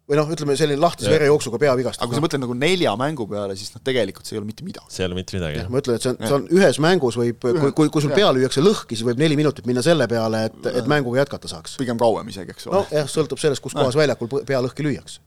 või 0.04 0.18
noh, 0.18 0.30
ütleme 0.34 0.54
selline 0.58 0.80
lahtise 0.82 1.08
verejooksuga 1.12 1.58
peavigastus. 1.62 2.02
aga 2.02 2.10
kui 2.10 2.18
sa 2.18 2.22
mõtled 2.24 2.42
nagu 2.42 2.54
nelja 2.58 2.92
mängu 3.00 3.24
peale, 3.28 3.54
siis 3.56 3.72
noh, 3.72 3.80
tegelikult 3.84 4.28
see 4.28 4.36
ei 4.36 4.40
ole 4.42 4.48
mitte 4.48 4.66
midagi. 4.66 4.92
see 4.92 5.04
ei 5.04 5.08
ole 5.08 5.16
mitte 5.16 5.36
midagi. 5.38 5.62
ma 5.72 5.80
ütlen, 5.80 5.96
et 5.96 6.04
see 6.04 6.12
on, 6.12 6.18
see 6.20 6.36
on 6.36 6.44
ühes 6.58 6.80
mängus 6.84 7.16
võib, 7.20 7.38
kui, 7.40 7.70
kui, 7.78 7.92
kui 7.94 8.04
sul 8.04 8.12
pea 8.12 8.28
lüüakse 8.36 8.64
lõhki, 8.64 8.98
siis 8.98 9.06
võib 9.08 9.22
neli 9.22 9.38
minutit 9.40 9.64
minna 9.68 9.84
selle 9.84 10.06
peale, 10.10 10.42
et, 10.50 10.58
et 10.82 10.90
mänguga 10.90 11.22
jätkata 11.22 11.48
saaks. 11.48 11.78
pigem 11.80 12.00
kauem 12.00 12.28
isegi, 12.28 12.52
eks 12.52 12.68
ole. 12.68 12.82
nojah, 12.82 13.08
sõltub 13.10 13.40
sellest, 13.40 13.64
kus 13.64 13.76
kohas 13.76 13.96
väljakul 13.96 14.28
pea 14.44 14.60
lõhki 14.64 14.84
lüüakse. 14.84 15.24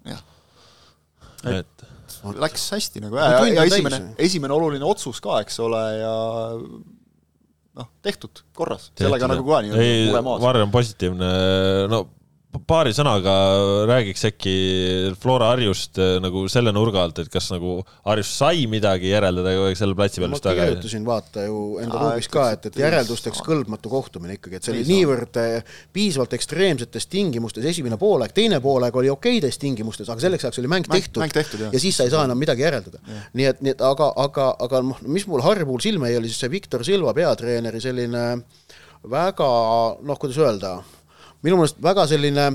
et 1.49 1.87
läks 2.37 2.69
hästi 2.75 3.01
nagu 3.01 3.17
ja, 3.17 3.41
ja 3.49 3.65
esimene, 3.65 4.01
esimene 4.21 4.53
oluline 4.53 4.85
otsus 4.85 5.17
ka, 5.23 5.39
eks 5.45 5.57
ole, 5.65 5.81
ja 5.97 6.13
noh, 7.77 7.89
tehtud, 8.05 8.45
korras, 8.57 8.91
sellega 8.97 9.29
nagu 9.33 9.45
ka 9.47 9.63
nii-öelda 9.65 10.21
Varr 10.45 10.61
on 10.67 10.73
positiivne, 10.73 11.33
no 11.89 12.03
paari 12.67 12.93
sõnaga 12.95 13.33
räägiks 13.89 14.25
äkki 14.29 14.53
Flora 15.21 15.51
Harjust 15.51 15.99
äh, 16.01 16.17
nagu 16.23 16.45
selle 16.51 16.71
nurga 16.75 17.03
alt, 17.05 17.21
et 17.23 17.29
kas 17.31 17.49
nagu 17.53 17.79
Harjus 18.07 18.31
sai 18.39 18.65
midagi 18.71 19.11
järeldada 19.11 19.53
selle 19.77 19.97
platsi 19.97 20.23
peal? 20.23 20.33
ma 20.33 20.39
kirjutasin 20.41 21.05
vaata 21.07 21.45
ju 21.47 21.61
enda 21.83 22.01
ruumis 22.01 22.29
ka, 22.31 22.47
et, 22.55 22.69
et 22.69 22.79
järeldusteks 22.81 23.43
kõlbmatu 23.45 23.91
kohtumine 23.91 24.37
ikkagi, 24.37 24.59
et 24.59 24.67
see 24.67 24.75
oli 24.75 24.85
niivõrd 24.89 25.41
äh, 25.41 25.77
piisavalt 25.93 26.37
ekstreemsetes 26.37 27.09
tingimustes 27.11 27.67
esimene 27.73 27.99
poolaeg, 28.01 28.33
teine 28.37 28.61
poolaeg 28.63 28.97
oli 29.03 29.11
okeides 29.13 29.59
tingimustes, 29.61 30.09
aga 30.13 30.23
selleks 30.23 30.47
ajaks 30.47 30.63
oli 30.63 30.71
mäng 30.71 30.89
tehtud, 30.89 31.21
mäng 31.23 31.35
tehtud 31.35 31.67
ja 31.67 31.81
siis 31.81 31.99
sa 31.99 32.07
ei 32.07 32.13
saa 32.13 32.25
enam 32.27 32.39
midagi 32.39 32.65
järeldada. 32.65 33.01
nii 33.37 33.51
et, 33.51 33.63
nii 33.65 33.75
et 33.75 33.85
aga, 33.85 34.11
aga, 34.27 34.51
aga 34.67 34.83
noh, 34.91 35.05
mis 35.07 35.27
mul 35.29 35.43
Harju 35.45 35.69
puhul 35.69 35.83
silma 35.83 36.11
jäi, 36.11 36.21
oli 36.21 36.31
siis 36.31 36.45
see 36.45 36.53
Viktor 36.53 36.85
Silva 36.87 37.13
peatreeneri 37.17 37.81
selline 37.83 38.27
väga 39.07 39.49
noh, 40.03 40.19
kuidas 40.19 40.39
öelda 40.41 40.77
minu 41.47 41.61
meelest 41.61 41.79
väga 41.83 42.07
selline 42.11 42.51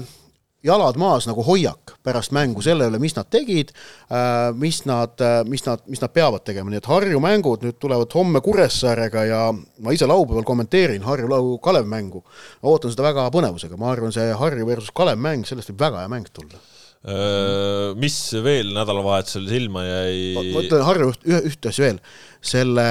jalad 0.62 0.98
maas 1.00 1.26
nagu 1.26 1.42
hoiak 1.46 1.96
pärast 2.06 2.32
mängu 2.34 2.62
selle 2.62 2.86
üle, 2.90 3.00
mis 3.02 3.14
nad 3.16 3.28
tegid, 3.32 3.72
äh, 4.12 4.50
mis 4.58 4.82
nad, 4.86 5.14
äh, 5.22 5.40
mis 5.48 5.64
nad, 5.66 5.82
mis 5.90 6.02
nad 6.02 6.12
peavad 6.14 6.44
tegema, 6.46 6.70
nii 6.70 6.78
et 6.78 6.90
Harju 6.90 7.22
mängud 7.22 7.64
nüüd 7.66 7.78
tulevad 7.82 8.14
homme 8.14 8.42
Kuressaarega 8.44 9.24
ja 9.26 9.40
ma 9.52 9.94
ise 9.94 10.06
laupäeval 10.10 10.46
kommenteerin 10.46 11.06
Harju 11.06 11.30
Lau 11.30 11.56
Kalev 11.62 11.88
mängu. 11.90 12.22
ootan 12.62 12.94
seda 12.94 13.08
väga 13.08 13.26
põnevusega, 13.34 13.78
ma 13.78 13.90
arvan, 13.90 14.14
see 14.14 14.30
Harju 14.38 14.68
versus 14.68 14.94
Kalev 14.94 15.18
mäng, 15.18 15.46
sellest 15.48 15.72
võib 15.72 15.82
väga 15.88 16.04
hea 16.04 16.12
mäng 16.12 16.30
tulla. 16.32 16.62
Äh, 17.02 17.98
mis 17.98 18.18
veel 18.44 18.70
nädalavahetusel 18.76 19.48
silma 19.50 19.82
jäi? 19.88 20.34
ma 20.54 20.62
ütlen 20.62 20.86
Harju 20.86 21.12
ühe, 21.26 21.42
ühte 21.50 21.74
asja 21.74 21.88
veel, 21.88 22.02
selle 22.38 22.88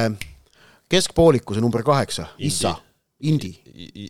keskpoolikuse 0.91 1.63
number 1.63 1.87
kaheksa, 1.87 2.33
Issa 2.43 2.75
Indi. 3.29 3.51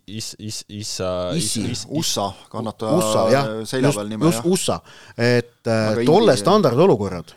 Is-, 0.08 0.36
is-, 0.40 0.64
Issa. 0.70 1.10
Issi, 1.38 1.64
USA, 1.90 2.30
kannataja 2.52 3.66
selja 3.68 3.92
peal 3.96 4.10
nime, 4.12 4.32
jah. 4.32 4.46
USA, 4.48 4.78
et 5.18 5.62
Aga 5.62 6.02
äh, 6.02 6.08
tolle 6.08 6.34
standardolukorrad 6.40 7.36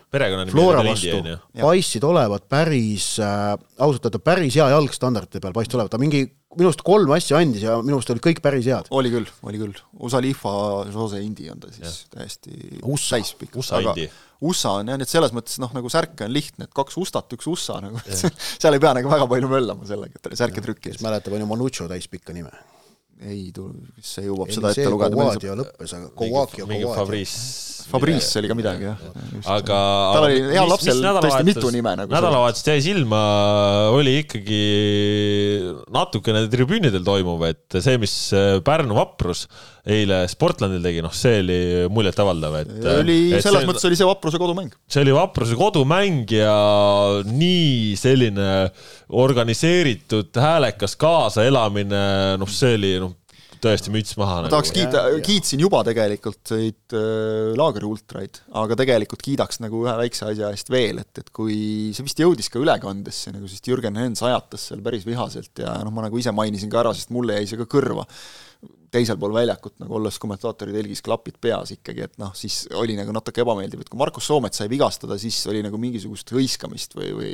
Flora 0.49 0.81
vastu 0.85 1.19
paistsid 1.59 2.07
olevat 2.07 2.47
päris 2.49 3.19
äh,, 3.21 3.51
ausalt 3.77 4.07
öelda, 4.09 4.21
päris 4.23 4.57
hea 4.57 4.65
jalg 4.73 4.95
standardite 4.95 5.41
peal 5.43 5.53
paistis 5.53 5.77
olevat, 5.77 5.93
ta 5.93 6.01
mingi 6.01 6.23
minu 6.55 6.71
arust 6.71 6.81
kolm 6.87 7.11
asja 7.15 7.39
andis 7.43 7.65
ja 7.65 7.75
minu 7.83 7.99
arust 7.99 8.11
olid 8.13 8.23
kõik 8.25 8.41
päris 8.43 8.65
head. 8.69 8.89
oli 8.95 9.11
küll, 9.13 9.29
oli 9.45 9.61
küll. 9.61 9.81
USA 9.99 10.21
Lifa, 10.23 10.53
Jose 10.93 11.21
Indi 11.21 11.49
on 11.51 11.61
ta 11.61 11.69
siis 11.73 11.85
ja. 11.85 12.15
täiesti 12.17 12.55
täispikk. 12.81 13.59
USA 13.61 13.83
Indi. 13.83 14.07
USA 14.43 14.75
on 14.81 14.91
jah, 14.91 14.99
nii 14.99 15.07
et 15.07 15.11
selles 15.11 15.35
mõttes 15.35 15.59
noh, 15.63 15.71
nagu 15.75 15.91
särke 15.91 16.27
on 16.27 16.33
lihtne, 16.35 16.67
et 16.67 16.75
kaks 16.75 16.97
Ustat, 16.99 17.31
üks 17.37 17.47
USA 17.51 17.79
nagu, 17.83 18.01
seal 18.61 18.75
ei 18.75 18.83
pea 18.83 18.95
nagu 18.99 19.11
väga 19.11 19.29
palju 19.31 19.51
möllama 19.51 19.87
sellega, 19.87 20.19
et 20.19 20.39
särke 20.39 20.63
trükki. 20.65 20.91
kes 20.91 21.05
mäletab, 21.05 21.37
on 21.37 21.45
ju 21.45 21.51
Manucho 21.51 21.89
täispikka 21.91 22.35
nime 22.35 22.51
ei 23.23 23.47
see 24.03 24.25
jõuab 24.27 24.49
seda 24.51 24.73
ette 24.73 24.89
lugeda. 24.91 25.15
Kouadio 25.15 25.55
lõppes, 25.61 25.93
aga 25.95 26.09
Kouaki 26.19 26.61
ja 26.61 26.67
Kouadio. 26.67 26.91
Fabrice. 27.85 28.39
Oli 28.41 28.49
ka 28.49 28.55
midagi, 28.57 28.87
jah. 28.87 29.01
aga 29.53 29.77
tal 30.15 30.25
oli 30.25 30.39
heal 30.49 30.71
lapsel 30.71 31.03
tõesti 31.05 31.45
mitu 31.45 31.69
nime 31.69 31.93
nagu. 31.99 32.09
nädalavahetusest 32.09 32.71
jäi 32.71 32.81
silma, 32.81 33.21
oli 33.93 34.15
ikkagi 34.23 34.61
natukene 35.93 36.47
tribüünidel 36.49 37.05
toimuv, 37.05 37.45
et 37.51 37.77
see, 37.77 37.99
mis 38.01 38.15
Pärnu 38.65 38.97
vaprus 38.97 39.45
eile 39.85 40.23
Sportlandil 40.29 40.81
tegi, 40.85 41.01
noh, 41.05 41.13
see 41.13 41.41
oli 41.43 41.57
muljetavaldav, 41.93 42.55
et 42.63 42.87
oli, 42.95 43.17
selles 43.37 43.61
see, 43.61 43.67
mõttes 43.69 43.85
oli 43.89 43.99
see 43.99 44.07
vapruse 44.09 44.41
kodumäng. 44.41 44.73
see 44.89 45.03
oli 45.05 45.13
vapruse 45.13 45.57
kodumäng 45.59 46.31
ja 46.33 46.55
nii 47.29 47.93
selline 47.99 48.49
organiseeritud 49.13 50.41
häälekas 50.41 50.97
kaasaelamine, 51.01 52.01
noh, 52.41 52.49
see 52.49 52.73
oli 52.79 52.95
noh, 53.03 53.13
tõesti 53.65 53.91
müts 53.93 54.15
maha. 54.19 54.39
ma 54.39 54.45
nagu. 54.45 54.53
tahaks 54.53 54.73
kiita, 54.75 55.03
kiitsin 55.25 55.61
juba 55.63 55.81
tegelikult 55.87 56.53
neid 56.55 56.95
äh, 56.97 57.53
laagri 57.57 57.87
ultraid, 57.87 58.41
aga 58.61 58.77
tegelikult 58.81 59.23
kiidaks 59.25 59.61
nagu 59.63 59.83
ühe 59.85 59.95
väikse 60.01 60.29
asja 60.31 60.51
eest 60.53 60.71
veel, 60.73 61.01
et, 61.03 61.21
et 61.21 61.29
kui 61.35 61.93
see 61.95 62.07
vist 62.07 62.21
jõudis 62.21 62.49
ka 62.51 62.61
ülekandesse, 62.61 63.33
nagu 63.35 63.49
sest 63.51 63.69
Jürgen 63.69 64.01
Hens 64.01 64.23
ajatas 64.25 64.69
seal 64.71 64.81
päris 64.85 65.05
vihaselt 65.07 65.63
ja 65.63 65.77
noh, 65.85 65.93
ma 65.95 66.07
nagu 66.07 66.21
ise 66.21 66.33
mainisin 66.35 66.73
ka 66.73 66.83
ära, 66.83 66.95
sest 66.97 67.13
mulle 67.15 67.39
jäi 67.39 67.51
see 67.51 67.61
ka 67.61 67.69
kõrva 67.77 68.05
teisel 68.95 69.17
pool 69.19 69.33
väljakut 69.35 69.75
nagu 69.81 69.97
olles 69.97 70.17
kommentaatori 70.21 70.73
telgis 70.75 71.01
klapid 71.05 71.37
peas 71.41 71.73
ikkagi, 71.75 72.05
et 72.07 72.13
noh, 72.21 72.31
siis 72.37 72.63
oli 72.79 72.95
nagu 72.97 73.13
natuke 73.15 73.43
ebameeldiv, 73.43 73.83
et 73.83 73.91
kui 73.91 73.99
Markus 73.99 74.27
Soomet 74.29 74.55
sai 74.57 74.69
vigastada, 74.71 75.17
siis 75.21 75.41
oli 75.51 75.63
nagu 75.65 75.79
mingisugust 75.81 76.31
hõiskamist 76.35 76.95
või, 76.97 77.11
või 77.17 77.33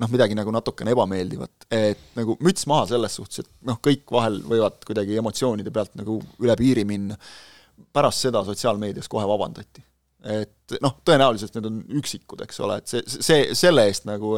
noh, 0.00 0.12
midagi 0.12 0.38
nagu 0.38 0.54
natukene 0.54 0.94
ebameeldivat, 0.96 1.68
et 1.74 2.06
nagu 2.18 2.38
müts 2.44 2.68
maha 2.70 2.88
selles 2.94 3.18
suhtes, 3.20 3.44
et 3.44 3.52
noh, 3.68 3.80
kõik 3.84 4.08
vahel 4.14 4.40
võivad 4.48 4.80
kuidagi 4.88 5.20
emotsioonide 5.20 5.74
pealt 5.74 5.98
nagu 6.00 6.20
üle 6.40 6.56
piiri 6.58 6.86
minna, 6.88 7.18
pärast 7.94 8.24
seda 8.26 8.42
sotsiaalmeedias 8.46 9.10
kohe 9.12 9.28
vabandati 9.28 9.87
et 10.26 10.72
noh, 10.82 10.96
tõenäoliselt 11.06 11.54
need 11.56 11.66
on 11.68 11.76
üksikud, 12.00 12.40
eks 12.44 12.58
ole, 12.64 12.78
et 12.80 12.90
see, 12.90 13.02
see, 13.06 13.54
selle 13.56 13.84
eest 13.88 14.04
nagu 14.08 14.32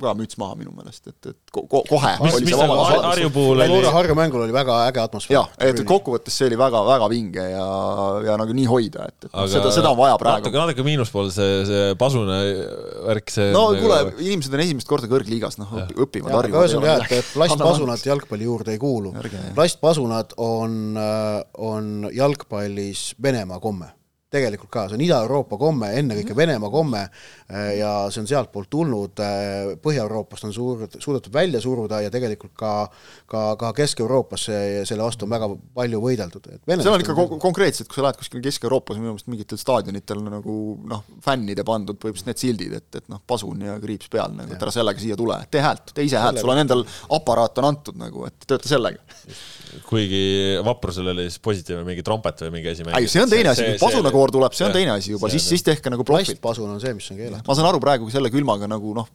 ka 0.00 0.12
müts 0.18 0.36
maha 0.38 0.54
minu 0.58 0.74
meelest, 0.76 1.08
et, 1.08 1.30
et 1.32 1.52
ko 1.54 1.64
kohe 1.66 2.10
mis, 2.20 2.34
oli 2.36 2.46
mis 2.46 2.52
see 2.52 2.60
nagu 2.60 2.76
vabandus. 2.76 3.06
Harju 3.08 3.30
puhul 3.34 3.62
oli 3.64 3.92
Harju 3.96 4.16
mängul 4.18 4.44
oli 4.44 4.54
väga 4.54 4.76
äge 4.90 5.00
atmosfäär. 5.02 5.38
jah, 5.38 5.48
et 5.64 5.80
kokkuvõttes 5.88 6.36
see 6.36 6.50
oli 6.50 6.58
väga, 6.60 6.82
väga 6.86 7.08
vinge 7.10 7.46
ja, 7.48 7.64
ja 8.28 8.36
nagu 8.40 8.56
nii 8.58 8.66
hoida, 8.70 9.06
et, 9.08 9.26
et 9.26 9.30
aga 9.32 9.46
seda, 9.54 9.72
seda 9.74 9.94
on 9.94 9.98
vaja 10.02 10.18
praegu. 10.20 10.44
natuke, 10.44 10.60
natuke 10.60 10.86
miinuspool 10.86 11.32
see, 11.34 11.62
see 11.70 11.96
Pasune 12.02 12.38
värk, 13.08 13.32
see 13.32 13.48
no 13.56 13.64
nagu- 13.72 13.82
kuule, 13.86 14.02
inimesed 14.20 14.58
on 14.58 14.64
esimest 14.66 14.90
korda 14.92 15.10
kõrgliigas, 15.10 15.56
noh, 15.62 15.72
õpivad, 15.96 16.28
aga 16.28 16.42
harjuvad. 16.42 16.68
ühesõnaga 16.68 16.98
jah, 17.00 17.16
et 17.22 17.32
plastpasunad 17.32 18.06
jalgpalli 18.12 18.50
juurde 18.50 18.76
ei 18.76 18.82
kuulu 18.82 19.16
plastpasunad 19.56 20.36
on, 20.44 20.78
on 21.72 21.90
jalgpallis 22.12 23.08
Venemaa 23.22 23.58
komme 23.62 23.90
tegelikult 24.32 24.72
ka, 24.72 24.86
see 24.88 24.98
on 24.98 25.04
Ida-Euroopa 25.06 25.58
komme, 25.60 25.92
ennekõike 26.00 26.36
Venemaa 26.36 26.72
komme 26.72 27.02
eh, 27.04 27.78
ja 27.78 27.92
see 28.12 28.24
on 28.24 28.30
sealtpoolt 28.30 28.70
tulnud, 28.72 29.22
eh, 29.22 29.74
Põhja-Euroopast 29.82 30.48
on 30.48 30.56
suur, 30.56 30.86
suudetud 30.98 31.32
välja 31.34 31.60
suruda 31.62 32.00
ja 32.04 32.12
tegelikult 32.12 32.56
ka 32.58 32.72
ka, 33.32 33.42
ka 33.60 33.72
Kesk-Euroopas 33.76 34.44
selle 34.88 35.04
vastu 35.04 35.26
on 35.26 35.32
väga 35.32 35.48
palju 35.76 36.00
võideldud, 36.02 36.48
et 36.52 36.72
seal 36.82 36.94
on 36.94 37.04
ikka 37.04 37.14
ko- 37.16 37.38
konkreetselt, 37.42 37.88
kui 37.88 37.98
sa 37.98 38.06
lähed 38.06 38.18
kuskil 38.20 38.42
Kesk-Euroopas 38.44 38.98
minu 39.00 39.12
meelest 39.12 39.30
mingitel 39.32 39.60
staadionitel 39.60 40.20
nagu 40.26 40.56
noh, 40.88 41.04
fännide 41.24 41.64
pandud 41.68 41.98
põhimõtteliselt 42.00 42.30
need 42.30 42.42
sildid, 42.42 42.76
et, 42.80 43.00
et 43.00 43.08
noh, 43.12 43.22
pasun 43.26 43.64
ja 43.64 43.78
kriips 43.82 44.10
peal 44.12 44.34
nagu, 44.36 44.52
et 44.52 44.62
ära 44.62 44.74
sellega 44.74 45.02
siia 45.02 45.18
tule, 45.18 45.38
tee 45.52 45.64
häält, 45.64 45.94
tee 45.96 46.06
ise 46.08 46.20
häält, 46.20 46.42
sul 46.42 46.52
on 46.52 46.62
endal 46.62 46.84
aparaat 47.16 47.62
on 47.62 47.70
antud 47.70 47.98
nagu, 48.00 48.26
et 48.28 48.48
tööta 48.48 48.70
sellega. 48.70 49.02
kuigi 49.88 50.22
Vaprusel 50.64 51.08
oli 51.14 51.28
siis 51.30 51.40
positiivne 51.42 51.86
mingi 51.86 52.04
trompet 52.04 52.44
või 52.44 52.58
mingi 52.58 52.72
asi 52.74 52.84
ei, 52.98 53.08
see 53.08 53.22
on 53.22 53.30
teine 53.32 53.54
asi, 53.54 53.64
kui 53.64 53.80
pasunakoor 54.22 54.32
tuleb, 54.32 54.56
see 54.56 54.68
on 54.68 54.76
teine 54.76 54.94
asi 54.94 55.12
juba, 55.12 55.30
siis, 55.32 55.48
siis 55.48 55.64
tehke 55.66 55.90
nagu 55.92 56.04
profilt. 56.06 56.38
plastpasun 56.40 56.70
on 56.70 56.80
see, 56.80 56.94
mis 56.94 57.10
on 57.10 57.20
keelatud. 57.20 57.48
ma 57.48 57.58
saan 57.58 57.68
aru 57.70 57.82
praegu 57.82 58.10
selle 58.12 58.30
külmaga 58.32 58.68
nagu 58.70 58.94
noh, 58.96 59.08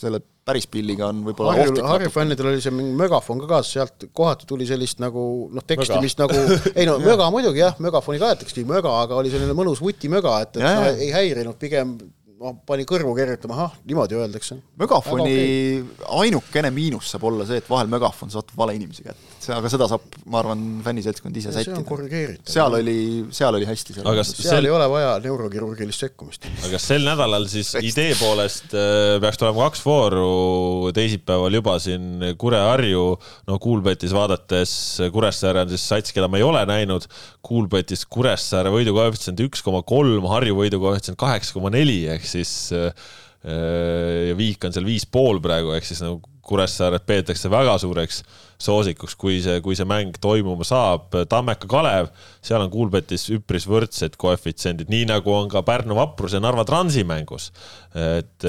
selle 0.00 0.20
päris 0.48 0.66
pilliga 0.70 1.10
on 1.10 1.20
võib-olla 1.26 1.52
Harju, 1.54 1.72
ohtlik 1.74 1.88
Harju 1.88 2.12
fännidel 2.14 2.50
oli 2.52 2.62
see 2.64 2.72
mingi 2.72 2.94
megafon 2.96 3.42
ka 3.42 3.48
kaasas, 3.50 3.72
sealt 3.76 4.06
kohati 4.16 4.48
tuli 4.48 4.68
sellist 4.68 5.02
nagu 5.02 5.24
noh, 5.52 5.66
teksti, 5.66 5.98
mis 6.02 6.16
nagu 6.20 6.38
ei 6.72 6.86
no 6.88 6.96
möga 7.08 7.28
muidugi 7.32 7.62
jah, 7.62 7.76
megafoniga 7.84 8.32
aetaksegi 8.32 8.64
möga, 8.68 8.94
aga 9.04 9.18
oli 9.20 9.32
selline 9.32 9.56
mõnus 9.56 9.82
vutimöga, 9.84 10.38
et, 10.46 10.56
et 10.56 10.64
Jaa, 10.64 10.80
no, 10.80 10.94
ei 10.96 11.12
häirinud, 11.14 11.58
pigem 11.60 11.98
noh, 12.40 12.56
pani 12.66 12.86
kõrvu 12.88 13.12
kergitama, 13.18 13.58
ahah, 13.58 13.76
niimoodi 13.84 14.16
öeldakse. 14.16 14.56
Megafoni 14.80 15.34
Väga 15.36 15.84
okay. 15.84 16.22
ainukene 16.22 16.72
miinus 16.72 17.12
saab 17.12 17.28
olla 17.28 17.44
see, 17.48 17.60
et 17.60 17.68
vahel 17.68 17.92
megafon 17.92 18.32
satub 18.32 18.56
vale 18.56 18.78
inimese 18.78 19.04
kätte, 19.04 19.29
see, 19.44 19.54
aga 19.56 19.70
seda 19.72 19.86
saab, 19.90 20.04
ma 20.30 20.40
arvan, 20.42 20.62
fänniseltskond 20.84 21.36
ise 21.36 21.52
see 21.52 21.62
on 21.62 21.66
sättida. 21.66 21.86
korrigeeritav. 21.88 22.52
seal 22.52 22.76
oli, 22.78 22.96
seal 23.34 23.56
oli 23.58 23.68
hästi. 23.68 23.96
aga 24.00 24.24
seal 24.26 24.46
sel 24.46 24.68
ei, 24.68 24.72
ole 24.74 24.88
vaja 24.92 25.12
neurokirurgilist 25.24 26.04
sekkumist. 26.04 26.48
aga 26.68 26.80
sel 26.82 27.06
nädalal 27.06 27.46
siis 27.50 27.72
idee 27.80 28.14
poolest 28.18 28.74
äh, 28.76 29.16
peaks 29.22 29.40
tulema 29.40 29.68
kaks 29.68 29.84
vooru 29.86 30.90
teisipäeval 30.96 31.58
juba 31.60 31.76
siin 31.82 32.26
Kure-Harju, 32.40 33.06
no 33.50 33.58
Kuulbetis 33.62 34.14
vaadates 34.16 34.74
Kuressaare 35.14 35.64
on 35.64 35.72
siis 35.72 35.86
sats, 35.92 36.14
keda 36.16 36.28
ma 36.30 36.40
ei 36.40 36.46
ole 36.46 36.64
näinud, 36.68 37.08
Kuulbetis 37.46 38.04
Kuressaare 38.10 38.72
võidukoefitsient 38.74 39.40
üks 39.46 39.64
koma 39.66 39.84
kolm, 39.86 40.28
Harju 40.30 40.58
võidukoefitsient 40.60 41.20
kaheksa 41.20 41.56
koma 41.56 41.72
neli 41.74 42.02
ehk 42.12 42.28
siis 42.28 42.54
äh, 42.76 42.92
ja 43.40 44.34
Viik 44.36 44.64
on 44.68 44.74
seal 44.74 44.84
viis 44.84 45.06
pool 45.08 45.40
praegu, 45.40 45.72
ehk 45.72 45.86
siis 45.88 46.02
nagu 46.04 46.20
Kuressaaret 46.50 47.04
peetakse 47.06 47.50
väga 47.52 47.76
suureks 47.78 48.24
soosikuks, 48.60 49.14
kui 49.16 49.38
see, 49.40 49.60
kui 49.64 49.76
see 49.78 49.86
mäng 49.88 50.16
toimuma 50.20 50.66
saab. 50.68 51.14
Tammeka 51.30 51.68
Kalev, 51.70 52.10
seal 52.44 52.60
on 52.60 52.68
Kuulbetis 52.72 53.28
üpris 53.32 53.64
võrdsed 53.70 54.18
koefitsiendid, 54.20 54.90
nii 54.92 55.06
nagu 55.08 55.32
on 55.32 55.46
ka 55.52 55.62
Pärnu 55.64 55.94
Vaprus 55.96 56.34
ja 56.36 56.42
Narva 56.42 56.66
Transi 56.68 57.04
mängus. 57.08 57.48
et 57.94 58.44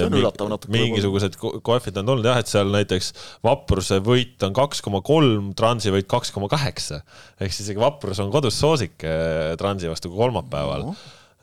mingisugused 0.75 1.37
ko- 1.39 1.53
koefid 1.65 1.95
on 2.01 2.05
tulnud 2.11 2.25
jah, 2.27 2.41
et 2.43 2.49
seal 2.51 2.73
näiteks 2.73 3.13
Vapruse 3.45 4.01
võit 4.05 4.43
on 4.45 4.53
kaks 4.57 4.81
koma 4.85 4.99
kolm, 5.05 5.53
Transi 5.57 5.93
võit 5.95 6.09
kaks 6.11 6.33
koma 6.35 6.49
kaheksa. 6.51 7.01
ehk 7.39 7.53
siis 7.53 7.69
isegi 7.69 7.79
Vaprus 7.81 8.19
on 8.19 8.31
kodus 8.33 8.59
soosik 8.59 9.03
eh, 9.07 9.55
Transi 9.61 9.87
vastu 9.89 10.09
kolmapäeval 10.13 10.89
No. 10.91 10.95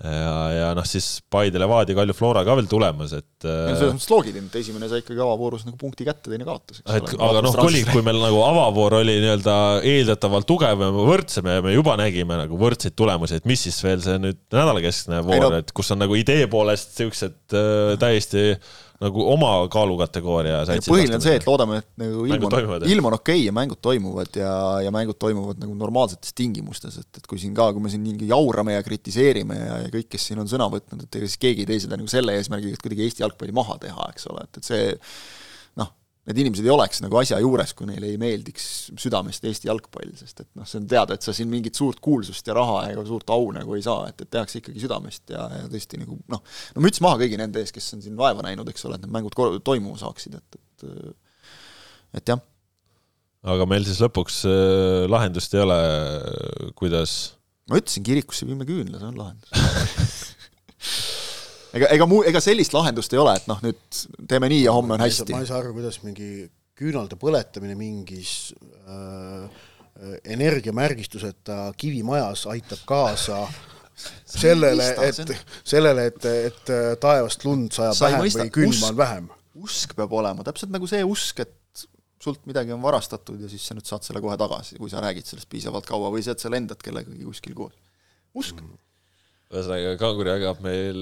ja, 0.05 0.34
ja 0.55 0.66
noh, 0.78 0.86
siis 0.86 1.07
Paide, 1.30 1.59
Levadia, 1.59 1.96
Kalju, 1.99 2.14
Flora 2.16 2.44
ka 2.46 2.55
veel 2.59 2.68
tulemas, 2.70 3.14
et 3.18 3.46
äh, 3.46 3.72
selles 3.74 3.96
mõttes 3.96 4.11
loogiline, 4.12 4.46
et 4.46 4.59
esimene 4.61 4.90
sai 4.90 5.03
ikkagi 5.03 5.22
avavoorus 5.24 5.64
nagu 5.66 5.78
punkti 5.80 6.07
kätte, 6.07 6.30
teine 6.30 6.46
kaotas, 6.46 6.82
et 6.84 7.12
aga 7.14 7.42
noh, 7.44 7.59
oli, 7.64 7.82
kui 7.88 8.05
meil 8.07 8.20
nagu 8.22 8.42
avavoor 8.46 9.01
oli 9.01 9.18
nii-öelda 9.24 9.57
eeldatavalt 9.90 10.49
tugevam 10.49 11.01
ja 11.01 11.07
võrdsem 11.11 11.51
ja 11.51 11.64
me 11.64 11.74
juba 11.74 11.96
nägime 12.01 12.38
nagu 12.44 12.61
võrdseid 12.61 12.94
tulemusi, 12.99 13.40
et 13.40 13.49
mis 13.51 13.66
siis 13.66 13.78
veel 13.84 14.03
see 14.05 14.18
nüüd 14.22 14.40
nädalakeskne 14.55 15.22
voor 15.26 15.49
no-, 15.49 15.62
et 15.62 15.74
kus 15.74 15.90
on 15.94 16.05
nagu 16.05 16.18
idee 16.18 16.46
poolest 16.51 16.94
siuksed 17.01 17.59
äh, 17.59 17.96
täiesti 18.01 18.53
nagu 18.99 19.24
oma 19.30 19.51
kaalukategooria 19.70 20.64
põhiline 20.82 21.18
on 21.18 21.22
see, 21.22 21.36
et 21.38 21.46
loodame, 21.46 21.78
et 21.82 21.88
nagu 22.03 22.24
ilm 22.26 22.46
on 22.49 22.86
ilm 22.88 23.09
on 23.11 23.16
okei 23.18 23.36
okay 23.36 23.44
ja 23.46 23.55
mängud 23.55 23.78
toimuvad 23.84 24.38
ja, 24.40 24.53
ja 24.82 24.92
mängud 24.94 25.20
toimuvad 25.22 25.61
nagu 25.62 25.76
normaalsetes 25.78 26.34
tingimustes, 26.38 26.99
et, 27.03 27.20
et 27.20 27.28
kui 27.30 27.38
siin 27.38 27.55
ka, 27.55 27.70
kui 27.76 27.84
me 27.84 27.92
siin 27.92 28.03
mingi 28.03 28.30
jaurame 28.32 28.74
ja 28.74 28.82
kritiseerime 28.86 29.59
ja, 29.61 29.80
ja 29.84 29.92
kõik, 29.94 30.11
kes 30.14 30.30
siin 30.30 30.42
on 30.42 30.51
sõna 30.51 30.66
võtnud, 30.72 31.07
et 31.07 31.20
ega 31.20 31.30
siis 31.30 31.42
keegi 31.46 31.62
ei 31.62 31.70
tee 31.70 31.84
seda 31.86 32.01
nagu 32.01 32.11
selle 32.11 32.34
eesmärgiga, 32.40 32.74
et 32.74 32.82
kuidagi 32.82 33.07
Eesti 33.07 33.22
jalgpalli 33.22 33.55
maha 33.55 33.78
teha, 33.86 34.11
eks 34.14 34.26
ole, 34.32 34.49
et, 34.49 34.59
et 34.59 34.72
see 34.72 34.90
need 36.29 36.43
inimesed 36.43 36.66
ei 36.66 36.72
oleks 36.72 37.01
nagu 37.01 37.16
asja 37.20 37.39
juures, 37.41 37.72
kui 37.76 37.89
neile 37.89 38.11
ei 38.11 38.18
meeldiks 38.20 38.66
südamest 39.01 39.47
Eesti 39.49 39.70
jalgpall, 39.70 40.11
sest 40.18 40.43
et 40.45 40.49
noh, 40.59 40.66
see 40.68 40.83
on 40.83 40.89
teada, 40.91 41.16
et 41.16 41.24
sa 41.24 41.33
siin 41.37 41.49
mingit 41.49 41.79
suurt 41.79 42.03
kuulsust 42.05 42.51
ja 42.51 42.57
raha 42.59 42.83
ega 42.91 43.05
suurt 43.09 43.33
au 43.33 43.49
nagu 43.57 43.76
ei 43.79 43.85
saa, 43.85 44.11
et, 44.11 44.20
et 44.26 44.31
tehakse 44.37 44.61
ikkagi 44.61 44.83
südamest 44.85 45.33
ja, 45.33 45.47
ja 45.62 45.70
tõesti 45.72 46.03
nagu 46.03 46.18
noh, 46.29 46.45
no 46.76 46.85
müts 46.85 47.01
maha 47.05 47.20
kõigi 47.22 47.41
nende 47.41 47.62
ees, 47.64 47.72
kes 47.72 47.89
on 47.97 48.05
siin 48.05 48.18
vaeva 48.18 48.45
näinud, 48.45 48.68
eks 48.68 48.85
ole, 48.89 48.99
et 48.99 49.07
need 49.07 49.14
mängud 49.14 49.64
toimuma 49.64 49.97
saaksid, 50.01 50.37
et, 50.37 50.61
et 50.61 50.87
et 52.18 52.33
jah. 52.35 52.41
aga 53.49 53.68
meil 53.68 53.89
siis 53.89 54.01
lõpuks 54.05 54.43
äh, 54.49 55.09
lahendust 55.09 55.57
ei 55.57 55.64
ole, 55.64 55.81
kuidas 56.79 57.18
ma 57.68 57.81
ütlesin, 57.81 58.05
kirikusse 58.05 58.49
viime 58.49 58.68
küünla, 58.68 59.01
see 59.01 59.09
on 59.09 59.20
lahendus 59.20 60.26
ega, 61.76 61.90
ega 61.94 62.06
muu, 62.08 62.22
ega 62.28 62.42
sellist 62.44 62.74
lahendust 62.76 63.12
ei 63.14 63.20
ole, 63.22 63.34
et 63.38 63.48
noh, 63.50 63.60
nüüd 63.64 64.02
teeme 64.30 64.50
nii 64.52 64.62
ja 64.64 64.74
homme 64.76 64.96
on 64.96 65.04
hästi. 65.04 65.34
ma 65.34 65.42
ei 65.44 65.50
saa 65.50 65.60
aru, 65.62 65.74
kuidas 65.76 66.00
mingi 66.04 66.48
küünalde 66.78 67.18
põletamine 67.18 67.74
mingis 67.78 68.52
äh, 68.86 69.66
energiamärgistuseta 70.36 71.72
kivimajas 71.76 72.46
aitab 72.52 72.84
kaasa 72.86 73.42
sellele, 74.44 74.92
et, 75.08 75.34
sellele, 75.66 76.06
et, 76.12 76.28
et 76.52 76.74
taevast 77.02 77.44
lund 77.48 77.74
sajab 77.74 77.98
vähem 78.04 78.22
mõista, 78.22 78.44
või 78.44 78.54
külma 78.60 78.76
usk- 78.76 78.90
on 78.92 79.00
vähem. 79.00 79.30
usk 79.68 79.96
peab 79.98 80.14
olema, 80.20 80.46
täpselt 80.46 80.70
nagu 80.74 80.86
see 80.90 81.02
usk, 81.06 81.42
et 81.42 81.86
sult 82.22 82.46
midagi 82.50 82.74
on 82.74 82.82
varastatud 82.82 83.40
ja 83.42 83.50
siis 83.50 83.64
sa 83.66 83.76
nüüd 83.76 83.86
saad 83.88 84.06
selle 84.06 84.22
kohe 84.22 84.36
tagasi, 84.38 84.78
kui 84.78 84.90
sa 84.90 85.02
räägid 85.02 85.26
sellest 85.26 85.48
piisavalt 85.50 85.86
kaua 85.88 86.10
või 86.14 86.24
see, 86.24 86.34
et 86.34 86.42
sa 86.42 86.50
lendad 86.52 86.80
kellegagi 86.82 87.26
kuskil 87.26 87.54
koos. 87.58 87.74
usk. 88.38 88.62
ühesõnaga, 89.50 89.94
Kanguri 90.00 90.34
jagab 90.34 90.62
meil 90.62 90.98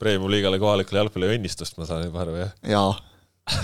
Premium-liigale 0.00 0.60
kohalikule 0.62 1.02
jalgpalli 1.02 1.34
õnnistust, 1.36 1.76
ma 1.80 1.88
saan 1.88 2.06
juba 2.06 2.24
aru, 2.24 2.38
jah? 2.40 2.54
jaa. 2.68 2.94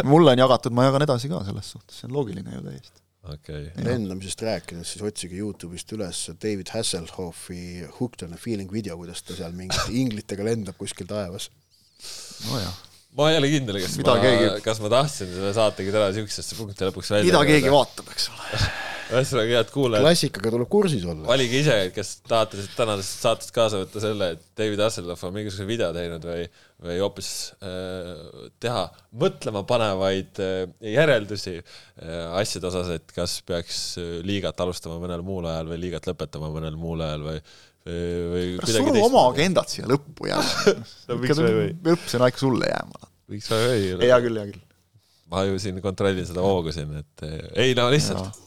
mulle 0.08 0.34
on 0.34 0.42
jagatud, 0.44 0.74
ma 0.76 0.86
jagan 0.88 1.06
edasi 1.06 1.30
ka 1.32 1.42
selles 1.46 1.72
suhtes, 1.74 1.98
see 2.00 2.08
on 2.08 2.14
loogiline 2.16 2.54
ju 2.54 2.62
täiesti. 2.66 3.02
okei 3.22 3.66
okay.. 3.70 3.86
lendamisest 3.88 4.46
rääkides, 4.46 4.94
siis 4.94 5.04
otsige 5.08 5.40
Youtube'ist 5.40 5.92
üles 5.96 6.22
David 6.42 6.72
Hasselhoffi 6.74 7.88
Hooked 7.98 8.24
on 8.26 8.38
a 8.38 8.40
feeling 8.40 8.72
video, 8.72 8.96
kuidas 9.00 9.24
ta 9.26 9.36
seal 9.38 9.52
mingite 9.58 9.92
inglitega 10.04 10.46
lendab 10.46 10.78
kuskil 10.80 11.10
taevas. 11.10 11.50
nojah 12.48 12.80
ma 13.16 13.28
ei 13.28 13.36
ole 13.36 13.50
kindel, 13.52 13.82
kas 13.82 13.98
Mida 14.00 14.14
ma 14.16 14.24
keegi..., 14.24 14.48
kas 14.64 14.80
ma 14.80 14.92
tahtsin 14.92 15.28
selle 15.34 15.52
saategi 15.56 15.92
täna 15.92 16.08
niisugusesse 16.08 16.56
punkti 16.56 16.88
lõpuks 16.88 17.12
välja 17.12 17.28
mida 17.28 17.44
keegi 17.50 17.72
vaatab, 17.72 18.08
eks 18.14 18.30
ole. 18.32 18.62
Ühesõnaga, 19.12 19.56
head 19.58 19.70
kuulajad. 19.72 20.04
klassikaga 20.06 20.52
tuleb 20.54 20.68
kursis 20.72 21.04
olla. 21.06 21.24
valige 21.28 21.60
ise, 21.62 21.76
kas 21.94 22.12
tahate 22.26 22.60
tänasest 22.76 23.24
saatest 23.26 23.54
kaasa 23.54 23.80
võtta 23.82 24.02
selle, 24.02 24.30
et 24.36 24.44
David 24.58 24.82
Hasselhoff 24.84 25.26
on 25.28 25.34
mingisuguse 25.36 25.66
video 25.68 25.90
teinud 25.96 26.24
või, 26.26 26.46
või 26.86 26.96
hoopis 27.02 27.32
äh, 27.64 28.46
teha 28.62 28.84
mõtlema 29.24 29.64
panevaid 29.68 30.40
äh, 30.44 30.62
järeldusi 30.94 31.58
äh, 31.58 31.66
asjade 32.40 32.70
osas, 32.70 32.94
et 32.96 33.14
kas 33.16 33.40
peaks 33.48 33.82
äh, 34.00 34.14
liigat 34.26 34.60
alustama 34.64 35.00
mõnel 35.02 35.24
muul 35.26 35.50
ajal 35.50 35.72
või 35.74 35.82
liigat 35.86 36.08
lõpetama 36.10 36.52
mõnel 36.54 36.78
muul 36.80 37.04
ajal 37.04 37.28
või 37.28 37.44
või 37.82 38.44
suru 38.62 39.00
oma 39.02 39.24
agendat 39.32 39.72
siia 39.72 39.88
lõppu 39.90 40.28
jääma 40.28 40.74
no, 41.08 41.16
miks 41.18 41.40
või 41.40 41.56
või? 41.56 41.72
lõpp, 41.88 42.04
see 42.06 42.20
on 42.20 42.24
aeg 42.28 42.38
sulle 42.38 42.68
jääma. 42.70 43.08
miks 43.34 43.50
või 43.50 43.64
või? 43.66 44.06
hea 44.06 44.18
küll, 44.22 44.38
hea 44.38 44.52
küll. 44.52 44.62
ma 45.34 45.42
ju 45.48 45.58
siin 45.58 45.82
kontrollin 45.82 46.28
seda 46.28 46.44
hoogu 46.46 46.70
siin, 46.70 46.94
et 47.02 47.26
ei 47.58 47.74
no 47.74 47.88
lihtsalt. 47.90 48.38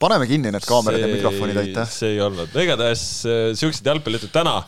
Paneme 0.00 0.26
kinni 0.30 0.52
need 0.52 0.66
kaamerad 0.66 1.02
ja 1.02 1.08
mikrofonid, 1.10 1.58
aitäh! 1.60 1.88
see 1.92 2.14
ei 2.14 2.22
olnud, 2.24 2.54
igatahes 2.62 3.02
siuksed 3.60 3.86
jalgpallijutud 3.86 4.32
täna 4.34 4.60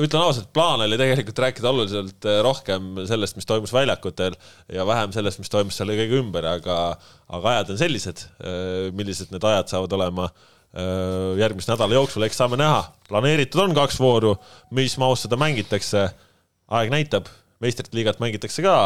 ütlen 0.00 0.20
ausalt, 0.20 0.50
plaan 0.52 0.82
oli 0.84 0.98
tegelikult 1.00 1.38
rääkida 1.44 1.70
oluliselt 1.70 2.26
rohkem 2.44 3.02
sellest, 3.08 3.38
mis 3.38 3.48
toimus 3.48 3.72
väljakutel 3.72 4.34
ja 4.74 4.84
vähem 4.88 5.12
sellest, 5.14 5.40
mis 5.40 5.52
toimus 5.52 5.78
selle 5.80 5.96
kõige 5.96 6.18
ümber, 6.20 6.48
aga, 6.56 6.78
aga 7.30 7.52
ajad 7.54 7.74
on 7.74 7.78
sellised. 7.80 8.24
millised 8.96 9.30
need 9.32 9.46
ajad 9.52 9.70
saavad 9.72 9.94
olema 9.96 10.28
järgmise 11.40 11.72
nädala 11.72 11.96
jooksul, 11.98 12.26
eks 12.26 12.38
saame 12.38 12.58
näha. 12.60 12.82
planeeritud 13.08 13.62
on 13.64 13.74
kaks 13.74 13.98
vooru, 14.00 14.36
mis 14.70 14.96
mahus 14.98 15.24
seda 15.26 15.38
mängitakse, 15.40 16.08
aeg 16.70 16.92
näitab, 16.92 17.30
meistrite 17.60 17.96
liigat 17.96 18.20
mängitakse 18.22 18.62
ka, 18.62 18.76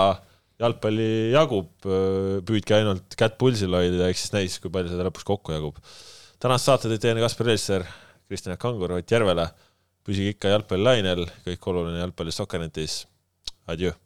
jalgpalli 0.63 1.09
jagub, 1.35 1.71
püüdke 1.83 2.79
ainult 2.79 3.17
kätt 3.19 3.39
pulsil 3.41 3.75
hoida, 3.75 4.09
eks 4.09 4.27
siis 4.27 4.35
näis, 4.37 4.59
kui 4.63 4.73
palju 4.75 4.93
seda 4.93 5.09
lõpuks 5.09 5.27
kokku 5.27 5.57
jagub. 5.57 5.81
tänast 6.43 6.69
saate 6.69 6.91
tõid 6.93 7.03
teieni 7.03 7.25
Kaspar 7.25 7.51
Elser, 7.55 7.87
Kristjan 8.29 8.61
Kangur, 8.61 8.99
Ott 8.99 9.11
Järvela. 9.11 9.51
püsige 10.05 10.35
ikka 10.35 10.51
jalgpallilainel, 10.53 11.25
kõik 11.47 11.69
oluline 11.73 12.03
jalgpallis 12.03 12.37
Sokkernetis. 12.37 13.07
Adjöö 13.67 13.97